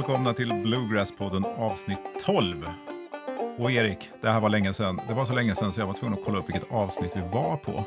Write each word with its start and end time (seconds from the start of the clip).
välkomna 0.00 0.34
till 0.34 0.52
Bluegrass-podden 0.52 1.44
avsnitt 1.44 1.98
12. 2.24 2.66
Och 3.58 3.70
Erik, 3.70 4.10
det 4.20 4.30
här 4.30 4.40
var 4.40 4.48
länge 4.48 4.74
sedan. 4.74 5.00
Det 5.08 5.14
var 5.14 5.24
så 5.24 5.34
länge 5.34 5.54
sedan 5.54 5.72
så 5.72 5.80
jag 5.80 5.86
var 5.86 5.94
tvungen 5.94 6.18
att 6.18 6.24
kolla 6.24 6.38
upp 6.38 6.48
vilket 6.48 6.72
avsnitt 6.72 7.12
vi 7.16 7.20
var 7.20 7.56
på. 7.56 7.84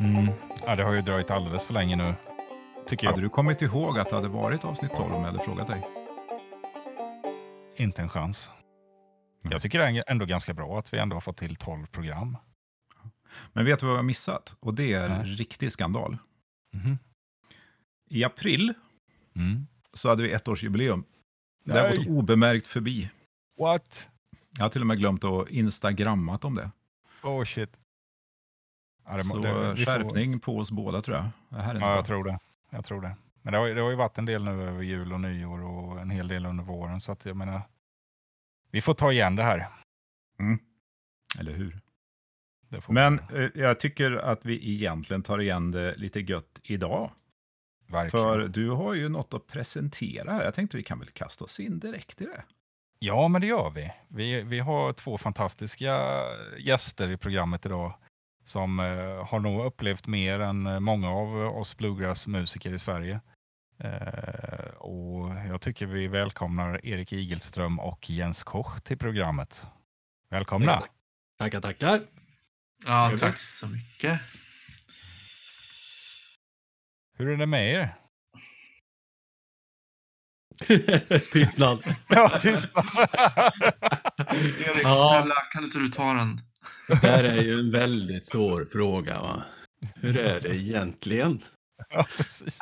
Mm. 0.00 0.32
Ja, 0.66 0.76
det 0.76 0.82
har 0.82 0.92
ju 0.92 1.00
dröjt 1.00 1.30
alldeles 1.30 1.66
för 1.66 1.74
länge 1.74 1.96
nu, 1.96 2.14
tycker 2.86 3.04
jag. 3.06 3.10
Hade 3.10 3.22
du 3.22 3.28
kommit 3.28 3.62
ihåg 3.62 3.98
att 3.98 4.08
det 4.08 4.14
hade 4.16 4.28
varit 4.28 4.64
avsnitt 4.64 4.90
12 4.96 5.14
om 5.14 5.20
jag 5.20 5.32
hade 5.32 5.44
frågat 5.44 5.66
dig? 5.66 5.86
Inte 7.76 8.02
en 8.02 8.08
chans. 8.08 8.50
Mm. 9.44 9.52
Jag 9.52 9.62
tycker 9.62 9.78
det 9.78 9.84
är 9.84 10.04
ändå 10.06 10.24
ganska 10.24 10.54
bra 10.54 10.78
att 10.78 10.94
vi 10.94 10.98
ändå 10.98 11.16
har 11.16 11.20
fått 11.20 11.36
till 11.36 11.56
12 11.56 11.86
program. 11.86 12.36
Men 13.52 13.64
vet 13.64 13.80
du 13.80 13.86
vad 13.86 13.92
jag 13.92 13.98
har 13.98 14.02
missat? 14.04 14.56
Och 14.60 14.74
det 14.74 14.92
är 14.92 15.04
en 15.04 15.18
Nej. 15.18 15.26
riktig 15.26 15.72
skandal. 15.72 16.18
Mhm. 16.72 16.98
I 18.10 18.24
april 18.24 18.74
Mm. 19.36 19.66
så 19.94 20.08
hade 20.08 20.22
vi 20.22 20.32
ettårsjubileum. 20.32 21.04
Det 21.64 21.80
har 21.80 21.96
gått 21.96 22.06
obemärkt 22.06 22.66
förbi. 22.66 23.10
What? 23.58 24.08
Jag 24.58 24.64
har 24.64 24.70
till 24.70 24.80
och 24.80 24.86
med 24.86 24.98
glömt 24.98 25.24
att 25.24 25.48
instagrammat 25.48 26.44
om 26.44 26.54
det. 26.54 26.70
Oh 27.22 27.44
shit. 27.44 27.70
Ja, 29.06 29.16
det 29.16 29.24
så 29.24 29.38
det- 29.38 29.72
vi 29.74 29.84
får- 29.84 29.92
skärpning 29.92 30.40
på 30.40 30.58
oss 30.58 30.70
båda 30.70 31.02
tror 31.02 31.16
jag. 31.16 31.26
Det 31.48 31.56
här 31.62 31.70
är 31.74 31.74
Ja, 31.74 31.80
bra. 31.80 31.96
jag 31.96 32.04
tror 32.06 32.24
det. 32.24 32.38
Jag 32.70 32.84
tror 32.84 33.00
det. 33.00 33.16
Men 33.42 33.52
det 33.52 33.58
har, 33.58 33.68
det 33.68 33.80
har 33.80 33.90
ju 33.90 33.96
varit 33.96 34.18
en 34.18 34.24
del 34.24 34.44
nu 34.44 34.50
över 34.50 34.82
jul 34.82 35.12
och 35.12 35.20
nyår 35.20 35.62
och 35.62 36.00
en 36.00 36.10
hel 36.10 36.28
del 36.28 36.46
under 36.46 36.64
våren. 36.64 37.00
Så 37.00 37.12
att 37.12 37.24
jag 37.24 37.36
menar, 37.36 37.62
vi 38.70 38.80
får 38.80 38.94
ta 38.94 39.12
igen 39.12 39.36
det 39.36 39.42
här. 39.42 39.66
Eller 41.38 41.52
hur? 41.52 41.80
Men 42.88 43.18
eh, 43.18 43.48
jag 43.54 43.78
tycker 43.80 44.12
att 44.12 44.44
vi 44.44 44.72
egentligen 44.74 45.22
tar 45.22 45.38
igen 45.40 45.70
det 45.70 45.94
lite 45.96 46.20
gött 46.20 46.60
idag. 46.62 47.10
Verkligen. 47.92 48.26
För 48.26 48.48
du 48.48 48.70
har 48.70 48.94
ju 48.94 49.08
något 49.08 49.34
att 49.34 49.46
presentera. 49.46 50.44
Jag 50.44 50.54
tänkte 50.54 50.76
vi 50.76 50.82
kan 50.82 50.98
väl 50.98 51.10
kasta 51.10 51.44
oss 51.44 51.60
in 51.60 51.78
direkt 51.78 52.20
i 52.20 52.24
det. 52.24 52.44
Ja, 52.98 53.28
men 53.28 53.40
det 53.40 53.46
gör 53.46 53.70
vi. 53.70 53.92
Vi, 54.08 54.42
vi 54.42 54.58
har 54.58 54.92
två 54.92 55.18
fantastiska 55.18 56.22
gäster 56.58 57.10
i 57.10 57.16
programmet 57.16 57.66
idag 57.66 57.94
som 58.44 58.80
eh, 58.80 59.26
har 59.26 59.40
nog 59.40 59.64
upplevt 59.64 60.06
mer 60.06 60.40
än 60.40 60.66
eh, 60.66 60.80
många 60.80 61.10
av 61.10 61.36
oss 61.36 61.76
bluegrass-musiker 61.76 62.72
i 62.72 62.78
Sverige. 62.78 63.20
Eh, 63.78 64.74
och 64.78 65.34
jag 65.48 65.60
tycker 65.60 65.86
vi 65.86 66.08
välkomnar 66.08 66.86
Erik 66.86 67.12
Igelström 67.12 67.80
och 67.80 68.10
Jens 68.10 68.42
Koch 68.42 68.82
till 68.82 68.98
programmet. 68.98 69.66
Välkomna! 70.28 70.82
Tackar, 71.38 71.60
tackar. 71.60 72.02
Ja, 72.86 73.12
tack 73.18 73.38
så 73.38 73.66
mycket. 73.66 74.20
Hur 77.22 77.30
är 77.30 77.36
det 77.36 77.46
med 77.46 77.72
er? 77.74 77.94
Tystnad. 81.32 81.84
Ja, 82.08 82.38
tystnad! 82.40 82.84
Erik, 84.28 84.82
Ja. 84.84 85.10
snälla, 85.20 85.34
kan 85.52 85.64
inte 85.64 85.78
du 85.78 85.88
ta 85.88 86.12
den? 86.12 86.40
Det 86.88 86.94
här 86.96 87.24
är 87.24 87.42
ju 87.42 87.58
en 87.60 87.70
väldigt 87.70 88.26
svår 88.26 88.64
fråga. 88.72 89.20
Va? 89.20 89.44
Hur 89.94 90.16
är 90.18 90.40
det 90.40 90.54
egentligen? 90.56 91.42
ja. 91.90 92.06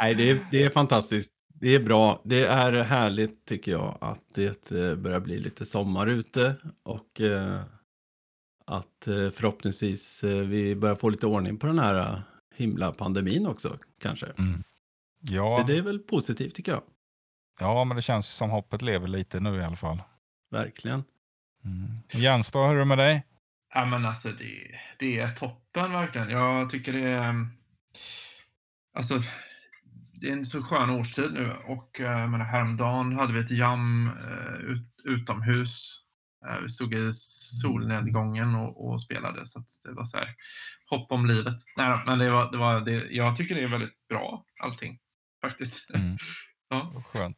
Nej, 0.02 0.14
det 0.14 0.30
är, 0.30 0.46
det 0.50 0.62
är 0.64 0.70
fantastiskt. 0.70 1.30
Det 1.54 1.74
är 1.74 1.80
bra. 1.80 2.22
Det 2.24 2.44
är 2.44 2.72
härligt 2.72 3.44
tycker 3.46 3.72
jag 3.72 3.98
att 4.00 4.24
det 4.34 4.72
eh, 4.72 4.94
börjar 4.94 5.20
bli 5.20 5.38
lite 5.38 5.66
sommar 5.66 6.06
ute 6.06 6.54
och 6.82 7.20
eh, 7.20 7.60
att 8.66 9.06
eh, 9.06 9.30
förhoppningsvis 9.30 10.24
vi 10.24 10.76
börjar 10.76 10.94
få 10.96 11.08
lite 11.08 11.26
ordning 11.26 11.58
på 11.58 11.66
den 11.66 11.78
här 11.78 12.22
himla 12.60 12.92
pandemin 12.92 13.46
också 13.46 13.78
kanske. 14.00 14.26
Mm. 14.26 14.62
Så 15.28 15.34
Ja, 15.34 15.64
det 15.66 15.76
är 15.78 15.82
väl 15.82 15.98
positivt 15.98 16.54
tycker 16.54 16.72
jag. 16.72 16.82
ja, 17.60 17.84
men 17.84 17.96
det 17.96 18.02
känns 18.02 18.26
som 18.26 18.50
hoppet 18.50 18.82
lever 18.82 19.08
lite 19.08 19.40
nu 19.40 19.56
i 19.56 19.64
alla 19.64 19.76
fall. 19.76 20.02
Verkligen. 20.50 21.04
Mm. 21.64 21.98
Jens 22.12 22.52
då, 22.52 22.66
hur 22.66 22.74
är 22.74 22.78
det 22.78 22.84
med 22.84 22.98
dig? 22.98 23.26
Ja, 23.74 23.84
men 23.86 24.04
alltså 24.06 24.28
det, 24.28 24.78
det 24.98 25.20
är 25.20 25.28
toppen 25.28 25.92
verkligen. 25.92 26.30
Jag 26.30 26.70
tycker 26.70 26.92
det 26.92 27.00
är... 27.08 27.28
mm, 27.28 27.48
Alltså, 28.94 29.22
det 30.20 30.28
är 30.28 30.32
en 30.32 30.46
så 30.46 30.62
skön 30.62 30.90
årstid 30.90 31.32
nu 31.32 31.52
och 31.66 32.00
eh, 32.00 32.20
jag 32.20 32.30
menar, 32.30 32.44
häromdagen 32.44 33.12
hade 33.16 33.32
vi 33.32 33.40
ett 33.40 33.50
jam 33.50 34.06
eh, 34.06 34.54
ut, 34.64 34.86
utomhus. 35.04 36.00
Eh, 36.48 36.58
vi 36.62 36.68
stod 36.68 36.94
i 36.94 37.12
solnedgången 37.62 38.54
och, 38.54 38.88
och 38.88 39.02
spelade 39.02 39.46
så 39.46 39.58
att 39.58 39.66
det 39.84 39.92
var 39.92 40.04
så 40.04 40.18
här 40.18 40.34
hopp 40.90 41.12
om 41.12 41.26
livet. 41.26 41.54
Nej, 41.76 42.02
men 42.06 42.18
det 42.18 42.30
var, 42.30 42.52
det 42.52 42.58
var 42.58 42.80
det, 42.80 42.92
jag 43.10 43.36
tycker 43.36 43.54
det 43.54 43.62
är 43.62 43.68
väldigt 43.68 44.08
bra 44.08 44.44
allting 44.62 44.98
faktiskt. 45.42 45.90
Mm. 45.94 46.16
ja. 46.68 47.02
Skönt. 47.12 47.36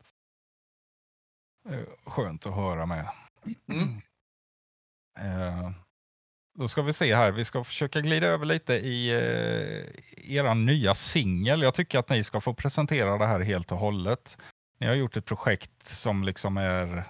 Eh, 1.68 2.10
Skönt 2.10 2.46
att 2.46 2.54
höra 2.54 2.86
med. 2.86 3.08
Mm. 3.72 3.88
Eh, 5.18 5.70
Då 6.58 6.68
ska 6.68 6.82
vi 6.82 6.92
se 6.92 7.14
här, 7.14 7.32
vi 7.32 7.44
ska 7.44 7.64
försöka 7.64 8.00
glida 8.00 8.26
över 8.26 8.46
lite 8.46 8.74
i 8.74 9.10
eh, 9.10 10.34
era 10.36 10.54
nya 10.54 10.94
singel. 10.94 11.62
Jag 11.62 11.74
tycker 11.74 11.98
att 11.98 12.08
ni 12.08 12.24
ska 12.24 12.40
få 12.40 12.54
presentera 12.54 13.18
det 13.18 13.26
här 13.26 13.40
helt 13.40 13.72
och 13.72 13.78
hållet. 13.78 14.38
Ni 14.80 14.86
har 14.86 14.94
gjort 14.94 15.16
ett 15.16 15.24
projekt 15.26 15.86
som 15.86 16.22
liksom 16.24 16.56
är 16.56 17.04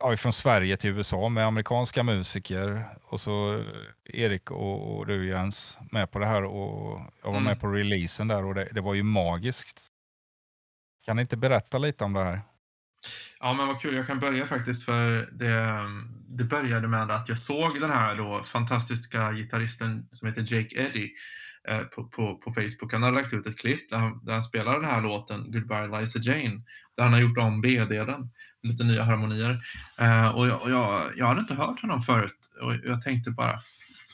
ja, 0.00 0.16
från 0.16 0.32
Sverige 0.32 0.76
till 0.76 0.90
USA 0.90 1.28
med 1.28 1.46
amerikanska 1.46 2.02
musiker 2.02 2.84
och 3.04 3.20
så 3.20 3.58
eh, 3.58 3.64
Erik 4.04 4.50
och, 4.50 4.96
och 4.98 5.06
du 5.06 5.28
Jens 5.28 5.78
med 5.92 6.10
på 6.10 6.18
det 6.18 6.26
här 6.26 6.44
och 6.44 7.00
jag 7.22 7.30
var 7.30 7.30
Mm. 7.30 7.44
med 7.44 7.60
på 7.60 7.68
releasen 7.68 8.28
där 8.28 8.44
och 8.44 8.54
det, 8.54 8.68
det 8.72 8.80
var 8.80 8.94
ju 8.94 9.02
magiskt. 9.02 9.84
Kan 11.04 11.16
ni 11.16 11.22
inte 11.22 11.36
berätta 11.36 11.78
lite 11.78 12.04
om 12.04 12.12
det 12.12 12.24
här? 12.24 12.40
Ja, 13.40 13.52
men 13.52 13.66
vad 13.66 13.80
kul. 13.80 13.94
Jag 13.96 14.06
kan 14.06 14.20
börja 14.20 14.46
faktiskt 14.46 14.84
för 14.84 15.28
det, 15.32 15.84
det 16.28 16.44
började 16.44 16.88
med 16.88 17.10
att 17.10 17.28
jag 17.28 17.38
såg 17.38 17.80
den 17.80 17.90
här 17.90 18.14
då 18.16 18.42
fantastiska 18.44 19.32
gitarristen 19.32 20.08
som 20.10 20.28
heter 20.28 20.40
Jake 20.54 20.82
Eddy 20.82 21.04
eh, 21.04 21.10
Eh, 21.68 21.80
på, 21.80 22.04
på, 22.04 22.36
på 22.36 22.50
Facebook. 22.50 22.92
Han 22.92 23.02
har 23.02 23.12
lagt 23.12 23.32
ut 23.32 23.46
ett 23.46 23.58
klipp 23.58 23.90
där 23.90 23.98
han, 23.98 24.24
där 24.24 24.32
han 24.32 24.42
spelar 24.42 24.80
den 24.80 24.90
här 24.90 25.00
låten 25.00 25.52
Goodbye 25.52 26.00
Liza 26.00 26.18
Jane. 26.18 26.62
Där 26.96 27.02
han 27.02 27.12
har 27.12 27.20
gjort 27.20 27.38
om 27.38 27.60
B-delen, 27.60 28.30
lite 28.62 28.84
nya 28.84 29.02
harmonier. 29.02 29.60
Eh, 29.98 30.28
och 30.28 30.46
jag, 30.48 30.62
och 30.62 30.70
jag, 30.70 31.12
jag 31.16 31.26
hade 31.26 31.40
inte 31.40 31.54
hört 31.54 31.80
honom 31.80 32.00
förut 32.00 32.50
och 32.62 32.74
jag 32.84 33.02
tänkte 33.02 33.30
bara 33.30 33.60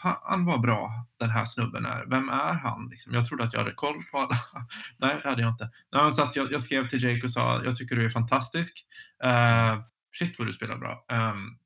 Fan 0.03 0.45
vad 0.45 0.61
bra 0.61 0.91
den 1.19 1.31
här 1.31 1.45
snubben 1.45 1.87
är. 1.87 2.07
Vem 2.07 2.29
är 2.29 2.55
han? 2.55 2.89
Liksom. 2.91 3.15
Jag 3.15 3.27
trodde 3.27 3.45
att 3.45 3.53
jag 3.53 3.61
hade 3.61 3.75
koll 3.75 4.03
på 4.11 4.19
alla. 4.19 4.37
Nej, 4.99 5.21
det 5.23 5.29
hade 5.29 5.43
jag 5.43 5.51
inte. 5.51 5.71
Nej, 5.93 6.13
så 6.13 6.23
att 6.23 6.37
jag, 6.37 6.53
jag 6.53 6.63
skrev 6.63 6.89
till 6.89 7.05
Jake 7.05 7.23
och 7.23 7.31
sa 7.31 7.65
jag 7.65 7.77
tycker 7.77 7.97
du 7.97 8.05
är 8.05 8.11
fantastisk. 8.11 8.87
Eh, 9.25 9.81
shit 10.19 10.39
vad 10.39 10.49
du 10.49 10.53
spelar 10.53 10.79
bra. 10.79 11.05
Ehm, 11.09 11.59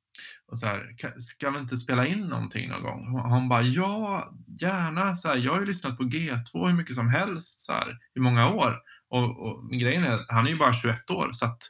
och 0.47 0.59
så 0.59 0.67
här, 0.67 0.95
ska 1.19 1.51
vi 1.51 1.59
inte 1.59 1.77
spela 1.77 2.07
in 2.07 2.21
någonting 2.21 2.69
någon 2.69 2.83
gång? 2.83 3.15
Och 3.15 3.31
Han 3.31 3.49
bara, 3.49 3.63
ja, 3.63 4.33
gärna. 4.61 5.17
Så 5.17 5.29
här, 5.29 5.37
jag 5.37 5.53
har 5.53 5.61
ju 5.61 5.67
lyssnat 5.67 5.97
på 5.97 6.03
G2 6.03 6.69
hur 6.69 6.77
mycket 6.77 6.95
som 6.95 7.09
helst, 7.09 7.61
så 7.61 7.73
här, 7.73 7.99
i 8.17 8.21
många 8.21 8.51
år. 8.51 8.77
Och, 9.09 9.47
och 9.47 9.71
grejen 9.71 10.05
är, 10.05 10.27
han 10.29 10.47
är 10.47 10.51
ju 10.51 10.57
bara 10.57 10.73
21 10.73 11.11
år, 11.11 11.33
så 11.33 11.45
att 11.45 11.63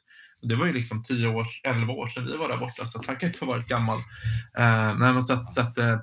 det 0.42 0.56
var 0.56 0.66
ju 0.66 0.72
liksom 0.72 1.02
10 1.02 1.26
år, 1.26 1.46
11 1.64 1.92
år 1.92 2.06
sedan 2.06 2.26
vi 2.26 2.36
var 2.36 2.48
där 2.48 2.56
borta, 2.56 2.86
så 2.86 3.02
han 3.06 3.16
kan 3.16 3.26
inte 3.26 3.44
ha 3.44 3.52
varit 3.52 3.68
gammal. 3.68 3.98
Uh, 3.98 4.98
nej, 4.98 5.12
men 5.12 5.22
så 5.22 5.32
att, 5.32 5.50
så 5.50 5.60
att 5.60 5.78
eh, 5.78 5.98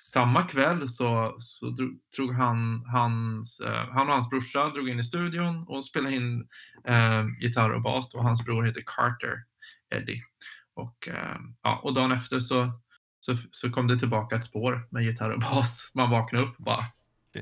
samma 0.00 0.42
kväll 0.42 0.88
så, 0.88 1.36
så 1.38 1.70
drog, 1.70 1.90
drog 2.16 2.34
han, 2.34 2.84
hans, 2.86 3.60
eh, 3.60 3.88
han 3.90 4.06
och 4.06 4.12
hans 4.12 4.28
brorsa 4.28 4.68
drog 4.68 4.88
in 4.88 4.98
i 4.98 5.02
studion 5.02 5.64
och 5.68 5.84
spelade 5.84 6.14
in 6.14 6.46
eh, 6.88 7.24
gitarr 7.40 7.70
och 7.70 7.82
bas. 7.82 8.14
Och 8.14 8.24
hans 8.24 8.44
bror 8.44 8.64
heter 8.64 8.82
Carter 8.86 9.34
Eddie. 9.94 10.22
Och, 10.80 11.08
eh, 11.08 11.36
ja, 11.62 11.80
och 11.82 11.94
dagen 11.94 12.12
efter 12.12 12.40
så, 12.40 12.70
så, 13.20 13.36
så 13.50 13.70
kom 13.70 13.86
det 13.88 13.98
tillbaka 13.98 14.36
ett 14.36 14.44
spår 14.44 14.86
med 14.90 15.04
gitarr 15.04 15.30
och 15.30 15.40
bas. 15.40 15.90
Man 15.94 16.10
vaknade 16.10 16.44
upp 16.44 16.56
och 16.58 16.64
bara 16.64 16.84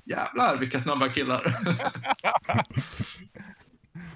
jävlar 0.04 0.56
vilka 0.56 0.80
snabba 0.80 1.08
killar. 1.08 1.56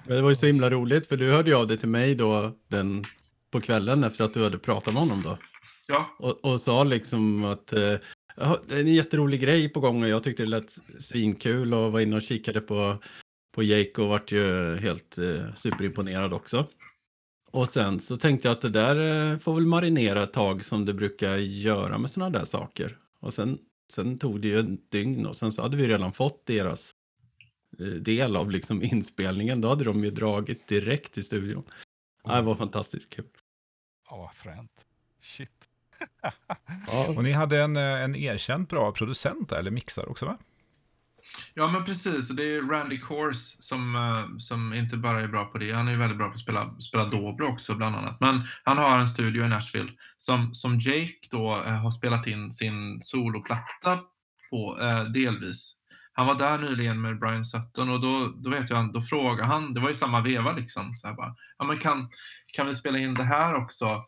Det 0.06 0.20
var 0.22 0.30
ju 0.30 0.36
så 0.36 0.46
himla 0.46 0.70
roligt 0.70 1.06
för 1.06 1.16
du 1.16 1.30
hörde 1.30 1.50
ju 1.50 1.56
av 1.56 1.66
dig 1.66 1.76
till 1.76 1.88
mig 1.88 2.14
då 2.14 2.56
den 2.68 3.04
på 3.50 3.60
kvällen 3.60 4.04
efter 4.04 4.24
att 4.24 4.34
du 4.34 4.44
hade 4.44 4.58
pratat 4.58 4.94
med 4.94 5.02
honom 5.02 5.22
då. 5.22 5.38
ja, 5.86 6.10
Och, 6.18 6.44
och 6.44 6.60
sa 6.60 6.84
liksom 6.84 7.44
att 7.44 7.72
eh, 7.72 7.94
"Ja, 8.36 8.58
det 8.68 8.74
är 8.74 8.80
en 8.80 8.94
jätterolig 8.94 9.40
grej 9.40 9.68
på 9.68 9.80
gång 9.80 10.02
och 10.02 10.08
jag 10.08 10.22
tyckte 10.22 10.42
det 10.42 10.48
lät 10.48 10.78
svinkul 10.98 11.74
och 11.74 11.92
var 11.92 12.00
inne 12.00 12.16
och 12.16 12.22
kikade 12.22 12.60
på, 12.60 12.98
på 13.54 13.62
Jake 13.62 14.02
och 14.02 14.08
vart 14.08 14.32
ju 14.32 14.76
helt 14.76 15.18
eh, 15.18 15.54
superimponerad 15.56 16.32
också. 16.32 16.66
Och 17.52 17.68
sen 17.68 18.00
så 18.00 18.16
tänkte 18.16 18.48
jag 18.48 18.52
att 18.52 18.60
det 18.60 18.68
där 18.68 19.30
eh, 19.32 19.38
får 19.38 19.54
väl 19.54 19.66
marinera 19.66 20.22
ett 20.22 20.32
tag 20.32 20.64
som 20.64 20.84
det 20.84 20.94
brukar 20.94 21.36
göra 21.36 21.98
med 21.98 22.10
sådana 22.10 22.38
där 22.38 22.44
saker. 22.44 22.98
Och 23.20 23.34
sen, 23.34 23.58
sen 23.92 24.18
tog 24.18 24.40
det 24.40 24.48
ju 24.48 24.60
ett 24.60 24.90
dygn 24.90 25.26
och 25.26 25.36
sen 25.36 25.52
så 25.52 25.62
hade 25.62 25.76
vi 25.76 25.88
redan 25.88 26.12
fått 26.12 26.46
deras 26.46 26.92
eh, 27.78 27.86
del 27.86 28.36
av 28.36 28.50
liksom 28.50 28.82
inspelningen. 28.82 29.60
Då 29.60 29.68
hade 29.68 29.84
de 29.84 30.04
ju 30.04 30.10
dragit 30.10 30.68
direkt 30.68 31.14
till 31.14 31.24
studion. 31.24 31.62
Ja, 32.24 32.36
det 32.36 32.42
var 32.42 32.54
fantastiskt 32.54 33.10
kul. 33.10 33.28
Ja, 34.10 34.16
vad 34.16 34.34
fränt. 34.34 34.86
Shit. 35.20 35.48
Ja, 36.86 37.08
Och 37.16 37.24
ni 37.24 37.32
hade 37.32 37.62
en, 37.62 37.76
eh, 37.76 37.82
en 38.02 38.16
erkänt 38.16 38.68
bra 38.68 38.92
producent 38.92 39.48
där, 39.48 39.56
eller 39.56 39.70
mixar 39.70 40.08
också 40.08 40.26
va? 40.26 40.38
Ja, 41.54 41.68
men 41.68 41.84
precis. 41.84 42.30
Och 42.30 42.36
det 42.36 42.56
är 42.56 42.62
Randy 42.62 42.98
Kors, 42.98 43.36
som, 43.58 43.96
eh, 43.96 44.36
som 44.38 44.74
inte 44.74 44.96
bara 44.96 45.20
är 45.20 45.28
bra 45.28 45.44
på 45.44 45.58
det. 45.58 45.72
Han 45.72 45.88
är 45.88 45.96
väldigt 45.96 46.18
bra 46.18 46.28
på 46.28 46.34
att 46.34 46.40
spela, 46.40 46.80
spela 46.80 47.04
dobro 47.04 47.46
också, 47.46 47.74
bland 47.74 47.96
annat. 47.96 48.20
Men 48.20 48.42
han 48.64 48.78
har 48.78 48.98
en 48.98 49.08
studio 49.08 49.44
i 49.44 49.48
Nashville 49.48 49.92
som, 50.16 50.54
som 50.54 50.78
Jake 50.78 51.28
då 51.30 51.62
eh, 51.66 51.72
har 51.72 51.90
spelat 51.90 52.26
in 52.26 52.50
sin 52.50 53.02
soloplatta 53.02 54.00
på, 54.50 54.78
eh, 54.80 55.04
delvis. 55.04 55.76
Han 56.12 56.26
var 56.26 56.34
där 56.34 56.58
nyligen 56.58 57.00
med 57.00 57.18
Brian 57.18 57.44
Sutton 57.44 57.90
och 57.90 58.00
då, 58.00 58.32
då 58.36 58.50
vet 58.50 58.70
jag, 58.70 58.92
då 58.92 59.02
frågade 59.02 59.48
han, 59.48 59.74
det 59.74 59.80
var 59.80 59.90
i 59.90 59.94
samma 59.94 60.20
veva 60.20 60.52
liksom, 60.52 60.94
så 60.94 61.06
här 61.08 61.14
bara, 61.14 61.34
ja 61.58 61.64
men 61.64 61.78
kan, 61.78 62.10
kan 62.52 62.66
vi 62.66 62.74
spela 62.74 62.98
in 62.98 63.14
det 63.14 63.24
här 63.24 63.54
också? 63.54 64.04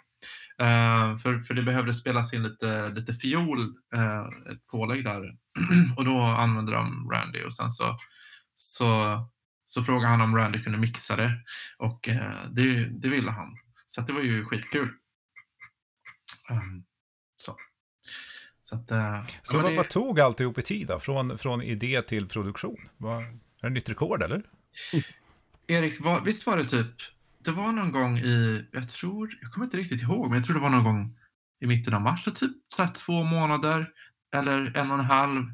Eh, 0.63 1.19
för, 1.19 1.39
för 1.39 1.55
det 1.55 1.63
behövde 1.63 1.95
spelas 1.95 2.35
in 2.35 2.43
lite, 2.43 2.89
lite 2.89 3.13
fiol, 3.13 3.61
eh, 3.95 4.25
ett 4.53 4.67
pålägg 4.67 5.05
där. 5.05 5.37
och 5.97 6.05
då 6.05 6.21
använde 6.21 6.73
de 6.73 7.11
Randy 7.13 7.43
och 7.43 7.55
sen 7.55 7.71
så, 7.71 7.97
så, 8.55 9.19
så 9.65 9.83
frågade 9.83 10.09
han 10.09 10.21
om 10.21 10.37
Randy 10.37 10.63
kunde 10.63 10.79
mixa 10.79 11.17
det 11.17 11.33
och 11.79 12.09
eh, 12.09 12.45
det, 12.51 12.85
det 12.85 13.09
ville 13.09 13.31
han. 13.31 13.57
Så 13.87 14.01
det 14.01 14.13
var 14.13 14.21
ju 14.21 14.45
skitkul. 14.45 14.89
Um, 16.51 16.85
så. 17.37 17.57
Så, 18.63 18.75
att, 18.75 18.89
Så 19.43 19.57
vad, 19.57 19.71
det- 19.73 19.77
vad 19.77 19.89
tog 19.89 20.21
alltihop 20.21 20.59
i 20.59 20.63
tid 20.63 20.87
då? 20.87 21.01
Från, 21.01 21.39
från 21.39 21.63
idé 21.63 22.03
till 22.03 22.29
produktion? 22.29 22.89
Vad, 22.97 23.23
är 23.23 23.29
det 23.63 23.71
nytt 23.71 23.89
rekord 23.89 24.23
eller? 24.23 24.43
Erik, 25.67 26.01
var, 26.05 26.21
visst 26.21 26.47
var 26.47 26.57
det 26.57 26.69
typ, 26.69 26.95
det 27.45 27.53
var 27.53 27.73
någon 27.73 27.93
gång 27.93 28.19
i, 28.19 28.69
jag 28.73 28.89
tror, 28.89 29.39
jag 29.41 29.53
kommer 29.53 29.65
inte 29.65 29.77
riktigt 29.77 30.03
ihåg, 30.03 30.29
men 30.31 30.37
jag 30.37 30.45
tror 30.47 30.55
det 30.55 30.63
var 30.63 30.71
någon 30.71 30.85
gång 30.85 31.19
i 31.61 31.67
mitten 31.67 31.95
av 31.95 32.01
mars, 32.01 32.25
så 32.25 32.31
typ 32.31 32.53
så 32.75 32.83
här 32.83 32.91
två 32.93 33.25
månader 33.25 33.89
eller 34.37 34.77
en 34.77 34.91
och 34.91 34.99
en 34.99 35.05
halv. 35.05 35.45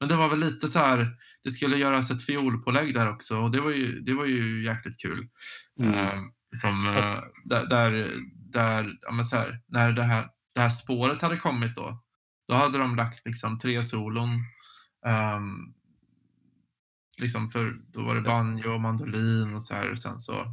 Men 0.00 0.08
det 0.08 0.16
var 0.16 0.28
väl 0.28 0.40
lite 0.40 0.68
så 0.68 0.78
här, 0.78 1.16
det 1.44 1.50
skulle 1.50 1.76
göras 1.76 2.10
ett 2.10 2.24
fiolpålägg 2.26 2.94
där 2.94 3.08
också 3.08 3.36
och 3.36 3.50
det 3.50 3.60
var 3.60 3.70
ju, 3.70 4.00
det 4.00 4.14
var 4.14 4.26
ju 4.26 4.64
jäkligt 4.64 5.00
kul. 5.02 5.28
Mm. 5.80 5.94
Eh, 5.94 6.20
som, 6.56 6.94
Fast- 6.96 7.24
där, 7.44 7.66
där, 7.66 8.12
där 8.34 8.98
ja, 9.00 9.12
men 9.12 9.24
så 9.24 9.36
här, 9.36 9.60
när 9.68 9.92
det 9.92 10.02
här, 10.02 10.28
det 10.54 10.60
här 10.60 10.70
spåret 10.70 11.22
hade 11.22 11.36
kommit 11.36 11.76
då, 11.76 12.02
då 12.48 12.54
hade 12.54 12.78
de 12.78 12.96
lagt 12.96 13.26
liksom 13.26 13.58
tre 13.58 13.84
solon. 13.84 14.28
ehm, 15.06 15.74
liksom 17.20 17.50
för 17.50 17.76
då 17.92 18.02
var 18.02 18.14
det 18.14 18.20
banjo 18.20 18.72
och 18.74 18.80
mandolin 18.80 19.54
och 19.54 19.62
så 19.62 19.74
här 19.74 19.90
och 19.90 19.98
sen 19.98 20.20
så. 20.20 20.46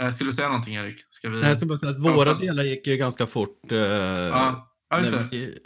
Eh, 0.00 0.10
skulle 0.10 0.28
du 0.30 0.34
säga 0.34 0.48
någonting 0.48 0.74
Erik? 0.74 1.04
Ska 1.10 1.28
vi? 1.28 1.42
Jag 1.42 1.56
ska 1.56 1.66
bara 1.66 1.78
säga 1.78 1.92
att 1.92 1.98
våra 2.00 2.24
sen- 2.24 2.40
delar 2.40 2.64
gick 2.64 2.86
ju 2.86 2.96
ganska 2.96 3.26
fort. 3.26 3.72
Eh, 3.72 3.78
ja, 3.78 4.70
ja, 4.90 4.98
just 4.98 5.10
det. 5.10 5.28
vi, 5.30 5.58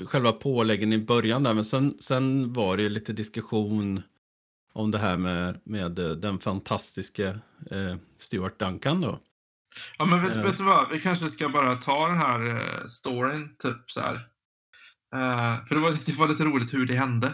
eh, 0.00 0.06
själva 0.06 0.32
påläggen 0.32 0.92
i 0.92 0.98
början 0.98 1.42
där, 1.42 1.54
men 1.54 1.64
sen, 1.64 1.94
sen 2.00 2.52
var 2.52 2.76
det 2.76 2.82
ju 2.82 2.88
lite 2.88 3.12
diskussion 3.12 4.02
om 4.72 4.90
det 4.90 4.98
här 4.98 5.16
med, 5.16 5.60
med 5.64 5.98
eh, 5.98 6.10
den 6.10 6.38
fantastiska 6.38 7.28
eh, 7.70 7.96
Stuart 8.18 8.58
Duncan 8.58 9.00
då. 9.00 9.18
Ja, 9.98 10.04
men 10.04 10.22
vet, 10.22 10.36
Eh. 10.36 10.42
vet 10.42 10.56
du 10.56 10.62
vad? 10.64 10.90
Vi 10.90 11.00
kanske 11.00 11.28
ska 11.28 11.48
bara 11.48 11.76
ta 11.76 12.08
den 12.08 12.18
här 12.18 12.46
eh, 12.56 12.84
storyn 12.86 13.56
typ 13.58 13.90
så 13.90 14.00
här. 14.00 14.14
Eh, 15.14 15.64
för 15.64 15.74
det 15.74 15.80
var, 15.80 16.06
det 16.06 16.14
var 16.18 16.28
lite 16.28 16.44
roligt 16.44 16.74
hur 16.74 16.86
det 16.86 16.94
hände. 16.94 17.32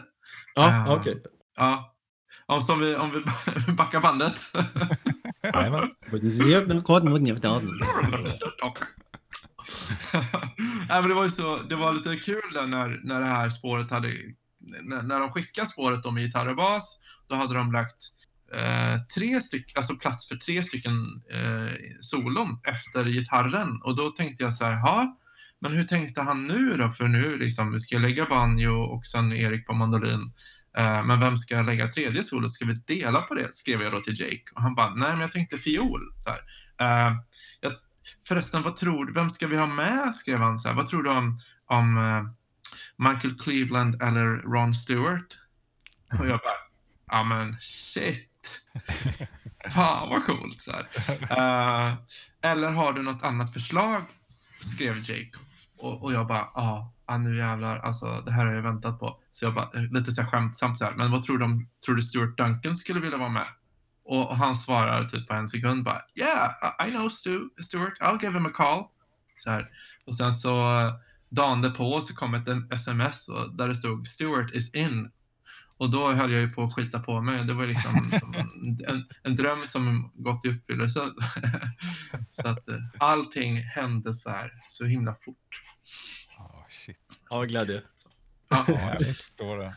Ja, 0.55 0.69
Eh, 0.87 0.93
okej. 0.93 1.23
Ja. 1.57 1.95
Om, 2.47 2.63
som 2.63 2.81
vi, 2.81 2.95
om 2.97 3.11
vi 3.11 3.73
backar 3.73 4.01
bandet. 4.01 4.41
Jajamän. 5.55 5.91
Nej, 10.89 11.01
men 11.01 11.09
det 11.09 11.15
var 11.15 11.25
ju 11.25 11.31
så, 11.31 11.57
det 11.57 11.77
var 11.77 11.93
lite 11.93 12.17
kul 12.17 12.53
där 12.55 12.67
när, 12.67 13.01
när 13.05 13.21
det 13.21 13.27
här 13.27 13.51
spåret 13.51 13.91
hade, 13.91 14.09
när, 14.61 15.03
när 15.03 15.21
de 15.21 15.31
skickade 15.31 15.67
spåret 15.67 16.13
med 16.13 16.23
gitarr 16.23 16.49
och 16.49 16.57
bas, 16.57 16.99
då 17.29 17.35
hade 17.35 17.55
de 17.55 17.73
lagt 17.73 17.97
eh, 18.55 19.01
tre 19.17 19.41
stycken, 19.41 19.73
alltså 19.77 19.95
plats 19.95 20.29
för 20.29 20.37
tre 20.37 20.63
stycken 20.63 20.93
eh, 21.33 21.73
solon 22.01 22.61
efter 22.69 23.05
gitarren. 23.05 23.81
Och 23.85 23.97
då 23.97 24.11
tänkte 24.11 24.45
jag 24.45 24.55
så 24.55 24.65
här, 24.65 24.73
ja, 24.73 25.17
men 25.61 25.73
hur 25.73 25.85
tänkte 25.85 26.21
han 26.21 26.47
nu 26.47 26.77
då? 26.77 26.91
För 26.91 27.09
nu 27.09 27.37
liksom, 27.37 27.73
vi 27.73 27.79
ska 27.79 27.99
lägga 27.99 28.27
banjo 28.27 28.83
och 28.83 29.07
sen 29.07 29.33
Erik 29.33 29.67
på 29.67 29.73
mandolin. 29.73 30.33
Eh, 30.79 31.05
men 31.05 31.21
vem 31.21 31.37
ska 31.37 31.63
lägga 31.63 31.89
tredje 31.89 32.23
solot? 32.23 32.53
Ska 32.53 32.65
vi 32.65 32.75
dela 32.75 33.23
på 33.23 33.35
det? 33.35 33.55
Skrev 33.55 33.83
jag 33.83 33.93
då 33.93 34.01
till 34.01 34.21
Jake. 34.21 34.43
Och 34.55 34.63
han 34.63 34.75
bara, 34.75 34.95
nej 34.95 35.11
men 35.11 35.21
jag 35.21 35.31
tänkte 35.31 35.59
fiol. 35.59 36.01
Så. 36.19 36.31
Eh, 36.85 37.13
jag, 37.61 37.73
förresten, 38.29 38.63
vad 38.63 38.77
tror 38.77 39.05
du, 39.05 39.13
vem 39.13 39.31
ska 39.31 39.47
vi 39.47 39.57
ha 39.57 39.67
med? 39.67 40.15
Skrev 40.15 40.39
han 40.39 40.59
så 40.59 40.69
här. 40.69 40.77
Vad 40.77 40.87
tror 40.87 41.03
du 41.03 41.11
om, 41.11 41.39
om 41.67 41.99
eh, 41.99 42.23
Michael 43.09 43.39
Cleveland 43.39 44.03
eller 44.03 44.27
Ron 44.27 44.75
Stewart? 44.75 45.39
Och 46.19 46.27
jag 46.27 46.41
bara, 46.41 46.59
ja 47.07 47.25
men 47.25 47.57
shit. 47.61 48.61
Fan 49.75 50.09
vad 50.09 50.27
coolt. 50.27 50.61
Så 50.61 50.73
här. 50.73 50.89
Eh, 51.21 51.95
eller 52.43 52.71
har 52.71 52.93
du 52.93 53.03
något 53.03 53.23
annat 53.23 53.53
förslag? 53.53 54.03
Skrev 54.61 54.97
Jake. 54.97 55.39
Och, 55.79 56.03
och 56.03 56.13
jag 56.13 56.27
bara, 56.27 56.49
ja, 56.55 56.63
ah, 56.63 56.93
nu 57.17 57.37
jävlar, 57.37 57.79
alltså 57.79 58.23
det 58.27 58.33
här 58.33 58.47
har 58.47 58.55
jag 58.55 58.63
väntat 58.63 58.99
på. 59.01 59.21
Så 59.33 59.45
jag 59.45 59.55
bara, 59.55 59.71
eh, 59.75 59.93
lite 59.93 60.13
så 60.13 60.23
här 60.23 60.31
skämtsamt 60.31 60.79
så 60.79 60.85
här, 60.85 60.93
men 60.93 61.11
vad 61.11 61.23
tror 61.23 61.43
om, 61.43 61.69
tror 61.85 61.95
du 61.95 62.03
Stuart 62.03 62.37
Duncan 62.39 62.75
skulle 62.75 63.01
vilja 63.01 63.19
vara 63.19 63.29
med? 63.29 63.47
Och, 64.05 64.31
och 64.31 64.37
han 64.37 64.57
svarar 64.57 65.05
typ 65.05 65.29
på 65.29 65.35
en 65.35 65.49
sekund 65.49 65.85
bara, 65.85 66.01
yeah, 66.21 66.89
I- 66.89 66.91
know 66.91 67.09
Stu, 67.09 67.41
Stuart, 67.63 68.01
I'll 68.01 68.23
give 68.23 68.35
him 68.39 68.47
a 68.47 68.51
call. 68.55 68.85
Så 69.37 69.51
här. 69.51 69.69
Och 70.07 70.15
sen 70.15 70.33
så 70.33 70.81
eh, 70.81 70.95
dagen 71.29 71.63
därpå 71.63 72.01
så 72.01 72.15
kom 72.15 72.35
ett 72.35 72.49
sms 72.73 73.29
och 73.29 73.55
där 73.57 73.69
det 73.69 73.77
stod 73.77 74.09
Stuart 74.09 74.51
is 74.55 74.75
in. 74.75 75.11
Och 75.77 75.91
då 75.91 76.13
höll 76.13 76.33
jag 76.33 76.41
ju 76.41 76.51
på 76.51 76.63
att 76.63 76.75
skita 76.75 76.99
på 76.99 77.21
mig. 77.21 77.45
Det 77.45 77.55
var 77.55 77.67
liksom 77.67 78.11
som 78.21 78.35
en, 78.35 78.79
en, 78.89 79.05
en 79.23 79.37
dröm 79.37 79.67
som 79.67 80.13
gått 80.15 80.45
i 80.45 80.49
uppfyllelse. 80.49 81.01
så 82.31 82.49
att 82.49 82.69
eh, 82.69 82.77
allting 82.99 83.63
hände 83.63 84.15
så 84.15 84.31
här 84.31 84.53
så 84.67 84.85
himla 84.85 85.15
fort. 85.15 85.63
Ja, 86.89 86.95
shit. 86.95 87.21
Ja, 87.31 87.43
glädje. 87.45 87.83
Ja, 88.49 88.65
Ja, 88.69 88.95
jag 89.01 89.17
förstår 89.17 89.59
det. 89.59 89.75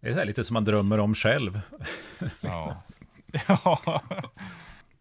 Det 0.00 0.08
är 0.08 0.12
så 0.12 0.18
här 0.18 0.26
lite 0.26 0.44
som 0.44 0.54
man 0.54 0.64
drömmer 0.64 0.98
om 1.00 1.14
själv. 1.14 1.60
Ja. 2.40 2.82
ja. 3.48 4.02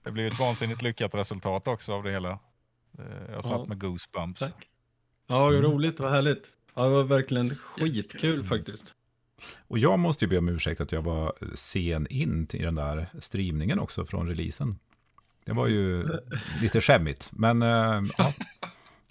Det 0.03 0.11
blev 0.11 0.31
ett 0.31 0.39
vansinnigt 0.39 0.81
lyckat 0.81 1.15
resultat 1.15 1.67
också 1.67 1.93
av 1.93 2.03
det 2.03 2.11
hela. 2.11 2.31
Eh, 2.99 3.31
Jag 3.31 3.43
satt 3.43 3.51
Ja. 3.51 3.65
med 3.67 3.79
goosebumps. 3.79 4.39
Tack. 4.39 4.67
Ja, 5.27 5.39
vad 5.39 5.53
roligt, 5.63 5.99
vad 5.99 6.11
härligt. 6.11 6.49
Ja, 6.73 6.83
det 6.83 6.89
var 6.89 7.03
verkligen 7.03 7.55
skitkul 7.55 8.43
faktiskt. 8.43 8.93
Och 9.67 9.79
jag 9.79 9.99
måste 9.99 10.25
ju 10.25 10.29
be 10.29 10.37
om 10.37 10.49
ursäkt 10.49 10.81
att 10.81 10.91
jag 10.91 11.01
var 11.01 11.33
sen 11.55 12.07
in 12.07 12.47
till 12.47 12.61
den 12.61 12.75
där 12.75 13.07
streamningen 13.19 13.79
också 13.79 14.05
från 14.05 14.27
releasen. 14.27 14.79
Det 15.45 15.53
var 15.53 15.67
ju 15.67 16.07
lite 16.61 16.81
skämmigt, 16.81 17.29
men 17.31 17.61
eh, 17.61 18.01
ja, 18.17 18.33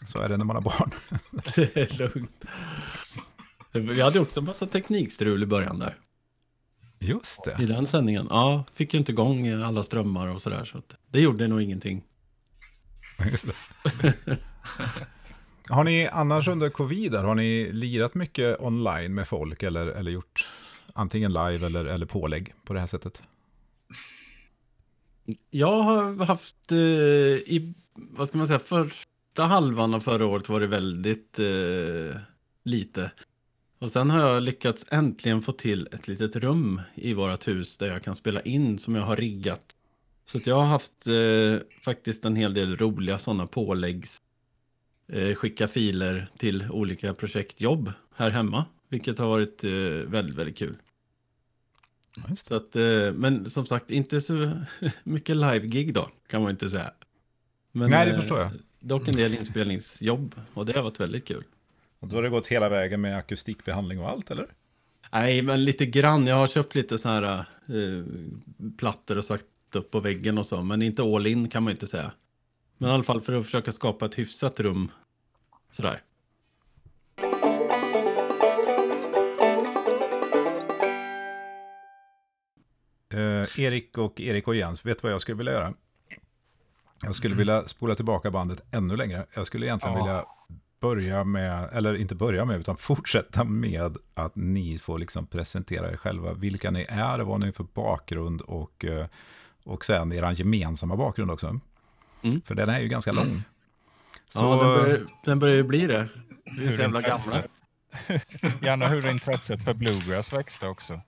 så 0.07 0.19
är 0.21 0.28
det 0.28 0.37
när 0.37 0.45
man 0.45 0.57
har 0.57 0.62
barn. 0.62 0.90
Det 1.54 1.76
är 1.76 1.99
lugnt. 1.99 2.45
Vi 3.73 4.00
hade 4.00 4.21
också 4.21 4.40
en 4.40 4.47
massa 4.47 4.66
teknikstrul 4.66 5.42
i 5.42 5.47
början 5.47 5.78
där. 5.78 5.97
Just 6.99 7.47
I 7.47 7.50
det. 7.57 7.66
den 7.66 7.87
sändningen. 7.87 8.26
Ja, 8.30 8.64
fick 8.73 8.95
ju 8.95 8.99
inte 8.99 9.12
igång 9.12 9.49
alla 9.49 9.83
strömmar 9.83 10.28
och 10.28 10.42
sådär. 10.42 10.64
Så 10.64 10.83
det 11.11 11.21
gjorde 11.21 11.49
nog 11.49 11.62
ingenting. 11.62 12.02
Just 13.30 13.47
det. 13.47 14.37
Har 15.69 15.85
ni 15.85 16.09
annars 16.09 16.49
under 16.49 16.71
covid, 16.71 17.12
där, 17.12 17.25
har 17.25 17.35
ni 17.35 17.73
lirat 17.73 18.14
mycket 18.14 18.61
online 18.61 19.14
med 19.14 19.28
folk 19.28 19.62
eller, 19.62 19.87
eller 19.87 20.11
gjort 20.11 20.49
antingen 20.92 21.33
live 21.33 21.66
eller, 21.66 21.85
eller 21.85 22.07
pålägg 22.07 22.54
på 22.64 22.73
det 22.73 22.80
här 22.80 22.87
sättet? 22.87 23.23
Jag 25.50 25.83
har 25.83 26.25
haft, 26.25 26.73
eh, 26.73 26.78
i, 26.78 27.75
vad 27.95 28.28
ska 28.28 28.38
man 28.38 28.47
säga, 28.47 28.59
första 29.30 29.46
halvan 29.46 29.94
av 29.94 30.00
förra 30.00 30.26
året 30.26 30.49
var 30.49 30.60
det 30.60 30.66
väldigt 30.66 31.38
eh, 31.38 32.20
lite. 32.64 33.10
Och 33.78 33.90
sen 33.90 34.10
har 34.10 34.20
jag 34.20 34.42
lyckats 34.42 34.87
äntligen 34.90 35.42
få 35.42 35.52
till 35.52 35.88
ett 35.92 36.08
litet 36.08 36.37
rum 36.37 36.80
i 36.94 37.14
vårt 37.14 37.49
hus 37.49 37.76
där 37.76 37.87
jag 37.87 38.02
kan 38.02 38.14
spela 38.14 38.40
in 38.40 38.78
som 38.78 38.94
jag 38.94 39.02
har 39.02 39.16
riggat. 39.16 39.76
Så 40.25 40.38
att 40.38 40.46
jag 40.46 40.56
har 40.56 40.66
haft 40.66 41.06
eh, 41.06 41.82
faktiskt 41.84 42.25
en 42.25 42.37
hel 42.37 42.54
del 42.54 42.76
roliga 42.76 43.18
sådana 43.18 43.46
påläggs, 43.46 44.18
eh, 45.12 45.34
skicka 45.34 45.68
filer 45.68 46.28
till 46.38 46.70
olika 46.70 47.14
projektjobb 47.14 47.92
här 48.14 48.30
hemma. 48.30 48.64
Vilket 48.88 49.18
har 49.18 49.28
varit 49.28 49.64
eh, 49.64 50.10
väldigt, 50.10 50.37
väldigt 50.37 50.58
kul. 50.58 50.76
Det. 52.16 52.37
Så 52.37 52.54
att, 52.54 52.76
eh, 52.76 53.12
men 53.14 53.50
som 53.50 53.66
sagt, 53.66 53.90
inte 53.90 54.20
så 54.20 54.52
mycket 55.04 55.37
live-gig 55.37 55.94
då, 55.94 56.10
kan 56.26 56.42
man 56.42 56.50
inte 56.50 56.70
säga. 56.70 56.92
Men, 57.72 57.90
Nej, 57.90 58.06
det 58.06 58.12
eh, 58.12 58.20
förstår 58.20 58.40
jag 58.40 58.50
dock 58.80 59.08
en 59.08 59.16
del 59.16 59.34
inspelningsjobb 59.34 60.34
och 60.54 60.66
det 60.66 60.72
har 60.72 60.82
varit 60.82 61.00
väldigt 61.00 61.25
kul. 61.25 61.44
Och 61.99 62.08
då 62.08 62.16
har 62.16 62.22
det 62.22 62.28
gått 62.28 62.46
hela 62.46 62.68
vägen 62.68 63.00
med 63.00 63.16
akustikbehandling 63.16 64.00
och 64.00 64.08
allt, 64.08 64.30
eller? 64.30 64.46
Nej, 65.12 65.42
men 65.42 65.64
lite 65.64 65.87
grann. 65.87 66.26
Jag 66.26 66.37
har 66.37 66.46
köpt 66.46 66.75
lite 66.75 66.99
så 66.99 67.08
här 67.08 67.44
uh, 67.70 68.04
plattor 68.78 69.18
och 69.18 69.25
sagt 69.25 69.46
upp 69.75 69.90
på 69.90 70.00
väggen 70.00 70.38
och 70.38 70.46
så, 70.46 70.62
men 70.62 70.82
inte 70.82 71.02
all 71.02 71.26
in 71.26 71.49
kan 71.49 71.62
man 71.62 71.70
ju 71.70 71.75
inte 71.75 71.87
säga. 71.87 72.12
Men 72.78 72.90
i 72.90 72.92
alla 72.92 73.02
fall 73.02 73.20
för 73.20 73.32
att 73.32 73.44
försöka 73.44 73.72
skapa 73.72 74.06
ett 74.06 74.18
hyfsat 74.18 74.60
rum 74.60 74.90
sådär. 75.70 76.02
Eh, 83.12 83.60
Erik 83.60 83.99
och 83.99 84.20
Erik 84.20 84.49
och 84.49 84.56
Jens, 84.56 84.87
vet 84.87 84.99
du 84.99 85.02
vad 85.02 85.12
jag 85.12 85.20
skulle 85.20 85.37
vilja 85.37 85.52
göra? 85.52 85.75
Jag 87.02 87.14
skulle 87.14 87.35
vilja 87.35 87.69
spola 87.69 87.95
tillbaka 87.95 88.30
bandet 88.30 88.61
ännu 88.71 88.97
längre. 88.97 89.26
Jag 89.35 89.47
skulle 89.47 89.66
egentligen 89.66 89.97
Ja. 89.97 90.04
vilja 90.04 90.25
börja 90.80 91.25
med, 91.25 91.69
eller 91.73 91.95
inte 91.95 92.14
börja 92.14 92.45
med, 92.45 92.61
utan 92.61 92.76
fortsätta 92.88 93.45
med 93.45 93.97
att 94.14 94.37
ni 94.37 94.78
får 94.78 94.99
liksom 94.99 95.26
presentera 95.26 95.90
er 95.92 95.97
själva, 95.97 96.33
vilka 96.33 96.71
ni 96.71 96.87
är, 96.88 97.19
vad 97.19 97.40
ni 97.40 97.47
har 97.47 97.52
för 97.52 97.64
bakgrund 97.75 98.40
och, 98.40 98.85
eh, 98.85 99.07
och 99.64 99.85
sen 99.85 100.12
er 100.12 100.33
gemensamma 100.33 100.97
bakgrund 100.97 101.30
också. 101.30 101.61
Mm. 102.23 102.40
För 102.45 102.54
den 102.54 102.69
är 102.69 102.80
ju 102.80 102.88
ganska 102.88 103.11
Mm. 103.11 103.25
lång. 103.28 103.42
Så, 104.28 104.38
Ja, 104.40 104.50
den 104.50 104.59
börjar, 104.59 105.00
den 105.25 105.38
börjar 105.38 105.54
ju 105.57 105.62
bli 105.62 105.87
det. 105.87 106.09
Vi 106.59 106.66
är 106.66 106.71
så 106.73 106.80
jävla 106.80 107.00
gamla. 107.00 107.42
Gärna 108.62 108.88
hur 108.88 109.07
intresset 109.11 109.62
för 109.64 109.75
bluegrass 109.75 110.33
växte 110.33 110.66
också. 110.66 111.00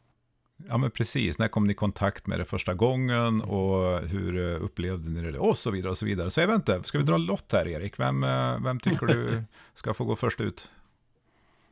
Ja 0.68 0.78
men 0.78 0.90
precis, 0.90 1.38
när 1.38 1.49
kom 1.49 1.66
ni 1.66 1.73
i 1.73 1.76
kontakt 1.76 2.26
med 2.26 2.38
det 2.38 2.44
första 2.44 2.75
gången 2.75 3.40
och 3.40 4.00
hur 4.00 4.50
eh, 4.50 4.64
upplevde 4.64 5.11
ni 5.11 5.30
det 5.32 5.38
och 5.38 5.59
så 5.59 5.71
vidare 5.71 5.90
och 5.90 5.99
så 5.99 6.06
vidare. 6.06 6.30
Så 6.30 6.40
jag 6.40 6.47
vet 6.47 6.56
inte, 6.56 6.82
ska 6.85 6.99
vi 6.99 7.04
dra 7.04 7.14
en 7.14 7.25
lott 7.25 7.52
här 7.52 7.68
Erik? 7.68 7.99
Vem, 8.00 8.25
eh, 8.25 8.59
vem 8.64 8.80
tycker 8.80 9.06
du 9.06 9.42
ska 9.75 9.94
få 9.94 10.04
gå 10.04 10.16
först 10.16 10.40
ut? 10.40 10.68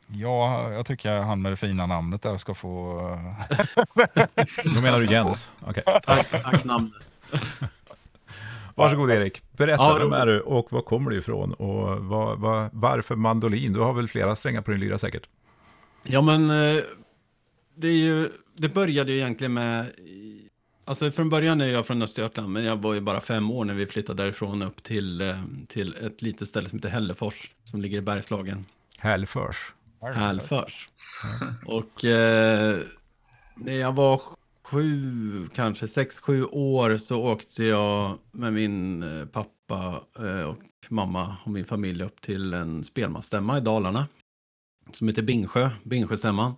Ja, 0.07 0.73
jag 0.73 0.87
tycker 0.87 1.13
han 1.13 1.43
med 1.43 1.53
det 1.53 1.57
fina 1.57 1.87
namnet 1.87 2.23
där 2.23 2.37
ska 2.37 2.55
få... 2.55 3.01
eh, 3.49 3.65
Då 4.75 4.81
menar 4.81 4.99
du 4.99 5.07
Jens? 5.07 5.51
Okej. 5.61 5.83
Tack, 5.87 6.31
tack 6.31 6.65
namn. 6.65 6.93
Varsågod 8.75 9.11
Erik, 9.11 9.43
berätta, 9.53 9.83
Ja, 9.83 9.99
vem 9.99 10.13
är 10.13 10.27
du 10.27 10.41
och 10.41 10.73
var 10.73 10.81
kommer 10.83 11.11
du 11.11 11.19
ifrån 11.19 11.53
och 11.53 12.05
vad, 12.05 12.39
vad, 12.39 12.71
varför 12.73 13.17
mandolin? 13.17 13.73
Du 13.73 13.81
har 13.81 13.93
väl 13.93 14.09
flera 14.09 14.37
strängar 14.37 14.61
på 14.61 14.71
din 14.71 14.81
lyra 14.81 14.99
säkert? 14.99 15.29
Ja, 16.03 16.21
men 16.23 16.51
det, 17.75 17.89
är 17.89 17.93
ju, 17.93 18.29
det 18.55 18.69
började 18.69 19.13
ju 19.13 19.19
egentligen 19.19 19.53
med... 19.53 19.87
Alltså 20.85 21.11
från 21.11 21.29
början 21.29 21.61
är 21.61 21.67
jag 21.67 21.87
från 21.87 22.03
Östergötland, 22.03 22.53
men 22.53 22.65
jag 22.65 22.77
var 22.77 22.95
ju 22.95 23.01
bara 23.01 23.21
fem 23.21 23.51
år 23.51 23.65
när 23.65 23.75
vi 23.75 23.87
flyttade 23.87 24.23
därifrån 24.23 24.63
upp 24.63 24.83
till, 24.83 25.21
eh, 25.21 25.37
till 25.69 25.95
ett 25.95 26.23
litet 26.23 26.49
ställe 26.49 26.69
som 26.69 26.79
heter 26.79 26.89
Hällefors, 26.89 27.51
som 27.65 27.81
ligger 27.81 27.99
i 27.99 28.01
Bergslagen. 28.01 28.65
Hälförs. 28.99 29.73
Hälfors. 30.01 30.89
Och 31.67 32.05
eh, 32.05 32.79
när 33.55 33.73
jag 33.73 33.93
var 33.93 34.21
sju, 34.71 35.49
kanske 35.55 35.89
sex, 35.89 36.21
sju 36.21 36.45
år 36.45 36.97
så 36.97 37.23
åkte 37.23 37.65
jag 37.65 38.19
med 38.33 38.53
min 38.53 39.03
eh, 39.03 39.27
pappa 39.27 40.03
eh, 40.19 40.43
och 40.43 40.63
mamma 40.89 41.37
och 41.45 41.51
min 41.51 41.65
familj 41.65 42.03
upp 42.03 42.21
till 42.21 42.55
en 42.55 42.85
spelmansstämma 42.85 43.59
i 43.59 43.61
Dalarna. 43.61 44.07
Som 44.93 45.09
heter 45.09 45.23
Bingsjö, 45.23 45.71
Bingsjöstämman. 45.83 46.55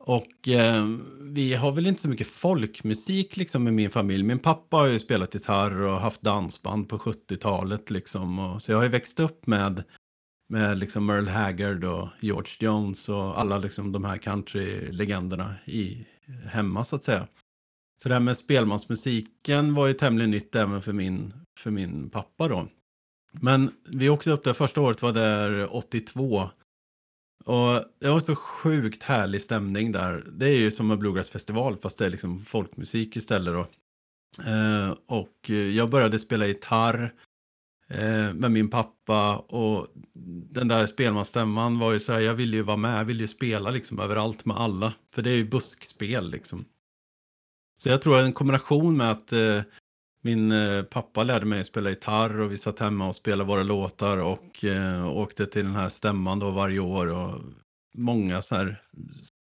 Och 0.00 0.48
eh, 0.48 0.86
vi 1.20 1.54
har 1.54 1.72
väl 1.72 1.86
inte 1.86 2.02
så 2.02 2.08
mycket 2.08 2.26
folkmusik 2.26 3.36
liksom 3.36 3.68
i 3.68 3.70
min 3.70 3.90
familj. 3.90 4.22
Min 4.22 4.38
pappa 4.38 4.76
har 4.76 4.86
ju 4.86 4.98
spelat 4.98 5.34
gitarr 5.34 5.80
och 5.80 6.00
haft 6.00 6.22
dansband 6.22 6.88
på 6.88 6.98
70-talet 6.98 7.90
liksom. 7.90 8.38
Och, 8.38 8.62
så 8.62 8.72
jag 8.72 8.78
har 8.78 8.82
ju 8.82 8.88
växt 8.88 9.20
upp 9.20 9.46
med 9.46 9.84
med 10.50 10.78
liksom 10.78 11.06
Merle 11.06 11.30
Haggard 11.30 11.84
och 11.84 12.08
George 12.20 12.52
Jones 12.58 13.08
och 13.08 13.40
alla 13.40 13.58
liksom 13.58 13.92
de 13.92 14.04
här 14.04 14.18
countrylegenderna 14.18 15.54
i 15.64 16.06
hemma 16.46 16.84
så 16.84 16.96
att 16.96 17.04
säga. 17.04 17.26
Så 18.02 18.08
det 18.08 18.14
här 18.14 18.20
med 18.20 18.36
spelmansmusiken 18.36 19.74
var 19.74 19.86
ju 19.86 19.92
tämligen 19.92 20.30
nytt 20.30 20.56
även 20.56 20.82
för 20.82 20.92
min, 20.92 21.34
för 21.58 21.70
min 21.70 22.10
pappa 22.10 22.48
då. 22.48 22.68
Men 23.32 23.72
vi 23.84 24.08
åkte 24.08 24.30
upp 24.30 24.44
där, 24.44 24.52
första 24.52 24.80
året 24.80 25.02
var 25.02 25.12
där 25.12 25.76
82. 25.76 26.50
Och 27.44 27.84
det 27.98 28.08
var 28.08 28.20
så 28.20 28.36
sjukt 28.36 29.02
härlig 29.02 29.42
stämning 29.42 29.92
där. 29.92 30.24
Det 30.32 30.46
är 30.46 30.58
ju 30.58 30.70
som 30.70 30.90
en 30.90 30.98
bluegrassfestival 30.98 31.76
fast 31.76 31.98
det 31.98 32.06
är 32.06 32.10
liksom 32.10 32.44
folkmusik 32.44 33.16
istället 33.16 33.54
då. 33.54 33.66
Eh, 34.50 34.94
och 35.06 35.50
jag 35.50 35.90
började 35.90 36.18
spela 36.18 36.46
gitarr 36.46 37.14
eh, 37.88 38.34
med 38.34 38.50
min 38.50 38.70
pappa 38.70 39.36
och 39.36 39.86
den 40.50 40.68
där 40.68 40.86
spelmansstämman 40.86 41.78
var 41.78 41.92
ju 41.92 42.00
så 42.00 42.12
här, 42.12 42.20
jag 42.20 42.34
ville 42.34 42.56
ju 42.56 42.62
vara 42.62 42.76
med, 42.76 42.98
jag 42.98 43.04
ville 43.04 43.22
ju 43.22 43.28
spela 43.28 43.70
liksom 43.70 43.98
överallt 43.98 44.44
med 44.44 44.56
alla. 44.56 44.94
För 45.14 45.22
det 45.22 45.30
är 45.30 45.36
ju 45.36 45.44
buskspel 45.44 46.30
liksom. 46.30 46.64
Så 47.82 47.88
jag 47.88 48.02
tror 48.02 48.18
en 48.18 48.32
kombination 48.32 48.96
med 48.96 49.10
att 49.10 49.32
eh, 49.32 49.62
min 50.20 50.52
eh, 50.52 50.82
pappa 50.82 51.22
lärde 51.22 51.46
mig 51.46 51.60
att 51.60 51.66
spela 51.66 51.90
gitarr 51.90 52.40
och 52.40 52.52
vi 52.52 52.56
satt 52.56 52.78
hemma 52.78 53.08
och 53.08 53.16
spelade 53.16 53.48
våra 53.48 53.62
låtar 53.62 54.16
och 54.16 54.64
eh, 54.64 55.08
åkte 55.08 55.46
till 55.46 55.64
den 55.64 55.74
här 55.74 55.88
stämman 55.88 56.38
då 56.38 56.50
varje 56.50 56.80
år 56.80 57.06
och 57.06 57.40
många 57.94 58.42
så 58.42 58.56
här 58.56 58.82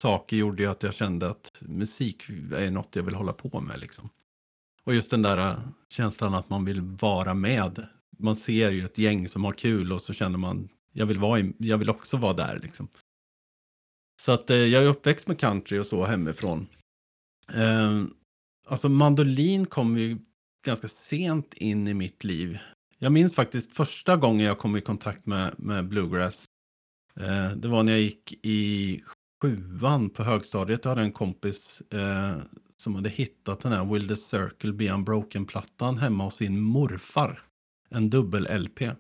saker 0.03 0.37
gjorde 0.37 0.63
ju 0.63 0.71
att 0.71 0.83
jag 0.83 0.95
kände 0.95 1.29
att 1.29 1.53
musik 1.61 2.29
är 2.57 2.71
något 2.71 2.97
jag 2.97 3.03
vill 3.03 3.15
hålla 3.15 3.33
på 3.33 3.61
med 3.61 3.81
liksom. 3.81 4.11
Och 4.85 4.95
just 4.95 5.11
den 5.11 5.23
där 5.23 5.39
eh, 5.39 5.59
känslan 5.89 6.35
att 6.35 6.51
man 6.51 6.65
vill 6.65 6.81
vara 6.81 7.35
med. 7.35 7.87
Man 8.19 8.37
ser 8.37 8.71
ju 8.71 8.85
ett 8.85 8.99
gäng 8.99 9.29
som 9.29 9.45
har 9.45 9.53
kul 9.53 9.93
och 9.93 10.03
så 10.03 10.13
känner 10.13 10.39
man, 10.39 10.69
jag 10.93 11.07
vill, 11.07 11.19
vara 11.19 11.41
i, 11.41 11.53
jag 11.59 11.79
vill 11.79 11.91
också 11.91 12.17
vara 12.17 12.33
där 12.33 12.61
liksom. 12.63 12.89
Så 14.23 14.33
att 14.33 14.51
eh, 14.51 14.57
jag 14.57 14.85
är 14.85 14.89
uppväxt 14.89 15.29
med 15.29 15.39
country 15.39 15.79
och 15.79 15.87
så 15.87 16.05
hemifrån. 16.05 16.67
Eh, 17.55 18.05
alltså 18.67 18.89
mandolin 18.89 19.67
kom 19.67 19.99
ju 19.99 20.19
ganska 20.65 20.89
sent 20.89 21.55
in 21.55 21.89
i 21.89 21.95
mitt 21.95 22.25
liv. 22.25 22.59
Jag 22.99 23.13
minns 23.13 23.35
faktiskt 23.35 23.73
första 23.73 24.17
gången 24.17 24.47
jag 24.47 24.59
kom 24.59 24.77
i 24.77 24.81
kontakt 24.81 25.27
med, 25.27 25.55
med 25.59 25.89
bluegrass. 25.89 26.45
Eh, 27.21 27.51
det 27.51 27.69
var 27.69 27.83
när 27.83 27.93
jag 27.93 28.01
gick 28.01 28.33
i 28.47 29.03
sjuan 29.43 30.11
på 30.11 30.23
högstadiet. 30.23 30.85
Jag 30.85 30.91
hade 30.91 31.03
en 31.03 31.13
kompis 31.13 31.81
eh, 31.81 32.37
som 32.77 32.95
hade 32.95 33.09
hittat 33.09 33.61
den 33.61 33.73
här 33.73 33.85
Will 33.85 34.09
the 34.09 34.17
Circle 34.17 34.73
Be 34.73 34.93
Unbroken-plattan 34.93 35.99
hemma 35.99 36.25
hos 36.25 36.37
sin 36.37 36.61
morfar. 36.61 37.43
En 37.89 38.11
dubbel-LP. 38.11 38.91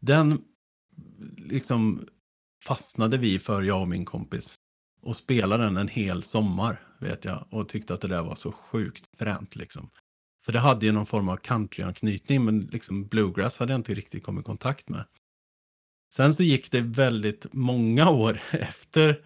Den 0.00 0.44
liksom 1.36 2.08
fastnade 2.66 3.18
vi 3.18 3.38
för, 3.38 3.62
jag 3.62 3.80
och 3.80 3.88
min 3.88 4.04
kompis. 4.04 4.54
Och 5.02 5.16
spelade 5.16 5.64
den 5.64 5.76
en 5.76 5.88
hel 5.88 6.22
sommar, 6.22 6.80
vet 6.98 7.24
jag. 7.24 7.46
Och 7.50 7.68
tyckte 7.68 7.94
att 7.94 8.00
det 8.00 8.08
där 8.08 8.22
var 8.22 8.34
så 8.34 8.52
sjukt 8.52 9.18
fränt 9.18 9.56
liksom. 9.56 9.90
För 10.44 10.52
det 10.52 10.60
hade 10.60 10.86
ju 10.86 10.92
någon 10.92 11.06
form 11.06 11.28
av 11.28 11.36
countryanknytning, 11.36 12.44
men 12.44 12.60
liksom 12.60 13.06
bluegrass 13.06 13.58
hade 13.58 13.72
jag 13.72 13.78
inte 13.78 13.94
riktigt 13.94 14.24
kommit 14.24 14.42
i 14.42 14.46
kontakt 14.46 14.88
med. 14.88 15.04
Sen 16.14 16.34
så 16.34 16.42
gick 16.42 16.70
det 16.70 16.80
väldigt 16.80 17.52
många 17.52 18.10
år 18.10 18.40
efter 18.50 19.24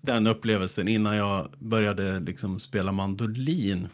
den 0.00 0.26
upplevelsen 0.26 0.88
innan 0.88 1.16
jag 1.16 1.50
började 1.58 2.20
liksom 2.20 2.60
spela 2.60 2.92
mandolin. 2.92 3.88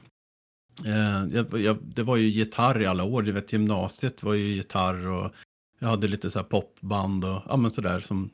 Eh, 0.85 1.25
jag, 1.33 1.61
jag, 1.61 1.79
det 1.83 2.03
var 2.03 2.17
ju 2.17 2.29
gitarr 2.29 2.83
i 2.83 2.87
alla 2.87 3.05
år, 3.05 3.23
du 3.23 3.33
vet 3.33 3.53
gymnasiet 3.53 4.23
var 4.23 4.35
ju 4.35 4.45
gitarr 4.45 5.07
och 5.07 5.35
jag 5.79 5.89
hade 5.89 6.09
lite 6.09 6.31
så 6.31 6.39
här 6.39 6.47
popband 6.47 7.25
och 7.25 7.43
ja 7.49 7.57
men 7.57 7.71
sådär 7.71 8.01
som, 8.01 8.31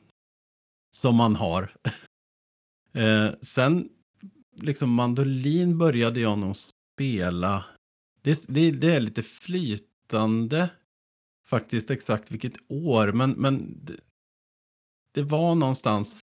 som 0.97 1.15
man 1.15 1.35
har. 1.35 1.71
eh, 2.93 3.29
sen 3.41 3.89
liksom 4.61 4.89
mandolin 4.89 5.77
började 5.77 6.19
jag 6.19 6.39
nog 6.39 6.55
spela. 6.55 7.65
Det, 8.21 8.45
det, 8.47 8.71
det 8.71 8.95
är 8.95 8.99
lite 8.99 9.23
flytande 9.23 10.69
faktiskt 11.47 11.91
exakt 11.91 12.31
vilket 12.31 12.57
år, 12.67 13.11
men, 13.11 13.31
men 13.31 13.79
det, 13.85 13.99
det 15.13 15.23
var 15.23 15.55
någonstans 15.55 16.19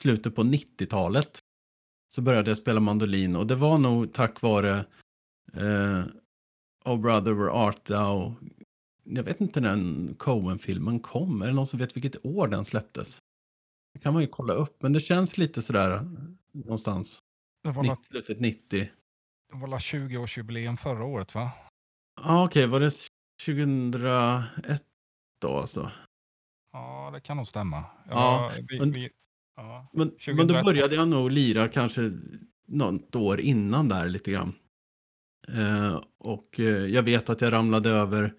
slutet 0.00 0.34
på 0.34 0.42
90-talet 0.42 1.38
så 2.14 2.22
började 2.22 2.50
jag 2.50 2.58
spela 2.58 2.80
mandolin 2.80 3.36
och 3.36 3.46
det 3.46 3.54
var 3.54 3.78
nog 3.78 4.12
tack 4.12 4.42
vare 4.42 4.84
eh, 5.52 6.04
Oh 6.84 7.00
Brother 7.00 7.32
Where 7.32 7.50
Art 7.50 7.84
Thou. 7.84 8.34
Jag 9.04 9.22
vet 9.22 9.40
inte 9.40 9.60
när 9.60 9.70
den 9.70 10.14
Coen-filmen 10.18 11.00
kom. 11.00 11.42
Är 11.42 11.46
det 11.46 11.52
någon 11.52 11.66
som 11.66 11.78
vet 11.78 11.96
vilket 11.96 12.26
år 12.26 12.48
den 12.48 12.64
släpptes? 12.64 13.18
Det 13.94 14.00
kan 14.00 14.12
man 14.12 14.22
ju 14.22 14.28
kolla 14.28 14.52
upp, 14.52 14.82
men 14.82 14.92
det 14.92 15.00
känns 15.00 15.38
lite 15.38 15.62
sådär 15.62 15.94
eh, 15.94 16.02
någonstans. 16.52 17.18
Det 17.62 17.70
var 17.70 17.82
90, 17.82 17.90
la- 17.96 18.04
slutet 18.08 18.40
90. 18.40 18.90
Det 19.52 19.58
var 19.58 19.68
la 19.68 19.78
20-årsjubileum 19.78 20.76
förra 20.76 21.04
året 21.04 21.34
va? 21.34 21.50
Ja, 22.16 22.22
ah, 22.24 22.44
okej, 22.44 22.66
var 22.66 22.80
det 22.80 22.90
2001 23.46 24.82
då 25.40 25.56
alltså? 25.56 25.90
Ja, 26.72 27.10
det 27.12 27.20
kan 27.20 27.36
nog 27.36 27.46
stämma. 27.46 27.84
Ja, 28.08 28.52
vi, 28.68 28.78
men- 28.78 28.92
vi, 28.92 29.10
ja. 29.56 29.86
Men, 29.92 30.10
2001. 30.10 30.36
men 30.36 30.46
då 30.46 30.62
började 30.62 30.94
jag 30.94 31.08
nog 31.08 31.30
lira 31.30 31.68
kanske 31.68 32.12
något 32.66 33.16
år 33.16 33.40
innan 33.40 33.88
där 33.88 34.08
lite 34.08 34.30
grann. 34.30 34.54
Eh, 35.48 36.00
och 36.18 36.60
eh, 36.60 36.86
jag 36.86 37.02
vet 37.02 37.30
att 37.30 37.40
jag 37.40 37.52
ramlade 37.52 37.90
över 37.90 38.34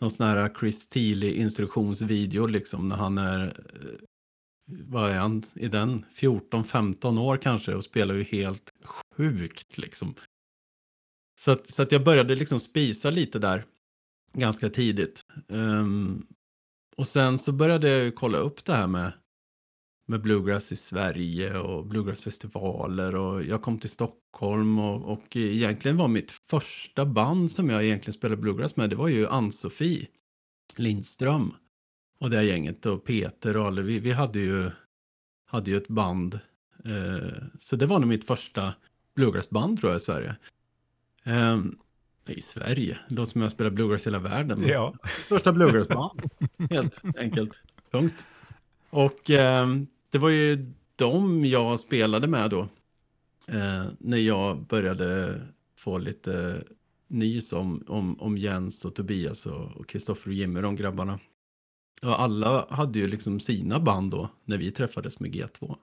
någon 0.00 0.10
sån 0.10 0.26
här 0.26 0.54
Chris 0.60 0.88
Thiele 0.88 1.30
instruktionsvideo 1.30 2.46
liksom 2.46 2.88
när 2.88 2.96
han 2.96 3.18
är, 3.18 3.46
eh, 3.46 3.98
vad 4.66 5.10
är 5.10 5.18
han 5.18 5.42
i 5.54 5.68
den, 5.68 6.04
14-15 6.14 7.18
år 7.18 7.36
kanske 7.36 7.74
och 7.74 7.84
spelar 7.84 8.14
ju 8.14 8.22
helt 8.22 8.72
sjukt 9.16 9.78
liksom. 9.78 10.14
Så 11.38 11.50
att, 11.50 11.70
så 11.70 11.82
att 11.82 11.92
jag 11.92 12.04
började 12.04 12.34
liksom 12.34 12.60
spisa 12.60 13.10
lite 13.10 13.38
där 13.38 13.64
ganska 14.32 14.70
tidigt. 14.70 15.24
Um, 15.48 16.26
och 16.96 17.06
sen 17.06 17.38
så 17.38 17.52
började 17.52 17.88
jag 17.88 18.04
ju 18.04 18.10
kolla 18.10 18.38
upp 18.38 18.64
det 18.64 18.74
här 18.74 18.86
med 18.86 19.12
med 20.06 20.20
bluegrass 20.20 20.72
i 20.72 20.76
Sverige 20.76 21.58
och 21.58 21.86
bluegrassfestivaler 21.86 23.14
och 23.14 23.44
jag 23.44 23.62
kom 23.62 23.78
till 23.78 23.90
Stockholm 23.90 24.78
och, 24.78 25.12
och 25.12 25.36
egentligen 25.36 25.96
var 25.96 26.08
mitt 26.08 26.32
första 26.32 27.06
band 27.06 27.50
som 27.50 27.70
jag 27.70 27.84
egentligen 27.84 28.12
spelade 28.12 28.42
bluegrass 28.42 28.76
med, 28.76 28.90
det 28.90 28.96
var 28.96 29.08
ju 29.08 29.28
Ann-Sofie 29.28 30.06
Lindström 30.76 31.54
och 32.18 32.30
det 32.30 32.36
här 32.36 32.44
gänget 32.44 32.86
och 32.86 33.04
Peter 33.04 33.56
och 33.56 33.66
alla, 33.66 33.82
vi, 33.82 33.98
vi 33.98 34.12
hade 34.12 34.38
ju, 34.38 34.70
hade 35.46 35.70
ju 35.70 35.76
ett 35.76 35.88
band. 35.88 36.40
Eh, 36.84 37.32
så 37.58 37.76
det 37.76 37.86
var 37.86 37.98
nog 37.98 38.08
mitt 38.08 38.26
första 38.26 38.74
bluegrassband 39.14 39.80
tror 39.80 39.92
jag 39.92 40.00
i 40.00 40.04
Sverige. 40.04 40.36
Eh, 41.24 41.60
i 42.26 42.40
Sverige, 42.40 42.98
det 43.08 43.14
låter 43.14 43.32
som 43.32 43.40
jag 43.40 43.52
spelar 43.52 43.70
bluegrass 43.70 44.06
i 44.06 44.10
hela 44.10 44.18
världen. 44.18 44.64
Ja. 44.68 44.94
Första 45.28 45.52
bluegrassband, 45.52 46.22
helt 46.70 47.02
enkelt. 47.18 47.62
Punkt. 47.90 48.26
Och 48.90 49.30
eh, 49.30 49.68
det 50.10 50.18
var 50.18 50.28
ju 50.28 50.72
de 50.96 51.44
jag 51.44 51.80
spelade 51.80 52.26
med 52.26 52.50
då. 52.50 52.68
Eh, 53.46 53.84
när 53.98 54.16
jag 54.16 54.66
började 54.66 55.40
få 55.78 55.98
lite 55.98 56.64
nys 57.08 57.52
om, 57.52 57.84
om, 57.88 58.20
om 58.20 58.38
Jens 58.38 58.84
och 58.84 58.94
Tobias 58.94 59.46
och 59.46 59.88
Kristoffer 59.88 60.30
och 60.30 60.34
Jimmy, 60.34 60.60
de 60.60 60.76
grabbarna. 60.76 61.18
Och 62.02 62.20
alla 62.20 62.66
hade 62.70 62.98
ju 62.98 63.06
liksom 63.06 63.40
sina 63.40 63.80
band 63.80 64.10
då 64.10 64.28
när 64.44 64.58
vi 64.58 64.70
träffades 64.70 65.20
med 65.20 65.34
G2. 65.34 65.76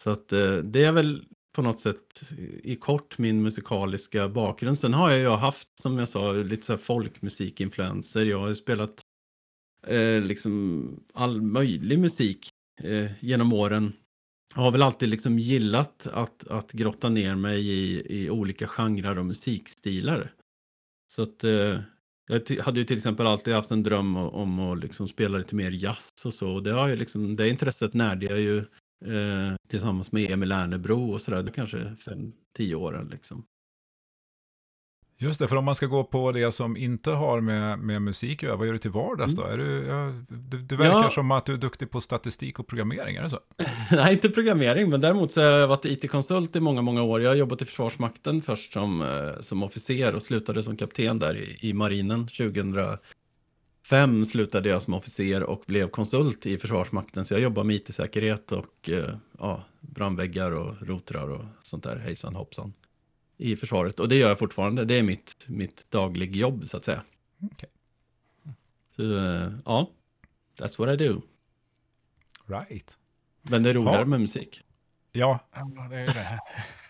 Så 0.00 0.10
att 0.10 0.32
eh, 0.32 0.56
det 0.56 0.84
är 0.84 0.92
väl 0.92 1.24
på 1.52 1.62
något 1.62 1.80
sätt 1.80 2.32
i 2.62 2.76
kort 2.76 3.18
min 3.18 3.42
musikaliska 3.42 4.28
bakgrund. 4.28 4.78
Sen 4.78 4.94
har 4.94 5.10
jag 5.10 5.20
ju 5.20 5.28
haft, 5.28 5.68
som 5.80 5.98
jag 5.98 6.08
sa, 6.08 6.32
lite 6.32 6.66
så 6.66 6.72
här 6.72 6.78
folkmusikinfluenser. 6.78 8.24
Jag 8.24 8.38
har 8.38 8.48
ju 8.48 8.54
spelat 8.54 9.00
eh, 9.86 10.20
liksom 10.20 11.04
all 11.14 11.42
möjlig 11.42 11.98
musik 11.98 12.48
eh, 12.82 13.24
genom 13.24 13.52
åren. 13.52 13.92
Jag 14.54 14.62
har 14.62 14.72
väl 14.72 14.82
alltid 14.82 15.08
liksom 15.08 15.38
gillat 15.38 16.06
att, 16.06 16.48
att 16.48 16.72
grotta 16.72 17.08
ner 17.08 17.34
mig 17.34 17.68
i, 17.68 18.02
i 18.08 18.30
olika 18.30 18.68
genrer 18.68 19.18
och 19.18 19.26
musikstilar. 19.26 20.32
Så 21.12 21.22
att 21.22 21.44
eh, 21.44 21.80
jag 22.28 22.58
hade 22.60 22.80
ju 22.80 22.84
till 22.84 22.96
exempel 22.96 23.26
alltid 23.26 23.54
haft 23.54 23.70
en 23.70 23.82
dröm 23.82 24.16
om, 24.16 24.28
om 24.28 24.58
att 24.60 24.78
liksom 24.78 25.08
spela 25.08 25.38
lite 25.38 25.54
mer 25.54 25.70
jazz 25.70 26.12
och 26.24 26.34
så. 26.34 26.52
Och 26.54 26.62
det, 26.62 26.72
har 26.72 26.88
ju 26.88 26.96
liksom, 26.96 27.36
det 27.36 27.48
intresset 27.48 27.94
närde 27.94 28.26
jag 28.26 28.40
ju 28.40 28.64
eh, 29.06 29.56
tillsammans 29.68 30.12
med 30.12 30.30
Emil 30.30 30.52
Ernebro 30.52 31.12
och 31.12 31.20
sådär. 31.20 31.52
Kanske 31.54 31.96
fem, 32.04 32.32
tio 32.56 32.74
år 32.74 33.08
liksom. 33.10 33.44
Just 35.18 35.38
det, 35.38 35.48
för 35.48 35.56
om 35.56 35.64
man 35.64 35.74
ska 35.74 35.86
gå 35.86 36.04
på 36.04 36.32
det 36.32 36.52
som 36.52 36.76
inte 36.76 37.10
har 37.10 37.40
med, 37.40 37.78
med 37.78 38.02
musik 38.02 38.38
att 38.38 38.46
göra, 38.46 38.56
vad 38.56 38.66
gör 38.66 38.72
du 38.72 38.78
till 38.78 38.90
vardags 38.90 39.34
då? 39.34 39.42
Är 39.42 39.58
du, 39.58 39.84
ja, 39.86 40.12
det, 40.28 40.56
det 40.56 40.76
verkar 40.76 41.02
Ja. 41.02 41.10
som 41.10 41.30
att 41.30 41.46
du 41.46 41.52
är 41.52 41.56
duktig 41.56 41.90
på 41.90 42.00
statistik 42.00 42.58
och 42.58 42.66
programmering, 42.66 43.16
är 43.16 43.22
det 43.22 43.30
så? 43.30 43.40
Nej, 43.92 44.12
inte 44.12 44.28
programmering, 44.28 44.90
men 44.90 45.00
däremot 45.00 45.32
så 45.32 45.40
har 45.40 45.48
jag 45.48 45.68
varit 45.68 45.84
IT-konsult 45.84 46.56
i 46.56 46.60
många, 46.60 46.82
många 46.82 47.02
år. 47.02 47.22
Jag 47.22 47.30
har 47.30 47.34
jobbat 47.36 47.62
i 47.62 47.64
Försvarsmakten 47.64 48.42
först 48.42 48.72
som, 48.72 49.02
eh, 49.02 49.40
som 49.40 49.62
officer 49.62 50.14
och 50.14 50.22
slutade 50.22 50.62
som 50.62 50.76
kapten 50.76 51.18
där 51.18 51.36
i, 51.36 51.58
i 51.68 51.72
marinen. 51.72 52.28
2005 53.88 54.24
slutade 54.24 54.68
jag 54.68 54.82
som 54.82 54.94
officer 54.94 55.42
och 55.42 55.62
blev 55.66 55.88
konsult 55.90 56.46
i 56.46 56.58
Försvarsmakten. 56.58 57.24
Så 57.24 57.34
jag 57.34 57.40
jobbar 57.40 57.64
med 57.64 57.76
IT-säkerhet 57.76 58.52
och 58.52 58.88
eh, 58.88 59.16
ja, 59.38 59.64
brandväggar 59.80 60.50
och 60.52 60.82
rotrar 60.88 61.28
och 61.30 61.44
sånt 61.62 61.84
där, 61.84 61.96
hejsan 61.96 62.34
hoppsan, 62.34 62.72
i 63.36 63.56
försvaret. 63.56 64.00
Och 64.00 64.08
det 64.08 64.16
gör 64.16 64.28
jag 64.28 64.38
fortfarande. 64.38 64.84
Det 64.84 64.94
är 64.94 65.02
mitt, 65.02 65.36
mitt 65.46 65.90
daglig 65.90 66.36
jobb 66.36 66.64
så 66.66 66.76
att 66.76 66.84
säga. 66.84 67.02
Okej. 67.52 67.68
Så 68.96 69.02
eh, 69.02 69.52
ja, 69.64 69.90
that's 70.58 70.78
what 70.78 71.00
I 71.00 71.04
do. 71.08 71.22
Right. 72.46 72.96
Men 73.42 73.62
det 73.62 73.70
är 73.70 73.74
roligare 73.74 73.98
Ja. 73.98 74.04
med 74.04 74.20
musik. 74.20 74.60
Ja, 75.12 75.38
det 75.90 75.96
är 75.96 76.00
ju 76.00 76.06
det. 76.06 76.38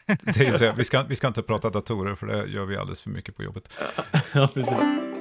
det 0.34 0.40
är 0.40 0.52
ju 0.52 0.58
så, 0.58 0.72
vi, 0.72 0.84
ska, 0.84 1.02
vi 1.02 1.16
ska 1.16 1.26
inte 1.28 1.42
prata 1.42 1.70
datorer 1.70 2.14
för 2.14 2.26
det 2.26 2.46
gör 2.46 2.64
vi 2.64 2.76
alldeles 2.76 3.00
för 3.02 3.10
mycket 3.10 3.36
på 3.36 3.42
jobbet. 3.42 3.72
ja, 4.34 4.48
precis. 4.54 5.11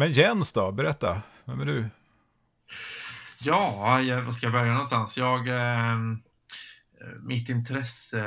Men 0.00 0.12
Jens 0.12 0.52
då, 0.52 0.72
berätta, 0.72 1.22
vem 1.44 1.60
är 1.60 1.64
du? 1.64 1.88
Ja, 3.42 3.76
var 4.24 4.30
ska 4.30 4.46
jag 4.46 4.52
börja 4.52 4.72
någonstans? 4.72 5.18
Jag, 5.18 5.48
ehm, 5.48 6.12
eh, 7.00 7.22
mitt 7.22 7.48
intresse 7.48 8.22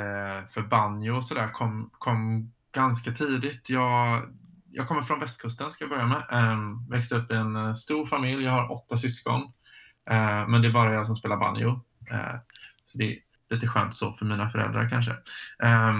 för 0.50 0.62
banjo 0.62 1.16
och 1.16 1.24
sådär 1.24 1.52
kom, 1.52 1.90
kom 1.92 2.52
ganska 2.74 3.10
tidigt. 3.10 3.70
Jag, 3.70 4.22
jag 4.70 4.88
kommer 4.88 5.02
från 5.02 5.20
västkusten 5.20 5.70
ska 5.70 5.84
jag 5.84 5.90
börja 5.90 6.06
med. 6.06 6.24
Eh, 6.30 6.58
växte 6.90 7.16
upp 7.16 7.30
i 7.30 7.34
en 7.34 7.56
eh, 7.56 7.72
stor 7.72 8.06
familj. 8.06 8.44
Jag 8.44 8.52
har 8.52 8.72
åtta 8.72 8.98
syskon. 8.98 9.42
Eh, 10.10 10.48
men 10.48 10.62
det 10.62 10.68
är 10.68 10.72
bara 10.72 10.94
jag 10.94 11.06
som 11.06 11.16
spelar 11.16 11.36
banjo. 11.36 11.68
Eh, 12.10 12.36
så 12.84 12.98
det 12.98 13.04
är 13.04 13.18
lite 13.50 13.68
skönt 13.68 13.94
så 13.94 14.12
för 14.12 14.26
mina 14.26 14.48
föräldrar 14.48 14.90
kanske. 14.90 15.12
Eh, 15.62 15.94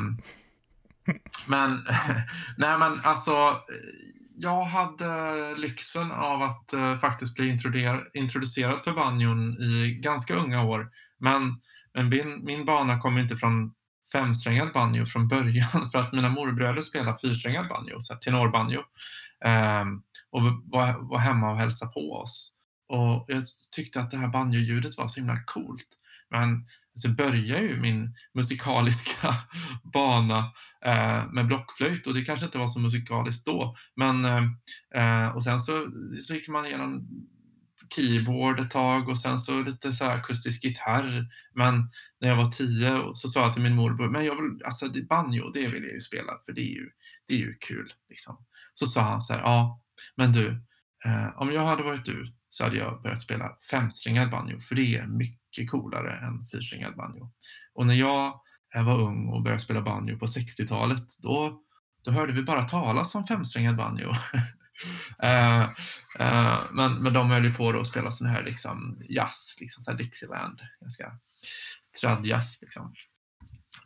men, 1.46 1.70
nej 2.56 2.78
men 2.78 3.00
alltså, 3.00 3.60
jag 4.36 4.64
hade 4.64 5.56
lyxen 5.56 6.12
av 6.12 6.42
att 6.42 6.72
eh, 6.72 6.96
faktiskt 6.96 7.34
bli 7.34 7.48
introducer- 7.48 8.10
introducerad 8.14 8.84
för 8.84 8.92
banjon 8.92 9.62
i 9.62 9.98
ganska 10.02 10.34
unga 10.34 10.62
år. 10.62 10.90
Men, 11.18 11.52
men 11.94 12.08
min, 12.08 12.44
min 12.44 12.64
bana 12.64 13.00
kom 13.00 13.18
inte 13.18 13.36
från 13.36 13.74
femsträngad 14.12 14.72
banjo 14.72 15.06
från 15.06 15.28
början 15.28 15.90
för 15.92 15.98
att 15.98 16.12
mina 16.12 16.28
morbröder 16.28 16.82
spelade 16.82 17.18
fyrsträngad 17.20 17.68
banjo, 17.68 18.00
så 18.00 18.14
tenorbanjo. 18.14 18.80
Um, 19.44 20.02
och 20.30 20.42
var, 20.64 21.08
var 21.10 21.18
hemma 21.18 21.50
och 21.50 21.56
hälsade 21.56 21.92
på 21.92 22.12
oss. 22.12 22.52
Och 22.88 23.24
jag 23.28 23.44
tyckte 23.76 24.00
att 24.00 24.10
det 24.10 24.16
här 24.16 24.28
banjoljudet 24.28 24.98
var 24.98 25.08
så 25.08 25.20
himla 25.20 25.44
coolt. 25.46 25.88
Men 26.30 26.52
alltså, 26.52 27.08
så 27.08 27.14
började 27.14 27.62
ju 27.62 27.80
min 27.80 28.14
musikaliska 28.34 29.34
bana 29.92 30.52
Eh, 30.86 31.32
med 31.32 31.46
blockflöjt 31.46 32.06
och 32.06 32.14
det 32.14 32.24
kanske 32.24 32.46
inte 32.46 32.58
var 32.58 32.68
så 32.68 32.80
musikaliskt 32.80 33.46
då. 33.46 33.76
Men, 33.96 34.24
eh, 34.24 34.44
eh, 34.94 35.28
och 35.28 35.42
sen 35.42 35.60
så, 35.60 35.90
så 36.20 36.34
gick 36.34 36.48
man 36.48 36.66
igenom 36.66 37.08
keyboard 37.96 38.60
ett 38.60 38.70
tag 38.70 39.08
och 39.08 39.18
sen 39.18 39.38
så 39.38 39.60
lite 39.60 39.92
så 39.92 40.04
här 40.04 40.16
akustisk 40.16 40.64
gitarr. 40.64 41.26
Men 41.54 41.90
när 42.20 42.28
jag 42.28 42.36
var 42.36 42.50
tio 42.50 43.14
så 43.14 43.28
sa 43.28 43.40
jag 43.40 43.52
till 43.52 43.62
min 43.62 43.74
morbror, 43.74 44.10
men 44.10 44.24
jag 44.24 44.42
vill, 44.42 44.64
alltså 44.64 44.88
det, 44.88 45.02
banjo, 45.02 45.50
det 45.50 45.68
vill 45.68 45.82
jag 45.82 45.92
ju 45.92 46.00
spela 46.00 46.32
för 46.46 46.52
det 46.52 46.60
är 46.60 46.74
ju, 46.74 46.90
det 47.28 47.34
är 47.34 47.38
ju 47.38 47.54
kul. 47.54 47.88
Liksom. 48.08 48.44
Så 48.74 48.86
sa 48.86 49.00
han 49.00 49.20
så 49.20 49.32
här, 49.32 49.40
ja, 49.40 49.82
men 50.16 50.32
du, 50.32 50.48
eh, 51.04 51.40
om 51.40 51.52
jag 51.52 51.64
hade 51.64 51.82
varit 51.82 52.04
du 52.04 52.34
så 52.48 52.64
hade 52.64 52.76
jag 52.76 53.02
börjat 53.02 53.20
spela 53.20 53.56
femstringad 53.70 54.30
banjo 54.30 54.60
för 54.60 54.74
det 54.74 54.96
är 54.96 55.06
mycket 55.06 55.70
coolare 55.70 56.26
än 56.26 56.44
fyrstringad 56.52 56.96
banjo. 56.96 57.32
Och 57.74 57.86
när 57.86 57.94
jag 57.94 58.40
jag 58.74 58.84
var 58.84 59.00
ung 59.00 59.28
och 59.28 59.42
började 59.42 59.62
spela 59.62 59.80
banjo 59.80 60.18
på 60.18 60.26
60-talet, 60.26 61.04
då, 61.22 61.60
då 62.04 62.10
hörde 62.10 62.32
vi 62.32 62.42
bara 62.42 62.62
talas 62.62 63.14
om 63.14 63.24
femsträngad 63.24 63.76
banjo. 63.76 64.12
Eh, 65.22 65.62
eh, 66.18 66.62
men, 66.72 66.94
men 67.02 67.12
de 67.12 67.30
höll 67.30 67.44
ju 67.44 67.54
på 67.54 67.72
då 67.72 67.80
att 67.80 67.86
spela 67.86 68.10
sån 68.10 68.28
här 68.28 68.42
liksom 68.44 69.02
jazz, 69.08 69.56
liksom 69.60 69.82
så 69.82 69.90
här 69.90 69.98
Dixieland, 69.98 70.60
ganska 70.80 71.12
tradjazz 72.00 72.58
liksom. 72.60 72.94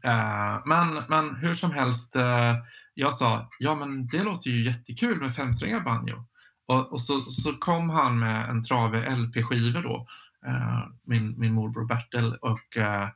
Eh, 0.05 0.63
men, 0.67 1.05
men 1.09 1.37
hur 1.37 1.55
som 1.55 1.73
helst, 1.73 2.17
eh, 2.17 2.57
jag 2.95 3.15
sa, 3.15 3.51
ja 3.59 3.75
men 3.75 4.07
det 4.07 4.23
låter 4.23 4.51
ju 4.51 4.65
jättekul 4.65 5.21
med 5.21 5.35
femsträngad 5.35 5.85
banjo. 5.85 6.25
Och, 6.67 6.93
och 6.93 7.01
så, 7.01 7.31
så 7.31 7.53
kom 7.53 7.91
han 7.91 8.19
med 8.19 8.51
en 8.51 8.63
trave 8.63 9.15
LP-skivor 9.15 9.83
då, 9.83 10.07
eh, 10.47 10.87
min, 11.05 11.41
min 11.41 11.53
morbror 11.53 11.87
Bertel, 11.87 12.35
och 12.35 12.77
eh, 12.77 13.09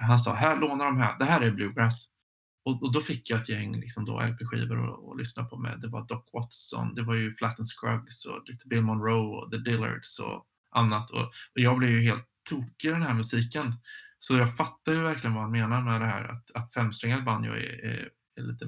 han 0.00 0.18
sa, 0.18 0.34
här 0.34 0.56
låna 0.56 0.84
de 0.84 0.96
här, 0.96 1.18
det 1.18 1.24
här 1.24 1.40
är 1.40 1.50
bluegrass. 1.50 2.10
Och, 2.64 2.82
och 2.82 2.92
då 2.92 3.00
fick 3.00 3.30
jag 3.30 3.40
ett 3.40 3.48
gäng 3.48 3.80
liksom 3.80 4.04
då, 4.04 4.20
LP-skivor 4.20 5.10
att, 5.12 5.18
lyssna 5.18 5.44
på 5.44 5.56
med. 5.56 5.80
Det 5.80 5.88
var 5.88 6.06
Doc 6.06 6.24
Watson, 6.32 6.94
det 6.94 7.02
var 7.02 7.14
ju 7.14 7.34
Flatt 7.34 7.58
and 7.58 7.66
Scruggs 7.66 8.26
och 8.26 8.42
lite 8.46 8.68
Bill 8.68 8.82
Monroe 8.82 9.36
och 9.36 9.50
The 9.50 9.58
Dillards 9.58 10.18
och 10.18 10.46
annat. 10.70 11.10
Och, 11.10 11.22
och 11.22 11.60
jag 11.60 11.78
blev 11.78 11.90
ju 11.90 12.00
helt 12.00 12.26
tokig 12.50 12.88
i 12.88 12.92
den 12.92 13.02
här 13.02 13.14
musiken. 13.14 13.74
Så 14.18 14.36
jag 14.36 14.56
fattar 14.56 14.92
ju 14.92 15.02
verkligen 15.02 15.34
vad 15.34 15.42
han 15.42 15.52
menar 15.52 15.82
med 15.82 16.00
det 16.00 16.06
här 16.06 16.24
att, 16.24 16.50
att 16.54 16.74
femsträngad 16.74 17.24
banjo 17.24 17.52
är, 17.52 17.84
är, 17.84 18.10
är 18.36 18.42
lite, 18.42 18.64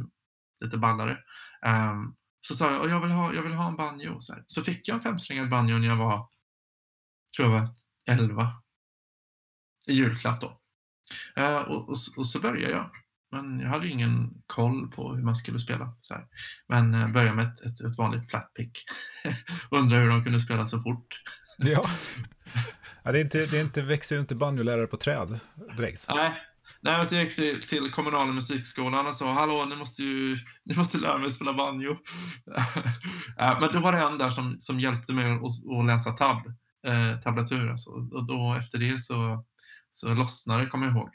lite 0.64 0.78
ballare. 0.78 1.18
Um, 1.66 2.16
så 2.40 2.54
sa 2.54 2.72
jag, 2.72 2.88
jag 2.88 3.00
vill 3.00 3.10
ha, 3.10 3.34
jag 3.34 3.42
vill 3.42 3.52
ha 3.52 3.68
en 3.68 3.76
banjo. 3.76 4.20
Så, 4.20 4.32
här. 4.32 4.44
så 4.46 4.62
fick 4.62 4.88
jag 4.88 4.94
en 4.94 5.00
femsträngad 5.00 5.50
banjo 5.50 5.78
när 5.78 5.88
jag 5.88 5.96
var, 5.96 6.28
tror 7.36 7.50
jag 7.50 7.60
var 7.60 7.68
11. 8.08 8.52
I 9.88 9.92
julklapp 9.92 10.40
då. 10.40 10.61
Eh, 11.36 11.56
och, 11.56 11.88
och, 11.88 11.96
och 12.16 12.26
så 12.26 12.40
började 12.40 12.72
jag. 12.72 12.90
Men 13.32 13.60
jag 13.60 13.68
hade 13.68 13.86
ju 13.86 13.92
ingen 13.92 14.30
koll 14.46 14.90
på 14.90 15.14
hur 15.14 15.22
man 15.22 15.36
skulle 15.36 15.58
spela. 15.58 15.96
Så 16.00 16.14
här. 16.14 16.26
Men 16.68 16.94
eh, 16.94 17.08
började 17.08 17.36
med 17.36 17.46
ett, 17.46 17.60
ett, 17.60 17.80
ett 17.80 17.98
vanligt 17.98 18.30
flatpick. 18.30 18.84
Undrar 19.70 20.00
hur 20.00 20.08
de 20.08 20.24
kunde 20.24 20.40
spela 20.40 20.66
så 20.66 20.78
fort. 20.78 21.06
Ja. 21.56 21.84
ja 23.02 23.12
det, 23.12 23.18
är 23.18 23.24
inte, 23.24 23.46
det 23.46 23.58
är 23.58 23.60
inte, 23.60 23.82
växer 23.82 24.16
ju 24.16 24.20
inte 24.20 24.34
banjolärare 24.34 24.86
på 24.86 24.96
träd 24.96 25.40
direkt. 25.76 26.06
Nej, 26.08 26.42
Nej, 26.80 27.06
så 27.06 27.14
jag 27.14 27.24
gick 27.24 27.36
till, 27.36 27.62
till 27.68 27.90
kommunala 27.90 28.32
musikskolan 28.32 29.06
och 29.06 29.14
sa 29.14 29.32
hallå, 29.32 29.64
ni 29.64 29.76
måste 29.76 30.02
ju 30.02 30.38
ni 30.64 30.76
måste 30.76 30.98
lära 30.98 31.18
mig 31.18 31.30
spela 31.30 31.52
banjo. 31.52 31.96
Eh, 33.38 33.60
men 33.60 33.72
då 33.72 33.80
var 33.80 33.92
det 33.92 33.98
en 33.98 34.18
där 34.18 34.30
som, 34.30 34.56
som 34.58 34.80
hjälpte 34.80 35.12
mig 35.12 35.32
att, 35.32 35.42
att 35.78 35.86
läsa 35.86 36.12
tab, 36.12 36.46
eh, 36.86 37.20
tablatur. 37.20 37.70
Alltså. 37.70 37.90
Och 37.90 38.26
då 38.26 38.54
efter 38.58 38.78
det 38.78 38.98
så, 38.98 39.44
så 39.92 40.14
lossnade 40.14 40.64
det, 40.64 40.70
kommer 40.70 40.86
jag 40.86 40.96
ihåg. 40.96 41.10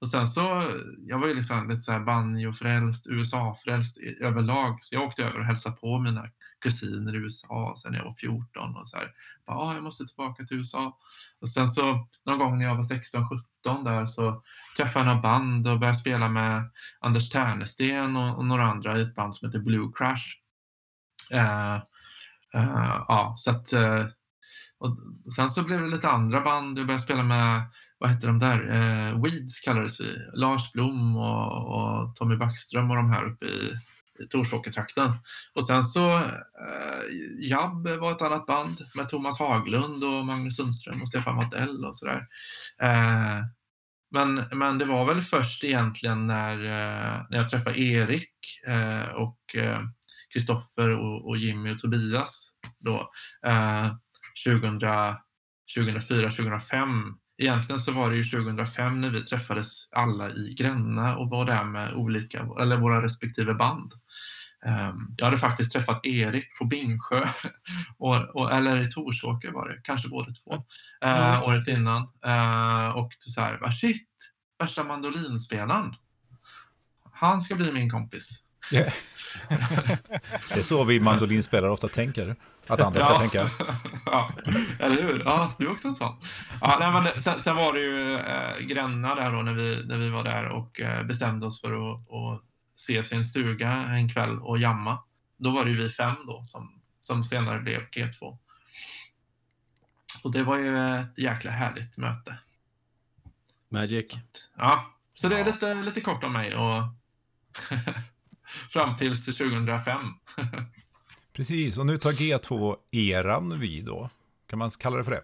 Och 0.00 0.08
sen 0.08 0.26
så, 0.26 0.72
jag 0.98 1.18
var 1.18 1.28
ju 1.28 1.34
liksom 1.34 1.68
lite 1.68 1.80
så 1.80 1.92
här 1.92 2.00
banjofrälst, 2.00 3.06
USA-frälst 3.06 3.98
överlag. 4.20 4.76
Så 4.80 4.94
jag 4.94 5.04
åkte 5.04 5.24
över 5.24 5.38
och 5.38 5.44
hälsade 5.44 5.76
på 5.76 5.98
mina 5.98 6.24
kusiner 6.60 7.14
i 7.14 7.18
USA 7.18 7.74
sen 7.76 7.94
jag 7.94 8.04
var 8.04 8.14
14 8.14 8.76
och 8.76 8.88
så 8.88 8.96
här. 8.96 9.10
Bara, 9.46 9.56
ah, 9.56 9.74
jag 9.74 9.82
måste 9.82 10.06
tillbaka 10.06 10.44
till 10.44 10.56
USA. 10.56 10.98
Och 11.40 11.48
sen 11.48 11.68
så 11.68 12.06
någon 12.26 12.38
gång 12.38 12.58
när 12.58 12.64
jag 12.64 12.74
var 12.74 12.82
16-17 12.82 13.84
där 13.84 14.06
så 14.06 14.42
träffade 14.76 15.04
jag 15.04 15.06
några 15.06 15.22
band 15.22 15.68
och 15.68 15.78
började 15.78 15.98
spela 15.98 16.28
med 16.28 16.70
Anders 17.00 17.28
Ternesten 17.28 18.16
och, 18.16 18.36
och 18.38 18.44
några 18.44 18.70
andra 18.70 18.98
i 18.98 19.02
ett 19.02 19.14
band 19.14 19.34
som 19.34 19.48
heter 19.48 19.58
Blue 19.58 19.88
Crash. 19.94 20.24
Uh, 21.34 21.76
uh, 22.56 23.04
ja, 23.08 23.34
så 23.38 23.50
att 23.50 23.72
uh, 23.72 24.06
och 24.80 24.98
sen 25.36 25.50
så 25.50 25.62
blev 25.62 25.80
det 25.80 25.88
lite 25.88 26.08
andra 26.08 26.40
band. 26.40 26.78
Jag 26.78 26.86
började 26.86 27.04
spela 27.04 27.22
med 27.22 27.62
vad 27.98 28.10
hette 28.10 28.26
de 28.26 28.38
där? 28.38 28.68
Eh, 28.70 29.22
Weeds 29.22 29.60
kallades 29.60 30.00
vi. 30.00 30.18
Lars 30.34 30.72
Blom 30.72 31.16
och, 31.16 31.76
och 31.76 32.16
Tommy 32.16 32.36
Backström 32.36 32.90
och 32.90 32.96
de 32.96 33.10
här 33.10 33.24
uppe 33.24 33.44
i, 33.44 33.72
i 34.24 34.26
Torsåkertrakten. 34.26 35.12
Och 35.54 35.66
sen 35.66 35.84
så 35.84 36.16
eh, 36.18 37.02
Jabb 37.38 37.88
var 37.88 38.12
ett 38.12 38.22
annat 38.22 38.46
band 38.46 38.78
med 38.96 39.08
Thomas 39.08 39.38
Haglund 39.38 40.04
och 40.04 40.26
Magnus 40.26 40.56
Sundström 40.56 41.02
och 41.02 41.08
Stefan 41.08 41.36
Waddell 41.36 41.84
och 41.84 41.96
sådär. 41.96 42.26
Eh, 42.82 43.44
men, 44.10 44.44
men 44.52 44.78
det 44.78 44.84
var 44.84 45.04
väl 45.06 45.22
först 45.22 45.64
egentligen 45.64 46.26
när, 46.26 46.52
eh, 46.52 47.22
när 47.30 47.38
jag 47.38 47.48
träffade 47.48 47.80
Erik 47.80 48.32
eh, 48.66 49.08
och 49.08 49.56
eh, 49.56 49.80
Kristoffer 50.32 50.90
och, 50.90 51.28
och, 51.28 51.36
Jimmy 51.36 51.74
och 51.74 51.78
Tobias 51.78 52.52
då, 52.78 53.10
eh, 53.46 53.86
2004, 54.46 56.30
2005 56.30 56.90
Egentligen 57.38 57.80
så 57.80 57.92
var 57.92 58.10
det 58.10 58.16
ju 58.16 58.24
2005 58.24 59.00
när 59.00 59.10
vi 59.10 59.24
träffades 59.24 59.88
alla 59.92 60.30
i 60.30 60.54
Gränna 60.58 61.16
och 61.16 61.30
var 61.30 61.44
där 61.44 61.64
med 61.64 61.94
olika, 61.94 62.48
eller 62.60 62.76
våra 62.76 63.02
respektive 63.02 63.54
band. 63.54 63.92
Ehm, 64.66 65.08
jag 65.16 65.24
hade 65.24 65.38
faktiskt 65.38 65.72
träffat 65.72 66.06
Erik 66.06 66.58
på 66.58 66.64
Bingsjö, 66.64 67.28
och, 67.98 68.16
och, 68.16 68.52
eller 68.52 68.80
i 68.80 68.90
Torsåker 68.90 69.50
var 69.50 69.68
det, 69.68 69.80
kanske 69.84 70.08
båda 70.08 70.32
två, 70.32 70.64
mm. 71.00 71.42
året 71.42 71.68
innan. 71.68 72.02
Uh, 72.26 72.96
och 72.96 73.12
så 73.18 73.40
här, 73.40 73.70
shit, 73.70 74.08
värsta 74.58 74.84
mandolinspelaren. 74.84 75.94
Han 77.12 77.40
ska 77.40 77.54
bli 77.54 77.72
min 77.72 77.90
kompis. 77.90 78.42
Yeah. 78.72 78.92
det 80.48 80.58
är 80.58 80.62
så 80.62 80.84
vi 80.84 81.00
mandolinspelare 81.00 81.70
ofta 81.70 81.88
tänker. 81.88 82.36
Att 82.66 82.80
andra 82.80 83.02
ska 83.02 83.12
ja. 83.12 83.18
tänka. 83.18 83.50
ja, 84.06 84.32
eller 84.78 85.02
hur? 85.02 85.22
Ja, 85.24 85.52
du 85.58 85.66
är 85.66 85.70
också 85.70 85.88
en 85.88 85.94
sån. 85.94 86.16
Ja, 86.60 86.76
nej, 86.80 87.02
men 87.02 87.20
sen, 87.20 87.40
sen 87.40 87.56
var 87.56 87.72
det 87.72 87.80
ju 87.80 88.14
eh, 88.14 88.58
Gränna 88.66 89.14
där 89.14 89.32
då 89.32 89.42
när 89.42 89.52
vi, 89.52 89.86
när 89.86 89.98
vi 89.98 90.08
var 90.08 90.24
där 90.24 90.48
och 90.48 90.80
eh, 90.80 91.06
bestämde 91.06 91.46
oss 91.46 91.60
för 91.60 91.72
att, 91.72 92.12
att 92.12 92.42
se 92.74 93.02
sin 93.02 93.24
stuga 93.24 93.70
en 93.70 94.08
kväll 94.08 94.38
och 94.38 94.58
jamma. 94.58 94.98
Då 95.36 95.50
var 95.50 95.64
det 95.64 95.70
ju 95.70 95.76
vi 95.76 95.90
fem 95.90 96.16
då 96.26 96.42
som, 96.44 96.80
som 97.00 97.24
senare 97.24 97.60
blev 97.60 97.80
G2. 97.80 98.38
Och 100.22 100.32
det 100.32 100.42
var 100.42 100.58
ju 100.58 100.96
ett 100.96 101.18
jäkla 101.18 101.50
härligt 101.50 101.96
möte. 101.96 102.38
Magic. 103.68 104.10
Så, 104.10 104.18
ja, 104.56 104.94
så 105.14 105.28
det 105.28 105.38
är 105.38 105.44
lite, 105.44 105.74
lite 105.74 106.00
kort 106.00 106.24
om 106.24 106.32
mig 106.32 106.56
och 106.56 106.82
fram 108.68 108.96
till 108.96 109.16
2005. 109.16 109.98
Precis, 111.32 111.78
och 111.78 111.86
nu 111.86 111.98
tar 111.98 112.12
G2-eran 112.12 113.58
vid 113.58 113.84
då. 113.84 114.10
Kan 114.46 114.58
man 114.58 114.70
kalla 114.70 114.96
det 114.96 115.04
för 115.04 115.10
det? 115.10 115.22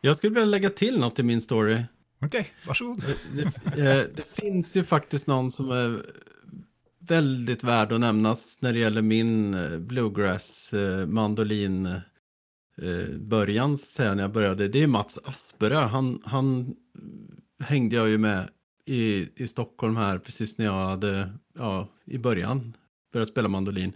Jag 0.00 0.16
skulle 0.16 0.34
vilja 0.34 0.46
lägga 0.46 0.70
till 0.70 0.98
något 0.98 1.18
i 1.18 1.22
min 1.22 1.40
story. 1.40 1.84
Okej, 2.20 2.40
okay, 2.40 2.44
varsågod. 2.66 3.04
Det, 3.32 3.52
det, 3.74 3.90
eh, 3.90 4.06
det 4.14 4.34
finns 4.40 4.76
ju 4.76 4.84
faktiskt 4.84 5.26
någon 5.26 5.50
som 5.50 5.70
är 5.70 6.02
väldigt 6.98 7.64
värd 7.64 7.92
att 7.92 8.00
nämnas 8.00 8.58
när 8.60 8.72
det 8.72 8.78
gäller 8.78 9.02
min 9.02 9.54
eh, 9.54 9.78
bluegrass 9.78 10.72
eh, 10.72 11.06
mandolin 11.06 12.00
början 13.18 13.78
sen 13.78 14.18
jag 14.18 14.32
började. 14.32 14.68
Det 14.68 14.82
är 14.82 14.86
Mats 14.86 15.18
Asperö. 15.24 15.80
Han, 15.80 16.22
han 16.24 16.74
hängde 17.60 17.96
jag 17.96 18.08
ju 18.08 18.18
med 18.18 18.48
i, 18.86 19.28
i 19.34 19.46
Stockholm 19.46 19.96
här 19.96 20.18
precis 20.18 20.58
när 20.58 20.64
jag 20.64 20.86
hade, 20.86 21.32
ja, 21.58 21.88
i 22.04 22.18
början 22.18 22.76
börjat 23.12 23.28
spela 23.28 23.48
mandolin. 23.48 23.92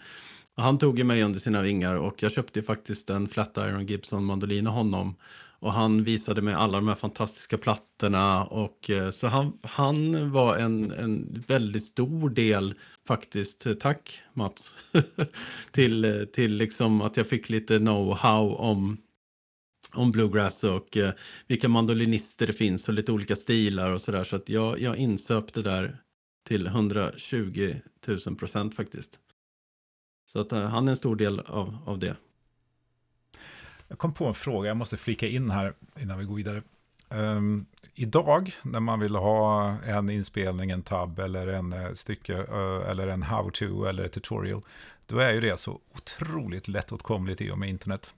Han 0.57 0.79
tog 0.79 0.99
ju 0.99 1.05
mig 1.05 1.23
under 1.23 1.41
sina 1.41 1.63
vingar 1.63 1.97
och 1.97 2.23
jag 2.23 2.33
köpte 2.33 2.63
faktiskt 2.63 3.11
en 3.11 3.29
Flat 3.29 3.57
Iron 3.57 3.87
Gibson 3.87 4.25
mandolin 4.25 4.67
av 4.67 4.73
honom. 4.73 5.15
Och 5.63 5.73
han 5.73 6.05
visade 6.05 6.43
mig 6.43 6.55
alla 6.55 6.79
de 6.79 6.89
här 6.89 6.95
fantastiska 6.95 7.59
plattorna 7.59 8.45
och 8.45 8.91
eh, 8.91 9.11
så 9.11 9.27
han, 9.27 9.59
han 9.63 10.31
var 10.31 10.57
en, 10.57 10.91
en 10.91 11.45
väldigt 11.47 11.85
stor 11.85 12.31
del 12.31 12.75
faktiskt, 13.07 13.67
tack 13.81 14.23
Mats, 14.33 14.75
till, 15.71 16.27
till 16.33 16.55
liksom 16.57 17.01
att 17.01 17.17
jag 17.17 17.27
fick 17.27 17.49
lite 17.49 17.79
know-how 17.79 18.55
om 18.55 18.97
om 19.93 20.11
bluegrass 20.11 20.65
och 20.65 20.97
eh, 20.97 21.13
vilka 21.47 21.69
mandolinister 21.69 22.47
det 22.47 22.53
finns 22.53 22.89
och 22.89 22.95
lite 22.95 23.13
olika 23.13 23.37
stilar 23.37 23.91
och 23.91 24.01
sådär. 24.01 24.25
Så 24.25 24.37
att 24.37 24.49
jag, 24.49 24.81
jag 24.81 24.97
insöp 24.97 25.55
det 25.55 25.63
där 25.63 26.03
till 26.49 26.67
120 26.67 27.75
000 28.27 28.37
procent 28.37 28.75
faktiskt. 28.75 29.19
Så 30.33 30.41
att 30.41 30.53
eh, 30.53 30.63
han 30.63 30.89
är 30.89 30.93
en 30.93 30.97
stor 30.97 31.17
del 31.17 31.41
av, 31.41 31.79
av 31.87 31.99
det. 31.99 32.17
Jag 33.89 33.99
kom 33.99 34.15
på 34.15 34.27
en 34.27 34.35
fråga, 34.35 34.69
jag 34.69 34.77
måste 34.77 34.97
flika 34.97 35.29
in 35.29 35.51
här 35.51 35.75
innan 36.01 36.19
vi 36.19 36.25
går 36.25 36.35
vidare. 36.35 36.63
Um, 37.09 37.67
idag 37.95 38.53
när 38.63 38.81
man 38.81 39.01
vill 39.01 39.15
ha 39.15 39.77
en 39.87 40.11
inspelning, 40.11 40.71
en 40.71 40.83
tab 40.83 41.19
eller 41.19 41.47
en 41.47 41.73
uh, 41.73 41.95
stycke 41.95 42.35
uh, 42.35 42.91
eller 42.91 43.09
en 43.09 43.23
how-to 43.23 43.85
eller 43.89 44.05
ett 44.05 44.13
tutorial, 44.13 44.63
då 45.07 45.19
är 45.19 45.33
ju 45.33 45.41
det 45.41 45.61
så 45.61 45.81
otroligt 45.95 46.69
lättåtkomligt 46.69 47.41
i 47.41 47.51
och 47.51 47.59
med 47.59 47.69
internet. 47.69 48.15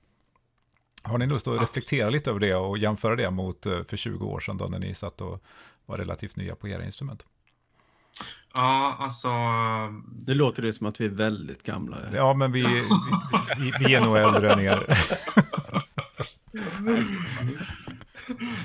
Har 1.02 1.18
ni 1.18 1.26
lust 1.26 1.48
att 1.48 1.60
reflektera 1.60 2.10
lite 2.10 2.30
över 2.30 2.40
det 2.40 2.54
och 2.54 2.78
jämföra 2.78 3.16
det 3.16 3.30
mot 3.30 3.62
för 3.62 3.96
20 3.96 4.26
år 4.26 4.40
sedan 4.40 4.56
då 4.56 4.64
när 4.64 4.78
ni 4.78 4.94
satt 4.94 5.20
och 5.20 5.44
var 5.86 5.98
relativt 5.98 6.36
nya 6.36 6.54
på 6.54 6.68
era 6.68 6.84
instrument? 6.84 7.26
Ja, 8.54 8.96
alltså... 8.98 9.28
Det 10.06 10.34
låter 10.34 10.62
det 10.62 10.72
som 10.72 10.86
att 10.86 11.00
vi 11.00 11.04
är 11.04 11.10
väldigt 11.10 11.62
gamla. 11.62 11.96
Ja, 12.12 12.34
men 12.34 12.52
vi, 12.52 12.62
vi, 13.58 13.72
vi 13.78 13.94
är 13.94 14.00
nog 14.00 14.16
äldre 14.16 14.52
än 14.52 14.60
er. 14.60 14.98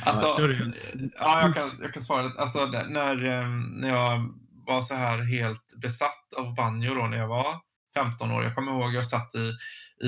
alltså, 0.03 0.27
ja, 1.19 1.41
jag 1.41 1.55
kan, 1.55 1.71
jag 1.81 1.93
kan 1.93 2.03
svara. 2.03 2.31
Alltså, 2.37 2.65
när, 2.65 3.25
ehm, 3.25 3.61
när 3.61 3.89
jag 3.89 4.33
var 4.65 4.81
så 4.81 4.95
här 4.95 5.17
helt 5.17 5.73
besatt 5.81 6.33
av 6.37 6.55
banjo 6.55 6.93
då 6.93 7.07
när 7.07 7.17
jag 7.17 7.27
var 7.27 7.59
15 7.95 8.31
år. 8.31 8.43
Jag 8.43 8.55
kommer 8.55 8.71
ihåg 8.71 8.93
jag 8.93 9.07
satt 9.07 9.35
i, 9.35 9.53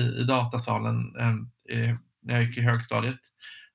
i 0.00 0.24
datasalen 0.24 1.16
eh, 1.16 1.94
när 2.22 2.34
jag 2.34 2.44
gick 2.44 2.58
i 2.58 2.60
högstadiet 2.60 3.20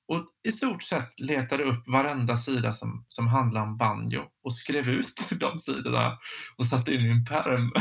och 0.07 0.25
i 0.47 0.51
stort 0.51 0.83
sett 0.83 1.19
letade 1.19 1.63
upp 1.63 1.87
varenda 1.87 2.37
sida 2.37 2.73
som, 2.73 3.05
som 3.07 3.27
handlar 3.27 3.61
om 3.61 3.77
banjo 3.77 4.23
och 4.43 4.53
skrev 4.53 4.89
ut 4.89 5.29
de 5.39 5.59
sidorna 5.59 6.17
och 6.57 6.65
satte 6.65 6.93
in 6.93 7.05
i 7.05 7.09
en 7.09 7.25
pärm. 7.25 7.71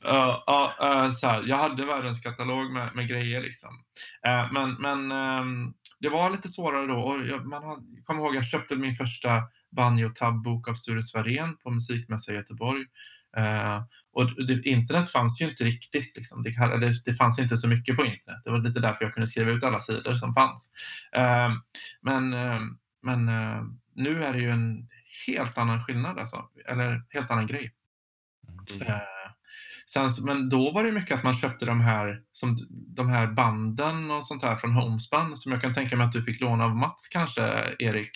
ja, 0.00 0.74
uh, 0.82 1.10
så 1.10 1.26
här, 1.26 1.42
jag 1.46 1.56
hade 1.56 1.86
världens 1.86 2.20
katalog 2.20 2.72
med, 2.72 2.94
med 2.94 3.08
grejer 3.08 3.42
liksom. 3.42 3.70
Uh, 4.28 4.52
men 4.52 4.74
men 4.74 5.12
um, 5.12 5.74
det 6.00 6.08
var 6.08 6.30
lite 6.30 6.48
svårare 6.48 6.86
då. 6.86 6.98
Och 6.98 7.26
jag, 7.26 7.46
man 7.46 7.62
har, 7.62 7.78
jag 7.96 8.04
kommer 8.04 8.22
ihåg 8.22 8.34
jag 8.34 8.46
köpte 8.46 8.76
min 8.76 8.94
första 8.94 9.42
banjo 9.76 10.10
tabbok 10.14 10.68
av 10.68 10.74
Sture 10.74 11.02
Svarén 11.02 11.56
på 11.56 11.70
Musikmässan 11.70 12.34
i 12.34 12.38
Göteborg. 12.38 12.84
Uh, 13.38 13.82
och 14.12 14.46
det, 14.46 14.66
internet 14.66 15.10
fanns 15.10 15.40
ju 15.40 15.48
inte 15.48 15.64
riktigt. 15.64 16.16
Liksom. 16.16 16.42
Det, 16.42 16.50
det, 16.80 16.94
det, 17.04 17.14
fanns 17.14 17.38
inte 17.38 17.56
så 17.56 17.68
mycket 17.68 17.96
på 17.96 18.04
internet. 18.04 18.40
Det 18.44 18.50
var 18.50 18.58
lite 18.58 18.80
därför 18.80 19.04
jag 19.04 19.14
kunde 19.14 19.26
skriva 19.26 19.50
ut 19.50 19.64
alla 19.64 19.80
sidor 19.80 20.14
som 20.14 20.34
fanns. 20.34 20.72
Uh, 21.16 21.54
men 22.02 22.34
uh, 22.34 22.60
men 23.02 23.26
nu 23.94 24.24
är 24.24 24.32
det 24.32 24.38
ju 24.38 24.50
en 24.50 24.88
helt 25.26 25.58
annan 25.58 25.84
skillnad, 25.84 26.18
alltså. 26.18 26.48
eller 26.68 27.02
helt 27.08 27.30
annan 27.30 27.46
grej. 27.46 27.74
Mm. 28.80 29.00
Sen, 29.92 30.10
men 30.20 30.48
då 30.48 30.70
var 30.70 30.84
det 30.84 30.92
mycket 30.92 31.18
att 31.18 31.24
man 31.24 31.34
köpte 31.34 31.66
de 31.66 31.80
här, 31.80 32.22
som, 32.32 32.66
de 32.70 33.08
här 33.08 33.26
banden 33.26 34.10
och 34.10 34.24
sånt 34.24 34.42
här 34.42 34.56
från 34.56 34.72
Homespan 34.72 35.36
som 35.36 35.52
jag 35.52 35.60
kan 35.60 35.74
tänka 35.74 35.96
mig 35.96 36.06
att 36.06 36.12
du 36.12 36.22
fick 36.22 36.40
låna 36.40 36.64
av 36.64 36.76
Mats 36.76 37.08
kanske, 37.08 37.74
Erik. 37.78 38.10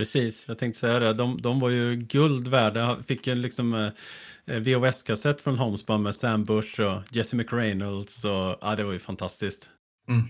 Precis, 0.00 0.44
jag 0.48 0.58
tänkte 0.58 0.80
säga 0.80 0.98
det. 0.98 1.12
De, 1.12 1.42
de 1.42 1.60
var 1.60 1.68
ju 1.70 1.96
guld 1.96 2.48
värda. 2.48 2.80
Jag 2.80 3.04
fick 3.04 3.26
en 3.26 3.40
liksom, 3.40 3.74
eh, 3.74 4.60
VHS-kassett 4.60 5.40
från 5.40 5.58
Homespan 5.58 6.02
med 6.02 6.14
Sam 6.14 6.44
Bush 6.44 6.80
och 6.80 7.02
Jesse 7.10 7.36
McReynolds. 7.36 8.24
Och, 8.24 8.58
ja, 8.60 8.76
det 8.76 8.84
var 8.84 8.92
ju 8.92 8.98
fantastiskt. 8.98 9.70
Mm. 10.08 10.22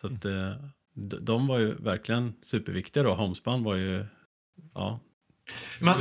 Så 0.00 0.06
att, 0.06 0.24
eh, 0.24 0.52
de 1.20 1.46
var 1.46 1.58
ju 1.58 1.74
verkligen 1.74 2.34
superviktiga 2.42 3.02
då. 3.02 3.14
Homespan 3.14 3.62
var 3.62 3.74
ju, 3.74 4.06
ja. 4.74 5.00
Men 5.80 5.94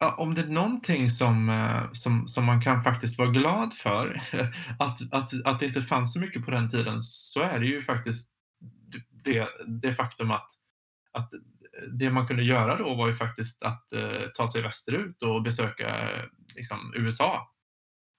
ja, 0.00 0.16
om 0.16 0.34
det 0.34 0.40
är 0.40 0.46
någonting 0.46 1.10
som, 1.10 1.48
eh, 1.48 1.92
som, 1.92 2.28
som 2.28 2.44
man 2.44 2.62
kan 2.62 2.82
faktiskt 2.82 3.18
vara 3.18 3.30
glad 3.30 3.74
för, 3.74 4.22
att, 4.78 5.12
att, 5.12 5.30
att 5.44 5.60
det 5.60 5.66
inte 5.66 5.82
fanns 5.82 6.12
så 6.12 6.20
mycket 6.20 6.44
på 6.44 6.50
den 6.50 6.70
tiden, 6.70 7.02
så 7.02 7.40
är 7.40 7.58
det 7.58 7.66
ju 7.66 7.82
faktiskt 7.82 8.28
det, 9.24 9.48
det 9.82 9.92
faktum 9.92 10.30
att, 10.30 10.48
att 11.12 11.32
det 11.98 12.10
man 12.10 12.26
kunde 12.26 12.42
göra 12.42 12.76
då 12.76 12.94
var 12.94 13.08
ju 13.08 13.14
faktiskt 13.14 13.62
att 13.62 13.92
eh, 13.92 14.28
ta 14.34 14.48
sig 14.48 14.62
västerut 14.62 15.22
och 15.22 15.42
besöka 15.42 16.08
liksom, 16.56 16.92
USA. 16.96 17.54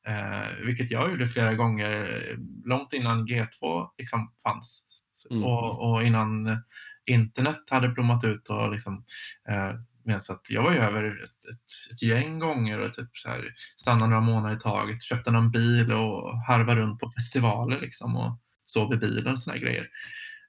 Eh, 0.07 0.65
vilket 0.65 0.91
jag 0.91 1.11
gjorde 1.11 1.27
flera 1.27 1.53
gånger 1.53 2.19
långt 2.65 2.93
innan 2.93 3.27
G2 3.27 3.87
liksom, 3.97 4.33
fanns. 4.43 4.85
Mm. 5.31 5.43
Och, 5.43 5.89
och 5.89 6.03
innan 6.03 6.61
internet 7.05 7.69
hade 7.69 7.89
blommat 7.89 8.23
ut. 8.23 8.49
Och 8.49 8.71
liksom, 8.71 9.03
eh, 9.49 9.73
men 10.05 10.21
så 10.21 10.33
att 10.33 10.49
jag 10.49 10.63
var 10.63 10.71
ju 10.71 10.77
över 10.77 11.23
ett, 11.23 11.53
ett, 11.53 11.93
ett 11.93 12.03
gäng 12.03 12.39
gånger 12.39 12.79
och 12.79 12.93
typ 12.93 13.09
så 13.17 13.29
här, 13.29 13.53
stannade 13.81 14.09
några 14.09 14.21
månader 14.21 14.55
i 14.55 14.59
taget, 14.59 15.03
köpte 15.03 15.31
någon 15.31 15.51
bil 15.51 15.93
och 15.93 16.37
harvade 16.37 16.81
runt 16.81 16.99
på 16.99 17.09
festivaler 17.09 17.79
liksom, 17.81 18.15
och 18.15 18.39
sov 18.63 18.93
i 18.93 18.97
bilen 18.97 19.31
och 19.31 19.39
såna 19.39 19.57
grejer. 19.57 19.87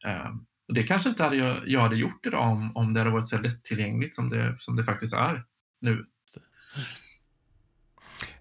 Och 0.04 0.49
det 0.74 0.82
kanske 0.82 1.08
inte 1.08 1.22
hade 1.22 1.36
jag, 1.36 1.56
jag 1.66 1.80
hade 1.80 1.96
gjort 1.96 2.26
idag 2.26 2.48
om, 2.48 2.76
om 2.76 2.94
det 2.94 3.00
hade 3.00 3.10
varit 3.10 3.26
så 3.26 3.38
lättillgängligt 3.38 4.14
som 4.14 4.28
det, 4.28 4.56
som 4.58 4.76
det 4.76 4.84
faktiskt 4.84 5.14
är 5.14 5.44
nu. 5.80 6.06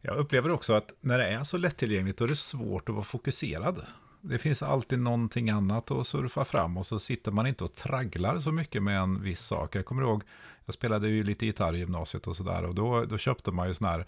Jag 0.01 0.17
upplever 0.17 0.49
också 0.49 0.73
att 0.73 0.93
när 1.01 1.17
det 1.17 1.27
är 1.27 1.43
så 1.43 1.57
lättillgängligt 1.57 2.17
då 2.17 2.23
är 2.23 2.27
det 2.27 2.35
svårt 2.35 2.89
att 2.89 2.95
vara 2.95 3.05
fokuserad. 3.05 3.85
Det 4.21 4.37
finns 4.37 4.63
alltid 4.63 4.99
någonting 4.99 5.49
annat 5.49 5.91
att 5.91 6.07
surfa 6.07 6.45
fram 6.45 6.77
och 6.77 6.85
så 6.85 6.99
sitter 6.99 7.31
man 7.31 7.47
inte 7.47 7.63
och 7.63 7.75
tragglar 7.75 8.39
så 8.39 8.51
mycket 8.51 8.83
med 8.83 8.99
en 8.99 9.23
viss 9.23 9.41
sak. 9.41 9.75
Jag 9.75 9.85
kommer 9.85 10.01
ihåg, 10.01 10.23
jag 10.65 10.73
spelade 10.73 11.09
ju 11.09 11.23
lite 11.23 11.45
gitarr 11.45 11.75
i 11.75 11.79
gymnasiet 11.79 12.27
och 12.27 12.35
sådär 12.35 12.65
och 12.65 12.75
då, 12.75 13.05
då 13.05 13.17
köpte 13.17 13.51
man 13.51 13.67
ju 13.67 13.73
sådana 13.73 13.97
här 13.97 14.05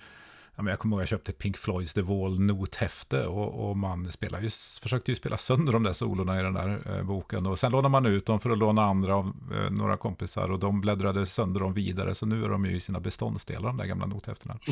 Ja, 0.56 0.64
men 0.64 0.72
jag 0.72 0.80
kommer 0.80 0.96
ihåg 0.96 1.02
jag 1.02 1.08
köpte 1.08 1.34
Pink 1.34 1.58
Floyds 1.58 1.94
The 1.94 2.02
Wall 2.02 2.40
nothäfte 2.40 3.26
och, 3.26 3.70
och 3.70 3.78
man 3.78 4.12
spelar 4.12 4.42
ju, 4.42 4.50
försökte 4.82 5.12
ju 5.12 5.16
spela 5.16 5.38
sönder 5.38 5.74
de 5.74 5.84
där 5.84 5.94
solorna 5.94 6.40
i 6.40 6.44
den 6.44 6.54
där 6.54 6.98
eh, 6.98 7.04
boken. 7.04 7.46
Och 7.46 7.60
sen 7.60 7.72
lånade 7.72 7.90
man 7.90 8.06
ut 8.06 8.26
dem 8.26 8.40
för 8.40 8.50
att 8.50 8.58
låna 8.58 8.84
andra 8.84 9.16
av 9.16 9.34
eh, 9.54 9.72
några 9.72 9.98
kompisar 9.98 10.52
och 10.52 10.60
de 10.60 10.82
bläddrade 10.82 11.26
sönder 11.26 11.60
dem 11.60 11.74
vidare. 11.74 12.16
Så 12.16 12.26
nu 12.26 12.44
är 12.44 12.50
de 12.50 12.66
ju 12.66 12.76
i 12.76 12.80
sina 12.80 13.00
beståndsdelar, 13.00 13.68
de 13.68 13.78
där 13.78 13.86
gamla 13.86 14.06
nothäftena. 14.06 14.60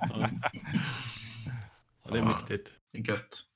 ja. 0.00 0.28
det 2.12 2.18
är 2.18 2.24
mäktigt. 2.24 2.70
Gött. 2.92 3.51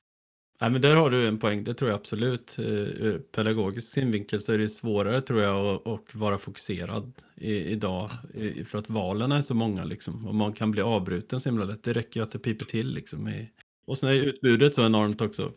Nej, 0.59 0.71
men 0.71 0.81
där 0.81 0.97
har 0.97 1.11
du 1.11 1.29
en 1.29 1.39
poäng, 1.39 1.65
det 1.65 1.75
tror 1.75 1.91
jag 1.91 1.99
absolut. 2.01 2.59
Eh, 2.59 2.65
Ur 2.65 3.19
pedagogisk 3.19 3.93
synvinkel 3.93 4.41
så 4.41 4.53
är 4.53 4.59
det 4.59 4.69
svårare 4.69 5.21
tror 5.21 5.43
jag 5.43 5.67
att, 5.67 5.87
att 5.89 6.15
vara 6.15 6.39
fokuserad 6.39 7.13
i, 7.35 7.55
idag. 7.55 8.11
För 8.67 8.79
att 8.79 8.91
valen 8.91 9.33
är 9.33 9.41
så 9.43 9.55
många 9.55 9.85
liksom. 9.85 10.27
Och 10.27 10.35
man 10.35 10.53
kan 10.53 10.71
bli 10.71 10.83
avbruten 10.83 11.41
så 11.41 11.49
himla 11.49 11.65
lätt. 11.65 11.83
Det 11.85 11.93
räcker 11.93 12.21
ju 12.21 12.25
att 12.25 12.33
det 12.33 12.39
piper 12.39 12.65
till 12.65 12.89
liksom. 12.95 13.29
I, 13.29 13.51
och 13.87 13.99
sen 13.99 14.09
är 14.09 14.15
utbudet 14.15 14.75
så 14.75 14.87
enormt 14.87 15.21
också. 15.21 15.53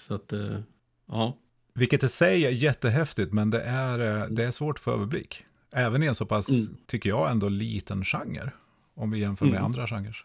Så 0.00 0.14
att, 0.14 0.32
eh, 0.32 0.58
ja. 1.06 1.36
Vilket 1.74 2.04
i 2.04 2.08
sig 2.08 2.46
är 2.46 2.50
jättehäftigt, 2.50 3.32
men 3.32 3.50
det 3.50 3.62
är, 3.62 4.22
eh, 4.22 4.28
det 4.28 4.44
är 4.44 4.50
svårt 4.50 4.78
för 4.78 4.92
överblick. 4.92 5.44
Även 5.70 6.02
i 6.02 6.06
en 6.06 6.14
så 6.14 6.26
pass, 6.26 6.48
Mm. 6.48 6.76
tycker 6.86 7.08
jag, 7.10 7.30
ändå 7.30 7.48
liten 7.48 8.04
genre. 8.04 8.50
Om 8.94 9.10
vi 9.10 9.18
jämför 9.18 9.44
med 9.46 9.54
Mm. 9.54 9.64
andra 9.64 9.86
genrer. 9.86 10.16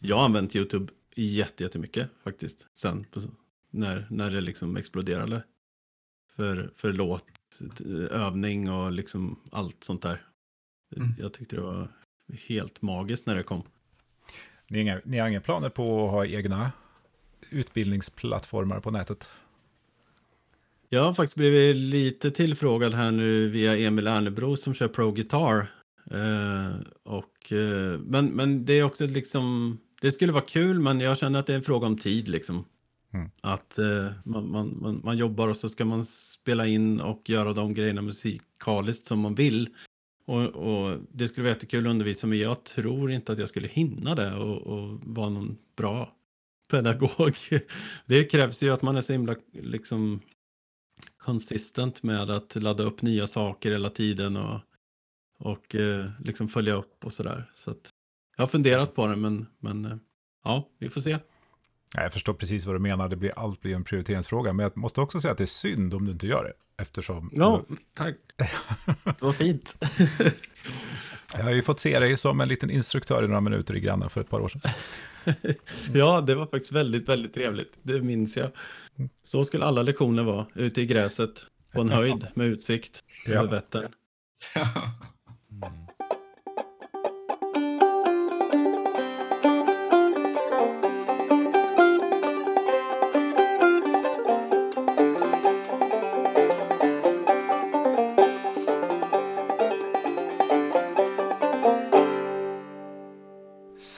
Jag 0.00 0.16
har 0.16 0.24
använt 0.24 0.56
YouTube 0.56 0.92
jättemycket 1.24 2.10
faktiskt. 2.24 2.68
Sen 2.74 3.06
när, 3.70 4.06
när 4.10 4.30
det 4.30 4.40
liksom 4.40 4.76
exploderade. 4.76 5.42
För, 6.36 6.70
för 6.76 6.92
låt, 6.92 7.26
övning 8.10 8.70
och 8.70 8.92
liksom 8.92 9.40
allt 9.50 9.84
sånt 9.84 10.02
där. 10.02 10.26
Mm. 10.96 11.14
Jag 11.18 11.32
tyckte 11.32 11.56
det 11.56 11.62
var 11.62 11.88
helt 12.48 12.82
magiskt 12.82 13.26
när 13.26 13.36
det 13.36 13.42
kom. 13.42 13.62
Ni 14.68 14.78
har, 14.78 14.82
inga, 14.82 15.00
ni 15.04 15.18
har 15.18 15.28
inga 15.28 15.40
planer 15.40 15.68
på 15.68 16.04
att 16.04 16.10
ha 16.10 16.26
egna 16.26 16.72
utbildningsplattformar 17.50 18.80
på 18.80 18.90
nätet? 18.90 19.28
Jag 20.88 21.02
har 21.02 21.14
faktiskt 21.14 21.36
blivit 21.36 21.76
lite 21.76 22.30
tillfrågad 22.30 22.94
här 22.94 23.10
nu 23.10 23.48
via 23.48 23.76
Emil 23.76 24.06
Ernebro 24.06 24.56
som 24.56 24.74
kör 24.74 24.88
Pro 24.88 25.12
Guitar. 25.12 25.66
Eh, 26.10 26.80
och, 27.02 27.52
eh, 27.52 27.98
men, 27.98 28.26
men 28.26 28.64
det 28.64 28.72
är 28.72 28.82
också 28.82 29.06
liksom, 29.06 29.78
det 30.00 30.10
skulle 30.12 30.32
vara 30.32 30.44
kul 30.44 30.80
men 30.80 31.00
jag 31.00 31.18
känner 31.18 31.38
att 31.38 31.46
det 31.46 31.52
är 31.52 31.56
en 31.56 31.62
fråga 31.62 31.86
om 31.86 31.98
tid 31.98 32.28
liksom. 32.28 32.64
Mm. 33.12 33.30
Att 33.40 33.78
eh, 33.78 34.06
man, 34.24 34.50
man, 34.50 34.78
man, 34.80 35.00
man 35.04 35.18
jobbar 35.18 35.48
och 35.48 35.56
så 35.56 35.68
ska 35.68 35.84
man 35.84 36.04
spela 36.04 36.66
in 36.66 37.00
och 37.00 37.30
göra 37.30 37.52
de 37.52 37.74
grejerna 37.74 38.02
musikaliskt 38.02 39.06
som 39.06 39.20
man 39.20 39.34
vill. 39.34 39.68
Och, 40.26 40.46
och 40.46 40.98
det 41.12 41.28
skulle 41.28 41.44
vara 41.44 41.54
jättekul 41.54 41.86
att 41.86 41.90
undervisa 41.90 42.26
men 42.26 42.38
jag 42.38 42.64
tror 42.64 43.12
inte 43.12 43.32
att 43.32 43.38
jag 43.38 43.48
skulle 43.48 43.68
hinna 43.68 44.14
det 44.14 44.34
och, 44.36 44.62
och 44.66 45.00
vara 45.02 45.28
någon 45.28 45.58
bra 45.76 46.16
pedagog. 46.70 47.36
Det 48.06 48.24
krävs 48.24 48.62
ju 48.62 48.70
att 48.70 48.82
man 48.82 48.96
är 48.96 49.00
så 49.00 49.12
himla 49.12 49.36
liksom 49.52 50.20
konsistent 51.16 52.02
med 52.02 52.30
att 52.30 52.56
ladda 52.56 52.82
upp 52.82 53.02
nya 53.02 53.26
saker 53.26 53.70
hela 53.70 53.90
tiden 53.90 54.36
och, 54.36 54.60
och 55.38 55.74
eh, 55.74 56.10
liksom 56.24 56.48
följa 56.48 56.74
upp 56.74 57.04
och 57.04 57.12
sådär. 57.12 57.50
Så 57.54 57.70
att 57.70 57.90
jag 58.40 58.46
har 58.46 58.50
funderat 58.50 58.94
på 58.94 59.06
det 59.06 59.16
men, 59.16 59.46
men 59.58 59.84
eh, 59.84 59.96
ja, 60.44 60.68
vi 60.78 60.88
får 60.88 61.00
se. 61.00 61.18
Ja, 61.94 62.02
jag 62.02 62.12
förstår 62.12 62.34
precis 62.34 62.66
vad 62.66 62.74
du 62.74 62.78
menar, 62.78 63.08
det 63.08 63.16
blir, 63.16 63.32
allt 63.38 63.60
blir 63.60 63.74
en 63.74 63.84
prioriteringsfråga. 63.84 64.52
Men 64.52 64.62
jag 64.64 64.76
måste 64.76 65.00
också 65.00 65.20
säga 65.20 65.32
att 65.32 65.38
det 65.38 65.44
är 65.44 65.46
synd 65.46 65.94
om 65.94 66.04
du 66.04 66.12
inte 66.12 66.26
gör 66.26 66.44
det. 66.44 66.82
Eftersom 66.82 67.30
tack. 67.94 68.16
Det 69.04 69.22
var 69.22 69.32
fint. 69.32 69.74
jag 71.32 71.42
har 71.42 71.50
ju 71.50 71.62
fått 71.62 71.80
se 71.80 71.98
dig 71.98 72.16
som 72.16 72.40
en 72.40 72.48
liten 72.48 72.70
instruktör 72.70 73.24
i 73.24 73.28
några 73.28 73.40
minuter 73.40 73.76
i 73.76 73.80
Granna 73.80 74.08
för 74.08 74.20
ett 74.20 74.30
par 74.30 74.40
år 74.40 74.48
sedan. 74.48 74.60
ja, 75.94 76.20
det 76.20 76.34
var 76.34 76.46
faktiskt 76.46 76.72
väldigt, 76.72 77.08
väldigt 77.08 77.34
trevligt. 77.34 77.72
Det 77.82 78.00
minns 78.00 78.36
jag. 78.36 78.50
Så 79.24 79.44
skulle 79.44 79.64
alla 79.64 79.82
lektioner 79.82 80.22
vara, 80.22 80.46
ute 80.54 80.80
i 80.80 80.86
gräset 80.86 81.46
på 81.72 81.80
en 81.80 81.90
höjd 81.90 82.26
med 82.34 82.46
utsikt 82.46 83.04
Ja. 83.26 83.32
över 83.32 83.48
Vättern. 83.48 83.92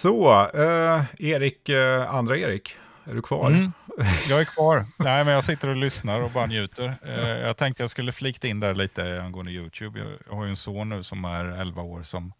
Så, 0.02 0.46
eh, 0.48 1.04
Erik, 1.18 1.68
eh, 1.68 2.14
andra 2.14 2.36
Erik, 2.36 2.76
är 3.04 3.14
du 3.14 3.22
kvar? 3.22 3.50
Mm. 3.50 3.72
Jag 4.28 4.40
är 4.40 4.44
kvar. 4.44 4.86
Nej, 4.98 5.24
men 5.24 5.34
jag 5.34 5.44
sitter 5.44 5.68
och 5.68 5.76
lyssnar 5.76 6.20
och 6.20 6.30
bara 6.30 6.46
njuter. 6.46 6.94
Eh, 7.02 7.28
jag 7.28 7.56
tänkte 7.56 7.82
jag 7.82 7.90
skulle 7.90 8.12
flikta 8.12 8.48
in 8.48 8.60
där 8.60 8.74
lite 8.74 9.22
angående 9.22 9.52
YouTube. 9.52 9.98
Jag, 9.98 10.08
jag 10.28 10.36
har 10.36 10.44
ju 10.44 10.50
en 10.50 10.56
son 10.56 10.88
nu 10.88 11.02
som 11.02 11.24
är 11.24 11.44
11 11.44 11.82
år 11.82 12.02
som, 12.02 12.32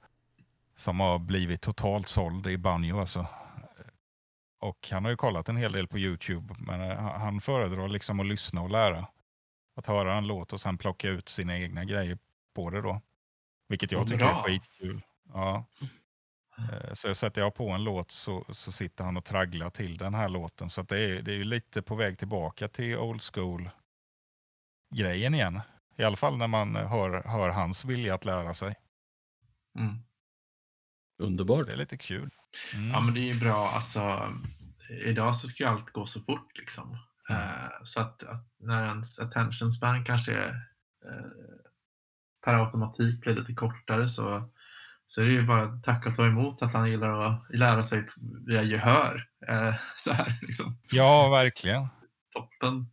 som 0.77 1.01
har 1.01 1.19
blivit 1.19 1.61
totalt 1.61 2.09
såld 2.09 2.47
i 2.47 2.59
banjo. 2.59 3.01
Alltså. 3.01 3.27
Och 4.61 4.89
han 4.93 5.05
har 5.05 5.11
ju 5.11 5.17
kollat 5.17 5.49
en 5.49 5.57
hel 5.57 5.73
del 5.73 5.89
på 5.89 5.99
YouTube, 5.99 6.55
men 6.59 6.91
eh, 6.91 6.97
han- 6.99 7.41
föredrar 7.41 7.89
liksom 7.89 8.21
att 8.21 8.27
lyssna 8.27 8.63
och 8.63 8.71
lära. 8.71 9.07
Att 9.77 9.87
höra 9.87 10.15
en 10.15 10.27
låt 10.27 10.53
och 10.53 10.61
sen 10.61 10.79
plocka 10.79 11.09
ut 11.09 11.29
sina 11.29 11.59
egna 11.59 11.85
grejer 11.85 12.19
på 12.55 12.71
det 12.71 12.81
då. 12.81 13.01
Vilket 13.69 13.93
jag 13.93 13.99
Vad 13.99 14.09
tycker 14.09 14.25
bra. 14.25 14.39
är 14.39 14.43
skitkul. 14.43 15.03
Ja. 15.35 15.65
Eh, 16.59 16.93
Så 16.93 17.15
sätter 17.15 17.41
jag 17.41 17.55
på 17.55 17.71
en 17.71 17.85
låt 17.85 18.11
så, 18.11 18.45
så 18.49 18.73
sitter 18.73 19.05
han 19.05 19.17
och 19.17 19.25
tragglar 19.25 19.71
till 19.71 19.97
den 19.99 20.15
här 20.15 20.29
låten. 20.29 20.71
Så 20.71 20.81
att 20.81 20.89
det, 20.89 20.99
är, 20.99 21.23
det 21.23 21.33
är 21.33 21.37
ju 21.37 21.45
lite 21.45 21.83
på 21.83 21.95
väg 21.95 22.19
tillbaka 22.19 22.69
till 22.69 22.97
old 22.97 23.23
school 23.23 23.71
grejen 24.95 25.35
igen. 25.35 25.61
I 25.97 26.03
alla 26.05 26.17
fall 26.17 26.37
när 26.37 26.47
man 26.49 26.77
hör, 26.77 27.23
hör 27.23 27.49
hans 27.49 27.85
vilja 27.85 28.15
att 28.15 28.25
lära 28.25 28.55
sig. 28.55 28.75
Mm. 29.79 29.95
Underbart. 31.23 31.67
Det 31.67 31.73
är 31.73 31.77
lite 31.77 31.97
kul. 31.97 32.31
Mm. 32.75 32.91
Ja, 32.91 33.01
men 33.01 33.15
det 33.15 33.21
är 33.21 33.35
ju 33.35 33.41
bra. 33.41 33.69
Alltså, 33.69 34.33
idag 35.05 35.37
så 35.37 35.49
ska 35.49 35.65
ju 35.65 35.71
allt 35.71 35.91
gå 35.91 36.07
så 36.07 36.21
fort 36.21 36.59
liksom. 36.59 36.99
Eh, 37.31 37.85
så 37.85 38.01
att, 38.01 38.23
att 38.23 38.47
när 38.59 38.87
ens 38.87 39.19
attention 39.19 39.73
span 39.73 40.05
kanske 40.05 40.33
är, 40.33 40.49
eh, 41.09 41.31
per 42.45 42.55
automatik 42.55 43.21
blir 43.21 43.35
lite 43.37 43.55
kortare 43.55 44.09
så, 44.09 44.51
så 45.07 45.21
är 45.21 45.25
det 45.25 45.33
ju 45.33 45.47
bara 45.47 45.77
tack 45.83 46.07
och 46.07 46.15
ta 46.15 46.27
emot 46.27 46.63
att 46.63 46.75
han 46.75 46.91
gillar 46.91 47.21
att 47.21 47.45
lära 47.51 47.83
sig 47.83 48.09
via 48.47 48.63
gehör. 48.63 49.27
Eh, 49.49 49.75
så 49.97 50.13
här, 50.13 50.39
liksom. 50.43 50.79
Ja, 50.93 51.29
verkligen. 51.29 51.89
Toppen. 52.35 52.87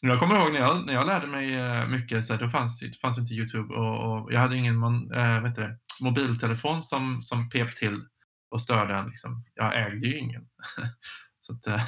Jag 0.00 0.20
kommer 0.20 0.36
ihåg 0.36 0.52
när 0.52 0.60
jag, 0.60 0.86
när 0.86 0.92
jag 0.92 1.06
lärde 1.06 1.26
mig 1.26 1.54
eh, 1.54 1.86
mycket, 1.86 2.24
så 2.24 2.32
här, 2.32 2.40
då 2.40 2.48
fanns 2.48 2.80
det 2.80 3.00
fanns 3.00 3.18
inte 3.18 3.34
Youtube 3.34 3.74
och, 3.74 4.12
och 4.12 4.32
jag 4.32 4.40
hade 4.40 4.56
ingen 4.56 4.76
man, 4.76 5.12
eh, 5.12 5.40
vet 5.40 5.54
det, 5.54 5.78
mobiltelefon 6.02 6.82
som, 6.82 7.22
som 7.22 7.48
pep 7.50 7.76
till 7.76 8.04
och 8.50 8.62
störde 8.62 8.94
en. 8.94 9.08
Liksom. 9.08 9.44
Jag 9.54 9.86
ägde 9.86 10.06
ju 10.06 10.18
ingen. 10.18 10.48
så 11.40 11.52
att, 11.52 11.66
eh, 11.66 11.82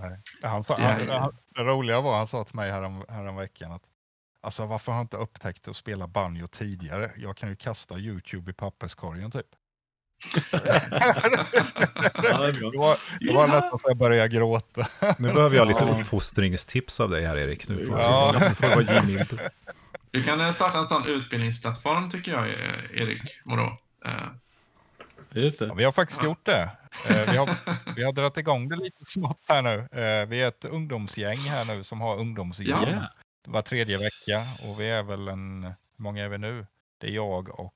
Nej. 0.00 0.22
Han 0.42 0.64
sa, 0.64 0.76
Det 0.76 1.18
han, 1.18 1.36
det 1.54 1.62
roliga 1.62 2.00
var 2.00 2.18
han 2.18 2.26
sa 2.26 2.44
till 2.44 2.56
mig 2.56 2.70
härom, 2.70 3.04
härom 3.08 3.36
veckan 3.36 3.72
att 3.72 3.82
alltså 4.42 4.66
varför 4.66 4.92
har 4.92 4.98
jag 4.98 5.04
inte 5.04 5.16
upptäckt 5.16 5.68
att 5.68 5.76
spela 5.76 6.06
banjo 6.06 6.46
tidigare? 6.46 7.10
Jag 7.16 7.36
kan 7.36 7.48
ju 7.48 7.56
kasta 7.56 7.98
YouTube 7.98 8.50
i 8.50 8.54
papperskorgen 8.54 9.30
typ. 9.30 9.46
Ja, 10.52 10.58
det 12.52 12.78
var, 12.78 12.96
det 13.20 13.34
var 13.34 13.46
nästan 13.48 13.78
så 13.78 13.88
jag 13.88 13.96
började 13.96 14.28
gråta. 14.28 14.86
Nu 15.18 15.32
behöver 15.34 15.56
jag 15.56 15.68
lite 15.68 15.84
Ja. 15.84 16.00
uppfostringstips 16.00 17.00
av 17.00 17.10
dig 17.10 17.26
här 17.26 17.36
Erik. 17.36 17.68
Nu 17.68 17.86
får, 17.86 17.98
Ja. 17.98 18.40
får 18.56 18.68
du 18.68 18.84
vara 18.84 18.94
givmild. 18.94 19.40
Vi 20.12 20.22
kan 20.24 20.40
eh, 20.40 20.50
starta 20.52 20.78
en 20.78 20.86
sån 20.86 21.06
utbildningsplattform 21.06 22.10
tycker 22.10 22.32
jag, 22.32 22.48
eh, 22.48 23.02
Erik 23.02 23.40
Moreau. 23.44 23.70
Eh, 24.04 24.12
Just 25.32 25.60
Ja, 25.60 25.66
det. 25.66 25.74
vi 25.74 25.84
har 25.84 25.92
faktiskt 25.92 26.22
gjort 26.22 26.46
det. 26.46 26.70
Vi, 27.08 27.36
har, 27.36 27.56
vi 27.96 28.04
har 28.04 28.12
dragit 28.12 28.36
igång 28.36 28.68
det 28.68 28.76
lite 28.76 29.04
smått 29.04 29.44
här 29.48 29.62
nu. 29.62 29.88
Vi 30.26 30.42
är 30.42 30.48
ett 30.48 30.64
ungdomsgäng 30.64 31.38
här 31.38 31.64
nu 31.64 31.84
som 31.84 32.00
har 32.00 32.16
ungdomsgäng 32.16 32.68
Ja. 32.68 33.08
Var 33.48 33.62
tredje 33.62 33.98
vecka 33.98 34.46
och 34.68 34.80
vi 34.80 34.90
är 34.90 35.02
väl 35.02 35.28
en, 35.28 35.62
hur 35.64 35.74
många 35.96 36.24
är 36.24 36.28
vi 36.28 36.38
nu? 36.38 36.66
Det 36.98 37.06
är 37.06 37.10
jag 37.10 37.60
och 37.60 37.74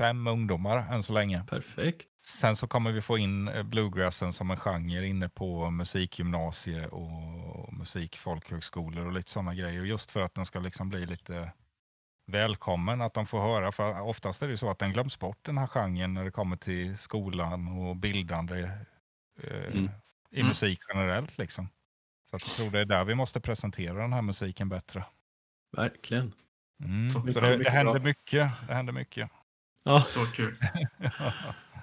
fem 0.00 0.26
ungdomar 0.26 0.78
än 0.92 1.02
så 1.02 1.12
länge. 1.12 1.44
Perfekt. 1.50 2.08
Sen 2.26 2.56
så 2.56 2.66
kommer 2.68 2.92
vi 2.92 3.02
få 3.02 3.18
in 3.18 3.48
eh, 3.48 3.62
bluegrassen 3.62 4.32
som 4.32 4.50
en 4.50 4.56
genre 4.56 5.06
inne 5.06 5.28
på 5.28 5.70
musikgymnasie 5.70 6.86
och 6.86 7.72
musikfolkhögskolor 7.72 9.06
och 9.06 9.12
lite 9.12 9.30
sådana 9.30 9.54
grejer. 9.54 9.82
Just 9.84 10.10
för 10.10 10.20
att 10.20 10.34
den 10.34 10.44
ska 10.46 10.60
liksom 10.60 10.88
bli 10.88 11.06
lite 11.06 11.52
välkommen, 12.26 13.00
att 13.00 13.14
de 13.14 13.26
får 13.26 13.40
höra. 13.40 13.72
För 13.72 14.00
oftast 14.00 14.42
är 14.42 14.48
det 14.48 14.56
så 14.56 14.70
att 14.70 14.78
den 14.78 14.92
glöms 14.92 15.18
bort 15.18 15.38
den 15.42 15.58
här 15.58 15.66
genren 15.66 16.14
när 16.14 16.24
det 16.24 16.30
kommer 16.30 16.56
till 16.56 16.98
skolan 16.98 17.68
och 17.68 17.96
bildande 17.96 18.60
eh, 19.42 19.64
Mm. 19.72 19.90
i 20.30 20.36
Mm. 20.40 20.48
musik 20.48 20.78
generellt. 20.88 21.38
Liksom. 21.38 21.68
Så 22.34 22.36
att 22.36 22.48
jag 22.48 22.56
tror 22.56 22.70
det 22.70 22.80
är 22.80 22.84
där 22.84 23.04
vi 23.04 23.14
måste 23.14 23.40
presentera 23.40 24.02
den 24.02 24.12
här 24.12 24.22
musiken 24.22 24.68
bättre. 24.68 25.04
Verkligen. 25.76 26.32
Mm. 26.84 27.10
Så 27.10 27.18
det, 27.18 27.40
det 27.40 27.58
mycket 27.58 27.72
händer 27.72 27.92
bra. 27.92 28.02
mycket. 28.02 28.50
Det 28.68 28.74
händer 28.74 28.92
mycket. 28.92 29.30
Ja, 29.82 30.02
så 30.02 30.26
kul. 30.26 30.56
ja 30.98 31.32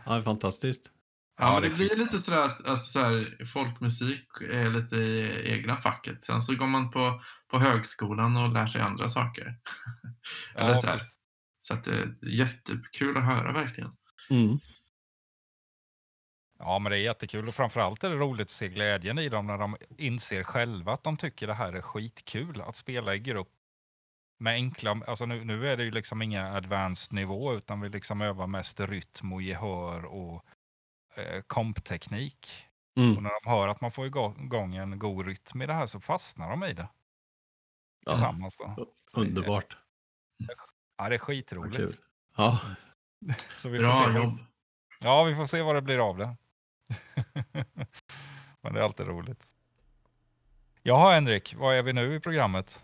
det 0.06 0.12
är 0.12 0.22
fantastiskt. 0.22 0.90
Ja, 1.40 1.54
men 1.54 1.62
det 1.62 1.76
blir 1.76 1.96
lite 1.96 2.20
sådär 2.20 2.42
att, 2.42 2.66
att 2.66 2.88
så 2.88 3.00
här, 3.00 3.46
folkmusik 3.46 4.28
är 4.52 4.70
lite 4.70 4.96
i 4.96 5.52
egna 5.52 5.78
facket. 5.78 6.24
Sen 6.24 6.42
så 6.42 6.56
går 6.56 6.68
man 6.68 6.92
på, 6.92 7.22
på 7.52 7.60
högskolan 7.60 8.38
och 8.38 8.50
lär 8.50 8.68
sig 8.68 8.82
andra 8.82 9.08
saker. 9.08 9.56
Eller 10.56 10.70
Ja, 10.70 10.76
så 10.76 10.88
här. 10.88 11.02
Så 11.60 11.74
att 11.74 11.84
det 11.84 11.94
är 11.94 12.16
jättekul 12.22 13.18
att 13.18 13.26
höra 13.26 13.54
verkligen. 13.54 13.92
Mm. 14.30 14.60
Ja, 16.64 16.80
men 16.80 16.92
det 16.92 16.98
är 16.98 17.02
jättekul 17.02 17.48
och 17.48 17.56
framförallt 17.56 18.04
är 18.04 18.10
det 18.10 18.16
roligt 18.16 18.46
att 18.46 18.50
se 18.52 18.70
glädjen 18.70 19.20
i 19.20 19.30
dem 19.30 19.48
när 19.48 19.58
de 19.58 19.78
inser 19.98 20.44
själva 20.44 20.94
att 20.94 21.04
de 21.04 21.18
tycker 21.18 21.48
det 21.48 21.54
här 21.54 21.74
är 21.74 21.82
skitkul 21.82 22.62
att 22.62 22.76
spela 22.76 23.16
i 23.16 23.20
grupp 23.20 23.50
med 24.40 24.54
enkla, 24.54 25.02
alltså 25.08 25.26
nu, 25.26 25.46
nu 25.46 25.68
är 25.70 25.78
det 25.78 25.84
ju 25.84 25.92
liksom 25.92 26.22
inga 26.22 26.48
advanced 26.54 27.14
nivå 27.16 27.54
utan 27.54 27.82
vi 27.82 27.90
liksom 27.90 28.22
övar 28.22 28.48
mest 28.48 28.80
rytm 28.80 29.34
och 29.34 29.42
gehör 29.42 30.06
och 30.06 30.46
eh, 31.16 31.42
kompteknik. 31.42 32.48
Och 32.96 33.02
Mm. 33.02 33.24
när 33.24 33.32
de 33.44 33.50
hör 33.50 33.68
att 33.68 33.82
man 33.82 33.92
får 33.92 34.06
igång 34.08 34.76
en 34.76 35.00
god 35.00 35.26
rytm 35.26 35.62
i 35.62 35.66
det 35.66 35.74
här 35.74 35.86
så 35.86 36.00
fastnar 36.00 36.50
de 36.50 36.64
i 36.64 36.74
det 36.74 36.88
Ja, 38.06 38.12
tillsammans. 38.12 38.58
Då. 38.58 38.88
underbart. 39.14 39.78
Ja, 40.98 41.10
det 41.10 41.16
är 41.16 41.20
skitroligt. 41.20 42.00
Ja, 42.38 42.60
Så 43.56 43.70
vi 43.70 43.78
får 43.80 43.86
Bra 43.86 44.06
se 44.06 44.20
jobb. 44.20 44.40
Ja, 45.00 45.24
vi 45.24 45.36
får 45.36 45.46
se 45.46 45.62
vad 45.62 45.76
det 45.76 45.82
blir 45.82 46.10
av 46.10 46.18
det. 46.18 46.36
Men 48.62 48.74
det 48.74 48.80
är 48.80 48.84
alltid 48.84 49.08
roligt. 49.08 49.44
Jaha, 50.84 51.14
Henrik, 51.14 51.56
vad 51.58 51.76
är 51.76 51.84
vi 51.84 51.94
nu 51.94 52.16
i 52.16 52.20
programmet? 52.20 52.84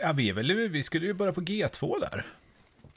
Ja, 0.00 0.12
vi, 0.12 0.28
är 0.28 0.32
väl, 0.34 0.68
vi 0.68 0.82
skulle 0.82 1.06
ju 1.06 1.14
börja 1.14 1.32
på 1.32 1.40
G2 1.40 2.00
där. 2.00 2.26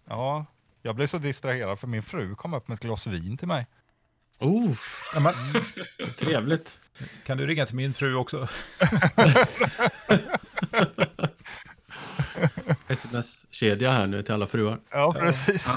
Ja, 0.06 0.46
jag 0.82 0.96
blev 0.96 1.08
så 1.08 1.18
distraherad 1.18 1.80
för 1.80 1.88
min 1.88 2.04
fru 2.04 2.36
kom 2.36 2.54
upp 2.54 2.68
med 2.68 2.76
ett 2.76 2.82
glas 2.82 3.08
vin 3.08 3.38
till 3.38 3.48
mig. 3.48 3.68
oh, 4.40 4.76
Ja, 5.14 5.20
men, 5.20 5.34
trevligt. 6.18 6.80
kan 7.26 7.38
du 7.38 7.48
ringa 7.48 7.66
till 7.66 7.76
min 7.76 7.94
fru 7.94 8.16
också? 8.16 8.48
Sms-kedja 12.88 13.92
här 13.92 14.08
nu 14.08 14.24
till 14.24 14.34
alla 14.34 14.48
fruar. 14.48 14.80
Ja, 14.92 15.14
precis. 15.14 15.70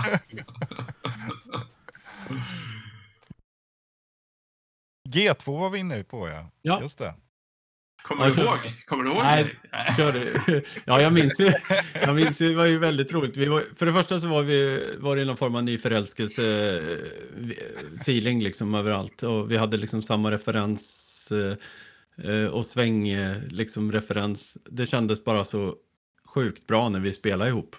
G2 5.06 5.58
var 5.58 5.70
vi 5.70 5.78
inne 5.78 6.02
på, 6.02 6.28
ja. 6.28 6.50
Ja. 6.62 6.80
Just 6.82 6.98
det. 6.98 7.14
Kommer 8.06 8.30
du 8.30 8.42
ihåg? 8.42 8.58
Kommer 8.86 9.04
du 9.04 9.10
ihåg? 9.10 9.22
Nej. 9.22 9.56
Kör 9.96 10.12
du? 10.12 10.62
Ja, 10.84 11.00
jag 11.00 11.12
minns 11.12 11.40
ju. 11.40 11.52
Jag 11.92 12.14
minns 12.14 12.40
ju, 12.40 12.48
det 12.48 12.54
var 12.54 12.64
ju 12.64 12.78
väldigt 12.78 13.12
roligt. 13.12 13.36
Vi 13.36 13.46
var, 13.46 13.62
för 13.76 13.86
det 13.86 13.92
första 13.92 14.20
så 14.20 14.28
var, 14.28 14.42
vi, 14.42 14.86
var 14.98 15.16
det 15.16 15.24
någon 15.24 15.36
form 15.36 15.54
av 15.54 15.64
nyförälskelse 15.64 16.76
eh, 16.78 18.00
feeling 18.00 18.42
liksom 18.42 18.74
överallt. 18.74 19.22
Och 19.22 19.50
vi 19.50 19.56
hade 19.56 19.76
liksom 19.76 20.02
samma 20.02 20.30
referens 20.30 21.32
eh, 21.32 22.30
eh, 22.30 22.46
och 22.46 22.66
sväng 22.66 23.16
liksom 23.48 23.92
referens. 23.92 24.58
Det 24.64 24.86
kändes 24.86 25.24
bara 25.24 25.44
så 25.44 25.76
sjukt 26.24 26.66
bra 26.66 26.88
när 26.88 27.00
vi 27.00 27.12
spelade 27.12 27.50
ihop. 27.50 27.76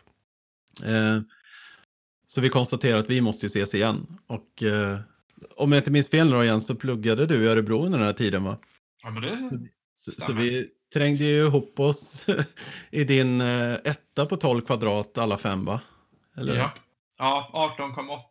Så 2.28 2.42
vi 2.42 2.50
konstaterade 2.50 3.00
att 3.00 3.10
vi 3.10 3.22
måste 3.22 3.46
ju 3.46 3.48
ses 3.48 3.76
igen. 3.76 4.08
Och 4.28 4.64
om 5.56 5.72
jag 5.72 5.80
inte 5.80 5.92
minns 5.92 6.10
fel 6.10 6.30
då 6.30 6.44
igen 6.44 6.62
så 6.62 6.76
pluggade 6.76 7.26
du 7.26 7.44
i 7.44 7.48
Örebro 7.48 7.86
under 7.86 7.98
den 7.98 8.08
här 8.08 8.14
tiden 8.14 8.44
va? 8.44 8.58
Ja, 9.04 9.10
men 9.10 9.22
det... 9.22 9.60
Så, 9.96 10.12
så 10.12 10.34
vi 10.34 10.68
trängde 10.94 11.24
ju 11.24 11.46
ihop 11.46 11.80
oss 11.80 12.26
i 12.92 13.04
din 13.04 13.42
eh, 13.42 13.74
etta 13.74 14.26
på 14.26 14.38
12 14.38 14.62
kvadrat 14.62 15.18
alla 15.18 15.38
fem 15.38 15.66
va? 15.66 15.82
Eller? 16.38 16.56
Ja. 16.56 16.74
Ja, 17.20 17.76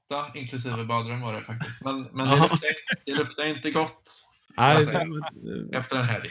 18,8 0.08 0.36
inklusive 0.36 0.84
badrum 0.84 1.20
var 1.20 1.32
det 1.34 1.42
faktiskt. 1.42 1.84
Men, 1.84 2.02
men 2.02 2.28
det, 2.28 2.36
luktar, 2.36 2.60
det 3.06 3.14
luktar 3.14 3.44
inte 3.44 3.70
gott 3.70 4.02
Nej, 4.56 4.76
Alltså, 4.76 4.90
efter 5.72 5.96
en 5.96 6.04
helg. 6.04 6.30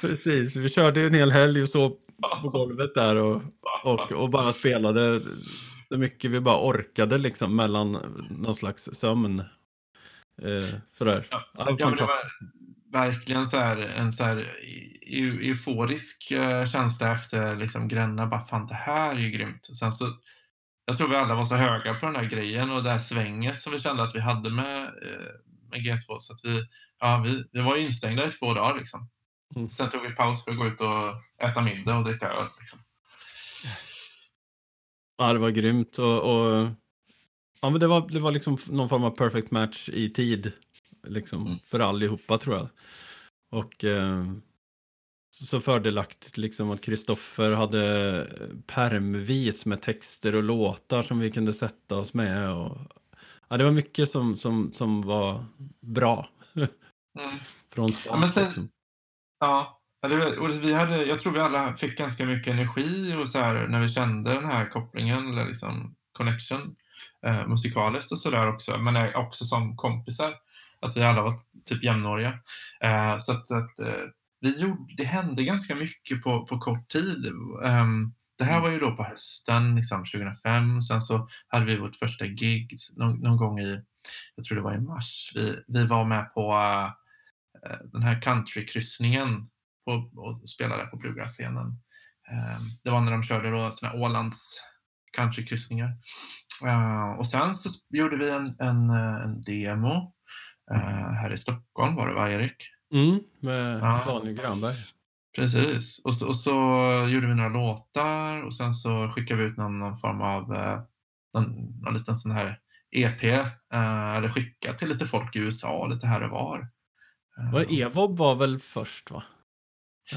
precis. 0.00 0.56
Vi 0.56 0.68
körde 0.68 1.00
en 1.00 1.14
hel 1.14 1.30
helg 1.32 1.62
och 1.62 1.68
så 1.68 1.96
på 2.42 2.48
golvet 2.48 2.94
där 2.94 3.16
och, 3.16 3.42
och, 3.84 4.12
och 4.12 4.30
bara 4.30 4.52
spelade 4.52 5.20
så 5.88 5.98
mycket 5.98 6.30
vi 6.30 6.40
bara 6.40 6.68
orkade 6.68 7.18
liksom 7.18 7.56
mellan 7.56 7.92
någon 8.30 8.54
slags 8.54 8.88
sömn. 8.92 9.42
Eh, 10.42 10.78
sådär. 10.92 11.26
Ja, 11.30 11.42
Ja, 11.54 11.64
det 11.64 11.70
var 11.72 11.76
Ja, 11.80 11.86
men 11.88 11.96
det 11.96 11.98
fantastiskt. 11.98 12.40
var 12.92 13.00
verkligen 13.06 13.46
så 13.46 13.58
här, 13.58 13.76
en 13.76 14.12
så 14.12 14.24
här 14.24 14.56
eu- 15.06 15.40
euforisk 15.48 16.30
eh, 16.30 16.66
känsla 16.66 17.12
efter 17.12 17.56
liksom 17.56 17.88
Gränna. 17.88 18.26
Bara 18.26 18.46
fan, 18.46 18.66
det 18.66 18.74
här 18.74 19.10
är 19.14 19.18
ju 19.18 19.30
grymt. 19.30 19.66
Och 19.68 19.76
sen 19.76 19.92
så, 19.92 20.08
jag 20.84 20.96
tror 20.96 21.08
vi 21.08 21.16
alla 21.16 21.34
var 21.34 21.44
så 21.44 21.54
höga 21.54 21.94
på 21.94 22.06
den 22.06 22.16
här 22.16 22.24
grejen 22.24 22.70
och 22.70 22.82
det 22.82 22.90
här 22.90 22.98
svänget 22.98 23.60
som 23.60 23.72
vi 23.72 23.78
kände 23.78 24.02
att 24.02 24.14
vi 24.14 24.20
hade 24.20 24.50
med, 24.50 24.82
eh, 24.82 25.32
med 25.70 25.80
G2. 25.80 26.18
Så 26.18 26.32
att 26.32 26.40
vi, 26.42 26.66
ja, 27.00 27.22
vi, 27.24 27.44
vi 27.52 27.60
var 27.60 27.76
instängda 27.76 28.28
i 28.28 28.32
två 28.32 28.54
dagar. 28.54 28.78
Liksom. 28.78 29.08
Mm. 29.56 29.70
Sen 29.70 29.90
tog 29.90 30.02
vi 30.02 30.10
paus 30.14 30.44
för 30.44 30.50
att 30.52 30.58
gå 30.58 30.66
ut 30.66 30.80
och 30.80 31.12
äta 31.48 31.60
middag 31.60 31.96
och 31.98 32.04
dricka 32.04 32.26
öl. 32.28 32.46
Liksom. 32.60 32.78
Ja, 35.18 35.32
det 35.32 35.38
var 35.38 35.50
grymt. 35.50 35.98
Och, 35.98 36.18
och, 36.22 36.66
ja, 37.60 37.70
men 37.70 37.80
det, 37.80 37.86
var, 37.86 38.08
det 38.08 38.20
var 38.20 38.32
liksom 38.32 38.58
någon 38.68 38.88
form 38.88 39.04
av 39.04 39.10
perfect 39.10 39.50
match 39.50 39.88
i 39.88 40.10
tid. 40.10 40.52
Liksom, 41.06 41.46
Mm. 41.46 41.58
För 41.58 41.80
allihopa 41.80 42.38
tror 42.38 42.56
jag. 42.56 42.68
Och 43.50 43.84
eh, 43.84 44.24
så 45.44 45.60
fördelaktigt 45.60 46.36
liksom 46.36 46.70
att 46.70 46.80
Kristoffer 46.80 47.52
hade 47.52 48.26
permvis 48.66 49.66
med 49.66 49.82
texter 49.82 50.34
och 50.34 50.42
låtar 50.42 51.02
som 51.02 51.18
vi 51.18 51.30
kunde 51.30 51.54
sätta 51.54 51.96
oss 51.96 52.14
med. 52.14 52.52
Och, 52.52 52.78
ja, 53.48 53.56
det 53.56 53.64
var 53.64 53.70
mycket 53.72 54.10
som, 54.10 54.36
som, 54.36 54.72
som 54.72 55.02
var 55.02 55.44
bra. 55.80 56.28
Mm. 56.54 56.68
Från 57.74 57.88
Ja, 58.06 58.16
men 58.16 58.30
sen- 58.30 58.44
liksom. 58.44 58.68
Ja, 59.40 59.80
och 60.38 60.50
vi 60.50 60.72
hade, 60.72 61.04
jag 61.04 61.20
tror 61.20 61.32
vi 61.32 61.40
alla 61.40 61.76
fick 61.76 61.98
ganska 61.98 62.24
mycket 62.24 62.52
energi 62.52 63.14
och 63.14 63.28
så 63.28 63.38
här, 63.38 63.68
när 63.68 63.80
vi 63.80 63.88
kände 63.88 64.34
den 64.34 64.44
här 64.44 64.68
kopplingen 64.70 65.28
eller 65.28 65.46
liksom 65.46 65.94
connection 66.12 66.76
eh, 67.26 67.46
musikaliskt 67.46 68.12
och 68.12 68.18
sådär 68.18 68.48
också, 68.48 68.78
men 68.78 69.14
också 69.14 69.44
som 69.44 69.76
kompisar. 69.76 70.34
Att 70.80 70.96
vi 70.96 71.02
alla 71.02 71.22
var 71.22 71.32
typ 71.64 71.84
jämnåriga. 71.84 72.38
Eh, 72.80 73.18
så 73.18 73.32
att, 73.32 73.50
att 73.50 73.80
eh, 73.80 74.04
vi 74.40 74.60
gjorde, 74.60 74.94
det 74.96 75.04
hände 75.04 75.44
ganska 75.44 75.74
mycket 75.74 76.22
på, 76.22 76.46
på 76.46 76.58
kort 76.58 76.88
tid. 76.88 77.32
Ehm, 77.64 78.14
det 78.38 78.44
här 78.44 78.60
var 78.60 78.70
ju 78.70 78.78
då 78.78 78.96
på 78.96 79.02
hösten 79.02 79.76
liksom 79.76 80.04
2005. 80.04 80.82
Sen 80.82 81.00
så 81.00 81.28
hade 81.48 81.64
vi 81.64 81.76
vårt 81.76 81.96
första 81.96 82.26
gig 82.26 82.76
någon, 82.96 83.20
någon 83.20 83.36
gång 83.36 83.60
i, 83.60 83.80
jag 84.34 84.44
tror 84.44 84.56
det 84.56 84.64
var 84.64 84.74
i 84.74 84.80
mars. 84.80 85.32
Vi, 85.34 85.64
vi 85.68 85.86
var 85.86 86.04
med 86.04 86.34
på 86.34 86.52
eh, 87.66 87.76
den 87.92 88.02
här 88.02 88.22
countrykryssningen 88.22 89.50
på, 89.84 90.10
och 90.16 90.48
spelade 90.50 90.86
på 90.86 90.96
Bluegrass-scenen. 90.96 91.78
Eh, 92.30 92.60
det 92.82 92.90
var 92.90 93.00
när 93.00 93.12
de 93.12 93.22
körde 93.22 93.50
då 93.50 93.70
såna 93.70 93.92
Ålands 93.92 94.60
countrykryssningar. 95.16 95.92
Eh, 96.66 97.12
och 97.18 97.26
sen 97.26 97.54
så 97.54 97.68
gjorde 97.90 98.16
vi 98.16 98.30
en, 98.30 98.56
en, 98.58 98.90
eh, 98.90 99.22
en 99.24 99.42
demo 99.42 100.14
eh, 100.74 101.12
här 101.12 101.32
i 101.32 101.36
Stockholm 101.36 101.96
var 101.96 102.08
det 102.08 102.14
va, 102.14 102.30
Erik? 102.30 102.56
Mm, 102.94 103.20
med 103.40 103.78
Ja. 103.78 104.02
Daniel 104.06 104.34
Granberg. 104.34 104.74
Precis. 105.36 105.98
Och 106.04 106.14
så, 106.14 106.28
och 106.28 106.36
så 106.36 106.50
gjorde 107.08 107.26
vi 107.26 107.34
några 107.34 107.48
låtar 107.48 108.42
och 108.42 108.54
sen 108.54 108.74
så 108.74 109.12
skickade 109.14 109.42
vi 109.42 109.46
ut 109.48 109.56
någon, 109.56 109.78
någon 109.78 109.96
form 109.96 110.20
av 110.20 110.48
någon, 111.34 111.80
någon 111.82 111.94
liten 111.94 112.16
sån 112.16 112.32
här 112.32 112.58
EP. 112.90 113.22
Eller 113.72 114.28
skickat 114.28 114.78
till 114.78 114.88
lite 114.88 115.06
folk 115.06 115.36
i 115.36 115.38
USA 115.38 115.86
lite 115.86 116.06
här 116.06 116.22
och 116.22 116.30
var. 116.30 116.68
Vad 117.52 117.66
Evob 117.70 118.16
var 118.16 118.34
väl 118.34 118.58
först 118.58 119.10
va? 119.10 119.22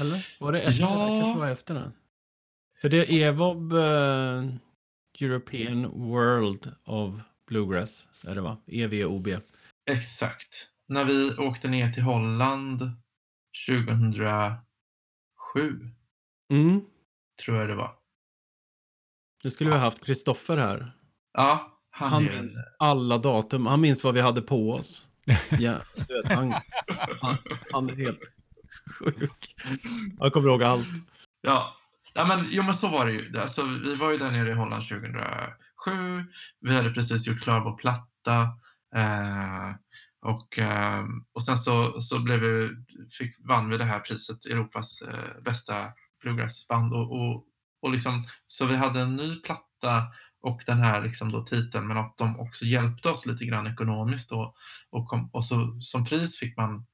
Eller? 0.00 0.26
Var 0.40 0.52
det 0.52 0.60
efter? 0.60 0.82
Ja. 0.82 1.06
Det 1.06 1.20
kanske 1.20 1.40
var 1.40 1.50
efter 1.50 1.74
den. 1.74 1.92
För 2.80 2.88
det 2.88 3.22
Evob 3.22 3.72
European 5.20 5.82
World 5.90 6.72
of 6.84 7.14
Bluegrass. 7.46 8.08
Är 8.26 8.34
det 8.34 8.40
va? 8.40 8.56
EVOB. 8.66 9.28
Exakt. 9.90 10.68
När 10.88 11.04
vi 11.04 11.36
åkte 11.36 11.68
ner 11.68 11.92
till 11.92 12.02
Holland 12.02 12.90
2007, 13.66 14.62
Mm. 16.52 16.80
tror 17.44 17.56
jag 17.58 17.68
det 17.68 17.74
var. 17.74 17.94
Nu 19.44 19.50
skulle 19.50 19.70
vi 19.70 19.76
ha 19.76 19.82
haft 19.84 20.04
Kristoffer 20.06 20.56
här. 20.56 20.92
Ja, 21.32 21.78
han, 21.90 22.08
Han 22.12 22.28
en... 22.28 22.34
minns 22.40 22.54
alla 22.78 23.18
datum. 23.18 23.66
Han 23.66 23.80
minns 23.80 24.04
vad 24.04 24.14
vi 24.14 24.20
hade 24.20 24.42
på 24.42 24.72
oss. 24.72 25.06
Ja, 25.58 25.78
du 26.08 26.22
vet, 26.22 26.32
han, 26.32 26.54
han, 27.20 27.36
han 27.72 27.90
är 27.90 27.96
helt 27.96 28.20
sjuk. 28.98 29.54
Han 30.18 30.30
kommer 30.30 30.48
ihåg 30.48 30.62
allt. 30.62 30.86
Ja, 31.40 31.76
ja 32.18 32.24
men, 32.24 32.46
jo, 32.50 32.62
men 32.62 32.74
så 32.74 32.88
var 32.88 33.06
det 33.06 33.12
ju. 33.12 33.38
Alltså, 33.38 33.62
vi 33.62 33.94
var 33.94 34.10
ju 34.10 34.18
där 34.18 34.30
nere 34.30 34.50
i 34.50 34.54
Holland 34.54 34.82
2007. 34.88 36.24
Vi 36.60 36.74
hade 36.74 36.90
precis 36.90 37.26
gjort 37.26 37.42
klar 37.42 37.60
vår 37.60 37.76
platta. 37.76 38.42
Eh, 38.94 39.74
och, 40.22 40.58
eh, 40.58 41.04
och 41.32 41.44
sen 41.44 41.58
så, 41.58 42.00
så 42.00 42.18
blev 42.18 42.40
vi, 42.40 42.70
fick, 43.18 43.36
vann 43.48 43.70
vi 43.70 43.76
det 43.78 43.84
här 43.84 44.00
priset, 44.00 44.46
Europas 44.46 45.02
eh, 45.02 45.42
bästa 45.44 45.92
bluegrassband. 46.22 46.92
Och, 46.92 47.12
och, 47.12 47.44
och 47.82 47.90
liksom, 47.90 48.18
så 48.46 48.66
vi 48.66 48.76
hade 48.76 49.00
en 49.00 49.16
ny 49.16 49.36
platta 49.36 50.04
och 50.40 50.62
den 50.66 50.78
här 50.78 51.02
liksom 51.02 51.32
då 51.32 51.44
titeln, 51.44 51.86
men 51.86 51.96
att 51.96 52.16
de 52.16 52.40
också 52.40 52.64
hjälpte 52.64 53.08
oss 53.08 53.26
lite 53.26 53.44
grann 53.44 53.66
ekonomiskt. 53.66 54.32
Och, 54.32 54.54
och, 54.90 55.08
kom, 55.08 55.30
och 55.32 55.44
så, 55.44 55.80
som 55.80 56.04
pris 56.04 56.38
fick 56.38 56.56
man 56.56 56.86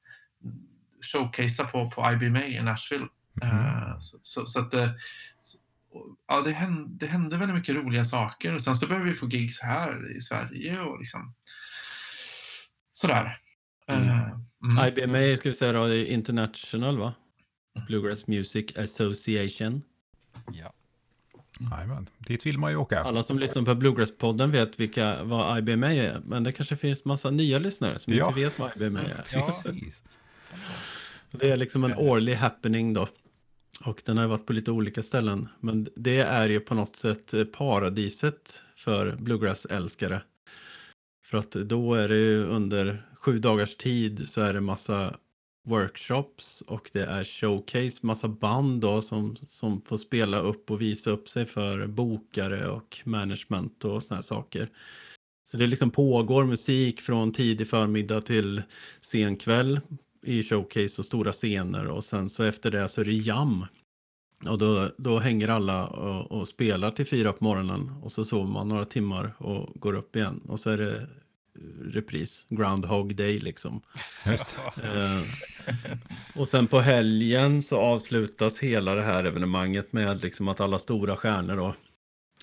showcasea 1.13 1.67
på, 1.67 1.91
på 1.91 2.13
IBMA 2.13 2.45
i 2.45 2.63
Nashville. 2.63 3.07
Eh, 3.43 3.99
så, 3.99 4.19
så, 4.23 4.47
så 4.47 4.61
att 4.61 4.71
det, 4.71 4.95
och- 5.91 6.17
ja, 6.29 6.41
det, 6.41 6.51
hände, 6.51 6.91
det 7.07 7.07
hände 7.07 7.37
väldigt 7.37 7.57
mycket 7.57 7.75
roliga 7.75 8.05
saker. 8.05 8.55
Och 8.55 8.63
sen 8.63 8.77
så 8.77 8.87
började 8.87 9.09
vi 9.09 9.15
få 9.15 9.27
gigs 9.29 9.61
här 9.61 10.17
i 10.17 10.21
Sverige 10.21 10.81
och 10.81 10.99
liksom 10.99 11.35
sådär. 12.93 13.39
Mm. 13.87 14.09
Eh, 14.09 14.31
mm. 14.65 14.89
IBMA 14.89 15.37
ska 15.37 15.49
vi 15.49 15.55
säga 15.55 15.73
då, 15.73 15.87
det 15.87 15.97
är 15.97 16.05
International 16.07 16.99
va? 16.99 17.15
Bluegrass 17.87 18.27
Music 18.27 18.77
Association. 18.77 19.83
Ja. 20.53 20.73
Jajamän, 21.71 22.09
dit 22.19 22.47
vill 22.47 22.59
man 22.59 22.71
ju 22.71 22.77
åka. 22.77 23.01
Alla 23.01 23.23
som 23.23 23.39
lyssnar 23.39 23.63
på 23.63 23.75
Bluegrass-podden 23.75 24.51
vet 24.51 24.81
vilka, 24.81 25.25
vad 25.25 25.59
IBMA 25.59 25.93
är, 25.95 26.21
men 26.25 26.45
det 26.45 26.53
kanske 26.53 26.77
finns 26.77 27.05
massa 27.05 27.31
nya 27.31 27.59
lyssnare 27.59 27.99
som 27.99 28.13
Ja. 28.13 28.29
inte 28.29 28.41
vet 28.41 28.59
vad 28.59 28.77
IBMA 28.83 29.01
är. 29.03 29.25
Ja. 29.33 29.47
Precis. 29.47 30.03
Det 31.31 31.51
är 31.51 31.57
liksom 31.57 31.85
en 31.85 31.95
årlig 31.95 32.35
happening 32.35 32.93
då. 32.93 33.07
Och 33.81 34.03
den 34.05 34.19
har 34.19 34.27
varit 34.27 34.47
på 34.47 34.53
lite 34.53 34.71
olika 34.71 35.03
ställen. 35.03 35.49
Men 35.61 35.89
det 35.97 36.19
är 36.19 36.49
ju 36.49 36.61
på 36.61 36.75
något 36.75 36.97
sätt 36.97 37.35
paradiset 37.53 38.63
för 38.77 39.17
bluegrass-älskare. 39.17 40.23
För 41.25 41.39
att 41.39 41.51
då 41.51 41.95
är 41.95 42.09
det 42.09 42.17
ju 42.17 42.45
under 42.45 43.07
sju 43.15 43.39
dagars 43.39 43.77
tid 43.77 44.29
så 44.29 44.41
är 44.41 44.55
det 44.55 44.61
massa 44.61 45.17
workshops 45.65 46.61
och 46.61 46.91
det 46.93 47.05
är 47.05 47.25
showcase, 47.25 48.07
massa 48.07 48.29
band 48.29 48.81
då 48.81 49.03
som, 49.03 49.37
som 49.37 49.83
får 49.83 49.97
spela 49.97 50.39
upp 50.39 50.71
och 50.71 50.81
visa 50.81 51.11
upp 51.11 51.29
sig 51.29 51.47
för 51.47 51.87
bokare 51.87 52.69
och 52.69 53.01
management 53.05 53.85
och 53.85 54.03
såna 54.03 54.17
här 54.17 54.23
saker. 54.23 54.71
Så 55.51 55.57
det 55.57 55.67
liksom 55.67 55.91
pågår 55.91 56.45
musik 56.45 57.01
från 57.01 57.33
tidig 57.33 57.69
förmiddag 57.69 58.21
till 58.21 58.63
sen 59.01 59.37
kväll 59.37 59.81
i 60.25 60.43
showcase 60.43 61.01
och 61.01 61.05
stora 61.05 61.33
scener 61.33 61.87
och 61.87 62.05
sen 62.05 62.29
så 62.29 62.45
efter 62.45 62.71
det 62.71 62.89
så 62.89 63.01
är 63.01 63.05
det 63.05 63.13
jam. 63.13 63.67
Och 64.49 64.59
då, 64.59 64.91
då 64.99 65.19
hänger 65.19 65.49
alla 65.49 65.87
och, 65.87 66.33
och 66.33 66.49
spelar 66.49 66.91
till 66.91 67.07
fyra 67.07 67.33
på 67.33 67.45
morgonen 67.45 67.91
och 68.03 68.13
så 68.13 68.25
sover 68.25 68.53
man 68.53 68.69
några 68.69 68.85
timmar 68.85 69.35
och 69.39 69.81
går 69.81 69.93
upp 69.93 70.17
igen 70.17 70.41
och 70.49 70.61
så 70.61 70.71
är 70.71 70.79
det 70.79 71.07
repris, 71.83 72.47
Groundhog 72.49 73.17
Day 73.17 73.39
liksom. 73.39 73.81
Just. 74.27 74.57
Eh, 74.83 75.21
och 76.35 76.49
sen 76.49 76.67
på 76.67 76.81
helgen 76.81 77.63
så 77.63 77.81
avslutas 77.81 78.59
hela 78.59 78.95
det 78.95 79.03
här 79.03 79.25
evenemanget 79.25 79.93
med 79.93 80.23
liksom 80.23 80.49
att 80.49 80.61
alla 80.61 80.79
stora 80.79 81.17
stjärnor 81.17 81.57
då 81.57 81.75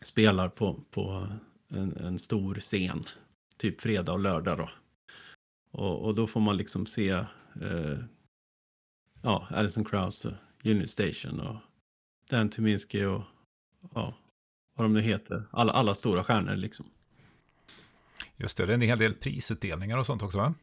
spelar 0.01 0.49
på, 0.49 0.79
på 0.91 1.27
en, 1.69 1.97
en 1.97 2.19
stor 2.19 2.55
scen. 2.55 3.03
Typ 3.57 3.81
fredag 3.81 4.13
och 4.13 4.19
lördag 4.19 4.57
då. 4.57 4.69
Och, 5.71 6.05
och 6.05 6.15
då 6.15 6.27
får 6.27 6.39
man 6.39 6.57
liksom 6.57 6.85
se 6.85 7.25
eh, 7.61 7.97
ja, 9.21 9.47
Alison 9.49 9.85
Krauss, 9.85 10.27
Unit 10.63 10.89
Station 10.89 11.39
och 11.39 11.55
Dan 12.29 12.49
Tyminski 12.49 13.05
och 13.05 13.21
ja, 13.95 14.13
vad 14.75 14.85
de 14.85 14.93
nu 14.93 15.01
heter. 15.01 15.43
Alla, 15.51 15.73
alla 15.73 15.93
stora 15.93 16.23
stjärnor 16.23 16.55
liksom. 16.55 16.85
Just 18.37 18.57
det, 18.57 18.65
det 18.65 18.71
är 18.71 18.73
en 18.73 18.81
hel 18.81 18.97
del 18.97 19.13
prisutdelningar 19.13 19.97
och 19.97 20.05
sånt 20.05 20.21
också 20.21 20.37
va? 20.37 20.53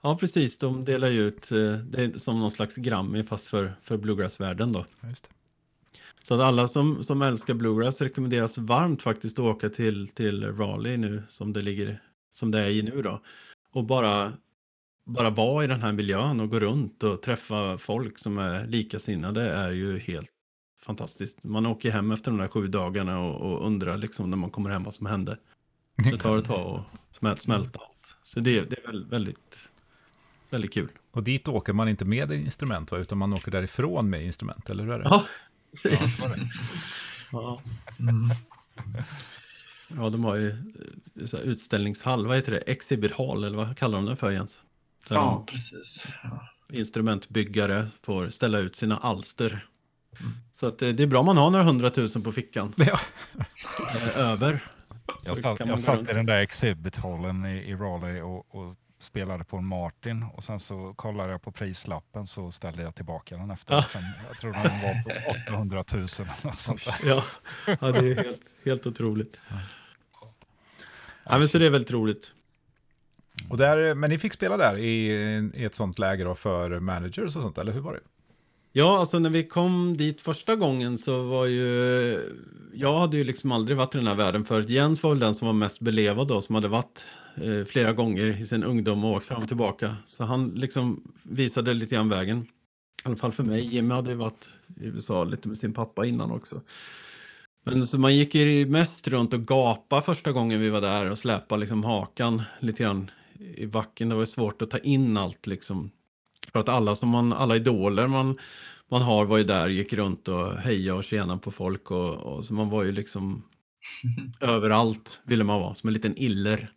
Ja, 0.00 0.16
precis. 0.16 0.58
De 0.58 0.84
delar 0.84 1.08
ju 1.08 1.22
ut, 1.28 1.52
eh, 1.52 1.74
det 1.74 2.02
är 2.02 2.18
som 2.18 2.40
någon 2.40 2.50
slags 2.50 2.76
Grammy 2.76 3.22
fast 3.22 3.48
för, 3.48 3.74
för 3.82 3.96
bluegrass-världen 3.96 4.72
då. 4.72 4.86
Just 5.08 5.24
det. 5.24 5.34
Så 6.22 6.34
att 6.34 6.40
alla 6.40 6.68
som, 6.68 7.02
som 7.02 7.22
älskar 7.22 7.54
bluegrass 7.54 8.00
rekommenderas 8.00 8.58
varmt 8.58 9.02
faktiskt 9.02 9.38
att 9.38 9.44
åka 9.44 9.68
till, 9.68 10.08
till 10.08 10.56
Raleigh 10.56 10.98
nu 10.98 11.22
som 11.28 11.52
det 11.52 11.62
ligger, 11.62 12.02
som 12.32 12.50
det 12.50 12.60
är 12.60 12.70
i 12.70 12.82
nu 12.82 13.02
då. 13.02 13.22
Och 13.70 13.84
bara, 13.84 14.32
bara 15.04 15.30
vara 15.30 15.64
i 15.64 15.66
den 15.66 15.82
här 15.82 15.92
miljön 15.92 16.40
och 16.40 16.50
gå 16.50 16.60
runt 16.60 17.02
och 17.02 17.22
träffa 17.22 17.78
folk 17.78 18.18
som 18.18 18.38
är 18.38 18.66
likasinnade 18.66 19.52
är 19.52 19.70
ju 19.70 19.98
helt 19.98 20.30
fantastiskt. 20.86 21.44
Man 21.44 21.66
åker 21.66 21.90
hem 21.90 22.12
efter 22.12 22.30
de 22.30 22.38
där 22.40 22.48
sju 22.48 22.66
dagarna 22.66 23.18
och, 23.20 23.52
och 23.52 23.66
undrar 23.66 23.96
liksom 23.96 24.30
när 24.30 24.36
man 24.36 24.50
kommer 24.50 24.70
hem 24.70 24.84
vad 24.84 24.94
som 24.94 25.06
hände. 25.06 25.38
Det 25.96 26.18
tar 26.18 26.36
ett 26.38 26.44
tag 26.44 26.76
att 26.78 27.14
smält, 27.16 27.40
smälta 27.40 27.78
allt. 27.80 28.16
Så 28.22 28.40
det, 28.40 28.60
det 28.60 28.76
är 28.82 28.86
väl- 28.86 29.06
väldigt, 29.08 29.70
väldigt 30.50 30.72
kul. 30.74 30.88
Och 31.10 31.22
dit 31.22 31.48
åker 31.48 31.72
man 31.72 31.88
inte 31.88 32.04
med 32.04 32.32
instrument 32.32 32.92
va? 32.92 32.98
Utan 32.98 33.18
man 33.18 33.32
åker 33.32 33.50
därifrån 33.50 34.10
med 34.10 34.24
instrument, 34.24 34.70
eller 34.70 34.84
hur 34.84 34.92
är 34.92 34.98
det? 34.98 35.04
Ja, 35.04 35.24
precis. 35.82 36.22
Ja. 37.32 37.62
Mm. 37.98 38.30
Ja, 39.96 40.08
de 40.10 40.24
har 40.24 40.36
ju 40.36 40.48
eh, 40.50 41.40
utställningshall, 41.40 42.26
vad 42.26 42.36
heter 42.36 42.52
det? 42.52 42.58
Exhibit 42.58 43.12
hall, 43.12 43.44
eller 43.44 43.56
vad 43.56 43.76
kallar 43.78 43.98
de 43.98 44.04
det 44.06 44.16
för 44.16 44.30
Jens? 44.30 44.62
Där 45.08 45.16
Ja, 45.16 45.44
precis. 45.48 46.06
Ja. 46.22 46.48
instrumentbyggare 46.72 47.88
får 48.02 48.28
ställa 48.28 48.58
ut 48.58 48.76
sina 48.76 48.96
alster. 48.96 49.64
Så 50.54 50.66
att 50.66 50.82
eh, 50.82 50.86
det, 50.86 50.92
det 50.92 51.02
är 51.02 51.06
bra 51.06 51.22
man 51.22 51.36
har 51.36 51.50
några 51.50 51.64
hundratusen 51.64 52.22
på 52.22 52.32
fickan. 52.32 52.74
Ja. 52.76 53.00
Eh, 54.04 54.18
över. 54.18 54.68
Jag 55.24 55.36
satt, 55.36 55.60
jag 55.60 55.80
satt 55.80 56.10
i 56.10 56.12
den 56.12 56.26
där 56.26 56.38
exhibit-hallen 56.42 57.46
i, 57.46 57.70
i 57.70 57.74
Raleigh 57.74 58.22
och, 58.22 58.54
och 58.54 58.76
spelade 59.00 59.44
på 59.44 59.56
en 59.56 59.66
Martin 59.66 60.22
och 60.22 60.44
sen 60.44 60.58
så 60.58 60.94
kollade 60.94 61.30
jag 61.30 61.42
på 61.42 61.52
prislappen 61.52 62.26
så 62.26 62.50
ställde 62.50 62.82
jag 62.82 62.94
tillbaka 62.94 63.36
den 63.36 63.50
efter. 63.50 63.74
Ja. 63.74 63.82
Sen, 63.82 64.02
jag 64.28 64.38
tror 64.38 64.52
den 64.52 64.62
var 64.62 65.02
på 65.02 65.30
800 65.52 65.84
000 65.92 66.02
eller 66.02 66.44
något 66.46 66.58
sånt 66.58 66.84
där. 66.84 66.96
Ja, 67.04 67.24
ja 67.66 67.92
det 67.92 67.98
är 67.98 68.24
helt, 68.24 68.40
helt 68.64 68.86
otroligt. 68.86 69.40
Ja, 71.24 71.38
men 71.38 71.48
så 71.48 71.58
det 71.58 71.66
är 71.66 71.70
väldigt 71.70 71.90
roligt. 71.90 72.32
Och 73.50 73.56
där, 73.56 73.94
men 73.94 74.10
ni 74.10 74.18
fick 74.18 74.32
spela 74.32 74.56
där 74.56 74.78
i, 74.78 75.06
i 75.54 75.64
ett 75.64 75.74
sånt 75.74 75.98
läger 75.98 76.24
då 76.24 76.34
för 76.34 76.80
managers 76.80 77.36
och 77.36 77.42
sånt, 77.42 77.58
eller 77.58 77.72
hur 77.72 77.80
var 77.80 77.92
det? 77.92 78.00
Ja, 78.74 78.98
alltså 78.98 79.18
när 79.18 79.30
vi 79.30 79.44
kom 79.44 79.96
dit 79.96 80.20
första 80.20 80.56
gången 80.56 80.98
så 80.98 81.22
var 81.22 81.46
ju... 81.46 82.32
Jag 82.74 82.98
hade 82.98 83.16
ju 83.16 83.24
liksom 83.24 83.52
aldrig 83.52 83.76
varit 83.76 83.94
i 83.94 83.98
den 83.98 84.06
här 84.06 84.14
världen 84.14 84.44
förut. 84.44 84.68
Jens 84.68 85.02
var 85.02 85.10
väl 85.10 85.18
den 85.18 85.34
som 85.34 85.46
var 85.46 85.52
mest 85.52 85.80
belevad 85.80 86.28
då, 86.28 86.40
som 86.40 86.54
hade 86.54 86.68
varit 86.68 87.04
eh, 87.34 87.64
flera 87.64 87.92
gånger 87.92 88.40
i 88.40 88.46
sin 88.46 88.64
ungdom 88.64 89.04
och 89.04 89.12
åkt 89.12 89.26
fram 89.26 89.42
och 89.42 89.48
tillbaka. 89.48 89.96
Så 90.06 90.24
han 90.24 90.48
liksom 90.48 91.12
visade 91.22 91.74
lite 91.74 91.94
grann 91.94 92.08
vägen. 92.08 92.38
I 93.04 93.08
alla 93.08 93.16
fall 93.16 93.32
för 93.32 93.42
mig. 93.42 93.66
Jimmy 93.66 93.94
hade 93.94 94.10
ju 94.10 94.16
varit 94.16 94.48
i 94.80 94.84
USA 94.86 95.24
lite 95.24 95.48
med 95.48 95.56
sin 95.56 95.74
pappa 95.74 96.06
innan 96.06 96.30
också. 96.30 96.60
Men 97.64 97.86
så 97.86 97.98
man 97.98 98.16
gick 98.16 98.34
ju 98.34 98.66
mest 98.66 99.08
runt 99.08 99.34
och 99.34 99.46
gapa 99.46 100.02
första 100.02 100.32
gången 100.32 100.60
vi 100.60 100.70
var 100.70 100.80
där 100.80 101.10
och 101.10 101.18
släpa 101.18 101.56
liksom 101.56 101.84
hakan 101.84 102.42
lite 102.60 102.82
grann 102.82 103.10
i 103.56 103.66
backen. 103.66 104.08
Det 104.08 104.14
var 104.14 104.22
ju 104.22 104.26
svårt 104.26 104.62
att 104.62 104.70
ta 104.70 104.78
in 104.78 105.16
allt 105.16 105.46
liksom. 105.46 105.90
För 106.52 106.60
att 106.60 106.68
alla 106.68 106.94
som 106.94 107.08
man, 107.08 107.32
alla 107.32 107.56
idoler 107.56 108.06
man, 108.06 108.38
man 108.90 109.02
har 109.02 109.24
var 109.24 109.38
ju 109.38 109.44
där, 109.44 109.68
gick 109.68 109.92
runt 109.92 110.28
och 110.28 110.52
hejade 110.52 110.98
och 110.98 111.04
tjena 111.04 111.38
på 111.38 111.50
folk 111.50 111.90
och, 111.90 112.14
och 112.14 112.44
så 112.44 112.54
man 112.54 112.70
var 112.70 112.82
ju 112.82 112.92
liksom 112.92 113.42
överallt 114.40 115.20
ville 115.24 115.44
man 115.44 115.60
vara, 115.60 115.74
som 115.74 115.88
en 115.88 115.94
liten 115.94 116.18
iller. 116.18 116.72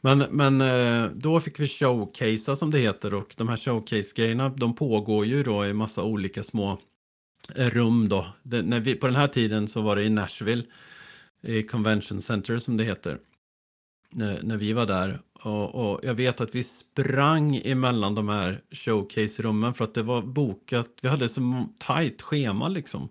Men, 0.00 0.18
men 0.18 0.60
eh, 0.60 1.10
då 1.14 1.40
fick 1.40 1.60
vi 1.60 1.68
showcasea 1.68 2.56
som 2.56 2.70
det 2.70 2.78
heter 2.78 3.14
och 3.14 3.34
de 3.36 3.48
här 3.48 3.56
showcase-grejerna 3.56 4.48
de 4.48 4.74
pågår 4.74 5.26
ju 5.26 5.42
då 5.42 5.66
i 5.66 5.72
massa 5.72 6.02
olika 6.02 6.42
små 6.42 6.78
eh, 7.54 7.70
rum 7.70 8.08
då. 8.08 8.26
Det, 8.42 8.62
när 8.62 8.80
vi, 8.80 8.94
på 8.94 9.06
den 9.06 9.16
här 9.16 9.26
tiden 9.26 9.68
så 9.68 9.80
var 9.80 9.96
det 9.96 10.02
i 10.02 10.10
Nashville, 10.10 10.64
i 11.42 11.62
Convention 11.62 12.22
Center 12.22 12.58
som 12.58 12.76
det 12.76 12.84
heter. 12.84 13.18
När, 14.10 14.42
när 14.42 14.56
vi 14.56 14.72
var 14.72 14.86
där. 14.86 15.20
Och, 15.32 15.74
och 15.74 16.00
jag 16.02 16.14
vet 16.14 16.40
att 16.40 16.54
vi 16.54 16.62
sprang 16.62 17.56
emellan 17.56 18.14
de 18.14 18.28
här 18.28 18.62
showcase-rummen 18.70 19.74
för 19.74 19.84
att 19.84 19.94
det 19.94 20.02
var 20.02 20.22
bokat. 20.22 20.88
Vi 21.02 21.08
hade 21.08 21.28
så 21.28 21.68
tajt 21.78 22.22
schema 22.22 22.68
liksom. 22.68 23.08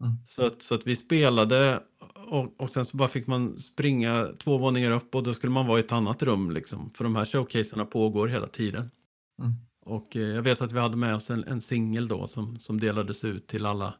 Mm. 0.00 0.12
Så, 0.26 0.46
att, 0.46 0.62
så 0.62 0.74
att 0.74 0.86
vi 0.86 0.96
spelade 0.96 1.82
och, 2.26 2.60
och 2.60 2.70
sen 2.70 2.84
så 2.84 2.96
bara 2.96 3.08
fick 3.08 3.26
man 3.26 3.58
springa 3.58 4.28
två 4.38 4.58
våningar 4.58 4.92
upp 4.92 5.14
och 5.14 5.22
då 5.22 5.34
skulle 5.34 5.52
man 5.52 5.66
vara 5.66 5.78
i 5.78 5.82
ett 5.82 5.92
annat 5.92 6.22
rum 6.22 6.50
liksom. 6.50 6.90
För 6.90 7.04
de 7.04 7.16
här 7.16 7.24
showcaserna 7.24 7.84
pågår 7.84 8.28
hela 8.28 8.46
tiden. 8.46 8.90
Mm. 9.42 9.52
Och 9.86 10.16
eh, 10.16 10.22
jag 10.22 10.42
vet 10.42 10.62
att 10.62 10.72
vi 10.72 10.78
hade 10.78 10.96
med 10.96 11.14
oss 11.14 11.30
en, 11.30 11.44
en 11.44 11.60
singel 11.60 12.08
då 12.08 12.26
som, 12.26 12.58
som 12.58 12.80
delades 12.80 13.24
ut 13.24 13.46
till 13.46 13.66
alla 13.66 13.94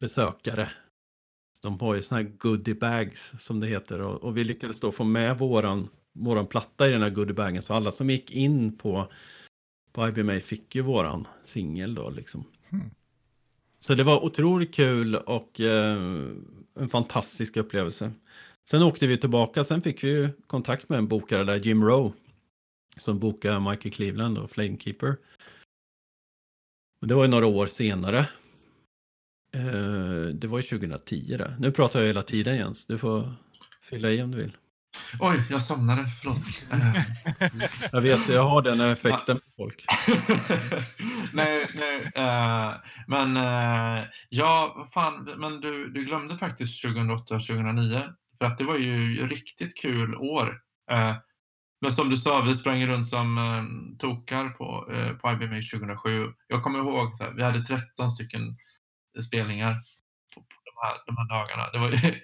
besökare. 0.00 0.70
De 1.64 1.76
var 1.76 1.94
ju 1.94 2.02
såna 2.02 2.20
här 2.20 2.30
goodie 2.38 2.74
bags 2.74 3.32
som 3.38 3.60
det 3.60 3.66
heter 3.66 4.00
och, 4.00 4.24
och 4.24 4.36
vi 4.36 4.44
lyckades 4.44 4.80
då 4.80 4.92
få 4.92 5.04
med 5.04 5.38
våran, 5.38 5.88
våran 6.12 6.46
platta 6.46 6.88
i 6.88 6.92
den 6.92 7.02
här 7.02 7.10
goodiebagen 7.10 7.62
så 7.62 7.74
alla 7.74 7.90
som 7.90 8.10
gick 8.10 8.30
in 8.30 8.78
på, 8.78 9.12
på 9.92 10.08
IBMA 10.08 10.40
fick 10.40 10.74
ju 10.74 10.82
våran 10.82 11.26
singel 11.44 11.94
då 11.94 12.10
liksom. 12.10 12.44
Hmm. 12.68 12.90
Så 13.80 13.94
det 13.94 14.02
var 14.02 14.24
otroligt 14.24 14.74
kul 14.74 15.16
och 15.16 15.60
eh, 15.60 15.98
en 16.74 16.88
fantastisk 16.88 17.56
upplevelse. 17.56 18.12
Sen 18.70 18.82
åkte 18.82 19.06
vi 19.06 19.16
tillbaka, 19.16 19.64
sen 19.64 19.82
fick 19.82 20.04
vi 20.04 20.08
ju 20.08 20.28
kontakt 20.46 20.88
med 20.88 20.98
en 20.98 21.08
bokare 21.08 21.44
där, 21.44 21.56
Jim 21.56 21.84
Rowe, 21.84 22.12
som 22.96 23.18
bokade 23.18 23.60
Michael 23.60 23.94
Cleveland 23.94 24.38
och 24.38 24.50
Flamekeeper. 24.50 25.16
Och 27.00 27.06
det 27.06 27.14
var 27.14 27.24
ju 27.24 27.30
några 27.30 27.46
år 27.46 27.66
senare. 27.66 28.28
Eh, 29.54 30.26
det 30.34 30.46
var 30.46 30.58
ju 30.58 30.62
2010 30.62 31.36
det. 31.38 31.56
Nu 31.58 31.72
pratar 31.72 32.00
jag 32.00 32.06
hela 32.06 32.22
tiden 32.22 32.56
Jens, 32.56 32.86
du 32.86 32.98
får 32.98 33.34
fylla 33.82 34.10
i 34.10 34.22
om 34.22 34.30
du 34.30 34.38
vill. 34.38 34.56
Oj, 35.20 35.42
jag 35.50 35.62
somnade. 35.62 36.04
Förlåt. 36.22 36.38
Jag 37.92 38.00
vet, 38.00 38.28
jag 38.28 38.48
har 38.48 38.62
den 38.62 38.80
effekten 38.80 39.36
på 39.36 39.50
folk. 39.56 39.84
nej, 41.32 41.70
nej. 41.74 42.12
eh, 42.14 42.74
men 43.06 43.36
uh, 43.36 44.04
ja, 44.28 44.86
fan, 44.94 45.30
men 45.36 45.60
du, 45.60 45.90
du 45.90 46.04
glömde 46.04 46.36
faktiskt 46.36 46.84
2008-2009. 46.84 48.12
För 48.38 48.44
att 48.44 48.58
det 48.58 48.64
var 48.64 48.76
ju 48.76 49.26
riktigt 49.28 49.76
kul 49.76 50.14
år. 50.14 50.60
Eh, 50.90 51.16
men 51.80 51.92
som 51.92 52.10
du 52.10 52.16
sa, 52.16 52.40
vi 52.40 52.54
sprang 52.54 52.86
runt 52.86 53.06
som 53.06 53.38
uh, 53.38 53.64
tokar 53.98 54.48
på, 54.48 54.92
uh, 54.92 55.12
på 55.12 55.32
IBM 55.32 55.62
2007. 55.72 56.32
Jag 56.48 56.62
kommer 56.62 56.78
ihåg, 56.78 57.16
så 57.16 57.24
här, 57.24 57.32
vi 57.32 57.42
hade 57.42 57.60
13 57.60 58.10
stycken 58.10 58.56
spelningar 59.22 59.74
på, 60.34 60.40
på 60.40 60.56
de, 60.64 60.86
här, 60.86 60.96
de 61.06 61.16
här 61.16 61.28
dagarna. 61.28 61.70
Det 61.72 61.78
var 61.78 61.90
ju 61.90 62.20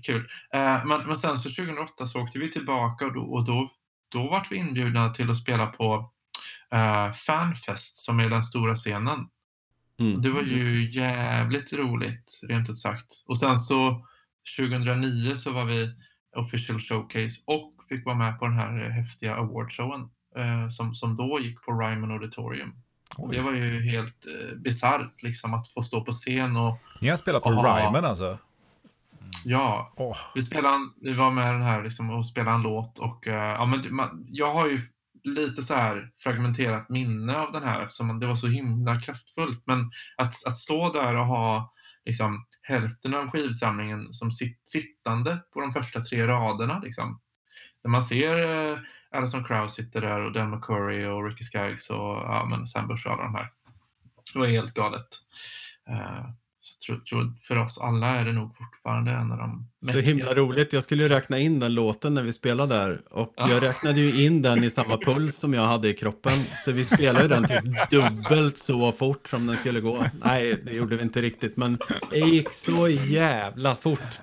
kul. 0.02 0.28
Eh, 0.52 0.86
men, 0.86 1.06
men 1.06 1.16
sen 1.16 1.38
så 1.38 1.48
2008 1.48 2.06
så 2.06 2.22
åkte 2.22 2.38
vi 2.38 2.50
tillbaka 2.50 3.06
och 3.06 3.14
då, 3.14 3.20
och 3.20 3.44
då, 3.44 3.68
då 4.12 4.28
vart 4.28 4.52
vi 4.52 4.56
inbjudna 4.56 5.14
till 5.14 5.30
att 5.30 5.36
spela 5.36 5.66
på 5.66 6.12
eh, 6.72 7.12
Fanfest 7.12 7.96
som 7.96 8.20
är 8.20 8.30
den 8.30 8.42
stora 8.42 8.74
scenen. 8.74 9.28
Mm. 10.00 10.22
Det 10.22 10.30
var 10.30 10.42
ju 10.42 10.90
jävligt 10.90 11.72
roligt, 11.72 12.40
rent 12.48 12.70
ut 12.70 12.78
sagt. 12.78 13.24
Och 13.26 13.38
sen 13.38 13.58
så 13.58 14.06
2009 14.58 15.34
så 15.34 15.52
var 15.52 15.64
vi 15.64 15.94
official 16.36 16.80
showcase 16.80 17.42
och 17.44 17.74
fick 17.88 18.04
vara 18.06 18.16
med 18.16 18.38
på 18.38 18.44
den 18.44 18.56
här 18.56 18.90
häftiga 18.90 19.34
awardshowen 19.34 20.00
eh, 20.36 20.68
som, 20.68 20.94
som 20.94 21.16
då 21.16 21.40
gick 21.40 21.62
på 21.62 21.72
Ryman 21.72 22.10
Auditorium. 22.10 22.74
Och 23.18 23.30
det 23.32 23.40
var 23.40 23.52
ju 23.52 23.90
helt 23.90 24.26
eh, 24.26 24.56
bisarrt 24.56 25.22
liksom 25.22 25.54
att 25.54 25.68
få 25.68 25.82
stå 25.82 26.04
på 26.04 26.12
scen 26.12 26.56
och 26.56 26.78
Ni 27.00 27.08
har 27.08 27.16
spelat 27.16 27.42
på 27.42 27.48
Aha. 27.48 27.78
Ryman 27.78 28.04
alltså? 28.04 28.38
ja, 29.44 29.92
Åh, 29.96 30.16
vi, 30.34 30.42
spelade, 30.42 30.78
vi 31.00 31.14
var 31.14 31.30
med 31.30 31.54
den 31.54 31.62
här 31.62 31.82
liksom 31.82 32.10
och 32.10 32.26
spelade 32.26 32.56
en 32.56 32.62
låt 32.62 32.98
och 32.98 33.28
eh, 33.28 33.52
ja, 33.52 33.66
men 33.66 33.94
man, 33.94 34.26
jag 34.28 34.54
har 34.54 34.66
ju 34.66 34.80
lite 35.24 35.62
så 35.62 35.74
här 35.74 36.10
fragmenterat 36.22 36.88
minne 36.88 37.36
av 37.36 37.52
den 37.52 37.62
här 37.62 37.82
eftersom 37.82 38.20
det 38.20 38.26
var 38.26 38.34
så 38.34 38.46
himla 38.46 39.00
kraftfullt. 39.00 39.62
Men 39.66 39.90
att, 40.16 40.46
att 40.46 40.56
stå 40.56 40.92
där 40.92 41.16
och 41.16 41.26
ha 41.26 41.72
liksom, 42.04 42.46
hälften 42.62 43.14
av 43.14 43.30
skivsamlingen 43.30 44.12
som 44.12 44.32
sitt, 44.32 44.60
sittande 44.64 45.38
på 45.52 45.60
de 45.60 45.72
första 45.72 46.00
tre 46.00 46.26
raderna. 46.26 46.80
Liksom. 46.84 47.20
När 47.88 47.92
man 47.92 48.02
ser 48.02 48.70
eh, 48.70 48.78
Alison 49.10 49.44
Krauss 49.44 49.74
sitter 49.74 50.00
där 50.00 50.20
och 50.20 50.32
Dan 50.32 50.50
McCurry 50.50 51.06
och 51.06 51.26
Ricky 51.28 51.44
Skaggs 51.44 51.90
och 51.90 51.96
ja, 51.96 52.46
men 52.50 52.66
Sam 52.66 52.88
Bush 52.88 53.06
och 53.06 53.12
alla 53.12 53.22
de 53.22 53.34
här. 53.34 53.50
Det 54.32 54.38
var 54.38 54.46
helt 54.46 54.74
galet. 54.74 55.08
Eh, 55.90 56.30
så 56.60 57.00
tror, 57.08 57.32
för 57.42 57.56
oss 57.56 57.78
alla 57.78 58.06
är 58.06 58.24
det 58.24 58.32
nog 58.32 58.56
fortfarande 58.56 59.10
en 59.10 59.32
av 59.32 59.38
de 59.38 59.68
Så 59.92 60.00
himla 60.00 60.34
roligt. 60.34 60.72
Jag 60.72 60.82
skulle 60.82 61.02
ju 61.02 61.08
räkna 61.08 61.38
in 61.38 61.60
den 61.60 61.74
låten 61.74 62.14
när 62.14 62.22
vi 62.22 62.32
spelade 62.32 62.74
där 62.74 63.02
och 63.10 63.34
jag 63.36 63.62
räknade 63.62 64.00
ju 64.00 64.24
in 64.24 64.42
den 64.42 64.64
i 64.64 64.70
samma 64.70 64.96
puls 64.96 65.36
som 65.36 65.54
jag 65.54 65.66
hade 65.66 65.88
i 65.88 65.94
kroppen. 65.94 66.44
Så 66.64 66.72
vi 66.72 66.84
spelade 66.84 67.22
ju 67.22 67.28
den 67.28 67.48
typ 67.48 67.90
dubbelt 67.90 68.58
så 68.58 68.92
fort 68.92 69.28
som 69.28 69.46
den 69.46 69.56
skulle 69.56 69.80
gå. 69.80 70.04
Nej, 70.24 70.62
det 70.64 70.72
gjorde 70.72 70.96
vi 70.96 71.02
inte 71.02 71.22
riktigt, 71.22 71.56
men 71.56 71.78
det 72.10 72.18
gick 72.18 72.52
så 72.52 72.88
jävla 72.88 73.76
fort. 73.76 74.20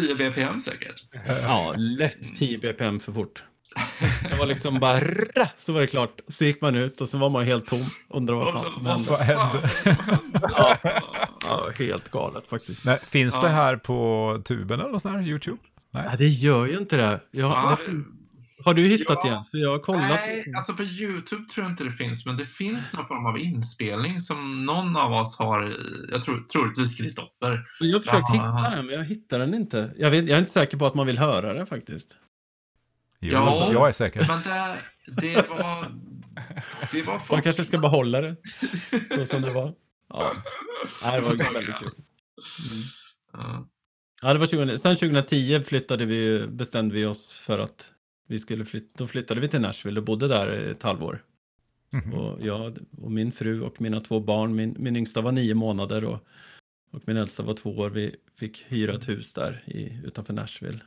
10 0.00 0.14
BPM 0.14 0.60
säkert. 0.60 1.04
Ja, 1.42 1.74
lätt 1.76 2.36
10 2.38 2.58
bpm 2.58 3.00
för 3.00 3.12
fort. 3.12 3.44
Det 4.30 4.38
var 4.38 4.46
liksom 4.46 4.80
bara 4.80 5.00
så 5.56 5.72
var 5.72 5.80
det 5.80 5.86
klart. 5.86 6.20
Så 6.28 6.44
gick 6.44 6.60
man 6.60 6.74
ut 6.76 7.00
och 7.00 7.08
så 7.08 7.18
var 7.18 7.30
man 7.30 7.44
helt 7.44 7.66
tom. 7.66 7.84
Undrar 8.08 8.34
vad 8.34 8.52
fan 8.52 8.72
som 8.72 8.86
hände. 8.86 9.10
Vad 9.10 9.20
hände? 9.20 9.70
Ja. 10.42 10.76
Ja, 11.42 11.70
helt 11.78 12.10
galet 12.10 12.46
faktiskt. 12.46 12.84
Nej, 12.84 12.98
finns 13.06 13.40
det 13.40 13.48
här 13.48 13.76
på 13.76 14.42
tuben 14.44 14.80
eller 14.80 14.90
något 14.90 15.02
sånt 15.02 15.14
här, 15.14 15.22
YouTube? 15.22 15.58
Nej. 15.90 16.04
Ja, 16.10 16.16
det 16.16 16.28
gör 16.28 16.66
ju 16.66 16.78
inte 16.78 16.96
det. 16.96 17.20
Jag, 17.30 17.50
Ja, 17.50 17.78
det 17.86 17.92
har 18.64 18.74
du 18.74 18.86
hittat 18.88 19.18
Ja. 19.24 19.30
Jens? 19.30 19.50
För 19.50 19.58
jag 19.58 19.70
har 19.70 19.78
kollat. 19.78 20.02
Nej, 20.08 20.52
alltså 20.56 20.74
på 20.74 20.82
Youtube 20.82 21.44
tror 21.48 21.64
jag 21.64 21.72
inte 21.72 21.84
det 21.84 21.90
finns, 21.90 22.26
men 22.26 22.36
det 22.36 22.44
finns 22.44 22.92
någon 22.92 23.06
form 23.06 23.26
av 23.26 23.38
inspelning 23.38 24.20
som 24.20 24.66
någon 24.66 24.96
av 24.96 25.12
oss 25.12 25.38
har, 25.38 25.76
jag 26.10 26.22
tror 26.22 26.40
troligtvis 26.52 26.98
Kristoffer. 26.98 27.68
Men 27.80 27.90
Jag 27.90 27.98
har 27.98 28.02
försökt 28.04 28.24
Ja. 28.28 28.34
hitta 28.34 28.70
den, 28.76 28.86
men 28.86 28.94
jag 28.94 29.04
hittar 29.04 29.38
den 29.38 29.54
inte. 29.54 29.94
Jag, 29.96 30.10
vet, 30.10 30.24
jag 30.28 30.36
är 30.36 30.38
inte 30.40 30.52
säker 30.52 30.76
på 30.78 30.86
att 30.86 30.94
man 30.94 31.06
vill 31.06 31.18
höra 31.18 31.52
den 31.54 31.66
faktiskt. 31.66 32.16
Jo, 33.20 33.32
Ja. 33.32 33.68
jag 33.72 33.88
är 33.88 33.92
säker. 33.92 34.26
Men 34.28 34.40
det, 34.42 34.76
det 35.22 35.48
var... 35.48 35.86
Det 36.92 37.02
var 37.02 37.12
Man 37.12 37.20
folk... 37.20 37.44
kanske 37.44 37.64
ska 37.64 37.78
behålla 37.78 38.20
det 38.20 38.36
så 39.14 39.26
som 39.26 39.42
det 39.42 39.52
var. 39.52 39.74
Ja, 40.08 40.32
Nej, 41.04 41.20
det 41.20 41.26
var 41.26 41.52
väldigt 41.54 41.76
kul. 41.78 41.90
Ja. 43.32 43.68
Ja, 44.22 44.32
det 44.32 44.38
var 44.38 44.46
20, 44.46 44.78
sen 44.78 44.96
2010 44.96 45.60
flyttade 45.64 46.04
vi, 46.04 46.46
bestämde 46.46 46.94
vi 46.94 47.04
oss 47.06 47.38
för 47.38 47.58
att 47.58 47.86
vi 48.26 48.38
skulle 48.38 48.64
flytta. 48.64 48.88
Då 48.96 49.06
flyttade 49.06 49.40
vi 49.40 49.48
till 49.48 49.60
Nashville 49.60 50.00
och 50.00 50.06
bodde 50.06 50.28
där 50.28 50.46
ett 50.48 50.82
halvår. 50.82 51.22
Mhm. 51.92 52.14
Och 52.14 52.46
jag 52.46 52.78
och 53.00 53.12
min 53.12 53.32
fru 53.32 53.60
och 53.62 53.80
mina 53.80 54.00
två 54.00 54.20
barn, 54.20 54.54
min, 54.54 54.76
min 54.78 54.96
yngsta 54.96 55.20
var 55.20 55.32
nio 55.32 55.54
månader 55.54 56.04
och, 56.04 56.18
och 56.90 57.02
min 57.06 57.16
äldsta 57.16 57.42
var 57.42 57.54
två 57.54 57.78
år. 57.78 57.90
Vi 57.90 58.16
fick 58.34 58.64
hyra 58.68 58.94
ett 58.94 59.08
hus 59.08 59.32
där 59.32 59.62
i, 59.66 60.00
utanför 60.04 60.32
Nashville. 60.32 60.80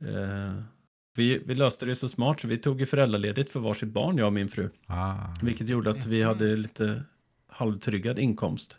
Eh, 0.00 0.54
vi, 1.16 1.38
vi 1.38 1.54
löste 1.54 1.86
det 1.86 1.96
så 1.96 2.08
smart 2.08 2.40
så 2.40 2.48
vi 2.48 2.58
tog 2.58 2.80
ju 2.80 2.86
föräldraledigt 2.86 3.50
för 3.50 3.60
varsitt 3.60 3.88
barn, 3.88 4.18
jag 4.18 4.26
och 4.26 4.32
min 4.32 4.48
fru. 4.48 4.70
Ah, 4.86 5.16
Vilket 5.42 5.68
gjorde 5.68 5.90
att 5.90 6.06
vi 6.06 6.22
hade 6.22 6.56
lite 6.56 7.02
halvtryggad 7.46 8.18
inkomst 8.18 8.78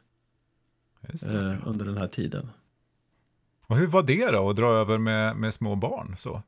eh, 1.24 1.68
under 1.68 1.86
den 1.86 1.98
här 1.98 2.08
tiden. 2.08 2.50
Och 3.68 3.78
hur 3.78 3.88
var 3.88 4.04
det 4.04 4.32
då, 4.32 4.50
att 4.50 4.56
dra 4.56 4.68
över 4.68 4.98
med, 4.98 5.36
med 5.38 5.54
små 5.54 5.76
barn? 5.76 6.16
Så? 6.20 6.44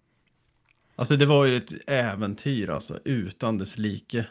Alltså 1.00 1.16
det 1.18 1.26
var 1.26 1.45
ju 1.45 1.58
ett 1.58 1.74
äventyr 1.88 2.70
alltså, 2.70 3.00
utan 3.06 3.58
dess 3.58 3.78
like. 3.78 4.28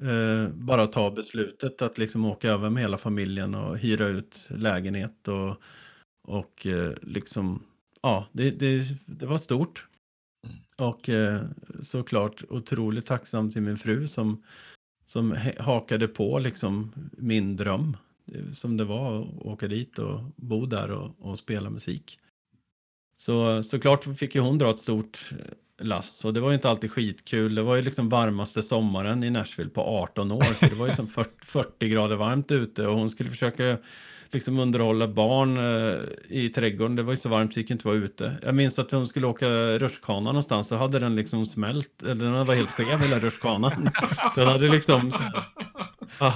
Eh, 0.00 0.48
bara 0.48 0.86
ta 0.86 1.10
beslutet 1.10 1.82
att 1.82 1.98
liksom 1.98 2.24
åka 2.24 2.48
över 2.48 2.70
med 2.70 2.82
hela 2.82 2.98
familjen 2.98 3.54
och 3.54 3.78
hyra 3.78 4.06
ut 4.06 4.48
lägenhet 4.50 5.28
och, 5.28 5.62
och 6.28 6.66
eh, 6.66 6.92
liksom, 7.02 7.62
ja, 8.02 8.26
det, 8.32 8.50
det, 8.50 8.84
det 9.06 9.26
var 9.26 9.38
stort. 9.38 9.86
Och 10.76 11.08
eh, 11.08 11.42
såklart 11.82 12.44
otroligt 12.48 13.06
tacksam 13.06 13.50
till 13.50 13.62
min 13.62 13.76
fru 13.76 14.08
som, 14.08 14.42
som 15.04 15.36
hakade 15.58 16.08
på 16.08 16.38
liksom 16.38 16.92
min 17.12 17.56
dröm. 17.56 17.96
eh, 18.32 18.52
Som 18.52 18.76
det 18.76 18.84
var 18.84 19.22
att 19.22 19.38
åka 19.38 19.68
dit 19.68 19.98
och 19.98 20.20
bo 20.36 20.66
där 20.66 20.90
och, 20.90 21.14
och 21.18 21.38
spela 21.38 21.70
musik. 21.70 22.18
Så 23.16 23.62
såklart 23.62 24.18
fick 24.18 24.34
ju 24.34 24.40
hon 24.40 24.58
dra 24.58 24.70
ett 24.70 24.78
stort 24.78 25.32
lass 25.78 26.24
och 26.24 26.34
det 26.34 26.40
var 26.40 26.48
ju 26.48 26.54
inte 26.54 26.70
alltid 26.70 26.92
skitkul. 26.92 27.54
Det 27.54 27.62
var 27.62 27.76
ju 27.76 27.82
liksom 27.82 28.08
varmaste 28.08 28.62
sommaren 28.62 29.24
i 29.24 29.30
Nashville 29.30 29.70
på 29.70 29.80
18 29.80 30.32
år, 30.32 30.42
så 30.42 30.66
det 30.66 30.74
var 30.74 30.86
ju 30.86 30.92
som 30.92 31.08
40, 31.08 31.30
40 31.44 31.88
grader 31.88 32.16
varmt 32.16 32.52
ute 32.52 32.86
och 32.86 32.94
hon 32.94 33.10
skulle 33.10 33.30
försöka 33.30 33.78
liksom 34.30 34.58
underhålla 34.58 35.08
barn 35.08 35.56
eh, 35.56 36.00
i 36.28 36.48
trädgården. 36.48 36.96
Det 36.96 37.02
var 37.02 37.12
ju 37.12 37.16
så 37.16 37.28
varmt 37.28 37.54
så 37.54 37.60
gick 37.60 37.70
inte 37.70 37.86
vara 37.86 37.96
ute. 37.96 38.36
Jag 38.42 38.54
minns 38.54 38.78
att 38.78 38.90
hon 38.90 39.06
skulle 39.06 39.26
åka 39.26 39.48
rutschkana 39.78 40.20
någonstans 40.20 40.68
så 40.68 40.76
hade 40.76 40.98
den 40.98 41.16
liksom 41.16 41.46
smält, 41.46 42.02
eller 42.02 42.24
den 42.24 42.46
var 42.46 42.54
helt 42.54 42.70
skev 42.70 43.00
hela 43.00 43.18
rutschkanan. 43.18 43.90
Den 44.34 44.48
hade 44.48 44.68
liksom, 44.68 45.12
ah, 46.18 46.32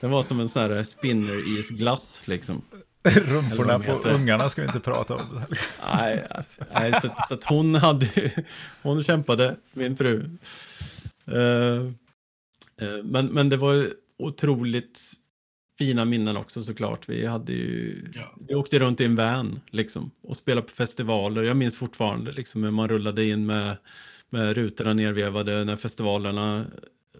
den 0.00 0.10
var 0.10 0.22
som 0.22 0.40
en 0.40 0.48
sån 0.48 0.62
här 0.62 0.82
spinner-isglass 0.82 2.22
liksom. 2.24 2.62
Rumporna 3.10 3.78
på 3.78 4.08
ungarna 4.08 4.50
ska 4.50 4.62
vi 4.62 4.66
inte 4.66 4.80
prata 4.80 5.14
om. 5.14 5.40
nej, 5.94 6.26
nej 6.74 6.92
så, 7.02 7.08
så 7.28 7.34
att 7.34 7.44
hon 7.44 7.74
hade 7.74 8.32
hon 8.82 9.04
kämpade, 9.04 9.56
min 9.72 9.96
fru. 9.96 10.30
Uh, 11.28 11.36
uh, 12.82 13.02
men, 13.04 13.26
men 13.26 13.48
det 13.48 13.56
var 13.56 13.90
otroligt 14.18 15.00
fina 15.78 16.04
minnen 16.04 16.36
också 16.36 16.62
såklart. 16.62 17.08
Vi 17.08 17.26
hade 17.26 17.52
ju, 17.52 18.04
ja. 18.14 18.34
vi 18.48 18.54
åkte 18.54 18.78
runt 18.78 19.00
i 19.00 19.04
en 19.04 19.16
van 19.16 19.60
liksom 19.70 20.10
och 20.22 20.36
spelade 20.36 20.66
på 20.66 20.72
festivaler. 20.72 21.42
Jag 21.42 21.56
minns 21.56 21.76
fortfarande 21.76 22.32
liksom 22.32 22.62
hur 22.62 22.70
man 22.70 22.88
rullade 22.88 23.24
in 23.24 23.46
med, 23.46 23.76
med 24.30 24.54
rutorna 24.56 24.92
nervevade 24.92 25.64
när 25.64 25.76
festivalerna, 25.76 26.66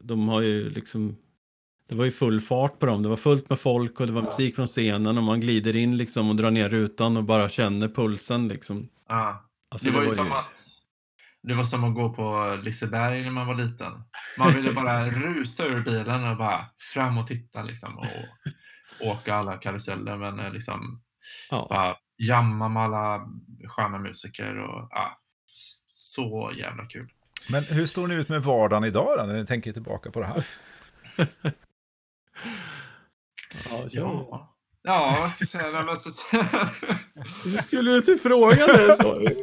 de 0.00 0.28
har 0.28 0.40
ju 0.40 0.70
liksom 0.70 1.16
det 1.92 1.98
var 1.98 2.04
ju 2.04 2.10
full 2.10 2.40
fart 2.40 2.78
på 2.78 2.86
dem. 2.86 3.02
Det 3.02 3.08
var 3.08 3.16
fullt 3.16 3.50
med 3.50 3.58
folk 3.60 4.00
och 4.00 4.06
det 4.06 4.12
var 4.12 4.22
musik 4.22 4.56
från 4.56 4.66
scenen 4.66 5.18
och 5.18 5.24
man 5.24 5.40
glider 5.40 5.76
in 5.76 5.96
liksom 5.96 6.30
och 6.30 6.36
drar 6.36 6.50
ner 6.50 6.68
rutan 6.68 7.16
och 7.16 7.24
bara 7.24 7.48
känner 7.48 7.88
pulsen 7.88 8.48
liksom. 8.48 8.88
Ja. 9.08 9.48
Alltså, 9.70 9.86
det, 9.86 9.92
var 9.92 10.00
det 10.00 10.06
var 10.06 10.12
ju 10.12 10.16
som 10.16 10.32
att 10.32 10.62
det 11.42 11.54
var 11.54 11.64
som 11.64 11.84
att 11.84 11.94
gå 11.94 12.14
på 12.14 12.58
Liseberg 12.62 13.22
när 13.22 13.30
man 13.30 13.46
var 13.46 13.54
liten. 13.54 13.92
Man 14.38 14.52
ville 14.52 14.72
bara 14.82 15.06
rusa 15.06 15.66
ur 15.66 15.84
bilen 15.84 16.28
och 16.28 16.36
bara 16.36 16.64
fram 16.94 17.18
och 17.18 17.26
titta 17.26 17.62
liksom 17.62 17.98
och 17.98 18.06
åka 19.00 19.34
alla 19.34 19.56
karuseller 19.56 20.16
men 20.16 20.40
eh, 20.40 20.52
liksom 20.52 21.02
ja. 21.50 21.66
bara 21.70 21.96
jamma 22.28 22.68
med 22.68 22.82
alla 22.82 23.28
sköna 23.68 23.98
musiker 23.98 24.58
och 24.58 24.88
ja, 24.90 25.20
så 25.92 26.52
jävla 26.56 26.86
kul. 26.86 27.08
Men 27.50 27.64
hur 27.64 27.86
står 27.86 28.08
ni 28.08 28.14
ut 28.14 28.28
med 28.28 28.42
vardagen 28.42 28.84
idag 28.84 29.18
då, 29.18 29.24
när 29.24 29.34
ni 29.34 29.46
tänker 29.46 29.72
tillbaka 29.72 30.10
på 30.10 30.20
det 30.20 30.26
här? 30.26 30.46
Ja, 33.70 33.84
ja. 33.90 34.48
Ja, 34.84 35.16
vad 35.20 35.30
ska 35.30 35.42
jag 35.42 35.48
säga? 35.48 35.70
Nej, 35.70 35.84
men 35.84 35.96
så... 35.96 36.36
Du 37.44 37.56
skulle 37.62 37.96
inte 37.96 38.16
fråga 38.16 38.66
det, 38.66 38.96
sa 38.96 39.14
du. 39.14 39.42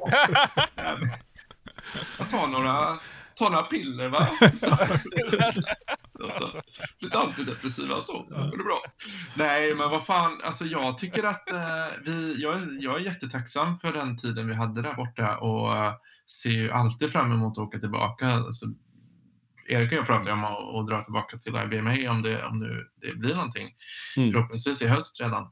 Jag 2.17 2.29
tar 2.29 2.47
några, 2.47 2.99
tar 3.35 3.49
några 3.49 3.63
piller, 3.63 4.09
va? 4.09 4.27
Så, 4.55 4.71
alltså, 6.23 6.61
lite 6.99 7.19
antidepressiva 7.19 8.01
så, 8.01 8.25
så 8.27 8.39
går 8.39 8.57
det 8.57 8.63
bra. 8.63 8.81
Nej, 9.35 9.75
men 9.75 9.89
vad 9.89 10.05
fan, 10.05 10.41
alltså 10.43 10.65
jag 10.65 10.97
tycker 10.97 11.23
att 11.23 11.51
eh, 11.51 11.87
vi, 12.05 12.41
jag, 12.41 12.59
jag 12.79 12.95
är 12.95 13.05
jättetacksam 13.05 13.77
för 13.79 13.93
den 13.93 14.17
tiden 14.17 14.47
vi 14.47 14.53
hade 14.53 14.81
där 14.81 14.93
borta 14.93 15.37
och 15.37 15.77
eh, 15.77 15.93
ser 16.41 16.49
ju 16.49 16.71
alltid 16.71 17.11
fram 17.11 17.31
emot 17.31 17.57
att 17.57 17.63
åka 17.63 17.79
tillbaka. 17.79 18.27
Alltså, 18.27 18.65
Erik 19.69 19.91
och 19.91 19.97
jag 19.97 20.05
pratade 20.05 20.31
om 20.31 20.45
att, 20.45 20.75
att 20.75 20.87
dra 20.87 21.01
tillbaka 21.01 21.37
till 21.37 21.55
IBMA 21.55 22.11
om 22.11 22.21
det, 22.21 22.45
om 22.45 22.59
det, 22.59 22.85
det 23.07 23.15
blir 23.15 23.35
någonting. 23.35 23.69
Mm. 24.17 24.31
Förhoppningsvis 24.31 24.81
i 24.81 24.87
höst 24.87 25.21
redan. 25.21 25.43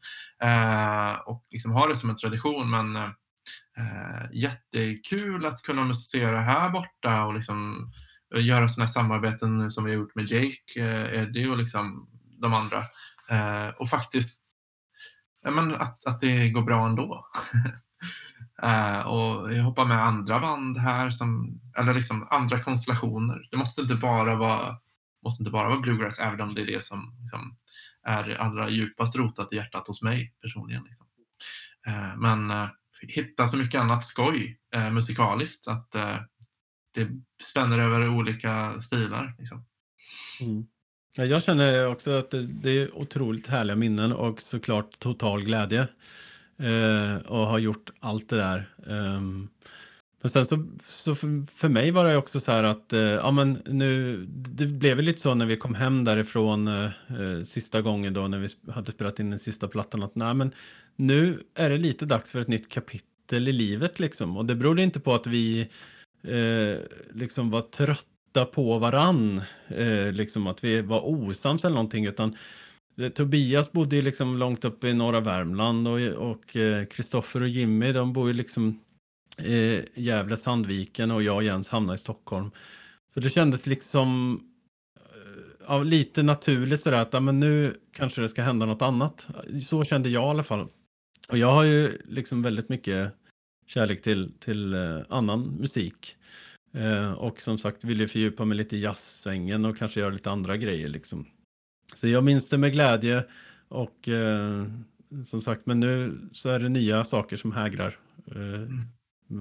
Eh, 0.43 1.19
och 1.25 1.47
liksom 1.51 1.71
ha 1.71 1.87
det 1.87 1.95
som 1.95 2.09
en 2.09 2.15
tradition. 2.15 2.69
Men 2.69 2.95
eh, 2.95 4.31
jättekul 4.33 5.45
att 5.45 5.61
kunna 5.61 5.83
musicera 5.83 6.41
här 6.41 6.69
borta 6.69 7.23
och 7.23 7.33
liksom 7.33 7.91
göra 8.35 8.67
sådana 8.67 8.87
samarbeten 8.87 9.71
som 9.71 9.83
vi 9.83 9.91
har 9.91 9.97
gjort 9.97 10.15
med 10.15 10.31
Jake, 10.31 10.61
eh, 10.77 11.21
Eddie 11.21 11.47
och 11.47 11.57
liksom 11.57 12.09
de 12.41 12.53
andra. 12.53 12.77
Eh, 13.29 13.67
och 13.67 13.89
faktiskt 13.89 14.43
men 15.43 15.75
att, 15.75 16.07
att 16.07 16.21
det 16.21 16.49
går 16.49 16.61
bra 16.61 16.85
ändå. 16.87 17.27
Uh, 18.63 18.99
och 18.99 19.53
jag 19.53 19.63
hoppar 19.63 19.85
med 19.85 20.03
andra 20.03 20.39
band 20.39 20.77
här, 20.77 21.09
som, 21.09 21.59
eller 21.77 21.93
liksom 21.93 22.27
andra 22.29 22.59
konstellationer. 22.59 23.47
Det 23.51 23.57
måste 23.57 23.81
inte 23.81 23.95
bara 23.95 24.35
vara, 24.35 24.75
måste 25.23 25.41
inte 25.41 25.51
bara 25.51 25.69
vara 25.69 25.79
bluegrass, 25.79 26.19
även 26.19 26.41
om 26.41 26.53
det 26.53 26.61
är 26.61 26.65
det 26.65 26.83
som 26.83 27.17
liksom, 27.21 27.55
är 28.03 28.35
allra 28.35 28.69
djupast 28.69 29.15
rotat 29.15 29.53
i 29.53 29.55
hjärtat 29.55 29.87
hos 29.87 30.01
mig 30.01 30.33
personligen. 30.41 30.83
Liksom. 30.83 31.07
Uh, 31.87 32.17
men 32.17 32.51
uh, 32.51 32.67
hitta 33.01 33.47
så 33.47 33.57
mycket 33.57 33.81
annat 33.81 34.05
skoj 34.05 34.59
musikaliskt, 34.91 35.67
att 35.67 35.91
det 36.93 37.09
spänner 37.43 37.79
över 37.79 38.09
olika 38.09 38.81
stilar. 38.81 39.35
Liksom. 39.39 39.65
Mm. 40.41 40.67
Jag 41.17 41.43
känner 41.43 41.87
också 41.87 42.11
att 42.11 42.31
det, 42.31 42.43
det 42.43 42.69
är 42.69 42.97
otroligt 42.97 43.47
härliga 43.47 43.75
minnen 43.75 44.11
och 44.11 44.41
såklart 44.41 44.99
total 44.99 45.43
glädje 45.43 45.87
Eh, 46.59 47.15
och 47.17 47.47
har 47.47 47.59
gjort 47.59 47.89
allt 47.99 48.29
det 48.29 48.37
där. 48.37 48.69
Ehm, 48.87 49.49
men 50.21 50.29
sen 50.31 50.45
så, 50.45 50.67
så 50.85 51.15
för, 51.15 51.55
för, 51.55 51.69
mig 51.69 51.91
var 51.91 52.05
det 52.05 52.17
också 52.17 52.39
så 52.39 52.51
här 52.51 52.63
att, 52.63 52.93
eh, 52.93 52.99
ja 52.99 53.31
men 53.31 53.61
nu, 53.65 54.25
det 54.29 54.65
blev 54.65 55.01
lite 55.01 55.19
så 55.19 55.33
när 55.33 55.45
vi 55.45 55.57
kom 55.57 55.75
hem 55.75 56.03
därifrån 56.03 56.67
eh, 56.67 56.85
eh 56.85 57.43
sista 57.45 57.81
gången 57.81 58.13
då 58.13 58.27
när 58.27 58.39
vi 58.39 58.71
hade 58.71 58.91
spelat 58.91 59.19
in 59.19 59.29
den 59.29 59.39
sista 59.39 59.67
plattan 59.67 60.03
att 60.03 60.15
nej 60.15 60.33
men 60.33 60.51
nu 60.95 61.43
är 61.55 61.69
det 61.69 61.77
lite 61.77 62.05
dags 62.05 62.31
för 62.31 62.39
ett 62.41 62.47
nytt 62.47 62.71
kapitel 62.71 63.47
i 63.47 63.51
livet 63.51 63.99
liksom. 63.99 64.37
Och 64.37 64.45
det 64.45 64.55
berodde 64.55 64.83
inte 64.83 64.99
på 64.99 65.13
att 65.13 65.27
vi 65.27 65.59
eh, 66.23 66.77
liksom 67.13 67.49
var 67.49 67.61
trötta 67.61 68.45
på 68.45 68.79
varann, 68.79 69.41
eh, 69.67 70.11
liksom 70.11 70.47
att 70.47 70.63
vi 70.63 70.81
var 70.81 71.05
osams 71.05 71.65
eller 71.65 71.75
någonting 71.75 72.05
utan 72.05 72.35
Eh, 72.97 73.09
Tobias 73.09 73.71
bodde 73.71 73.95
ju 73.95 74.01
liksom 74.01 74.37
långt 74.37 74.65
upp 74.65 74.83
i 74.83 74.93
norra 74.93 75.19
Värmland 75.19 75.87
och 75.87 76.57
Kristoffer 76.89 77.39
och, 77.39 77.45
eh, 77.45 77.49
och 77.51 77.55
Jimmy 77.55 77.91
de 77.91 78.13
bor 78.13 78.27
ju 78.27 78.33
liksom 78.33 78.79
i 79.43 79.81
Gävle, 79.95 80.37
Sandviken 80.37 81.11
och 81.11 81.23
jag 81.23 81.35
och 81.35 81.43
Jens 81.43 81.69
hamnade 81.69 81.95
i 81.95 81.99
Stockholm. 81.99 82.51
Så 83.13 83.19
det 83.19 83.29
kändes 83.29 83.65
liksom 83.65 84.39
ja, 85.67 85.83
lite 85.83 86.23
naturligt 86.23 86.81
sådär 86.81 86.97
att 86.97 87.13
ja, 87.13 87.19
men 87.19 87.39
nu 87.39 87.77
kanske 87.93 88.21
det 88.21 88.29
ska 88.29 88.41
hända 88.41 88.65
något 88.65 88.81
annat. 88.81 89.27
Så 89.67 89.83
kände 89.83 90.09
jag 90.09 90.23
i 90.23 90.29
alla 90.29 90.43
fall. 90.43 90.67
Och 91.29 91.37
jag 91.37 91.51
har 91.51 91.63
ju 91.63 91.97
liksom 92.07 92.41
väldigt 92.41 92.69
mycket 92.69 93.13
kärlek 93.67 94.01
till, 94.01 94.31
till 94.39 94.75
annan 95.09 95.41
musik. 95.41 96.15
Eh, 96.73 97.11
och 97.11 97.41
som 97.41 97.57
sagt 97.57 97.83
vill 97.83 98.07
fördjupa 98.07 98.45
mig 98.45 98.57
lite 98.57 98.77
i 98.77 98.79
jazzsängen 98.79 99.65
och 99.65 99.77
kanske 99.77 99.99
göra 99.99 100.09
lite 100.09 100.31
andra 100.31 100.57
grejer 100.57 100.87
liksom. 100.87 101.25
Så 101.93 102.07
jag 102.07 102.23
minns 102.23 102.49
det 102.49 102.57
med 102.57 102.71
glädje 102.71 103.25
och 103.67 104.09
eh, 104.09 104.65
som 105.25 105.41
sagt, 105.41 105.65
men 105.65 105.79
nu 105.79 106.19
så 106.31 106.49
är 106.49 106.59
det 106.59 106.69
nya 106.69 107.03
saker 107.03 107.37
som 107.37 107.51
hägrar. 107.51 107.97
Eh, 108.27 108.41
mm. 108.41 108.87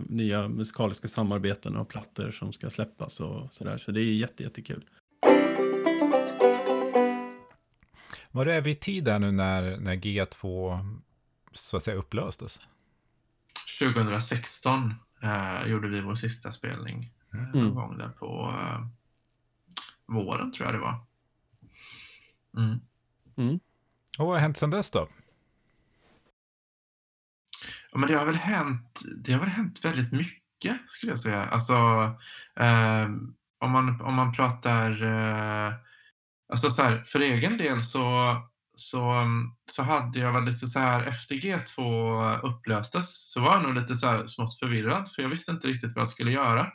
Nya 0.09 0.49
musikaliska 0.49 1.09
samarbeten 1.09 1.77
och 1.77 1.89
plattor 1.89 2.31
som 2.31 2.53
ska 2.53 2.71
släppas 2.71 3.21
och 3.21 3.53
sådär. 3.53 3.79
Så 3.79 3.93
det 3.93 4.01
är 4.01 4.05
jätte, 4.05 4.43
jättekul. 4.43 4.85
Var 8.31 8.47
är 8.47 8.61
vi 8.61 8.71
i 8.71 8.75
tid 8.75 9.05
där 9.05 9.19
nu 9.19 9.33
när, 9.33 9.77
när 9.77 9.97
G2 9.97 10.79
så 11.53 11.77
att 11.77 11.83
säga 11.83 11.97
upplöstes? 11.97 12.61
2016 13.79 14.95
eh, 15.23 15.71
gjorde 15.71 15.89
vi 15.89 16.01
vår 16.01 16.15
sista 16.15 16.53
spelning. 16.53 17.13
Eh, 17.33 17.39
mm. 17.39 17.51
Någon 17.65 17.75
gång 17.75 17.99
där 17.99 18.09
på 18.09 18.55
eh, 18.59 18.87
våren 20.07 20.53
tror 20.53 20.67
jag 20.67 20.75
det 20.75 20.81
var. 20.81 20.95
Mm. 22.57 22.81
Mm. 23.37 23.61
Och 24.19 24.27
vad 24.27 24.35
har 24.35 24.41
hänt 24.41 24.57
sedan 24.57 24.71
dess 24.71 24.91
då? 24.91 25.09
Ja, 27.93 27.99
men 27.99 28.09
det 28.09 28.19
har 28.19 28.27
väl 28.27 28.35
hänt, 28.35 29.03
det 29.25 29.33
har 29.33 29.41
väl 29.41 29.49
hänt 29.49 29.85
väldigt 29.85 30.13
mycket 30.13 30.37
skulle 30.87 31.13
jag 31.13 31.19
säga. 31.19 31.45
Alltså, 31.45 31.75
eh, 32.61 33.05
om, 33.59 33.71
man, 33.71 34.01
om 34.01 34.15
man 34.15 34.33
pratar, 34.33 35.03
eh, 35.03 35.75
alltså 36.49 36.71
så 36.71 36.83
här, 36.83 37.05
för 37.07 37.21
egen 37.21 37.59
del 37.59 37.83
så, 37.83 38.37
så, 38.77 39.25
så 39.71 39.83
hade 39.83 40.19
jag 40.19 40.33
väl 40.33 40.45
lite 40.45 40.67
så 40.67 40.79
här, 40.79 41.07
efter 41.07 41.35
G2 41.35 42.41
upplöstes 42.41 43.33
så 43.33 43.41
var 43.41 43.55
jag 43.55 43.63
nog 43.63 43.75
lite 43.75 43.97
så 43.97 44.07
här 44.07 44.27
smått 44.27 44.59
förvirrad 44.59 45.13
för 45.13 45.23
jag 45.23 45.29
visste 45.29 45.53
inte 45.53 45.69
riktigt 45.69 45.95
vad 45.95 46.03
jag 46.03 46.09
skulle 46.09 46.31
göra 46.31 46.73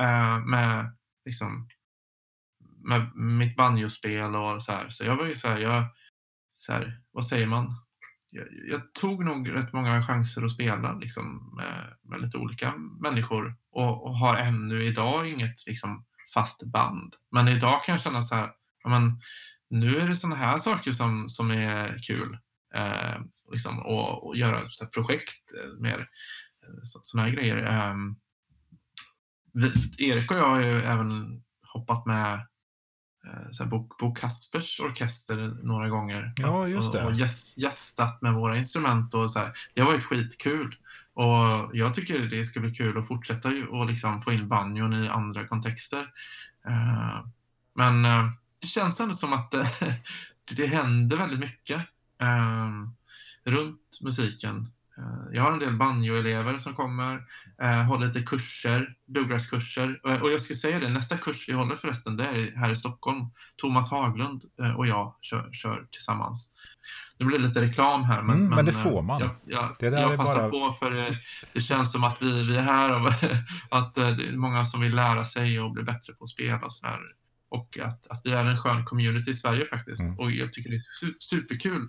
eh, 0.00 0.38
med 0.38 0.96
liksom, 1.24 1.68
med 2.84 3.16
mitt 3.16 3.56
banjospel 3.56 4.34
och 4.34 4.62
så 4.62 4.72
här. 4.72 4.88
Så 4.88 5.04
jag 5.04 5.16
var 5.16 5.26
ju 5.26 5.34
så 5.34 5.48
här, 5.48 5.58
jag, 5.58 5.84
så 6.54 6.72
här, 6.72 7.00
vad 7.10 7.26
säger 7.26 7.46
man? 7.46 7.74
Jag, 8.30 8.46
jag, 8.70 8.94
tog 8.94 9.24
nog 9.24 9.54
rätt 9.54 9.72
många 9.72 10.06
chanser 10.06 10.44
att 10.44 10.50
spela 10.50 10.92
liksom, 10.92 11.54
med, 11.56 11.96
med 12.02 12.20
lite 12.20 12.38
olika 12.38 12.74
människor 13.00 13.56
och, 13.72 14.06
och, 14.06 14.16
har 14.16 14.36
ännu 14.36 14.84
idag 14.84 15.28
inget 15.28 15.66
liksom, 15.66 16.04
fast 16.34 16.62
band. 16.64 17.14
Men 17.30 17.48
idag 17.48 17.84
kan 17.84 17.92
jag 17.92 18.02
känna 18.02 18.22
så 18.22 18.34
här, 18.34 18.50
men, 18.84 19.20
nu 19.70 19.96
är 19.96 20.08
det 20.08 20.16
sådana 20.16 20.36
här 20.36 20.58
saker 20.58 20.92
som, 20.92 21.28
som 21.28 21.50
är 21.50 21.98
kul. 22.06 22.38
Eh, 22.74 23.20
liksom, 23.52 23.78
och, 23.78 24.26
och 24.26 24.36
göra 24.36 24.62
så 24.70 24.86
projekt 24.86 25.52
eh, 25.52 25.80
mer 25.80 25.98
eh, 25.98 26.80
sådana 26.82 27.28
här 27.28 27.34
grejer. 27.36 27.56
Eh, 27.56 27.94
vi, 29.52 29.72
Erik 30.08 30.30
och 30.30 30.36
jag 30.36 30.48
har 30.48 30.60
ju 30.60 30.82
även 30.82 31.42
hoppat 31.62 32.06
med 32.06 32.46
så 33.50 33.62
här, 33.62 33.70
Bo, 33.70 33.88
Bo 34.00 34.14
Kaspers 34.14 34.80
orkester 34.80 35.56
några 35.62 35.88
gånger. 35.88 36.32
Ja, 36.36 36.68
just 36.68 36.92
det. 36.92 37.04
Och, 37.04 37.10
och 37.10 37.14
gäst, 37.14 37.58
gästat 37.58 38.22
med 38.22 38.34
våra 38.34 38.56
instrument 38.56 39.14
och 39.14 39.30
så 39.30 39.38
här. 39.38 39.52
Det 39.74 39.80
har 39.80 39.88
varit 39.88 40.04
skitkul. 40.04 40.76
Och 41.14 41.70
jag 41.72 41.94
tycker 41.94 42.18
det 42.18 42.44
ska 42.44 42.60
bli 42.60 42.74
kul 42.74 42.98
att 42.98 43.08
fortsätta 43.08 43.48
och 43.48 43.86
liksom 43.86 44.20
få 44.20 44.32
in 44.32 44.48
banjon 44.48 45.04
i 45.04 45.08
andra 45.08 45.46
kontexter. 45.46 46.02
Uh, 46.68 47.26
men 47.74 48.04
uh, 48.04 48.30
det 48.60 48.66
känns 48.66 49.00
ändå 49.00 49.14
som 49.14 49.32
att 49.32 49.54
uh, 49.54 49.64
det 50.56 50.66
händer 50.66 51.16
väldigt 51.16 51.40
mycket 51.40 51.82
runt 53.44 53.98
musiken. 54.00 54.68
Jag 55.32 55.42
har 55.42 55.52
en 55.52 55.58
del 55.58 55.76
banjoelever 55.76 56.58
som 56.58 56.74
kommer, 56.74 57.22
håller 57.88 58.06
lite 58.06 58.22
kurser, 58.22 58.94
bluegrasskurser. 59.06 60.00
Och 60.22 60.32
jag 60.32 60.42
ska 60.42 60.54
säga 60.54 60.78
det, 60.78 60.88
nästa 60.88 61.16
kurs 61.16 61.48
vi 61.48 61.52
håller 61.52 61.76
förresten, 61.76 62.16
det 62.16 62.24
är 62.24 62.56
här 62.56 62.70
i 62.70 62.76
Stockholm. 62.76 63.18
Thomas 63.56 63.90
Haglund 63.90 64.42
och 64.76 64.86
jag 64.86 65.14
kör, 65.20 65.52
kör 65.52 65.86
tillsammans. 65.90 66.54
Nu 67.18 67.26
blir 67.26 67.38
det 67.38 67.46
lite 67.46 67.60
reklam 67.60 68.04
här, 68.04 68.22
men, 68.22 68.36
mm, 68.36 68.48
men, 68.48 68.56
men 68.56 68.64
det 68.64 68.72
får 68.72 69.02
man. 69.02 69.20
Jag, 69.20 69.30
jag, 69.44 69.76
det 69.78 70.00
jag 70.00 70.16
passar 70.16 70.40
bara... 70.40 70.50
på 70.50 70.72
för 70.72 70.90
det, 70.90 71.18
det, 71.52 71.60
känns 71.60 71.92
som 71.92 72.04
att 72.04 72.22
vi, 72.22 72.46
vi 72.46 72.56
är 72.56 72.60
här 72.60 73.02
och 73.02 73.12
att 73.70 73.94
det 73.94 74.02
är 74.02 74.36
många 74.36 74.64
som 74.64 74.80
vill 74.80 74.94
lära 74.94 75.24
sig 75.24 75.60
och 75.60 75.72
bli 75.72 75.82
bättre 75.82 76.12
på 76.12 76.24
att 76.24 76.30
spela 76.30 76.60
och 76.60 76.72
sådär. 76.72 76.98
Och 77.50 77.78
att, 77.82 78.06
att 78.06 78.20
vi 78.24 78.30
är 78.30 78.44
en 78.44 78.58
skön 78.58 78.84
community 78.84 79.30
i 79.30 79.34
Sverige 79.34 79.64
faktiskt. 79.64 80.02
Mm. 80.02 80.18
Och 80.18 80.32
jag 80.32 80.52
tycker 80.52 80.70
det 80.70 80.76
är 80.76 81.14
superkul 81.18 81.82
eh, 81.82 81.88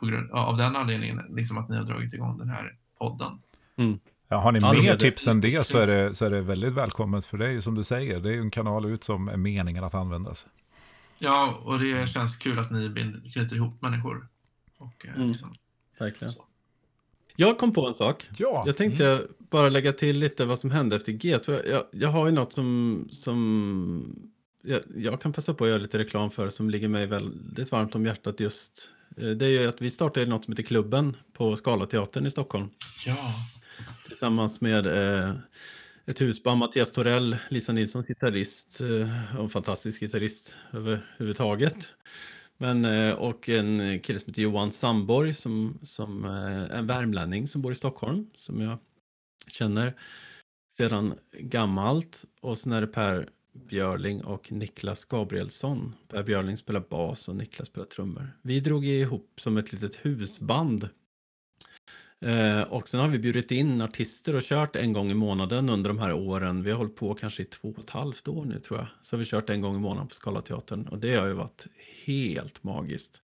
på 0.00 0.06
grund 0.06 0.30
av 0.30 0.56
den 0.56 0.76
anledningen, 0.76 1.22
liksom 1.30 1.58
att 1.58 1.68
ni 1.68 1.76
har 1.76 1.82
dragit 1.82 2.14
igång 2.14 2.38
den 2.38 2.48
här 2.48 2.76
podden. 2.98 3.38
Mm. 3.76 3.98
Ja, 4.28 4.36
har 4.36 4.52
ni 4.52 4.58
ja, 4.58 4.72
mer 4.72 4.96
tips 4.96 5.26
än 5.26 5.40
det 5.40 5.66
så 5.66 5.78
är 5.78 5.86
det, 5.86 6.14
så 6.14 6.24
är 6.24 6.30
det 6.30 6.40
väldigt 6.40 6.72
välkommet 6.72 7.26
för 7.26 7.38
dig, 7.38 7.62
som 7.62 7.74
du 7.74 7.84
säger. 7.84 8.20
Det 8.20 8.28
är 8.28 8.32
ju 8.32 8.40
en 8.40 8.50
kanal 8.50 8.84
ut 8.84 9.04
som 9.04 9.28
är 9.28 9.36
meningen 9.36 9.84
att 9.84 9.94
användas. 9.94 10.46
Ja, 11.18 11.60
och 11.64 11.78
det 11.78 12.08
känns 12.08 12.36
kul 12.36 12.58
att 12.58 12.70
ni 12.70 12.88
binder, 12.88 13.30
knyter 13.32 13.56
ihop 13.56 13.82
människor. 13.82 14.28
Och, 14.78 15.06
eh, 15.06 15.14
mm. 15.14 15.28
liksom, 15.28 15.52
Verkligen. 15.98 16.30
Så. 16.30 16.44
Jag 17.36 17.58
kom 17.58 17.72
på 17.72 17.86
en 17.86 17.94
sak. 17.94 18.26
Ja. 18.36 18.62
Jag 18.66 18.76
tänkte 18.76 19.06
mm. 19.10 19.26
bara 19.38 19.68
lägga 19.68 19.92
till 19.92 20.18
lite 20.18 20.44
vad 20.44 20.58
som 20.58 20.70
hände 20.70 20.96
efter 20.96 21.12
G2. 21.12 21.68
Jag, 21.70 21.82
jag 21.90 22.08
har 22.08 22.26
ju 22.26 22.32
något 22.32 22.52
som, 22.52 23.08
som 23.12 24.28
jag, 24.62 24.80
jag, 24.96 25.20
kan 25.20 25.32
passa 25.32 25.54
på 25.54 25.64
att 25.64 25.70
göra 25.70 25.78
lite 25.78 25.98
reklam 25.98 26.30
för 26.30 26.48
som 26.48 26.70
ligger 26.70 26.88
mig 26.88 27.06
väldigt 27.06 27.72
varmt 27.72 27.94
om 27.94 28.06
hjärtat 28.06 28.40
just. 28.40 28.90
Eh, 29.16 29.28
det 29.28 29.46
är 29.46 29.50
ju 29.50 29.68
att 29.68 29.82
vi 29.82 29.90
startade 29.90 30.26
något 30.26 30.44
som 30.44 30.52
heter 30.52 30.62
Klubben 30.62 31.16
på 31.32 31.56
Scalateatern 31.56 32.26
i 32.26 32.30
Stockholm. 32.30 32.70
Ja. 33.06 33.34
Tillsammans 34.08 34.60
med 34.60 34.86
eh, 34.86 35.34
ett 36.06 36.20
husband, 36.20 36.58
Mattias 36.58 36.92
Torell, 36.92 37.36
Lisa 37.48 37.72
Nilssons 37.72 38.08
gitarrist 38.08 38.80
eh, 38.80 39.36
och 39.36 39.42
en 39.42 39.48
fantastisk 39.48 40.00
gitarrist 40.00 40.56
överhuvudtaget. 40.72 41.94
Men, 42.56 42.84
eh, 42.84 43.14
och 43.14 43.48
en 43.48 44.00
kille 44.00 44.18
som 44.18 44.30
heter 44.30 44.42
Johan 44.42 44.72
Samborg 44.72 45.34
som, 45.34 45.78
som 45.82 46.24
är 46.24 46.70
en 46.70 46.86
värmlänning 46.86 47.48
som 47.48 47.62
bor 47.62 47.72
i 47.72 47.74
Stockholm 47.74 48.30
som 48.34 48.60
jag 48.60 48.78
känner 49.48 49.94
sedan 50.76 51.14
gammalt. 51.32 52.24
Och 52.40 52.58
sen 52.58 52.72
är 52.72 52.80
det 52.80 52.86
Per 52.86 53.28
Björling 53.54 54.24
och 54.24 54.52
Niklas 54.52 55.04
Gabrielsson. 55.04 55.94
Per 56.08 56.22
Björling 56.22 56.56
spelar 56.56 56.84
bas 56.90 57.28
och 57.28 57.36
Niklas 57.36 57.68
spelar 57.68 57.86
trummor. 57.86 58.38
Vi 58.42 58.60
drog 58.60 58.86
ihop 58.86 59.32
som 59.40 59.56
ett 59.56 59.72
litet 59.72 59.94
husband 59.94 60.88
Eh, 62.24 62.62
och 62.62 62.88
sen 62.88 63.00
har 63.00 63.08
vi 63.08 63.18
bjudit 63.18 63.50
in 63.50 63.82
artister 63.82 64.36
och 64.36 64.42
kört 64.42 64.76
en 64.76 64.92
gång 64.92 65.10
i 65.10 65.14
månaden 65.14 65.68
under 65.68 65.90
de 65.90 65.98
här 65.98 66.12
åren. 66.12 66.62
Vi 66.62 66.70
har 66.70 66.78
hållit 66.78 66.96
på 66.96 67.14
kanske 67.14 67.42
i 67.42 67.46
två 67.46 67.68
och 67.68 67.78
ett 67.78 67.90
halvt 67.90 68.28
år 68.28 68.44
nu 68.44 68.60
tror 68.60 68.78
jag. 68.78 68.86
Så 69.02 69.16
har 69.16 69.18
vi 69.18 69.24
kört 69.24 69.50
en 69.50 69.60
gång 69.60 69.76
i 69.76 69.78
månaden 69.78 70.08
på 70.08 70.14
Scalateatern 70.14 70.86
och 70.88 70.98
det 70.98 71.14
har 71.14 71.26
ju 71.26 71.32
varit 71.32 71.66
helt 72.04 72.64
magiskt. 72.64 73.20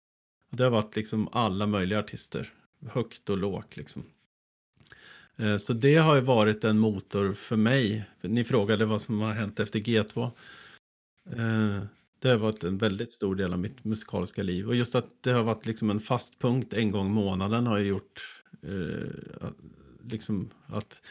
Och 0.51 0.57
det 0.57 0.64
har 0.64 0.70
varit 0.70 0.97
liksom 0.97 1.28
alla 1.33 1.66
möjliga 1.66 1.99
artister, 1.99 2.53
högt 2.91 3.31
och 3.31 3.39
lågt 3.39 3.76
liksom. 3.76 4.05
Eh, 5.41 5.57
så 5.57 5.72
det 5.72 5.97
har 5.97 6.14
ju 6.14 6.20
varit 6.20 6.64
en 6.64 6.78
motor 6.78 7.32
för 7.32 7.57
mig. 7.57 8.05
Ni 8.20 8.45
frågade 8.45 8.84
vad 8.84 9.03
som 9.03 9.20
har 9.20 9.32
hänt 9.32 9.61
efter 9.61 9.78
G2. 9.78 10.30
Eh, 11.32 11.84
det 12.18 12.28
har 12.28 12.36
varit 12.36 12.64
en 12.64 12.78
väldigt 12.78 13.12
stor 13.12 13.34
del 13.34 13.53
av 13.53 13.59
mitt 13.59 13.84
musikaliska 13.84 14.43
liv 14.43 14.68
och 14.68 14.74
just 14.74 14.95
att 14.95 15.09
det 15.20 15.32
har 15.32 15.43
varit 15.43 15.66
liksom 15.66 15.91
en 15.91 16.01
fast 16.01 16.38
punkt 16.38 16.74
en 16.74 16.91
gång 16.91 17.07
i 17.07 17.11
månaden 17.11 17.66
har 17.66 17.78
ju 17.78 17.86
gjort 17.88 18.43
eh, 18.62 19.49
liksom 20.05 20.51
att 20.66 21.03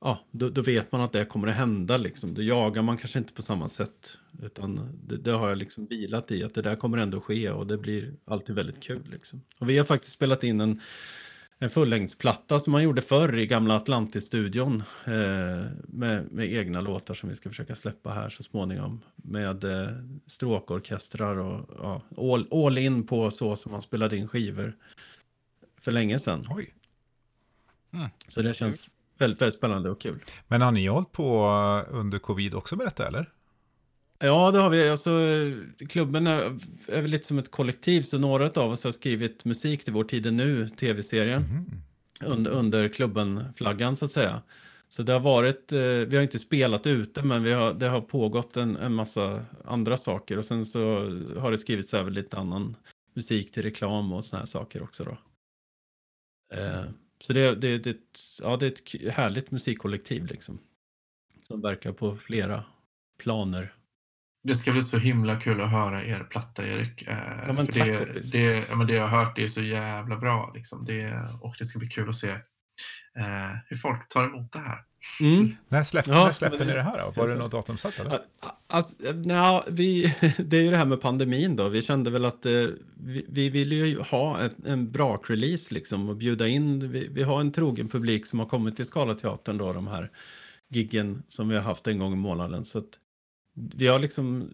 ja, 0.00 0.24
då, 0.30 0.48
då, 0.48 0.62
vet 0.62 0.92
man 0.92 1.00
att 1.00 1.12
det 1.12 1.24
kommer 1.24 1.48
att 1.48 1.56
hända 1.56 1.96
liksom. 1.96 2.34
Då 2.34 2.42
jagar 2.42 2.82
man 2.82 2.96
kanske 2.96 3.18
inte 3.18 3.32
på 3.32 3.42
samma 3.42 3.68
sätt. 3.68 4.18
Utan 4.42 5.00
det, 5.06 5.16
det, 5.16 5.30
har 5.30 5.48
jag 5.48 5.58
liksom 5.58 5.86
vilat 5.86 6.30
i 6.30 6.44
att 6.44 6.54
det 6.54 6.62
där 6.62 6.76
kommer 6.76 6.98
ändå 6.98 7.20
ske 7.20 7.50
och 7.50 7.66
det 7.66 7.78
blir 7.78 8.14
alltid 8.24 8.54
väldigt 8.54 8.82
kul 8.82 9.02
liksom. 9.10 9.42
Och 9.58 9.70
vi 9.70 9.78
har 9.78 9.84
faktiskt 9.84 10.14
spelat 10.14 10.44
in 10.44 10.60
en, 10.60 10.80
en 11.58 11.70
fullängdsplatta 11.70 12.58
som 12.58 12.72
man 12.72 12.82
gjorde 12.82 13.02
förr 13.02 13.38
i 13.38 13.46
gamla 13.46 13.76
Atlantis-studion. 13.76 14.82
Eh, 15.04 15.12
med, 15.88 16.32
med 16.32 16.52
egna 16.52 16.80
låtar 16.80 17.14
som 17.14 17.28
vi 17.28 17.34
ska 17.34 17.48
försöka 17.48 17.74
släppa 17.74 18.10
här 18.10 18.30
så 18.30 18.42
småningom. 18.42 19.00
Med 19.16 19.64
eh, 19.64 19.88
stråkorkestrar 20.26 21.36
och 21.36 21.70
ja, 21.78 22.02
all, 22.16 22.66
all 22.66 22.78
in 22.78 23.06
på 23.06 23.30
så 23.30 23.56
som 23.56 23.72
man 23.72 23.82
spelade 23.82 24.16
in 24.16 24.28
skivor 24.28 24.76
för 25.80 25.92
länge 25.92 26.18
sedan. 26.18 26.44
Oj. 26.50 26.74
Mm. 27.92 28.08
Så 28.28 28.42
det 28.42 28.54
känns 28.54 28.90
väldigt, 29.18 29.40
väldigt 29.40 29.58
spännande 29.58 29.90
och 29.90 30.00
kul. 30.00 30.24
Men 30.48 30.62
har 30.62 30.72
ni 30.72 30.86
hållit 30.86 31.12
på 31.12 31.48
under 31.90 32.18
covid 32.18 32.54
också 32.54 32.76
med 32.76 32.86
detta 32.86 33.08
eller? 33.08 33.32
Ja, 34.18 34.50
det 34.50 34.58
har 34.58 34.70
vi. 34.70 34.88
Alltså, 34.88 35.10
klubben 35.88 36.26
är, 36.26 36.58
är 36.88 37.02
väl 37.02 37.10
lite 37.10 37.26
som 37.26 37.38
ett 37.38 37.50
kollektiv, 37.50 38.02
så 38.02 38.18
några 38.18 38.50
av 38.62 38.70
oss 38.70 38.84
har 38.84 38.90
skrivit 38.90 39.44
musik 39.44 39.84
till 39.84 39.92
Vår 39.92 40.04
tid 40.04 40.26
är 40.26 40.30
nu, 40.30 40.68
tv-serien, 40.68 41.42
mm. 41.42 41.82
under, 42.32 42.50
under 42.50 42.88
klubben-flaggan 42.88 43.96
så 43.96 44.04
att 44.04 44.12
säga. 44.12 44.42
Så 44.88 45.02
det 45.02 45.12
har 45.12 45.20
varit, 45.20 45.72
eh, 45.72 45.80
vi 45.80 46.16
har 46.16 46.22
inte 46.22 46.38
spelat 46.38 46.86
ute, 46.86 47.22
men 47.22 47.42
vi 47.42 47.52
har, 47.52 47.74
det 47.74 47.88
har 47.88 48.00
pågått 48.00 48.56
en, 48.56 48.76
en 48.76 48.94
massa 48.94 49.44
andra 49.64 49.96
saker 49.96 50.38
och 50.38 50.44
sen 50.44 50.66
så 50.66 50.80
har 51.38 51.50
det 51.50 51.58
skrivits 51.58 51.94
även 51.94 52.14
lite 52.14 52.36
annan 52.36 52.76
musik 53.14 53.52
till 53.52 53.62
reklam 53.62 54.12
och 54.12 54.24
såna 54.24 54.40
här 54.40 54.46
saker 54.46 54.82
också 54.82 55.04
då. 55.04 55.18
Eh, 56.56 56.84
så 57.20 57.32
det, 57.32 57.54
det, 57.54 57.78
det, 57.78 57.96
ja, 58.42 58.56
det 58.56 58.66
är 58.66 58.70
ett 58.70 59.12
härligt 59.14 59.50
musikkollektiv 59.50 60.26
liksom. 60.26 60.58
Som 61.42 61.60
verkar 61.60 61.92
på 61.92 62.16
flera 62.16 62.64
planer. 63.18 63.74
Det 64.46 64.54
ska 64.54 64.72
bli 64.72 64.82
så 64.82 64.98
himla 64.98 65.40
kul 65.40 65.60
att 65.60 65.70
höra 65.70 66.04
er 66.04 66.26
platta 66.30 66.66
Erik. 66.66 67.02
Eh, 67.02 67.18
ja, 67.46 67.52
men 67.52 67.66
för 67.66 67.72
tack, 67.72 67.86
det, 67.86 68.32
det, 68.32 68.64
ja, 68.68 68.76
men 68.76 68.86
det 68.86 68.94
jag 68.94 69.06
har 69.06 69.24
hört 69.24 69.36
det 69.36 69.44
är 69.44 69.48
så 69.48 69.62
jävla 69.62 70.16
bra. 70.16 70.52
Liksom. 70.54 70.84
Det, 70.84 71.28
och 71.40 71.54
det 71.58 71.64
ska 71.64 71.78
bli 71.78 71.88
kul 71.88 72.08
att 72.08 72.16
se 72.16 72.28
eh, 72.28 73.56
hur 73.66 73.76
folk 73.76 74.08
tar 74.08 74.24
emot 74.24 74.52
det 74.52 74.58
här. 74.58 74.78
Mm. 75.20 75.56
När 75.68 75.82
släpper, 75.82 76.12
ja, 76.12 76.24
när 76.24 76.32
släpper 76.32 76.64
ni 76.64 76.72
det 76.72 76.82
här 76.82 76.98
då? 76.98 77.20
Var 77.20 77.28
det 77.28 77.34
något 77.34 77.50
datum 77.50 77.78
satt 77.78 77.98
eller? 77.98 78.20
Alltså, 78.66 79.12
na, 79.12 79.64
vi, 79.70 80.14
det 80.38 80.56
är 80.56 80.60
ju 80.60 80.70
det 80.70 80.76
här 80.76 80.84
med 80.84 81.00
pandemin 81.00 81.56
då. 81.56 81.68
Vi 81.68 81.82
kände 81.82 82.10
väl 82.10 82.24
att 82.24 82.46
eh, 82.46 82.52
vi, 82.96 83.26
vi 83.28 83.48
ville 83.48 83.74
ju 83.74 84.00
ha 84.00 84.42
ett, 84.42 84.66
en 84.66 84.92
bra 84.92 85.22
release 85.28 85.74
liksom 85.74 86.08
och 86.08 86.16
bjuda 86.16 86.48
in. 86.48 86.92
Vi, 86.92 87.08
vi, 87.08 87.22
har 87.22 87.40
en 87.40 87.52
trogen 87.52 87.88
publik 87.88 88.26
som 88.26 88.38
har 88.38 88.46
kommit 88.46 88.76
till 88.76 88.86
Skalateatern 88.86 89.58
då, 89.58 89.72
de 89.72 89.86
här 89.86 90.10
giggen 90.68 91.22
som 91.28 91.48
vi 91.48 91.54
har 91.54 91.62
haft 91.62 91.86
en 91.86 91.98
gång 91.98 92.12
i 92.12 92.16
månaden. 92.16 92.64
Så 92.64 92.78
att 92.78 92.90
vi 93.56 93.86
har 93.86 93.98
liksom, 93.98 94.50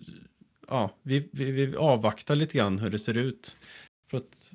ja, 0.69 0.97
vi, 1.03 1.29
vi, 1.33 1.51
vi 1.51 1.77
avvaktar 1.77 2.35
lite 2.35 2.59
grann 2.59 2.79
hur 2.79 2.91
det 2.91 2.99
ser 2.99 3.17
ut. 3.17 3.57
För 4.11 4.19
att 4.19 4.55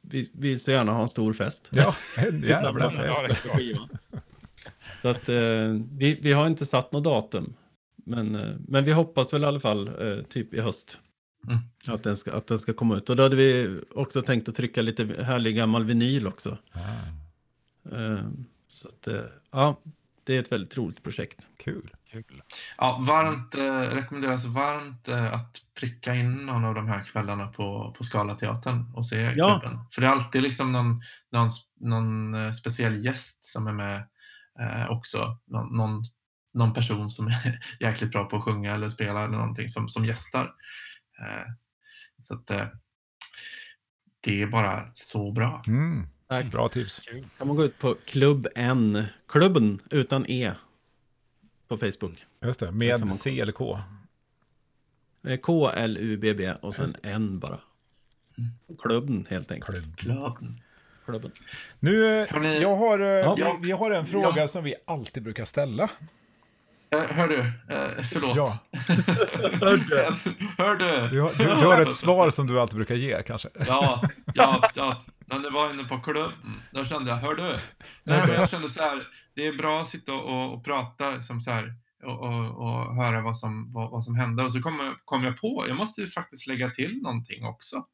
vi 0.00 0.30
vill 0.32 0.60
så 0.60 0.70
gärna 0.70 0.92
ha 0.92 1.02
en 1.02 1.08
stor 1.08 1.32
fest. 1.32 1.68
Ja, 1.72 1.96
en 2.16 2.42
jävla 2.42 2.90
fest. 2.90 3.42
Så 5.02 5.08
att 5.08 5.28
eh, 5.28 5.74
vi, 5.92 6.18
vi 6.22 6.32
har 6.32 6.46
inte 6.46 6.66
satt 6.66 6.92
något 6.92 7.04
datum. 7.04 7.54
Men, 7.96 8.34
eh, 8.34 8.56
men 8.68 8.84
vi 8.84 8.92
hoppas 8.92 9.32
väl 9.32 9.42
i 9.42 9.46
alla 9.46 9.60
fall 9.60 9.88
eh, 9.88 10.22
typ 10.22 10.54
i 10.54 10.60
höst. 10.60 10.98
Mm. 11.46 11.58
Att, 11.86 12.02
den 12.02 12.16
ska, 12.16 12.32
att 12.32 12.46
den 12.46 12.58
ska 12.58 12.72
komma 12.72 12.96
ut. 12.96 13.10
Och 13.10 13.16
då 13.16 13.22
hade 13.22 13.36
vi 13.36 13.78
också 13.94 14.22
tänkt 14.22 14.48
att 14.48 14.54
trycka 14.54 14.82
lite 14.82 15.22
härlig 15.22 15.56
gammal 15.56 15.84
vinyl 15.84 16.26
också. 16.26 16.58
Ah. 16.72 17.96
Eh, 17.96 18.20
så 18.68 18.88
att, 18.88 19.06
eh, 19.06 19.22
ja, 19.50 19.80
det 20.24 20.36
är 20.36 20.40
ett 20.40 20.52
väldigt 20.52 20.76
roligt 20.76 21.02
projekt. 21.02 21.48
Kul. 21.56 21.90
Kul. 22.10 22.42
Ja, 22.76 23.00
varmt, 23.06 23.54
eh, 23.54 23.80
rekommenderas 23.80 24.44
varmt 24.44 25.08
eh, 25.08 25.34
att 25.34 25.56
pricka 25.74 26.14
in 26.14 26.34
någon 26.34 26.64
av 26.64 26.74
de 26.74 26.88
här 26.88 27.04
kvällarna 27.04 27.46
på, 27.46 27.94
på 27.98 28.04
Scalateatern 28.04 28.92
och 28.94 29.06
se 29.06 29.16
ja. 29.36 29.60
klubben. 29.60 29.78
För 29.92 30.00
det 30.00 30.06
är 30.06 30.10
alltid 30.10 30.42
liksom 30.42 30.72
någon, 30.72 31.00
någon, 31.32 31.50
någon 31.80 32.34
eh, 32.34 32.52
speciell 32.52 33.04
gäst 33.04 33.44
som 33.44 33.66
är 33.66 33.72
med 33.72 33.96
eh, 34.60 34.90
också. 34.90 35.38
Någon, 35.46 35.76
någon, 35.76 36.04
någon, 36.54 36.74
person 36.74 37.10
som 37.10 37.26
är 37.26 37.60
jäkligt 37.80 38.12
bra 38.12 38.24
på 38.24 38.36
att 38.36 38.44
sjunga 38.44 38.74
eller 38.74 38.88
spela 38.88 39.24
eller 39.24 39.36
någonting 39.36 39.68
som, 39.68 39.88
som 39.88 40.04
gästar. 40.04 40.44
Eh, 41.20 41.52
så 42.22 42.34
att, 42.34 42.50
eh, 42.50 42.66
det 44.20 44.42
är 44.42 44.46
bara 44.46 44.86
så 44.94 45.32
bra. 45.32 45.62
Mm. 45.66 46.06
Tack. 46.28 46.46
Bra 46.46 46.68
tips. 46.68 47.00
Kul. 47.00 47.28
Kan 47.38 47.46
man 47.46 47.56
gå 47.56 47.64
ut 47.64 47.78
på 47.78 47.96
klubb 48.06 48.46
N, 48.54 49.04
klubben 49.28 49.78
utan 49.90 50.26
E 50.28 50.52
på 51.70 51.76
Facebook. 51.76 52.26
Just 52.44 52.60
det, 52.60 52.70
med 52.72 53.00
man 53.00 53.14
C 53.14 53.40
eller 53.40 53.52
K. 53.52 53.78
Eh, 55.26 55.36
K-L-U-B-B 55.36 56.52
och 56.62 56.74
sen 56.74 56.94
N 57.02 57.38
bara. 57.38 57.58
Klubben 58.82 59.26
helt 59.30 59.52
enkelt. 59.52 59.78
Klubb. 59.78 59.96
Klubben. 59.96 60.60
Klubben. 61.04 61.30
Nu, 61.80 62.22
eh, 62.22 62.56
jag 62.62 62.76
har, 62.76 62.98
eh, 62.98 63.06
Ja. 63.06 63.58
vi, 63.62 63.70
har 63.70 63.90
en 63.90 64.06
fråga 64.06 64.40
Ja. 64.40 64.48
som 64.48 64.64
vi 64.64 64.74
alltid 64.86 65.22
brukar 65.22 65.44
ställa. 65.44 65.88
Hör 66.90 67.28
du, 67.28 67.52
förlåt. 68.12 68.36
Ja. 68.36 68.58
hör 70.58 70.76
du. 70.76 71.08
Du 71.08 71.20
har, 71.20 71.38
du, 71.38 71.44
du 71.44 71.66
har 71.66 71.80
ett 71.80 71.94
svar 71.94 72.30
som 72.30 72.46
du 72.46 72.60
alltid 72.60 72.76
brukar 72.76 72.94
ge 72.94 73.22
kanske. 73.22 73.48
Ja, 73.66 74.02
ja, 74.34 74.70
ja. 74.74 75.04
När 75.26 75.38
ni 75.38 75.50
var 75.50 75.70
inne 75.70 75.84
på 75.84 76.00
klubben, 76.00 76.62
då 76.70 76.84
kände 76.84 77.10
jag, 77.10 77.16
hör 77.16 77.34
du? 77.34 77.42
Nej, 78.02 78.22
men 78.26 78.34
jag 78.34 78.50
kände 78.50 78.68
så 78.68 78.82
här, 78.82 79.06
det 79.40 79.46
är 79.46 79.52
bra 79.52 79.82
att 79.82 79.88
sitta 79.88 80.14
och, 80.14 80.54
och 80.54 80.64
prata 80.64 81.10
liksom 81.10 81.40
så 81.40 81.50
här, 81.50 81.74
och, 82.02 82.20
och, 82.20 82.60
och 82.60 82.96
höra 82.96 83.22
vad 83.22 83.38
som, 83.38 83.68
vad, 83.68 83.90
vad 83.90 84.04
som 84.04 84.14
hände. 84.14 84.44
Och 84.44 84.52
så 84.52 84.62
kom 84.62 84.80
jag, 84.80 84.94
kom 85.04 85.24
jag 85.24 85.36
på, 85.40 85.64
jag 85.68 85.76
måste 85.76 86.00
ju 86.00 86.06
faktiskt 86.06 86.46
lägga 86.46 86.70
till 86.70 87.02
någonting 87.02 87.44
också. 87.44 87.86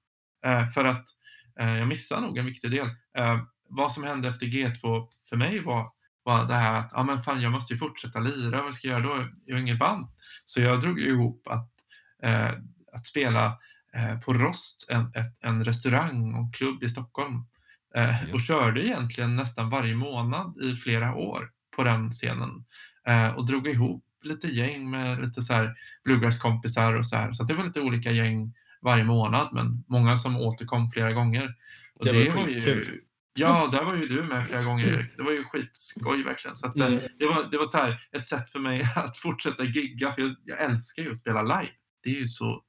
Eh, 0.46 0.66
för 0.66 0.84
att 0.84 1.04
eh, 1.60 1.76
jag 1.78 1.88
missade 1.88 2.20
nog 2.20 2.38
en 2.38 2.46
viktig 2.46 2.70
del. 2.70 2.86
Eh, 3.18 3.40
vad 3.68 3.92
som 3.92 4.04
hände 4.04 4.28
efter 4.28 4.46
G2 4.46 5.08
för 5.28 5.36
mig 5.36 5.62
var, 5.62 5.90
var 6.22 6.44
det 6.44 6.54
här 6.54 6.74
att, 6.74 6.90
ja 6.92 7.02
men 7.02 7.20
fan 7.22 7.40
jag 7.40 7.52
måste 7.52 7.72
ju 7.72 7.78
fortsätta 7.78 8.18
lira, 8.18 8.62
vad 8.62 8.74
ska 8.74 8.88
jag 8.88 9.00
göra 9.00 9.16
då? 9.16 9.28
Jag 9.44 9.54
har 9.54 9.60
inget 9.60 9.78
band. 9.78 10.04
Så 10.44 10.60
jag 10.60 10.80
drog 10.80 11.00
ihop 11.00 11.48
att, 11.48 11.70
eh, 12.22 12.50
att 12.92 13.06
spela 13.06 13.58
eh, 13.94 14.20
på 14.20 14.32
Rost, 14.32 14.90
en, 14.90 15.06
ett, 15.06 15.36
en 15.40 15.64
restaurang 15.64 16.34
och 16.34 16.54
klubb 16.54 16.82
i 16.82 16.88
Stockholm. 16.88 17.46
Eh, 17.96 18.32
och 18.32 18.40
körde 18.40 18.86
egentligen 18.86 19.36
nästan 19.36 19.70
varje 19.70 19.94
månad 19.94 20.62
i 20.62 20.76
flera 20.76 21.14
år 21.14 21.50
på 21.76 21.84
den 21.84 22.10
scenen. 22.10 22.64
Eh, 23.08 23.28
och 23.28 23.46
drog 23.46 23.68
ihop 23.68 24.04
lite 24.24 24.48
gäng 24.48 24.90
med 24.90 25.20
lite 25.20 25.42
så 25.42 25.52
här 25.54 25.74
bluegrass-kompisar 26.04 26.92
och 26.94 27.06
så 27.06 27.16
här. 27.16 27.32
Så 27.32 27.44
det 27.44 27.54
var 27.54 27.64
lite 27.64 27.80
olika 27.80 28.10
gäng 28.10 28.54
varje 28.82 29.04
månad, 29.04 29.48
men 29.52 29.84
många 29.88 30.16
som 30.16 30.36
återkom 30.36 30.90
flera 30.90 31.12
gånger. 31.12 31.54
Och 31.94 32.04
Det 32.04 32.12
var 32.12 32.18
ju, 32.18 32.30
skitkul. 32.54 33.00
Ja, 33.34 33.68
där 33.72 33.84
var 33.84 33.96
ju 33.96 34.08
du 34.08 34.22
med 34.22 34.46
flera 34.46 34.62
gånger 34.62 34.88
Erik. 34.88 35.16
Det 35.16 35.22
var 35.22 35.32
ju 35.32 35.44
skitskoj 35.44 36.22
verkligen. 36.24 36.56
Så 36.56 36.66
att, 36.66 36.80
eh, 36.80 36.86
Mm. 36.86 36.98
det 37.18 37.26
var, 37.26 37.48
det 37.50 37.58
var 37.58 37.64
så 37.64 37.78
här, 37.78 38.00
ett 38.16 38.24
sätt 38.24 38.48
för 38.50 38.58
mig 38.58 38.82
att 38.96 39.16
fortsätta 39.16 39.64
gigga, 39.64 40.12
för 40.12 40.22
jag, 40.22 40.34
jag 40.44 40.60
älskar 40.62 41.02
ju 41.02 41.10
att 41.10 41.18
spela 41.18 41.42
live. 41.42 41.72
Det 42.02 42.10
är 42.10 42.20
ju 42.20 42.26
så, 42.28 42.62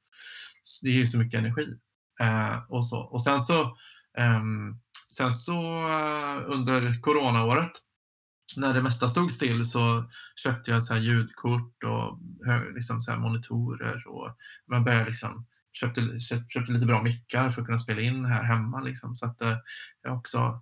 det 0.82 0.90
är 0.90 0.94
ju 0.94 1.08
så 1.08 1.18
mycket 1.18 1.40
energi. 1.40 1.68
Eh, 2.20 2.58
och, 2.70 2.86
så. 2.86 3.00
och 3.00 3.24
sen 3.24 3.40
så, 3.40 3.76
ehm, 4.18 4.80
sen 5.18 5.32
så 5.32 5.62
eh, 5.88 6.44
under 6.46 7.02
coronaåret, 7.02 7.72
när 8.56 8.74
det 8.74 8.82
mesta 8.82 9.08
stod 9.08 9.32
still 9.32 9.66
så 9.66 10.10
köpte 10.36 10.72
jag 10.72 10.84
så 10.84 10.94
här 10.94 11.02
ljudkort 11.02 11.84
och 11.84 12.20
liksom 12.76 13.02
så 13.02 13.12
här 13.12 13.20
monitorer 13.20 14.08
och 14.08 14.38
man 14.68 14.84
började 14.84 15.06
liksom 15.06 15.46
köpte, 15.74 16.20
köpte, 16.20 16.46
köpte 16.50 16.72
lite 16.72 16.86
bra 16.86 17.04
mickar 17.04 17.52
för 17.52 17.62
att 17.62 17.66
kunna 17.66 17.78
spela 17.78 18.02
in 18.02 18.26
här 18.26 18.44
hemma. 18.44 18.82
Liksom. 18.82 19.16
Så 19.16 19.26
att, 19.26 19.42
eh, 19.42 19.58
jag 20.02 20.10
har 20.10 20.18
också 20.18 20.62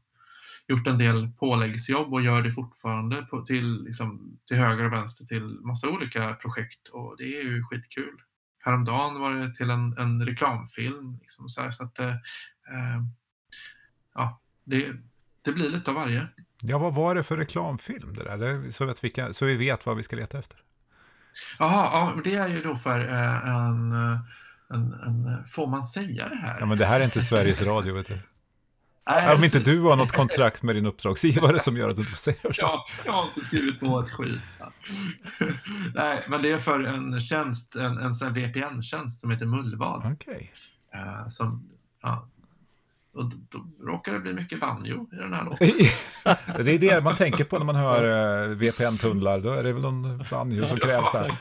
gjort 0.68 0.88
en 0.88 0.98
del 0.98 1.32
påläggsjobb 1.32 2.14
och 2.14 2.22
gör 2.22 2.42
det 2.42 2.52
fortfarande 2.52 3.22
på, 3.22 3.42
till, 3.42 3.84
liksom, 3.84 4.40
till 4.48 4.58
höger 4.58 4.84
och 4.84 4.94
vänster 4.94 5.26
till 5.26 5.60
massa 5.60 5.90
olika 5.90 6.34
projekt 6.34 6.88
och 6.88 7.16
det 7.18 7.38
är 7.40 7.44
ju 7.44 7.64
skitkul. 7.64 8.22
Häromdagen 8.60 9.20
var 9.20 9.32
det 9.32 9.56
till 9.56 9.70
en, 9.70 9.98
en 9.98 10.26
reklamfilm. 10.26 11.18
Liksom, 11.22 11.50
så 11.50 11.62
här, 11.62 11.72
så 11.72 11.84
att, 11.84 12.00
eh, 12.00 12.10
eh 12.10 13.02
ja, 14.14 14.42
det, 14.66 14.92
det 15.42 15.52
blir 15.52 15.70
lite 15.70 15.92
av 15.92 15.96
varje. 15.96 16.28
Ja, 16.62 16.78
vad 16.78 16.94
var 16.94 17.16
det 17.16 17.24
för 17.24 17.38
reklamfilm 17.38 18.14
det 18.16 18.24
där? 18.24 18.72
Så, 18.72 18.90
att 18.90 19.04
vi 19.04 19.10
kan, 19.10 19.34
så 19.34 19.46
vi 19.46 19.56
vet 19.56 19.86
vad 19.86 19.98
vi 19.98 20.04
ska 20.04 20.16
leta 20.16 20.40
efter. 20.40 20.60
Jaha, 21.60 21.90
ja, 21.92 22.22
det 22.24 22.36
är 22.36 22.48
ju 22.48 22.62
då 22.62 22.76
för 22.76 23.00
eh, 23.00 23.50
en, 23.50 23.94
en, 24.70 24.94
en... 24.94 25.44
Får 25.48 25.68
man 25.68 25.84
säga 25.84 26.30
det 26.30 26.36
här? 26.36 26.58
Ja, 26.60 26.66
men 26.66 26.78
det 26.78 26.86
här 26.86 27.00
är 27.00 27.04
inte 27.04 27.22
Sveriges 27.22 27.62
Radio, 27.62 27.94
vet 27.94 28.08
du. 28.08 28.20
Nej, 29.10 29.36
Om 29.36 29.44
inte 29.44 29.60
du 29.60 29.82
har 29.82 29.96
något 29.96 30.12
kontrakt 30.12 30.64
med 30.64 30.76
din 30.76 30.86
uppdragsgivare 30.86 31.60
som 31.60 31.78
gör 31.78 31.90
att 31.90 31.96
du 31.96 32.02
inte 32.02 32.12
får 32.12 32.18
säga 32.18 32.38
det. 32.44 32.56
Ja, 32.58 32.86
jag 33.06 33.12
har 33.12 33.24
inte 33.24 33.42
skrivit 33.42 33.80
på 33.80 34.00
ett 34.00 34.10
skit. 34.10 34.42
Nej, 35.96 36.26
men 36.30 36.42
det 36.42 36.52
är 36.52 36.58
för 36.58 36.80
en 36.80 37.22
tjänst, 37.22 37.76
en, 37.76 37.98
en 37.98 38.34
VPN-tjänst 38.34 39.22
som 39.22 39.32
heter 39.32 39.46
Mullvad. 39.46 40.12
Okej. 40.14 40.54
Eh, 40.94 41.28
som, 41.28 41.70
ja, 42.02 42.30
och 43.16 43.26
då, 43.26 43.38
då 43.50 43.86
råkar 43.92 44.14
det 44.14 44.20
bli 44.20 44.34
mycket 44.34 44.60
banjo 44.60 45.08
i 45.12 45.16
den 45.16 45.34
här 45.34 45.46
låten. 45.46 45.68
Det 46.66 46.72
är 46.72 46.80
det 46.80 47.04
man 47.04 47.16
tänker 47.16 47.44
på 47.44 47.58
när 47.58 47.66
man 47.66 47.76
hör 47.76 48.04
eh, 48.44 48.56
VPN-tunnlar. 48.56 49.40
Då 49.40 49.52
är 49.54 49.64
det 49.64 49.74
väl 49.74 49.82
någon 49.82 50.26
banjo 50.32 50.64
som 50.68 50.78
krävs 50.88 51.12
där. 51.12 51.36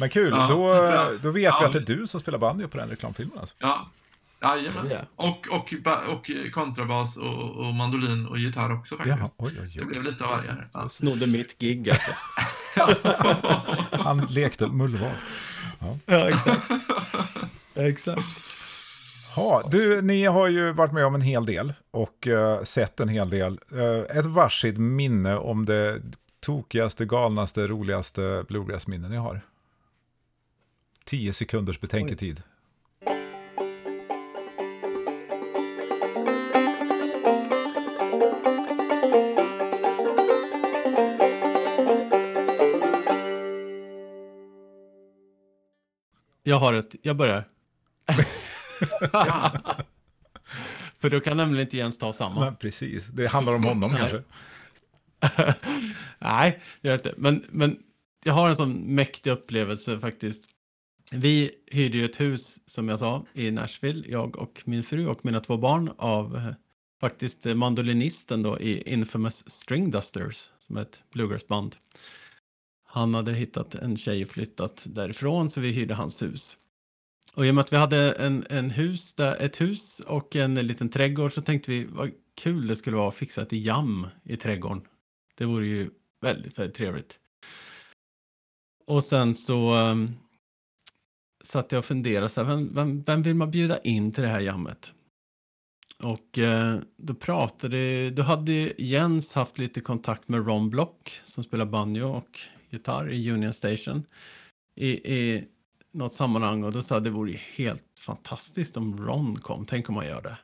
Men 0.00 0.10
kul, 0.10 0.30
Ja, 0.36 0.46
då, 0.48 0.72
då 1.22 1.30
vet 1.30 1.34
vi 1.36 1.44
ja, 1.44 1.64
att 1.66 1.72
det 1.72 1.78
är 1.78 1.96
du 1.96 2.06
som 2.06 2.20
spelar 2.20 2.38
banjo 2.38 2.68
på 2.68 2.78
den 2.78 2.88
reklamfilmen. 2.88 3.38
Alltså. 3.38 3.54
Ja, 3.58 3.88
jajamän. 4.42 4.90
Ja. 4.90 4.98
Och, 5.16 5.46
och, 5.50 5.74
och 6.08 6.30
kontrabas 6.52 7.16
och, 7.16 7.56
och 7.56 7.74
mandolin 7.74 8.26
och 8.26 8.38
gitarr 8.38 8.72
också 8.72 8.96
Jaha, 8.98 9.16
faktiskt. 9.16 9.34
oj, 9.38 9.52
oj, 9.62 9.72
Det 9.74 9.80
oj. 9.80 9.86
blev 9.86 10.02
lite 10.02 10.24
av 10.24 10.30
varje 10.30 10.50
här. 10.50 10.68
Ja. 10.72 10.88
Snodde 10.88 11.26
mitt 11.26 11.58
gig 11.58 11.90
alltså. 11.90 12.10
Han 13.90 14.26
lekte 14.30 14.66
mullvad. 14.66 15.10
Ja, 16.06 16.28
exakt. 16.28 16.70
exakt. 17.74 18.57
Ja, 19.38 19.62
du, 19.70 20.02
ni 20.02 20.24
har 20.24 20.48
ju 20.48 20.72
varit 20.72 20.92
med 20.92 21.06
om 21.06 21.14
en 21.14 21.20
hel 21.20 21.46
del 21.46 21.72
och 21.90 22.26
eh, 22.26 22.62
sett 22.62 23.00
en 23.00 23.08
hel 23.08 23.30
del. 23.30 23.60
Eh, 23.72 24.16
ett 24.18 24.26
varsitt 24.26 24.78
minne 24.78 25.36
om 25.36 25.64
det 25.64 26.02
tokigaste, 26.40 27.04
galnaste, 27.04 27.66
roligaste 27.66 28.44
bluegrass-minne 28.48 29.08
ni 29.08 29.16
har. 29.16 29.40
Tio 31.04 31.32
sekunders 31.32 31.80
betänketid. 31.80 32.42
Jag 46.42 46.58
har 46.58 46.74
ett, 46.74 46.94
jag 47.02 47.16
börjar. 47.16 47.48
För 50.98 51.10
då 51.10 51.20
kan 51.20 51.36
nämligen 51.36 51.66
inte 51.66 51.76
Jens 51.76 51.98
ta 51.98 52.12
samma. 52.12 52.40
Men 52.40 52.56
precis, 52.56 53.06
det 53.06 53.26
handlar 53.26 53.54
om 53.54 53.64
honom 53.64 53.92
Nej. 53.92 54.00
kanske. 54.00 54.22
Nej, 56.18 56.62
jag 56.80 56.92
vet 56.92 57.06
inte. 57.06 57.20
Men, 57.20 57.44
men 57.50 57.78
jag 58.24 58.32
har 58.32 58.48
en 58.48 58.56
sån 58.56 58.94
mäktig 58.94 59.30
upplevelse 59.30 60.00
faktiskt. 60.00 60.48
Vi 61.12 61.50
hyrde 61.66 61.98
ju 61.98 62.04
ett 62.04 62.20
hus, 62.20 62.58
som 62.66 62.88
jag 62.88 62.98
sa, 62.98 63.26
i 63.32 63.50
Nashville, 63.50 64.08
jag 64.08 64.36
och 64.36 64.62
min 64.64 64.82
fru 64.82 65.06
och 65.06 65.24
mina 65.24 65.40
två 65.40 65.56
barn 65.56 65.92
av 65.98 66.36
eh, 66.36 66.52
faktiskt 67.00 67.44
mandolinisten 67.44 68.42
då 68.42 68.60
i 68.60 68.92
Infamous 68.92 69.50
String 69.50 69.90
Dusters, 69.90 70.50
som 70.66 70.76
är 70.76 70.82
ett 70.82 71.02
bluegrassband. 71.12 71.76
Han 72.84 73.14
hade 73.14 73.32
hittat 73.32 73.74
en 73.74 73.96
tjej 73.96 74.22
och 74.22 74.28
flyttat 74.28 74.86
därifrån, 74.86 75.50
så 75.50 75.60
vi 75.60 75.70
hyrde 75.70 75.94
hans 75.94 76.22
hus. 76.22 76.56
Och 77.38 77.46
i 77.46 77.50
och 77.50 77.54
med 77.54 77.62
att 77.62 77.72
vi 77.72 77.76
hade 77.76 78.12
en, 78.12 78.46
en 78.50 78.70
hus 78.70 79.14
där, 79.14 79.36
ett 79.36 79.60
hus 79.60 80.00
och 80.00 80.36
en 80.36 80.54
liten 80.54 80.88
trädgård 80.88 81.32
så 81.32 81.42
tänkte 81.42 81.70
vi 81.70 81.84
vad 81.84 82.10
kul 82.34 82.66
det 82.66 82.76
skulle 82.76 82.96
vara 82.96 83.08
att 83.08 83.14
fixa 83.14 83.42
ett 83.42 83.52
jam 83.52 84.06
i 84.24 84.36
trädgården. 84.36 84.82
Det 85.34 85.44
vore 85.44 85.66
ju 85.66 85.90
väldigt, 86.20 86.58
väldigt 86.58 86.76
trevligt. 86.76 87.18
Och 88.86 89.04
sen 89.04 89.34
så 89.34 89.74
um, 89.74 90.14
satt 91.44 91.72
jag 91.72 91.78
och 91.78 91.84
funderade, 91.84 92.28
så 92.28 92.42
här, 92.42 92.48
vem, 92.48 92.74
vem, 92.74 93.02
vem 93.02 93.22
vill 93.22 93.34
man 93.34 93.50
bjuda 93.50 93.78
in 93.78 94.12
till 94.12 94.22
det 94.22 94.28
här 94.28 94.40
jammet? 94.40 94.92
Och 96.02 96.38
eh, 96.38 96.78
då 96.96 97.14
pratade, 97.14 98.10
då 98.10 98.22
hade 98.22 98.52
Jens 98.78 99.34
haft 99.34 99.58
lite 99.58 99.80
kontakt 99.80 100.28
med 100.28 100.46
Ron 100.46 100.70
Block 100.70 101.20
som 101.24 101.44
spelar 101.44 101.66
banjo 101.66 102.08
och 102.08 102.40
gitarr 102.70 103.10
i 103.10 103.30
Union 103.30 103.52
Station 103.52 104.04
i, 104.74 104.88
i 105.14 105.48
något 105.98 106.12
sammanhang 106.12 106.64
och 106.64 106.72
då 106.72 106.82
sa 106.82 106.94
jag 106.94 107.04
det 107.04 107.10
vore 107.10 107.30
ju 107.30 107.36
helt 107.36 107.84
fantastiskt 108.00 108.76
om 108.76 109.06
Ron 109.06 109.36
kom, 109.36 109.66
tänk 109.66 109.88
om 109.88 109.94
man 109.94 110.06
gör 110.06 110.22
det. 110.22 110.36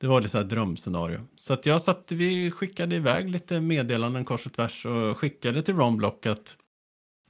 Det 0.00 0.06
var 0.06 0.20
det 0.20 0.28
så 0.28 0.38
här 0.38 0.44
drömscenario. 0.44 1.20
Så 1.40 1.52
att 1.52 1.66
jag 1.66 1.82
satt, 1.82 2.12
vi 2.12 2.50
skickade 2.50 2.96
iväg 2.96 3.30
lite 3.30 3.60
meddelanden 3.60 4.24
kors 4.24 4.46
och 4.46 4.52
tvärs 4.52 4.86
och 4.86 5.18
skickade 5.18 5.62
till 5.62 5.76
Ron 5.76 5.96
Block 5.96 6.26
att, 6.26 6.56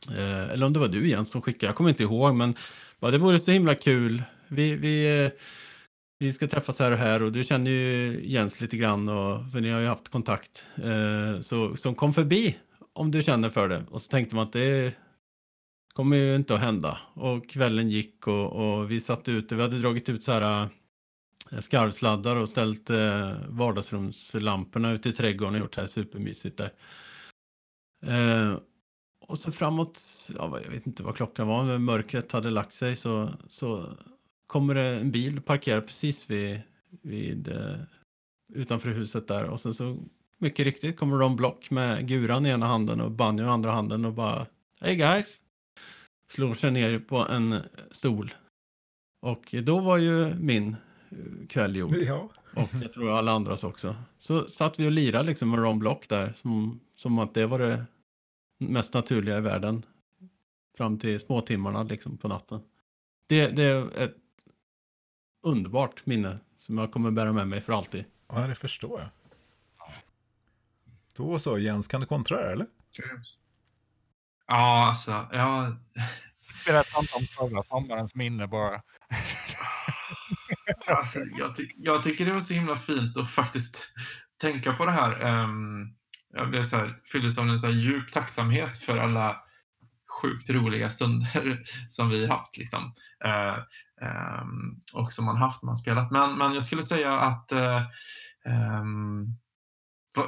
eh, 0.09 0.51
eller 0.51 0.67
om 0.67 0.73
det 0.73 0.79
var 0.79 0.89
du 0.89 1.09
Jens 1.09 1.31
som 1.31 1.43
skickade, 1.43 1.67
jag 1.67 1.77
kommer 1.77 1.91
inte 1.91 2.03
ihåg, 2.03 2.35
men 2.35 2.55
bara, 3.01 3.11
det 3.11 3.19
vore 3.19 3.39
så 3.39 3.51
himla 3.51 3.75
kul. 3.75 4.23
Vi, 4.49 4.75
vi, 4.75 5.25
eh, 5.25 5.31
vi 6.19 6.33
ska 6.33 6.47
träffas 6.47 6.79
här 6.79 6.93
och 6.93 6.99
här 6.99 7.23
och 7.23 7.33
du 7.33 7.45
känner 7.45 7.71
ju 7.71 8.21
Jens 8.25 8.61
lite 8.61 8.77
grann 8.77 9.09
och 9.09 9.51
för 9.53 9.61
ni 9.61 9.71
har 9.71 9.81
ju 9.81 9.87
haft 9.87 10.09
kontakt. 10.09 10.67
Eh, 10.77 11.41
så, 11.41 11.77
så 11.77 11.95
kom 11.95 12.15
förbi 12.15 12.57
om 12.93 13.11
du 13.11 13.23
känner 13.23 13.51
för 13.51 13.69
det. 13.69 13.85
Och 13.91 14.03
så 14.03 14.09
tänkte 14.09 14.37
man 14.37 14.47
att 14.47 14.53
det 14.53 14.95
kommer 15.95 16.17
ju 16.17 16.37
inte 16.37 16.55
att 16.55 16.61
hända. 16.61 16.99
Och 17.15 17.49
kvällen 17.49 17.91
gick 17.91 18.27
och, 18.27 18.53
och 18.53 18.91
vi 18.91 19.01
satt 19.01 19.29
ute, 19.29 19.55
vi 19.55 19.63
hade 19.63 19.79
dragit 19.79 20.09
ut 20.09 20.25
så 20.25 20.33
här 20.33 20.69
eh, 21.53 21.61
skarvsladdar 21.61 22.37
och 22.37 22.49
ställt 22.49 22.91
eh, 22.91 23.33
vardagsrumslamporna 23.49 24.93
ute 24.93 25.09
i 25.09 25.13
trädgården 25.13 25.55
och 25.55 25.61
gjort 25.61 25.75
det 25.75 25.81
här 25.81 25.89
supermysigt 25.89 26.57
där. 26.57 26.73
Eh, 28.07 28.59
och 29.21 29.39
så 29.39 29.53
framåt, 29.53 30.01
ja, 30.37 30.61
jag 30.65 30.71
vet 30.71 30.87
inte 30.87 31.03
vad 31.03 31.17
klockan 31.17 31.49
var, 31.49 31.65
men 31.65 31.85
mörkret 31.85 32.33
hade 32.33 32.51
lagt 32.51 32.73
sig 32.73 32.97
så, 32.97 33.31
så 33.49 33.87
kommer 34.47 34.75
det 34.75 34.87
en 34.87 35.11
bil 35.11 35.41
parkerad 35.41 35.87
precis 35.87 36.31
vid, 36.31 36.61
vid 37.03 37.49
eh, 37.49 37.77
utanför 38.53 38.89
huset 38.91 39.29
där 39.29 39.45
och 39.45 39.61
sen 39.61 39.75
så 39.75 39.99
mycket 40.39 40.65
riktigt 40.67 40.97
kommer 40.97 41.19
de 41.19 41.37
Block 41.37 41.71
med 41.71 42.09
guran 42.09 42.47
i 42.47 42.49
ena 42.49 42.67
handen 42.67 43.01
och 43.01 43.11
banjo 43.11 43.45
i 43.45 43.49
andra 43.49 43.73
handen 43.73 44.05
och 44.05 44.13
bara 44.13 44.47
Hey 44.81 44.97
guys! 44.97 45.44
Slår 46.27 46.55
sig 46.55 46.71
ner 46.71 46.99
på 46.99 47.17
en 47.17 47.63
stol. 47.91 48.35
Och 49.21 49.55
då 49.63 49.81
var 49.81 49.97
ju 49.97 50.35
min 50.35 50.77
eh, 51.11 51.47
kväll 51.49 51.77
gjord. 51.77 51.95
Ja. 51.95 52.31
Och 52.57 52.69
jag 52.83 52.93
tror 52.93 53.19
alla 53.19 53.33
andras 53.33 53.65
också. 53.65 53.97
Så 54.17 54.49
satt 54.49 54.79
vi 54.79 54.87
och 54.87 54.93
lirade 54.93 55.25
liksom 55.25 55.51
med 55.51 55.61
Ron 55.61 55.79
Block 55.79 56.09
där. 56.09 56.33
Som, 56.33 56.81
som 56.97 57.19
att 57.19 57.35
det 57.35 57.47
var 57.47 57.59
det 57.59 57.85
mest 58.59 58.95
naturliga 58.95 59.39
i 59.39 59.41
världen. 59.41 59.83
Fram 60.77 60.99
till 60.99 61.21
småtimmarna 61.21 61.83
liksom 61.83 62.17
på 62.17 62.29
natten. 62.29 62.61
Det, 63.27 63.49
det 63.49 63.63
är 63.63 63.99
ett 63.99 64.17
underbart 65.43 66.07
minne 66.07 66.41
som 66.57 66.79
jag 66.79 66.93
kommer 66.93 67.11
bära 67.11 67.33
med 67.33 67.49
mig 67.49 67.61
för 67.61 67.73
alltid. 67.73 68.05
ja, 68.29 68.47
det 68.47 68.55
förstår 68.55 69.01
jag. 69.01 69.09
Då 71.17 71.39
så, 71.39 71.59
Jens, 71.59 71.89
kan 71.89 72.01
du 72.01 72.07
kontra 72.07 72.37
det 72.37 72.53
eller? 72.53 72.67
Ja, 74.47 74.87
alltså, 74.89 75.29
ja, 75.33 75.73
Berätta 76.67 77.01
inte 77.01 77.17
om 77.17 77.27
förra 77.27 77.63
sommarens 77.63 78.15
minne 78.15 78.47
bara. 78.47 78.81
alltså 80.87 81.19
jag, 81.39 81.57
ty 81.57 81.69
jag 81.77 82.03
tycker 82.03 82.27
det 82.27 82.33
var 82.33 82.41
så 82.41 82.55
himla 82.55 82.77
fint 82.77 83.17
att 83.17 83.31
faktiskt 83.31 83.89
tänka 84.41 84.73
på 84.73 84.87
det 84.87 84.93
här. 84.93 85.21
Ehm, 85.21 85.87
jag 86.33 86.51
blev 86.51 86.65
så 86.65 86.77
här, 86.77 87.01
fylldes 87.13 87.39
av 87.39 87.49
en 87.49 87.59
så 87.59 87.71
djup 87.71 88.13
tacksamhet 88.13 88.79
för 88.79 88.99
alla 88.99 89.37
sjukt 90.23 90.51
roliga 90.51 90.91
stunder 90.91 91.63
som 91.89 92.09
vi 92.11 92.27
haft 92.27 92.57
liksom. 92.57 92.93
Eh, 93.25 93.55
ehm, 94.09 94.81
och 94.93 95.13
som 95.13 95.25
man 95.25 95.37
haft 95.37 95.63
när 95.63 95.67
man 95.67 95.77
spelat. 95.77 96.11
Men, 96.11 96.39
men 96.39 96.55
jag 96.55 96.65
skulle 96.65 96.83
säga 96.83 97.13
att 97.21 97.53
ehm, 97.53 97.85
vad- 98.47 99.44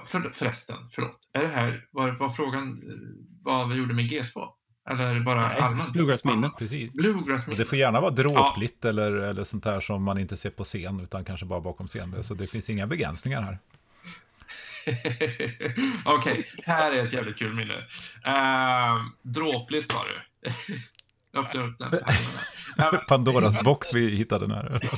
för, 0.07 0.31
förresten, 0.33 0.77
förlåt. 0.91 1.19
Är 1.33 1.43
det 1.43 1.49
här, 1.49 1.85
var, 1.91 2.11
var 2.11 2.31
frågan 2.31 2.69
eh, 2.69 2.95
vad 3.43 3.69
vi 3.69 3.75
gjorde 3.75 3.95
med 3.95 4.05
G2? 4.05 4.49
Eller 4.91 5.21
bara 5.21 5.49
Nej, 5.49 5.59
allmänt? 5.59 5.93
Bluegrass 5.93 6.25
minne. 6.25 6.51
Precis. 6.59 6.93
Bluegrass 6.93 7.47
det 7.47 7.65
får 7.65 7.79
gärna 7.79 8.01
vara 8.01 8.11
dråpligt 8.11 8.85
eller, 8.85 9.13
eller 9.13 9.45
sånt 9.45 9.65
här 9.65 9.81
som 9.81 10.03
man 10.03 10.19
inte 10.19 10.37
ser 10.37 10.51
på 10.51 10.65
scen, 10.65 11.01
utan 11.01 11.25
kanske 11.25 11.47
bara 11.47 11.61
bakom 11.61 11.89
scen. 11.89 12.25
Så 12.25 12.35
det 12.35 12.47
finns 12.47 12.71
inga 12.71 12.87
begränsningar 12.87 13.43
här. 13.43 13.59
Okej, 16.05 16.51
här 16.65 16.93
är 16.93 17.03
ett 17.03 17.13
jävligt 17.13 17.37
kul 17.37 17.55
minne. 17.55 17.75
Uh, 17.75 19.07
dråpligt 19.23 19.89
sa 19.89 19.99
du. 20.05 20.51
Öppna 21.41 21.63
upp 21.63 21.79
den. 21.79 22.01
Ja, 22.77 23.05
Pandoras 23.09 23.63
box 23.63 23.95
vi 23.95 24.17
hittade 24.17 24.55
här 24.55 24.91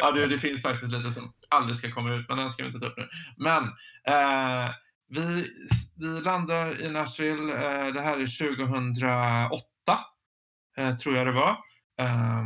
ja, 0.00 0.12
du, 0.12 0.26
det 0.26 0.38
finns 0.38 0.62
faktiskt 0.62 0.92
lite 0.92 1.10
som 1.10 1.32
aldrig 1.48 1.76
ska 1.76 1.92
komma 1.92 2.14
ut, 2.14 2.28
men 2.28 2.38
den 2.38 2.50
ska 2.50 2.62
vi 2.62 2.68
inte 2.68 2.80
ta 2.80 2.86
upp 2.86 2.96
nu. 2.96 3.08
Men 3.36 3.62
eh, 4.06 4.70
vi, 5.10 5.46
vi 5.96 6.20
landar 6.20 6.82
i 6.82 6.90
Nashville. 6.90 7.52
Eh, 7.52 7.92
det 7.92 8.00
här 8.00 8.18
är 8.18 8.56
2008, 8.56 9.62
eh, 10.78 10.96
tror 10.96 11.16
jag 11.16 11.26
det 11.26 11.32
var. 11.32 11.50
Eh, 12.00 12.44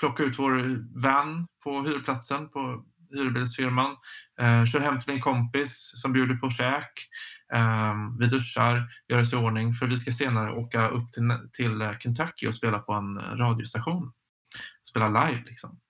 plocka 0.00 0.22
ut 0.22 0.38
vår 0.38 0.78
van 1.02 1.46
på 1.64 1.82
hyrplatsen 1.82 2.48
på 2.48 2.84
hyrbilsfirman. 3.14 3.96
Eh, 4.40 4.64
kör 4.64 4.80
hem 4.80 4.98
till 4.98 5.12
min 5.12 5.22
kompis 5.22 5.92
som 5.94 6.12
bjuder 6.12 6.34
på 6.34 6.50
käk. 6.50 7.08
Um, 7.54 8.18
vi 8.18 8.26
duschar, 8.26 8.88
gör 9.08 9.20
oss 9.20 9.32
i 9.32 9.36
ordning 9.36 9.72
för 9.72 9.86
vi 9.86 9.96
ska 9.96 10.12
senare 10.12 10.52
åka 10.52 10.88
upp 10.88 11.12
till, 11.12 11.32
till 11.52 11.96
Kentucky 12.00 12.46
och 12.46 12.54
spela 12.54 12.78
på 12.78 12.92
en 12.92 13.18
radiostation. 13.38 14.12
Spela 14.88 15.08
live 15.08 15.42
liksom. 15.46 15.80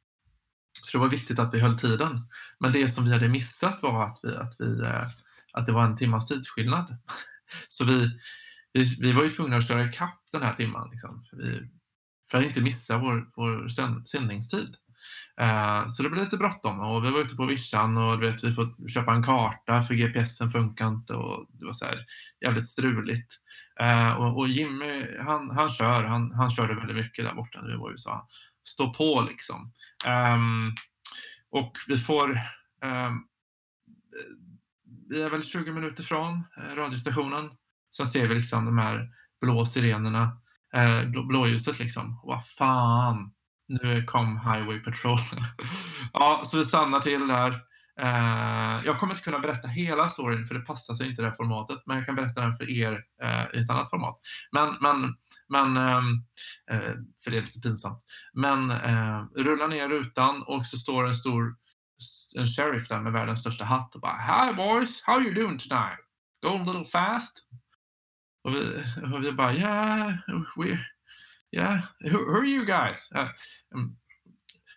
Så 0.83 0.99
det 0.99 1.03
var 1.03 1.09
viktigt 1.09 1.39
att 1.39 1.55
vi 1.55 1.61
höll 1.61 1.79
tiden. 1.79 2.29
Men 2.61 2.73
det 2.73 2.89
som 2.89 3.05
vi 3.05 3.13
hade 3.13 3.29
missat 3.29 3.83
var 3.83 4.05
att, 4.05 4.21
vi, 4.23 4.37
att, 4.37 4.57
vi, 4.59 4.83
eh, 4.83 5.07
att 5.53 5.67
det 5.67 5.73
var 5.73 5.85
en 5.85 5.97
timmas 5.97 6.27
tidsskillnad. 6.27 6.97
Så 7.69 7.85
vi, 7.85 8.19
vi, 8.73 8.85
vi 9.01 9.13
var 9.13 9.23
ju 9.23 9.29
tvungna 9.29 9.57
att 9.57 9.69
köra 9.69 9.85
ikapp 9.85 10.21
den 10.33 10.43
här 10.43 10.53
timman. 10.53 10.91
Liksom, 10.91 11.25
för, 11.31 11.37
vi, 11.37 11.71
för 12.31 12.39
att 12.39 12.45
inte 12.45 12.61
missa 12.61 12.99
vår, 12.99 13.31
vår 13.37 13.69
sändningstid. 14.05 14.77
Eh, 15.41 15.87
så 15.87 16.03
det 16.03 16.11
blev 16.11 16.25
lite 16.25 16.37
bråttom 16.37 16.81
och 16.81 17.05
vi 17.05 17.11
var 17.11 17.21
ute 17.21 17.37
på 17.37 17.47
vischan 17.47 17.97
och 17.97 18.21
du 18.21 18.31
vet, 18.31 18.45
vi 18.45 18.53
får 18.53 18.89
köpa 18.89 19.13
en 19.13 19.23
karta 19.23 19.83
för 19.83 19.95
GPSen 19.95 20.51
funkar 20.51 20.89
inte 20.89 21.15
och 21.15 21.47
det 21.49 21.65
var 21.65 21.73
så 21.73 21.85
här 21.85 22.05
jävligt 22.45 22.69
struligt. 22.69 23.35
Eh, 23.81 24.13
och, 24.13 24.39
och 24.39 24.49
Jimmy, 24.49 25.19
han, 25.21 25.51
han 25.51 25.71
kör, 25.71 26.05
han, 26.05 26.33
han 26.33 26.51
körde 26.51 26.75
väldigt 26.75 26.97
mycket 26.97 27.25
där 27.25 27.35
borta 27.35 27.61
när 27.61 27.71
vi 27.71 27.77
var 27.77 27.91
i 27.91 27.93
USA. 27.93 28.29
Stå 28.65 28.95
på 28.95 29.27
liksom. 29.31 29.73
Um, 30.07 30.75
och 31.51 31.73
vi 31.89 31.99
får, 31.99 32.31
um, 32.83 33.27
vi 35.09 35.23
är 35.23 35.31
väl 35.31 35.45
20 35.45 35.73
minuter 35.73 36.03
från 36.03 36.45
eh, 36.57 36.77
radiostationen. 36.77 37.51
Sen 37.97 38.07
ser 38.07 38.27
vi 38.27 38.35
liksom 38.35 38.65
de 38.65 38.79
här 38.79 39.09
blå 39.41 39.67
sirenerna, 39.67 40.41
eh, 40.75 41.05
blå, 41.05 41.23
blåljuset 41.23 41.79
liksom. 41.79 42.21
Och 42.23 42.29
vad 42.29 42.49
fan, 42.49 43.33
nu 43.69 44.05
kom 44.05 44.41
Highway 44.41 44.81
Patrol. 44.81 45.19
ja, 46.13 46.43
så 46.45 46.59
vi 46.59 46.65
stannar 46.65 47.01
till 47.01 47.27
där. 47.27 47.61
Eh, 48.01 48.81
jag 48.85 48.99
kommer 48.99 49.13
inte 49.13 49.25
kunna 49.25 49.39
berätta 49.39 49.69
hela 49.69 50.09
storyn 50.09 50.47
för 50.47 50.55
det 50.55 50.61
passar 50.61 50.95
sig 50.95 51.09
inte 51.09 51.23
i 51.23 51.25
det 51.25 51.29
här 51.29 51.37
formatet, 51.37 51.83
men 51.87 51.97
jag 51.97 52.07
kan 52.07 52.15
berätta 52.15 52.41
den 52.41 52.55
för 52.55 52.71
er 52.71 53.05
eh, 53.23 53.59
i 53.59 53.63
ett 53.63 53.71
annat 53.71 53.91
format. 53.91 54.21
Men, 54.53 54.77
men, 54.81 55.15
men 55.49 55.77
ehm, 55.77 56.25
eh, 56.71 56.95
för 57.25 57.31
det 57.31 57.37
är 57.37 57.41
lite 57.41 57.61
pinsamt. 57.61 57.99
Men 58.33 58.71
eh, 58.71 59.25
rullar 59.37 59.69
ner 59.69 59.89
rutan 59.89 60.43
och 60.43 60.67
så 60.67 60.77
står 60.77 61.07
en 61.07 61.15
stor 61.15 61.57
en 62.37 62.47
sheriff 62.47 62.89
där 62.89 63.01
med 63.01 63.13
världens 63.13 63.41
största 63.41 63.65
hatt 63.65 63.95
och 63.95 64.01
bara 64.01 64.17
Hi 64.17 64.55
boys, 64.55 65.03
how 65.03 65.21
you 65.21 65.35
doing 65.35 65.59
tonight? 65.59 65.99
Going 66.43 66.61
a 66.61 66.65
little 66.65 66.85
fast? 66.85 67.47
Och 68.45 68.55
vi, 68.55 68.85
och 69.15 69.25
vi 69.25 69.33
bara 69.33 69.55
yeah, 69.55 70.13
we're, 70.57 70.79
yeah, 71.53 71.81
who, 72.01 72.19
who 72.19 72.39
are 72.39 72.47
you 72.47 72.65
guys? 72.65 73.11
Uh, 73.15 73.29
um, 73.75 73.97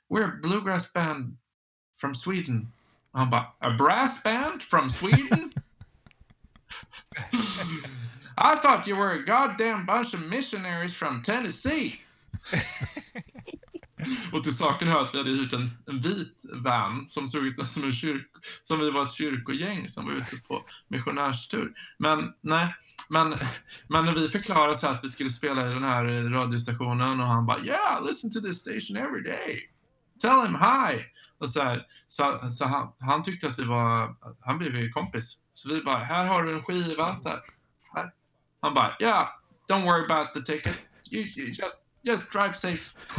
we're 0.09 0.26
a 0.26 0.39
bluegrass 0.41 0.93
band 0.93 1.38
from 1.99 2.15
Sweden. 2.15 2.72
Och 3.18 3.22
han 3.22 3.30
bara 3.30 3.47
a 3.59 3.76
brass 3.78 4.24
band 4.24 4.63
from 4.63 4.89
Sweden? 4.89 5.51
I 8.38 8.55
thought 8.61 8.88
you 8.88 8.95
were 8.95 9.13
a 9.13 9.24
goddamn 9.26 9.86
bunch 9.86 10.13
of 10.13 10.20
missionaries 10.20 10.95
from 10.95 11.24
Tennessee. 11.24 11.99
Och 14.34 14.43
till 14.43 14.57
saken 14.57 14.88
hör 14.88 15.01
att 15.01 15.13
vi 15.13 15.18
hade 15.18 15.30
hyrt 15.30 15.53
en, 15.53 15.65
en 15.88 16.01
vit 16.01 16.43
van 16.55 17.07
som 17.07 17.28
såg 17.28 17.45
ut 17.45 17.70
som 17.70 17.84
en 17.84 17.93
kyrk, 17.93 18.32
som 18.63 18.80
vi 18.80 18.91
var 18.91 19.05
ett 19.05 19.11
kyrkogäng 19.11 19.89
som 19.89 20.05
var 20.05 20.13
ute 20.13 20.36
på 20.47 20.65
missionärstur. 20.88 21.74
Men 21.97 22.34
nej, 22.41 22.76
men, 23.09 23.36
men 23.88 24.05
när 24.05 24.15
vi 24.15 24.30
förklarade 24.30 24.76
så 24.76 24.88
att 24.88 25.03
vi 25.03 25.09
skulle 25.09 25.32
spela 25.32 25.72
i 25.72 25.74
den 25.74 25.84
här 25.84 26.05
radiostationen 26.30 27.20
och 27.20 27.28
han 27.28 27.45
bara 27.45 27.59
yeah, 27.59 28.05
listen 28.07 28.32
to 28.32 28.41
this 28.41 28.59
station 28.59 28.97
every 28.97 29.24
day. 29.24 29.70
Tell 30.22 30.41
him 30.41 30.55
hi. 30.55 31.16
Och 31.39 31.49
så 31.49 31.61
här, 31.61 31.88
så, 32.07 32.51
så 32.51 32.65
han, 32.65 32.93
han 32.99 33.23
tyckte 33.23 33.47
att 33.47 33.59
vi 33.59 33.63
var, 33.65 34.15
han 34.41 34.57
blev 34.57 34.75
ju 34.75 34.91
kompis. 34.91 35.38
Så 35.53 35.73
vi 35.73 35.81
bara, 35.81 35.97
här 35.97 36.25
har 36.25 36.43
du 36.43 36.53
en 36.53 36.63
skiva. 36.63 37.17
Så 37.17 37.29
här, 37.29 37.39
här. 37.93 38.11
Han 38.61 38.73
bara, 38.73 38.95
yeah, 38.99 39.27
don't 39.69 39.83
worry 39.85 40.05
about 40.05 40.33
the 40.33 40.41
ticket. 40.41 40.75
You, 41.11 41.23
you 41.23 41.47
just, 41.47 41.75
just 42.01 42.31
drive 42.31 42.53
safe. 42.53 42.95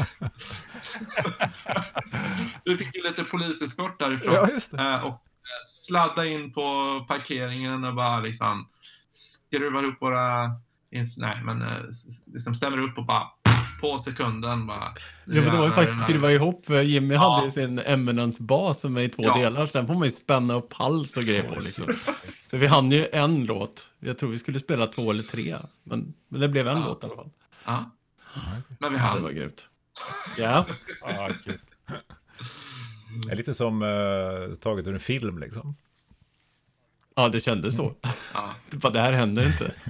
Vi 2.64 2.76
fick 2.76 2.96
ju 2.96 3.02
lite 3.02 3.24
poliseskort 3.24 3.98
därifrån. 3.98 4.34
Ja. 4.72 4.96
Eh, 4.96 5.04
och 5.04 5.12
eh, 5.12 5.64
sladda 5.66 6.26
in 6.26 6.52
på 6.52 6.60
parkeringen 7.08 7.84
och 7.84 7.94
bara 7.94 8.20
liksom 8.20 8.68
skruvar 9.12 9.84
upp 9.84 10.02
våra... 10.02 10.48
Nej, 11.16 11.42
men 11.44 11.62
eh, 11.62 11.82
liksom 12.26 12.54
ställer 12.54 12.78
upp 12.78 12.98
och 12.98 13.06
bara 13.06 13.30
på 13.80 13.98
sekunden 13.98 14.66
bara... 14.66 14.78
Ja, 14.84 14.94
men 15.24 15.44
det 15.44 15.50
var 15.58 15.66
ju 15.66 15.72
faktiskt 15.72 16.02
skruva 16.02 16.32
ihop. 16.32 16.66
för 16.66 16.82
Jimmy 16.82 17.14
Ja. 17.14 17.34
hade 17.34 17.46
ju 17.46 17.52
sin 17.52 17.78
Eminence-bas 17.78 18.80
som 18.80 18.96
är 18.96 19.00
i 19.00 19.08
två 19.08 19.22
Ja. 19.22 19.34
delar. 19.38 19.66
Så 19.66 19.78
den 19.78 19.86
får 19.86 19.94
man 19.94 20.04
ju 20.04 20.10
spänna 20.10 20.54
upp 20.54 20.72
hals 20.72 21.16
och 21.16 21.22
grejer 21.22 21.42
på. 21.42 21.60
Liksom. 21.60 21.94
För 22.50 22.58
vi 22.58 22.66
hann 22.66 22.92
ju 22.92 23.06
en 23.12 23.44
låt. 23.44 23.88
Jag 23.98 24.18
tror 24.18 24.30
vi 24.30 24.38
skulle 24.38 24.60
spela 24.60 24.86
två 24.86 25.10
eller 25.10 25.22
tre. 25.22 25.56
Men, 25.84 26.14
men 26.28 26.40
det 26.40 26.48
blev 26.48 26.68
en 26.68 26.78
Ja. 26.78 26.86
låt 26.86 27.02
i 27.02 27.06
alla 27.06 27.16
fall. 27.16 27.30
Ja. 27.66 27.84
Men 28.34 28.52
vi 28.78 28.86
Ja, 28.86 28.90
det 28.90 28.98
hann. 28.98 29.22
var 29.22 29.30
grymt. 29.30 29.68
Ja. 30.38 30.66
Det 33.26 33.32
är 33.32 33.36
lite 33.36 33.54
som 33.54 33.82
eh, 33.82 34.54
taget 34.60 34.86
ur 34.86 34.94
en 34.94 35.00
film 35.00 35.38
liksom. 35.38 35.76
ja 37.16 37.28
det 37.28 37.40
kändes 37.40 37.76
så. 37.76 37.94
Bara, 38.70 38.92
det 38.92 39.00
här 39.00 39.12
händer 39.12 39.46
inte. 39.46 39.74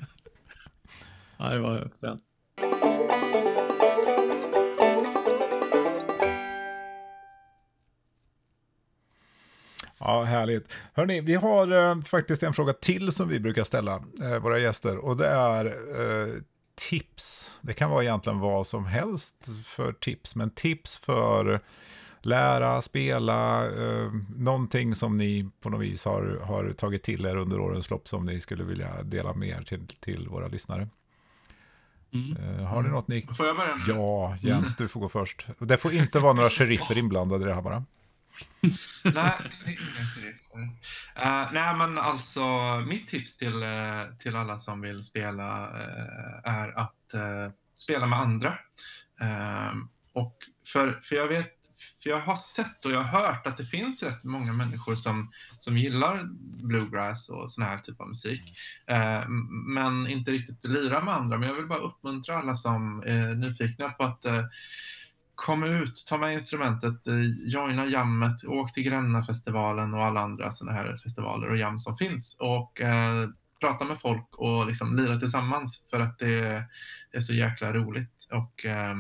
Ja, 1.41 1.49
det 1.51 1.59
var 1.61 1.91
fränt. 2.01 2.23
Ja, 9.99 10.23
härligt. 10.23 10.73
Hörni, 10.93 11.21
vi 11.21 11.35
har 11.35 11.73
eh, 11.73 12.01
faktiskt 12.03 12.43
en 12.43 12.53
fråga 12.53 12.73
till 12.73 13.13
som 13.13 13.29
vi 13.29 13.41
brukar 13.41 13.65
ställa 13.65 14.03
eh, 14.23 14.39
våra 14.43 14.59
gäster. 14.59 14.97
Och 14.97 15.17
det 15.17 15.29
är 15.29 15.65
eh, 15.67 16.35
tips. 16.89 17.55
Det 17.61 17.75
kan 17.75 17.91
vara 17.91 18.03
egentligen 18.03 18.39
vad 18.39 18.67
som 18.67 18.87
helst 18.87 19.49
för 19.65 19.93
tips. 19.93 20.37
Men 20.37 20.51
tips 20.51 20.99
för 20.99 21.61
lära, 22.23 22.83
spela, 22.83 23.67
eh, 23.67 24.13
någonting 24.37 24.95
som 24.95 25.17
ni 25.17 25.51
på 25.61 25.71
något 25.71 25.81
vis 25.81 26.05
har, 26.05 26.41
har 26.45 26.73
tagit 26.73 27.03
till 27.03 27.27
er 27.27 27.37
under 27.37 27.61
årens 27.61 27.91
lopp 27.91 28.09
som 28.09 28.27
ni 28.27 28.41
skulle 28.41 28.65
vilja 28.65 29.03
dela 29.03 29.33
med 29.33 29.49
er 29.49 29.63
till, 29.63 29.87
till 30.01 30.29
våra 30.29 30.49
lyssnare. 30.49 30.89
Mm. 32.13 32.37
Eh, 32.37 32.65
har 32.65 32.83
ni 32.83 32.89
något 32.89 33.09
ni... 33.09 33.27
Får 33.37 33.47
jag 33.47 33.57
börja? 33.57 33.81
Ja, 33.87 34.37
Jens, 34.41 34.77
du 34.77 34.89
får 34.89 35.01
gå 35.01 35.09
först. 35.09 35.47
Det 35.59 35.77
får 35.77 35.95
inte 35.95 36.19
vara 36.19 36.33
några 36.33 36.51
sheriffer 36.51 36.99
inblandade 36.99 37.45
i 37.45 37.49
det 37.49 37.55
här 37.55 37.63
bara. 37.63 37.85
nej, 39.05 39.35
uh, 41.17 41.53
nej, 41.53 41.77
men 41.77 41.99
alltså 41.99 42.47
mitt 42.87 43.09
tips 43.09 43.37
till, 43.37 43.63
eh, 43.63 44.05
till 44.19 44.37
alla 44.37 44.59
som 44.59 44.81
vill 44.81 45.03
spela 45.03 45.67
uh, 45.67 46.41
är 46.45 46.79
att 46.79 47.15
uh, 47.15 47.53
spela 47.73 48.07
med 48.07 48.19
andra. 48.19 48.59
Och 50.13 50.37
för, 50.73 50.99
för 51.03 51.17
jag 51.17 51.29
vet, 51.29 51.59
för 52.03 52.11
jag 52.11 52.21
har 52.21 52.37
sett 52.37 52.85
och 52.85 52.91
jag 52.91 53.03
har 53.03 53.21
hört 53.21 53.47
att 53.47 53.57
det 53.57 53.65
finns 53.65 54.03
rätt 54.03 54.25
många 54.25 54.53
människor 54.53 54.95
som, 54.95 55.31
som 55.59 55.79
gillar 55.79 56.25
bluegrass 56.67 57.29
och 57.29 57.51
sån 57.51 57.65
här 57.65 57.79
typ 57.79 58.01
av 58.01 58.09
musik. 58.09 58.43
Eh, 58.87 59.29
men 59.75 60.07
inte 60.07 60.31
riktigt 60.31 60.65
lirar 60.65 61.03
med 61.03 61.15
andra. 61.15 61.39
Men 61.39 61.49
jag 61.49 61.57
vill 61.57 61.67
bara 61.67 61.79
uppmuntra 61.79 62.39
alla 62.39 62.55
som 62.55 63.03
är 63.07 63.35
nyfikna 63.35 63.89
på 63.89 64.05
att 64.05 64.25
eh, 64.25 64.45
kom 65.39 65.63
ut, 65.63 66.05
ta 66.07 66.19
med 66.19 66.33
instrumentet, 66.33 67.07
eh, 67.07 67.15
joina 67.47 67.87
jammet, 67.87 68.45
åk 68.45 68.73
till 68.73 68.83
Grännafestivalen 68.83 69.95
och 69.95 70.05
alla 70.05 70.21
andra 70.21 70.51
sådana 70.51 70.79
här 70.79 70.97
festivaler 70.97 71.51
och 71.51 71.57
jam 71.57 71.79
som 71.79 71.97
finns. 71.97 72.37
Och 72.41 72.81
eh, 72.81 73.29
prata 73.61 73.85
med 73.85 74.01
folk 74.01 74.29
och 74.33 74.67
liksom 74.67 74.97
lira 74.97 75.19
tillsammans 75.19 75.89
för 75.91 76.01
att 76.01 76.19
det, 76.19 76.41
det 77.13 77.17
är 77.17 77.21
så 77.21 77.35
jäkla 77.35 77.73
roligt. 77.73 78.27
Och 78.31 78.65
eh, 78.65 78.91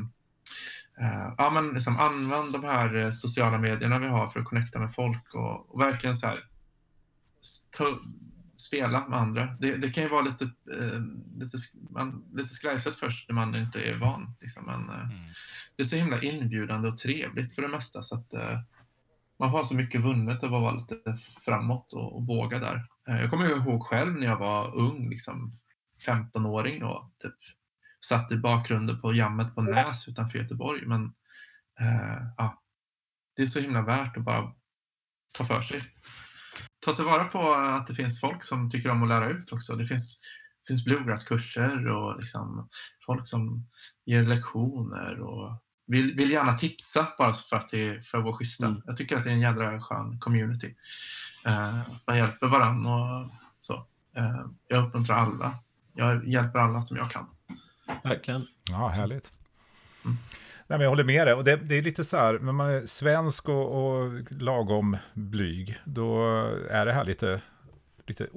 eh, 1.00 1.34
ja, 1.38 1.50
men 1.50 1.68
liksom 1.68 1.96
använd 1.96 2.52
de 2.52 2.64
här 2.64 2.96
eh, 2.96 3.10
sociala 3.10 3.58
medierna 3.58 3.98
vi 3.98 4.08
har 4.08 4.28
för 4.28 4.40
att 4.40 4.46
connecta 4.46 4.78
med 4.78 4.94
folk 4.94 5.34
och, 5.34 5.74
och 5.74 5.80
verkligen 5.80 6.16
så 6.16 6.26
här 6.26 6.38
ta, 7.78 7.98
spela 8.58 9.08
med 9.08 9.18
andra. 9.18 9.56
Det, 9.60 9.76
det 9.76 9.88
kan 9.88 10.04
ju 10.04 10.10
vara 10.10 10.22
lite, 10.22 10.44
eh, 10.44 11.00
lite, 11.40 11.56
man, 11.90 12.24
lite 12.34 12.54
skrajsigt 12.54 12.96
först 12.96 13.28
när 13.28 13.34
man 13.34 13.54
inte 13.54 13.80
är 13.80 13.98
van. 13.98 14.34
Liksom, 14.40 14.64
men, 14.66 14.88
eh, 14.88 15.00
Mm. 15.10 15.32
det 15.76 15.82
är 15.82 15.84
så 15.86 15.96
himla 15.96 16.22
inbjudande 16.22 16.88
och 16.88 16.98
trevligt 16.98 17.54
för 17.54 17.62
det 17.62 17.68
mesta. 17.68 18.02
Så 18.02 18.14
att, 18.14 18.34
eh, 18.34 18.60
man 19.38 19.48
har 19.50 19.64
så 19.64 19.74
mycket 19.76 20.00
vunnet 20.00 20.42
av 20.42 20.54
att 20.54 20.62
vara 20.62 20.74
lite 20.74 20.96
framåt 21.44 21.92
och, 21.92 22.16
och 22.16 22.26
våga 22.26 22.58
där. 22.58 22.86
Eh, 23.08 23.20
jag 23.20 23.30
kommer 23.30 23.50
ihåg 23.50 23.82
själv 23.82 24.12
när 24.14 24.26
jag 24.26 24.38
var 24.38 24.76
ung, 24.76 25.08
liksom 25.10 25.52
15-åring 26.06 26.84
och 26.84 27.12
typ 27.22 27.34
satt 28.00 28.32
i 28.32 28.36
bakgrunden 28.36 29.00
på 29.00 29.14
jammet 29.14 29.54
på 29.54 29.62
Näs 29.62 30.08
utanför 30.08 30.38
Göteborg. 30.38 30.86
Men 30.86 31.04
eh, 31.80 32.22
ja, 32.36 32.62
det 33.36 33.42
är 33.42 33.46
så 33.46 33.60
himla 33.60 33.82
värt 33.82 34.16
att 34.16 34.24
bara 34.24 34.52
ta 35.34 35.44
för 35.44 35.62
sig. 35.62 35.82
Ta 36.80 36.92
tillvara 36.92 37.24
på 37.24 37.52
att 37.52 37.86
det 37.86 37.94
finns 37.94 38.20
folk 38.20 38.44
som 38.44 38.70
tycker 38.70 38.90
om 38.90 39.02
att 39.02 39.08
lära 39.08 39.28
ut 39.28 39.52
också. 39.52 39.76
Det 39.76 39.86
finns, 39.86 40.20
det 40.62 40.68
finns 40.68 40.84
bluegrasskurser 40.84 41.88
och 41.88 42.20
liksom 42.20 42.68
folk 43.06 43.28
som 43.28 43.66
ger 44.04 44.22
lektioner 44.22 45.20
och 45.20 45.62
vill, 45.86 46.14
vill 46.14 46.30
gärna 46.30 46.58
tipsa 46.58 47.08
bara 47.18 47.34
för 47.34 47.56
att, 47.56 47.68
det, 47.68 48.06
för 48.06 48.18
att 48.18 48.24
vara 48.24 48.36
schyssta. 48.36 48.66
Mm. 48.66 48.82
Jag 48.86 48.96
tycker 48.96 49.16
att 49.16 49.24
det 49.24 49.30
är 49.30 49.34
en 49.34 49.40
jädra 49.40 49.80
skön 49.80 50.18
community. 50.20 50.74
Eh, 51.46 51.80
man 52.06 52.16
hjälper 52.16 52.46
varandra 52.46 52.90
och 52.90 53.30
så. 53.60 53.86
Eh, 54.16 54.46
jag 54.68 54.86
uppmuntrar 54.86 55.16
alla. 55.16 55.58
Jag 55.92 56.28
hjälper 56.28 56.58
alla 56.58 56.82
som 56.82 56.96
jag 56.96 57.10
kan. 57.10 57.26
Verkligen. 58.02 58.46
Ja, 58.70 58.88
härligt. 58.88 59.32
Mm. 60.04 60.16
Nej, 60.70 60.78
men 60.78 60.80
jag 60.80 60.88
håller 60.88 61.04
med 61.04 61.26
dig. 61.26 61.34
Och 61.34 61.44
det, 61.44 61.56
det 61.56 61.74
är 61.78 61.82
lite 61.82 62.04
så 62.04 62.16
här, 62.16 62.38
när 62.38 62.52
man 62.52 62.70
är 62.70 62.86
svensk 62.86 63.48
och, 63.48 63.92
och 64.02 64.12
lagom 64.30 64.96
blyg, 65.14 65.78
då 65.84 66.22
är 66.70 66.86
det 66.86 66.92
här 66.92 67.04
lite, 67.04 67.40
lite 68.06 68.28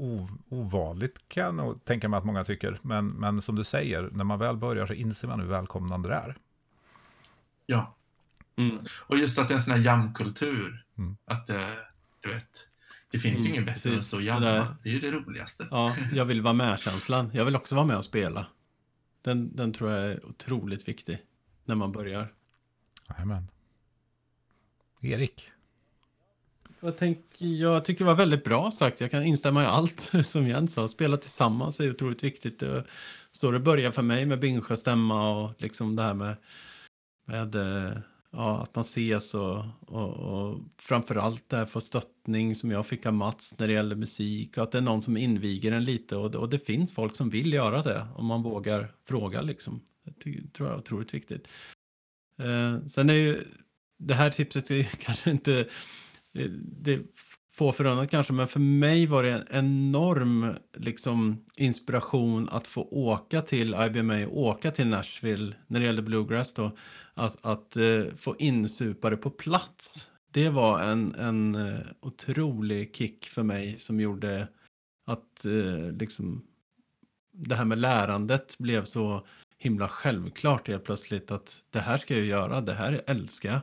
ovanligt 0.50 1.20
kan 1.28 1.44
jag 1.44 1.56
nog 1.56 1.86
tänka 1.86 2.10
mig 2.10 2.18
att 2.18 2.26
många 2.26 2.44
tycker. 2.44 2.80
Men, 2.82 3.08
men 3.08 3.42
som 3.42 3.56
du 3.56 3.64
säger, 3.64 4.10
när 4.12 4.24
man 4.24 4.40
väl 4.40 4.58
börjar 4.58 4.86
så 4.86 4.94
inser 4.94 5.28
man 5.28 5.40
hur 5.40 5.48
välkomnande 5.48 6.10
det 6.10 6.16
är. 6.16 6.36
Ja. 7.66 7.96
Mm. 8.56 8.78
Och 9.08 9.18
just 9.18 9.40
att 9.40 9.48
det 9.48 9.54
är 9.54 9.56
en 9.56 9.62
sån 9.62 9.74
här 9.74 9.82
jamkultur. 9.82 10.86
Mm. 10.98 11.18
Att 11.26 11.50
eh, 11.50 11.68
du 12.20 12.34
vet, 12.34 12.50
det 13.12 13.20
finns 13.20 13.40
ju 13.40 13.44
Mm, 13.44 13.52
ingen 13.54 13.66
bättre 13.66 13.90
än 13.90 13.96
att 13.96 14.04
stå 14.04 14.18
och 14.18 14.22
Det 14.22 14.28
jamma. 14.28 14.40
där- 14.46 14.76
Det 14.84 14.90
är 14.90 14.94
ju 14.94 15.00
det 15.00 15.12
roligaste. 15.12 15.68
Ja, 15.72 15.96
jag 16.14 16.26
vill 16.26 16.42
vara 16.42 16.54
med-känslan. 16.54 17.30
Jag 17.34 17.46
vill 17.46 17.56
också 17.56 17.76
vara 17.76 17.86
med 17.86 17.98
och 17.98 18.06
spela. 18.06 18.46
Den, 19.22 19.56
den 19.56 19.74
tror 19.74 19.92
jag 19.92 20.00
är 20.12 20.26
otroligt 20.26 20.88
viktig 20.88 21.20
när 21.72 21.76
man 21.76 21.92
börjar. 21.92 22.34
Jajamän. 23.10 23.48
Erik? 25.02 25.50
Jag, 26.80 26.98
tänker, 26.98 27.46
jag 27.46 27.86
tycker 27.86 28.06
det 28.06 28.12
var 28.12 28.16
väldigt 28.18 28.44
bra 28.44 28.72
sagt. 28.72 29.02
Jag 29.02 29.12
kan 29.12 29.24
instämma 29.24 29.64
i 29.64 29.66
allt 29.66 30.12
som 30.26 30.48
Jens 30.48 30.74
sa. 30.74 30.88
Spela 30.88 31.18
tillsammans 31.18 31.80
är 31.80 31.90
otroligt 31.90 32.24
viktigt. 32.24 32.60
Det- 32.60 32.84
Så 33.32 33.52
det 33.52 33.60
börjar 33.60 33.92
för 33.92 34.02
mig 34.02 34.26
med 34.26 34.40
Bingsjö 34.40 34.76
stämma 34.76 35.38
och 35.40 35.52
liksom 35.58 35.96
det 35.96 36.04
här 36.04 36.14
med, 36.14 36.36
med 37.26 37.56
eh, 37.56 37.94
ja, 38.32 38.62
att 38.62 38.76
man 38.76 38.82
ses 38.82 39.34
och, 39.34 39.64
och, 39.82 40.08
och 40.18 40.60
framförallt 40.78 41.50
det 41.50 41.58
här 41.58 41.66
få 41.66 41.82
stöttning 41.82 42.56
som 42.56 42.72
jag 42.72 42.86
fick 42.88 43.06
av 43.06 43.14
Mats 43.14 43.54
när 43.58 43.68
det 43.68 43.74
gäller 43.74 43.96
musik 43.96 44.58
och 44.58 44.64
att 44.64 44.72
det 44.72 44.78
är 44.78 44.82
någon 44.82 45.02
som 45.02 45.18
inviger 45.18 45.72
en 45.72 45.86
lite 45.86 46.16
och, 46.16 46.32
det- 46.32 46.38
och 46.38 46.50
det 46.50 46.60
finns 46.66 46.94
folk 46.94 47.16
som 47.16 47.30
vill 47.30 47.54
göra 47.54 47.84
det 47.84 48.08
om 48.16 48.26
man 48.26 48.44
vågar 48.44 48.94
fråga 49.08 49.42
liksom. 49.42 49.82
Det 50.04 50.54
tror 50.54 50.70
jag 50.70 50.78
är 50.78 50.80
otroligt 50.80 51.14
viktigt. 51.14 51.48
Eh, 52.40 52.86
sen 52.88 53.10
är 53.10 53.14
ju 53.14 53.44
det 53.98 54.14
här 54.14 54.30
tipset 54.30 54.72
är 54.72 54.76
ju 54.76 54.84
kanske 55.00 55.32
inte 55.32 55.68
det, 56.34 56.48
det 56.64 56.94
är 56.94 57.02
få 57.54 57.72
förunnat 57.72 58.12
kanske, 58.12 58.34
men 58.34 58.48
för 58.48 58.60
mig 58.60 59.06
var 59.06 59.24
det 59.24 59.32
en 59.32 59.48
enorm 59.50 60.56
liksom, 60.74 61.46
inspiration 61.56 62.50
att 62.50 62.68
få 62.68 62.88
åka 62.92 63.42
till 63.42 63.76
IBMA, 63.80 64.28
åka 64.28 64.72
till 64.72 64.88
Nashville 64.88 65.56
när 65.68 65.80
det 65.80 65.86
gällde 65.86 66.02
Bluegrass 66.02 66.54
då, 66.54 66.72
att, 67.14 67.46
att 67.46 67.76
eh, 67.76 68.04
få 68.16 68.36
insupa 68.40 69.10
det 69.10 69.18
på 69.18 69.30
plats. 69.30 70.10
Det 70.32 70.50
var 70.50 70.84
en, 70.84 71.16
en 71.16 71.56
eh, 71.56 71.80
otrolig 72.02 72.96
kick 72.96 73.26
för 73.26 73.44
mig 73.44 73.80
som 73.80 74.00
gjorde 74.00 74.48
att 75.06 75.46
eh, 75.46 75.92
liksom, 76.00 76.46
det 77.32 77.56
här 77.56 77.66
med 77.66 77.78
lärandet 77.78 78.56
blev 78.58 78.84
så 78.84 79.26
himla 79.62 79.88
självklart 79.88 80.68
helt 80.68 80.84
plötsligt 80.84 81.32
att 81.32 81.64
det 81.70 81.80
här 81.80 81.98
ska 81.98 82.18
jag 82.18 82.26
göra, 82.26 82.62
det 82.62 82.74
här 82.74 83.04
älskar 83.08 83.52
jag. 83.52 83.62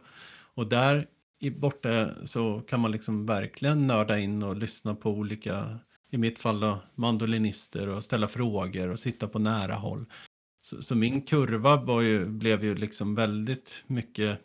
Och 0.54 0.66
där 0.66 1.06
i 1.38 1.50
borta 1.50 2.10
så 2.24 2.60
kan 2.60 2.80
man 2.80 2.92
liksom 2.92 3.26
verkligen 3.26 3.86
nörda 3.86 4.18
in 4.18 4.42
och 4.42 4.56
lyssna 4.56 4.94
på 4.94 5.10
olika, 5.10 5.78
i 6.10 6.18
mitt 6.18 6.38
fall 6.38 6.60
då, 6.60 6.78
mandolinister 6.94 7.88
och 7.88 8.04
ställa 8.04 8.28
frågor 8.28 8.88
och 8.88 8.98
sitta 8.98 9.28
på 9.28 9.38
nära 9.38 9.74
håll. 9.74 10.06
Så, 10.60 10.82
så 10.82 10.94
min 10.94 11.22
kurva 11.22 11.76
var 11.76 12.00
ju, 12.00 12.26
blev 12.26 12.64
ju 12.64 12.74
liksom 12.74 13.14
väldigt 13.14 13.84
mycket, 13.86 14.40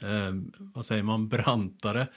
eh, 0.00 0.34
vad 0.58 0.86
säger 0.86 1.02
man, 1.02 1.28
brantare 1.28 2.08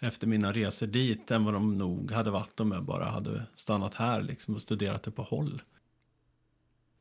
efter 0.00 0.26
mina 0.26 0.52
resor 0.52 0.86
dit 0.86 1.30
än 1.30 1.44
vad 1.44 1.54
de 1.54 1.78
nog 1.78 2.10
hade 2.10 2.30
varit 2.30 2.60
om 2.60 2.72
jag 2.72 2.84
bara 2.84 3.04
hade 3.04 3.46
stannat 3.54 3.94
här 3.94 4.22
liksom 4.22 4.54
och 4.54 4.62
studerat 4.62 5.02
det 5.02 5.10
på 5.10 5.22
håll. 5.22 5.62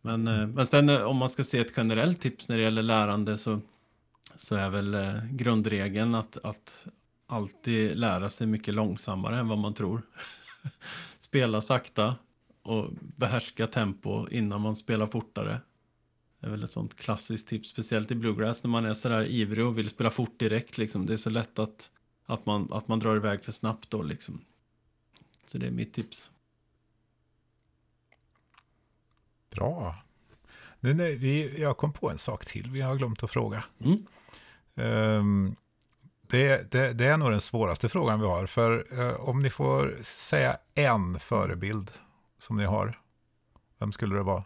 Men, 0.05 0.27
eh, 0.27 0.47
men 0.47 0.67
sen 0.67 0.89
eh, 0.89 1.01
om 1.01 1.17
man 1.17 1.29
ska 1.29 1.43
se 1.43 1.59
ett 1.59 1.73
generellt 1.77 2.21
tips 2.21 2.49
när 2.49 2.57
det 2.57 2.63
gäller 2.63 2.83
lärande 2.83 3.37
så 3.37 3.61
så 4.35 4.55
är 4.55 4.69
väl 4.69 4.93
eh, 4.93 5.25
grundregeln 5.31 6.15
att, 6.15 6.37
att 6.43 6.87
alltid 7.27 7.97
lära 7.97 8.29
sig 8.29 8.47
mycket 8.47 8.73
långsammare 8.73 9.39
än 9.39 9.47
vad 9.47 9.57
man 9.57 9.73
tror. 9.73 10.01
Spela 11.19 11.61
sakta 11.61 12.15
och 12.61 12.89
behärska 12.99 13.67
tempo 13.67 14.27
innan 14.29 14.61
man 14.61 14.75
spelar 14.75 15.07
fortare. 15.07 15.61
Det 16.39 16.47
är 16.47 16.51
väl 16.51 16.63
ett 16.63 16.71
sånt 16.71 16.95
klassiskt 16.95 17.47
tips, 17.47 17.69
speciellt 17.69 18.11
i 18.11 18.15
bluegrass 18.15 18.63
när 18.63 18.69
man 18.69 18.85
är 18.85 18.93
sådär 18.93 19.25
ivrig 19.25 19.65
och 19.65 19.77
vill 19.77 19.89
spela 19.89 20.09
fort 20.09 20.39
direkt. 20.39 20.77
Liksom. 20.77 21.05
Det 21.05 21.13
är 21.13 21.17
så 21.17 21.29
lätt 21.29 21.59
att, 21.59 21.89
att, 22.25 22.45
man, 22.45 22.73
att 22.73 22.87
man 22.87 22.99
drar 22.99 23.15
iväg 23.15 23.43
för 23.43 23.51
snabbt 23.51 23.89
då. 23.89 24.03
Liksom. 24.03 24.41
Så 25.47 25.57
det 25.57 25.67
är 25.67 25.71
mitt 25.71 25.93
tips. 25.93 26.31
Bra. 29.55 29.95
Nu, 30.79 30.93
när 30.93 31.11
vi, 31.11 31.61
jag 31.61 31.77
kom 31.77 31.93
på 31.93 32.09
en 32.09 32.17
sak 32.17 32.45
till, 32.45 32.71
vi 32.71 32.81
har 32.81 32.95
glömt 32.95 33.23
att 33.23 33.31
fråga. 33.31 33.63
Mm. 33.79 34.05
Ehm, 34.75 35.55
det, 36.21 36.71
det, 36.71 36.93
det 36.93 37.05
är 37.05 37.17
nog 37.17 37.31
den 37.31 37.41
svåraste 37.41 37.89
frågan 37.89 38.19
vi 38.19 38.27
har. 38.27 38.45
För 38.45 38.99
eh, 38.99 39.15
om 39.15 39.39
ni 39.39 39.49
får 39.49 39.95
säga 40.03 40.57
en 40.73 41.19
förebild 41.19 41.91
som 42.39 42.57
ni 42.57 42.65
har, 42.65 42.99
vem 43.79 43.91
skulle 43.91 44.15
det 44.15 44.23
vara? 44.23 44.43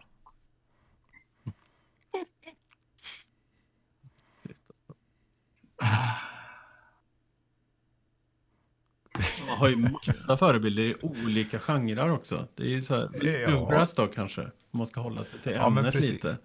Man 9.50 9.58
har 9.58 9.68
ju 9.68 9.76
massa 9.76 10.36
förebilder 10.36 10.82
i 10.82 10.94
olika 11.02 11.58
genrer 11.58 12.10
också. 12.10 12.48
Det 12.54 12.62
är 12.62 12.68
ju 12.68 12.82
så 12.82 12.94
här, 12.94 13.02
Ja. 13.12 13.46
bluegrass 13.48 13.94
då 13.94 14.06
kanske, 14.06 14.42
om 14.42 14.78
man 14.78 14.86
ska 14.86 15.00
hålla 15.00 15.24
sig 15.24 15.38
till 15.38 15.52
Ja, 15.52 15.66
ämnet 15.66 15.94
precis. 15.94 16.10
lite. 16.10 16.38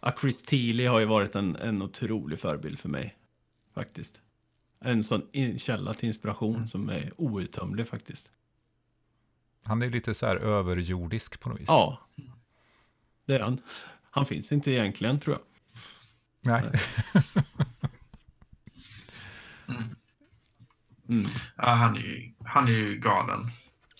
Ja, 0.00 0.14
Chris 0.20 0.42
Thiele 0.42 0.86
har 0.88 0.98
ju 1.00 1.06
varit 1.06 1.34
en, 1.34 1.56
en 1.56 1.82
otrolig 1.82 2.38
förebild 2.40 2.78
för 2.78 2.88
mig, 2.88 3.16
faktiskt. 3.74 4.20
En 4.80 5.04
sån 5.04 5.22
in, 5.32 5.58
källa 5.58 5.94
till 5.94 6.06
inspiration 6.06 6.68
som 6.68 6.88
är 6.88 7.12
outtömlig 7.16 7.88
faktiskt. 7.88 8.30
Han 9.64 9.82
är 9.82 9.90
lite 9.90 10.14
så 10.14 10.26
här 10.26 10.36
överjordisk 10.36 11.40
på 11.40 11.48
något 11.48 11.60
vis. 11.60 11.68
Ja, 11.68 11.98
det 13.26 13.34
är 13.34 13.40
han. 13.40 13.58
Han 14.10 14.26
finns 14.26 14.52
inte 14.52 14.70
egentligen 14.72 15.20
tror 15.20 15.36
jag. 15.36 15.42
Nej. 16.62 16.80
Mm. 19.68 19.82
Mm. 21.10 21.24
Ja, 21.56 21.74
han, 21.74 21.96
är 21.96 22.00
ju, 22.00 22.32
han 22.44 22.68
är 22.68 22.72
ju 22.72 22.96
galen. 22.96 23.40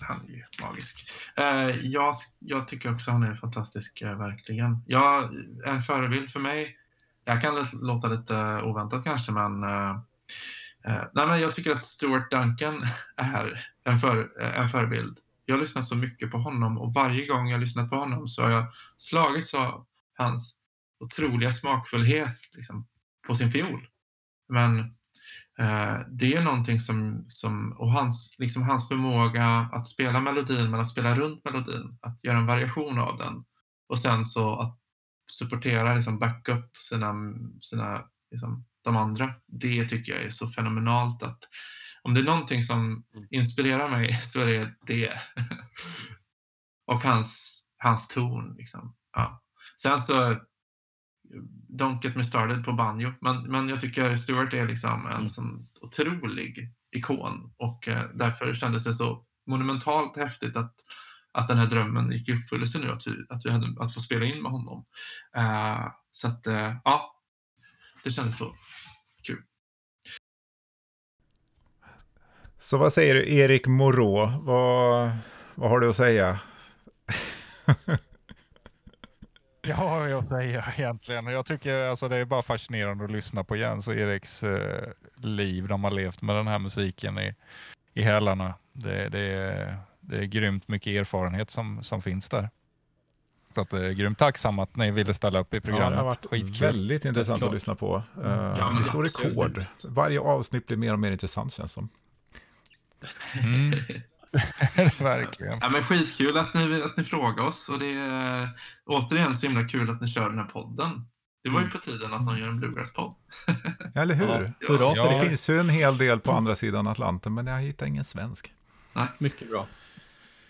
Han 0.03 0.21
är 0.29 0.31
ju 0.31 0.45
magisk. 0.61 1.11
Eh, 1.37 1.87
jag, 1.87 2.15
jag 2.39 2.69
tycker 2.69 2.95
också 2.95 3.11
han 3.11 3.23
är 3.23 3.35
fantastisk, 3.35 4.03
eh, 4.03 4.19
verkligen. 4.19 4.83
Ja, 4.87 5.31
en 5.67 5.83
förebild 5.83 6.31
för 6.31 6.41
mig. 6.41 6.77
Jag 7.25 7.43
kan 7.43 7.67
låta 7.73 8.09
lite 8.09 8.63
oväntat 8.63 9.05
kanske, 9.05 9.33
men, 9.33 9.63
eh, 9.65 9.91
eh, 10.85 11.05
nej, 11.13 11.27
men 11.27 11.41
jag 11.41 11.55
tycker 11.55 11.73
att 11.73 11.85
Stuart 11.85 12.31
Duncan 12.31 12.87
är 13.17 13.67
en, 13.85 13.99
för, 13.99 14.43
eh, 14.43 14.61
en 14.61 14.69
förebild. 14.69 15.19
Jag 15.45 15.55
har 15.55 15.61
lyssnat 15.61 15.85
så 15.85 15.97
mycket 15.97 16.31
på 16.31 16.39
honom 16.39 16.79
och 16.79 16.95
varje 16.95 17.27
gång 17.27 17.49
jag 17.49 17.57
har 17.57 17.61
lyssnat 17.61 17.91
på 17.91 17.97
honom 17.97 18.29
så 18.29 18.43
har 18.43 18.51
jag 18.51 18.67
slagits 18.97 19.55
av 19.55 19.87
hans 20.15 20.57
otroliga 21.01 21.53
smakfullhet 21.53 22.39
liksom, 22.53 22.87
på 23.27 23.35
sin 23.35 23.51
fiol. 23.51 23.89
Men 24.49 24.95
det 26.09 26.35
är 26.35 26.43
någonting 26.43 26.79
som, 26.79 27.25
som 27.29 27.73
och 27.73 27.93
hans, 27.93 28.35
liksom 28.39 28.63
hans 28.63 28.89
förmåga 28.89 29.69
att 29.73 29.89
spela 29.89 30.21
melodin 30.21 30.71
men 30.71 30.81
att 30.81 30.89
spela 30.89 31.15
runt 31.15 31.45
melodin, 31.45 31.99
att 32.01 32.25
göra 32.25 32.39
en 32.39 32.47
variation 32.47 32.99
av 32.99 33.17
den 33.19 33.45
och 33.89 33.99
sen 33.99 34.25
så 34.25 34.59
att 34.59 34.79
supportera, 35.33 35.95
liksom 35.95 36.19
backa 36.19 36.53
upp 36.53 36.77
sina, 36.77 37.15
sina 37.61 38.05
liksom, 38.31 38.65
de 38.85 38.97
andra. 38.97 39.35
Det 39.47 39.85
tycker 39.85 40.13
jag 40.13 40.23
är 40.23 40.31
så 40.31 40.49
fenomenalt 40.49 41.23
att 41.23 41.39
om 42.03 42.15
det 42.15 42.21
är 42.21 42.25
någonting 42.25 42.63
som 42.63 43.05
inspirerar 43.31 43.89
mig 43.89 44.15
så 44.25 44.41
är 44.41 44.47
det 44.47 44.75
det. 44.87 45.13
och 46.87 47.03
hans, 47.03 47.63
hans 47.79 48.09
ton. 48.09 48.55
Liksom. 48.57 48.95
Ja. 49.13 49.43
Sen 49.83 50.01
så 50.01 50.37
Don't 51.69 52.03
get 52.03 52.17
me 52.17 52.25
started 52.25 52.65
på 52.65 52.73
banjo. 52.73 53.13
Men, 53.21 53.43
men 53.43 53.69
jag 53.69 53.81
tycker 53.81 54.17
Stewart 54.17 54.55
är 54.55 54.67
liksom 54.67 55.07
en 55.07 55.29
sån 55.29 55.69
otrolig 55.81 56.73
ikon 56.97 57.53
och 57.57 57.89
eh, 57.89 58.05
därför 58.15 58.55
kändes 58.55 58.85
det 58.85 58.95
så 58.95 59.25
monumentalt 59.47 60.17
häftigt 60.17 60.57
att, 60.57 60.75
att 61.33 61.49
den 61.49 61.59
här 61.59 61.67
drömmen 61.67 62.13
gick 62.13 62.29
i 62.29 62.33
uppfyllelse 62.33 62.79
nu, 62.79 62.91
att 62.91 63.07
vi, 63.07 63.11
att 63.29 63.47
vi 63.47 63.51
hade 63.51 63.83
att 63.83 63.95
få 63.95 64.01
spela 64.01 64.25
in 64.25 64.43
med 64.43 64.53
honom. 64.53 64.85
Eh, 65.37 65.93
så 66.11 66.29
att, 66.29 66.47
eh, 66.47 66.77
ja, 66.85 67.21
det 68.05 68.11
kändes 68.11 68.39
så 68.39 68.55
kul. 69.23 69.43
Så 72.59 72.79
vad 72.79 72.93
säger 72.93 73.15
du, 73.15 73.35
Erik 73.35 73.67
Morå? 73.67 74.41
Vad, 74.43 75.11
vad 75.55 75.71
har 75.71 75.81
du 75.81 75.89
att 75.89 75.97
säga? 75.97 76.41
Ja, 79.63 80.09
jag 80.09 80.25
säger 80.25 80.75
egentligen. 80.79 81.27
Jag 81.27 81.47
tycker 81.47 81.81
alltså 81.85 82.09
det 82.09 82.17
är 82.17 82.25
bara 82.25 82.43
fascinerande 82.43 83.05
att 83.05 83.11
lyssna 83.11 83.45
på 83.45 83.57
Jens 83.57 83.89
och 83.89 83.95
Eriks 83.95 84.43
eh, 84.43 84.89
liv. 85.17 85.69
De 85.69 85.85
har 85.85 85.91
levt 85.91 86.23
med 86.23 86.37
den 86.37 86.47
här 86.47 86.59
musiken 86.59 87.19
i, 87.19 87.35
i 87.95 88.03
hälarna. 88.03 88.55
Det, 88.73 89.09
det, 89.09 89.21
är, 89.21 89.77
det 90.01 90.17
är 90.19 90.25
grymt 90.25 90.69
mycket 90.69 91.01
erfarenhet 91.01 91.51
som, 91.51 91.83
som 91.83 92.03
finns 92.03 92.29
där. 92.29 92.49
Så 93.55 93.61
att, 93.61 93.73
eh, 93.73 93.89
grymt 93.89 94.19
tacksam 94.19 94.59
att 94.59 94.77
ni 94.77 94.91
ville 94.91 95.15
ställa 95.15 95.39
upp 95.39 95.55
i 95.55 95.57
Ja, 95.57 95.61
programmet. 95.61 95.93
det 95.93 95.97
har 95.97 96.05
varit 96.05 96.27
Skitkul. 96.31 96.67
väldigt 96.67 97.05
intressant 97.05 97.43
att 97.43 97.53
lyssna 97.55 97.75
på. 97.75 97.97
Uh, 97.97 98.55
Ja, 98.59 98.71
men 98.71 98.83
vi 98.83 98.89
slår 98.89 99.03
rekord. 99.03 99.65
Varje 99.85 100.21
avsnitt 100.21 100.67
blir 100.67 100.77
mer 100.77 100.93
och 100.93 100.99
mer 100.99 101.13
intressant 101.13 101.53
känns 101.53 101.73
som. 101.73 101.89
Mm. 103.43 103.79
Verkligen. 104.99 105.59
Ja, 105.61 105.69
men 105.69 105.85
skitkul 105.85 106.39
att 106.39 106.55
ni, 106.55 106.83
att 106.83 106.97
ni 106.97 107.05
frågar 107.05 107.45
oss 107.45 107.69
och 107.69 107.79
det 107.79 107.93
är 107.93 108.49
återigen 108.87 109.35
så 109.35 109.47
himla 109.47 109.69
kul 109.69 109.91
att 109.91 110.01
ni 110.01 110.09
kör 110.09 110.29
den 110.29 110.39
här 110.39 110.45
podden. 110.47 111.07
Det 111.45 111.51
var 111.51 111.61
ju 111.61 111.69
på 111.71 111.79
tiden 111.79 112.13
att 112.15 112.23
någon 112.23 112.39
gör 112.39 112.49
en 112.49 112.61
Bluegrass-podd. 112.61 113.15
Eller 113.95 114.15
hur? 114.15 114.27
Ja, 114.27 114.69
hurra 114.69 114.93
Ja. 114.97 115.05
för 115.09 115.15
Det 115.15 115.29
finns 115.29 115.51
ju 115.51 115.61
en 115.61 115.69
hel 115.69 115.99
del 115.99 116.21
på 116.21 116.33
andra 116.33 116.57
sidan 116.57 116.87
Atlanten, 116.87 117.35
men 117.35 117.47
jag 117.47 117.61
hittar 117.61 117.87
ingen 117.87 118.05
svensk. 118.05 118.53
Mycket 119.19 119.51
bra. 119.51 119.67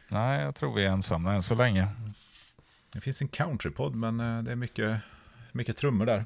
Nej, 0.09 0.41
jag 0.43 0.55
tror 0.55 0.75
vi 0.75 0.85
är 0.85 0.91
ensamma 0.91 1.33
än 1.33 1.43
så 1.43 1.55
länge. 1.55 1.87
Det 2.93 3.01
finns 3.01 3.21
en 3.23 3.29
countrypodd, 3.29 3.95
men 3.95 4.21
eh, 4.21 4.43
det 4.43 4.53
är 4.53 4.57
mycket, 4.57 5.01
mycket 5.53 5.77
trummor 5.77 6.07
där. 6.07 6.25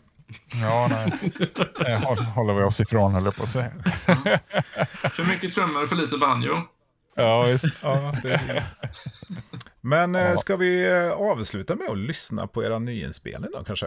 Ja, 0.62 0.86
nej. 0.90 1.32
Det 1.78 1.96
håll- 1.96 2.18
håller 2.24 2.54
vi 2.54 2.62
oss 2.62 2.80
ifrån, 2.80 3.12
höll 3.14 3.24
jag 3.24 3.36
på 3.36 3.42
att 3.42 3.48
säga. 3.48 3.70
För 5.10 5.24
mycket 5.28 5.54
trummor 5.54 5.82
och 5.82 5.88
för 5.88 5.96
lite 5.96 6.18
banjo. 6.18 6.62
Ja, 7.16 7.44
visst. 7.44 7.78
Ja, 7.82 8.14
det 8.22 8.64
Men 9.80 10.14
eh, 10.14 10.22
Ja. 10.22 10.36
ska 10.36 10.56
vi 10.56 10.86
eh, 10.92 11.10
avsluta 11.10 11.76
med 11.76 11.90
att 11.90 11.98
lyssna 11.98 12.46
på 12.46 12.64
era 12.64 12.78
nyinspelning 12.78 13.50
då 13.52 13.64
kanske? 13.64 13.86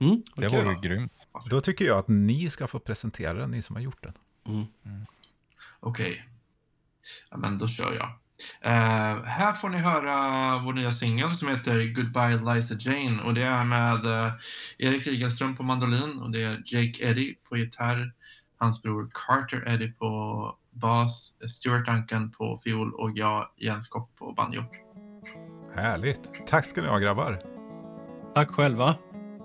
Mm, 0.00 0.22
Det 0.36 0.48
vore 0.48 0.74
grymt. 0.82 1.12
Då 1.50 1.60
tycker 1.60 1.84
jag 1.84 1.98
att 1.98 2.08
ni 2.08 2.50
ska 2.50 2.66
få 2.66 2.78
presentera 2.78 3.32
den, 3.34 3.50
ni 3.50 3.62
som 3.62 3.76
har 3.76 3.82
gjort 3.82 4.02
den. 4.02 4.12
Mm. 4.46 4.66
Okej. 5.80 6.28
Ja, 7.30 7.36
men 7.36 7.58
då 7.58 7.68
kör 7.68 7.92
jag. 7.94 8.08
Eh, 8.60 9.22
här 9.24 9.52
får 9.52 9.68
ni 9.68 9.78
höra 9.78 10.58
vår 10.58 10.72
nya 10.72 10.92
singel 10.92 11.34
som 11.34 11.48
heter 11.48 11.94
Goodbye 11.94 12.54
Liza 12.54 12.74
Jane 12.80 13.22
och 13.22 13.34
det 13.34 13.42
är 13.42 13.64
med 13.64 14.06
eh, 14.26 14.32
Erik 14.78 15.06
Rigelström 15.06 15.56
på 15.56 15.62
mandolin 15.62 16.18
och 16.20 16.30
det 16.30 16.42
är 16.42 16.62
Jake 16.66 17.04
Eddy 17.10 17.34
på 17.48 17.56
gitarr, 17.56 18.12
hans 18.58 18.82
bror 18.82 19.10
Carter 19.14 19.68
Eddy 19.68 19.92
på 19.92 20.56
bas, 20.80 21.36
Stuart 21.58 21.86
Duncan 21.86 22.30
på 22.30 22.58
fiol 22.64 22.94
och 22.94 23.10
jag, 23.14 23.46
Jens 23.56 23.88
Kock 23.88 24.16
på 24.18 24.32
banjo. 24.32 24.64
Härligt. 25.74 26.20
Tack 26.46 26.64
ska 26.64 26.82
ni 26.82 26.88
ha 26.88 26.98
grabbar. 26.98 27.42
Tack 28.34 28.50
själva. 28.50 28.94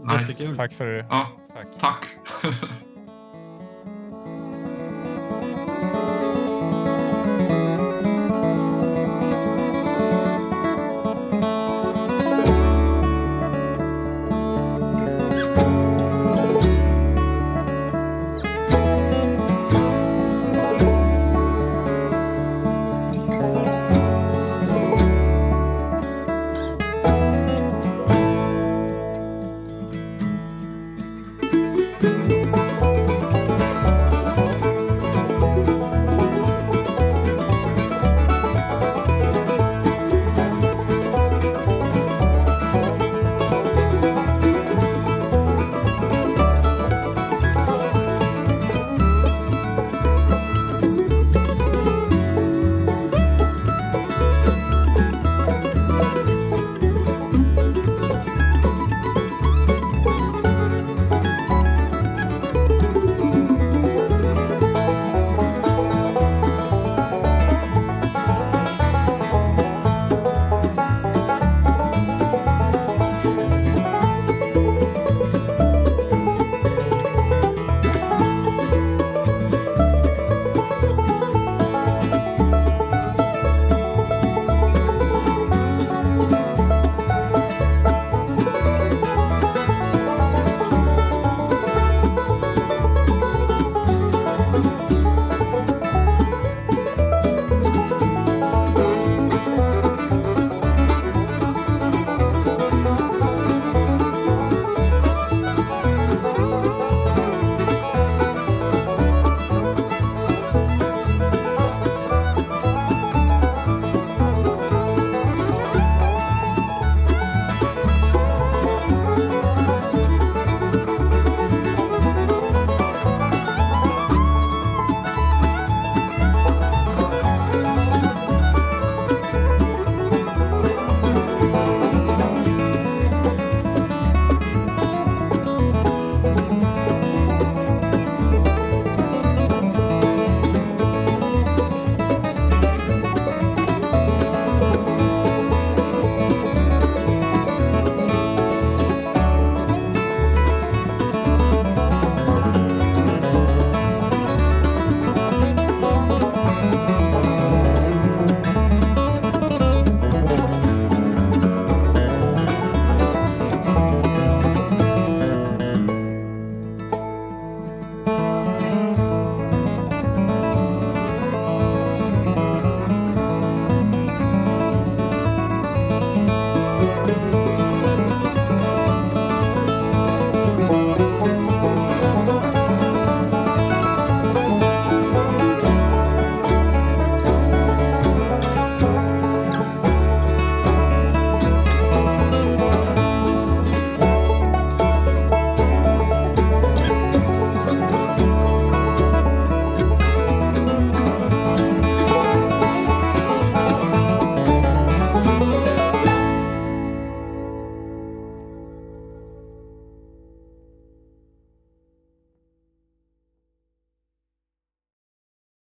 Nice. 0.06 0.20
Jättekul. 0.32 0.56
Tack 0.56 0.74
för 0.74 0.86
det. 0.86 1.06
Ja, 1.10 1.28
Tack. 1.54 1.68
tack. 1.80 2.06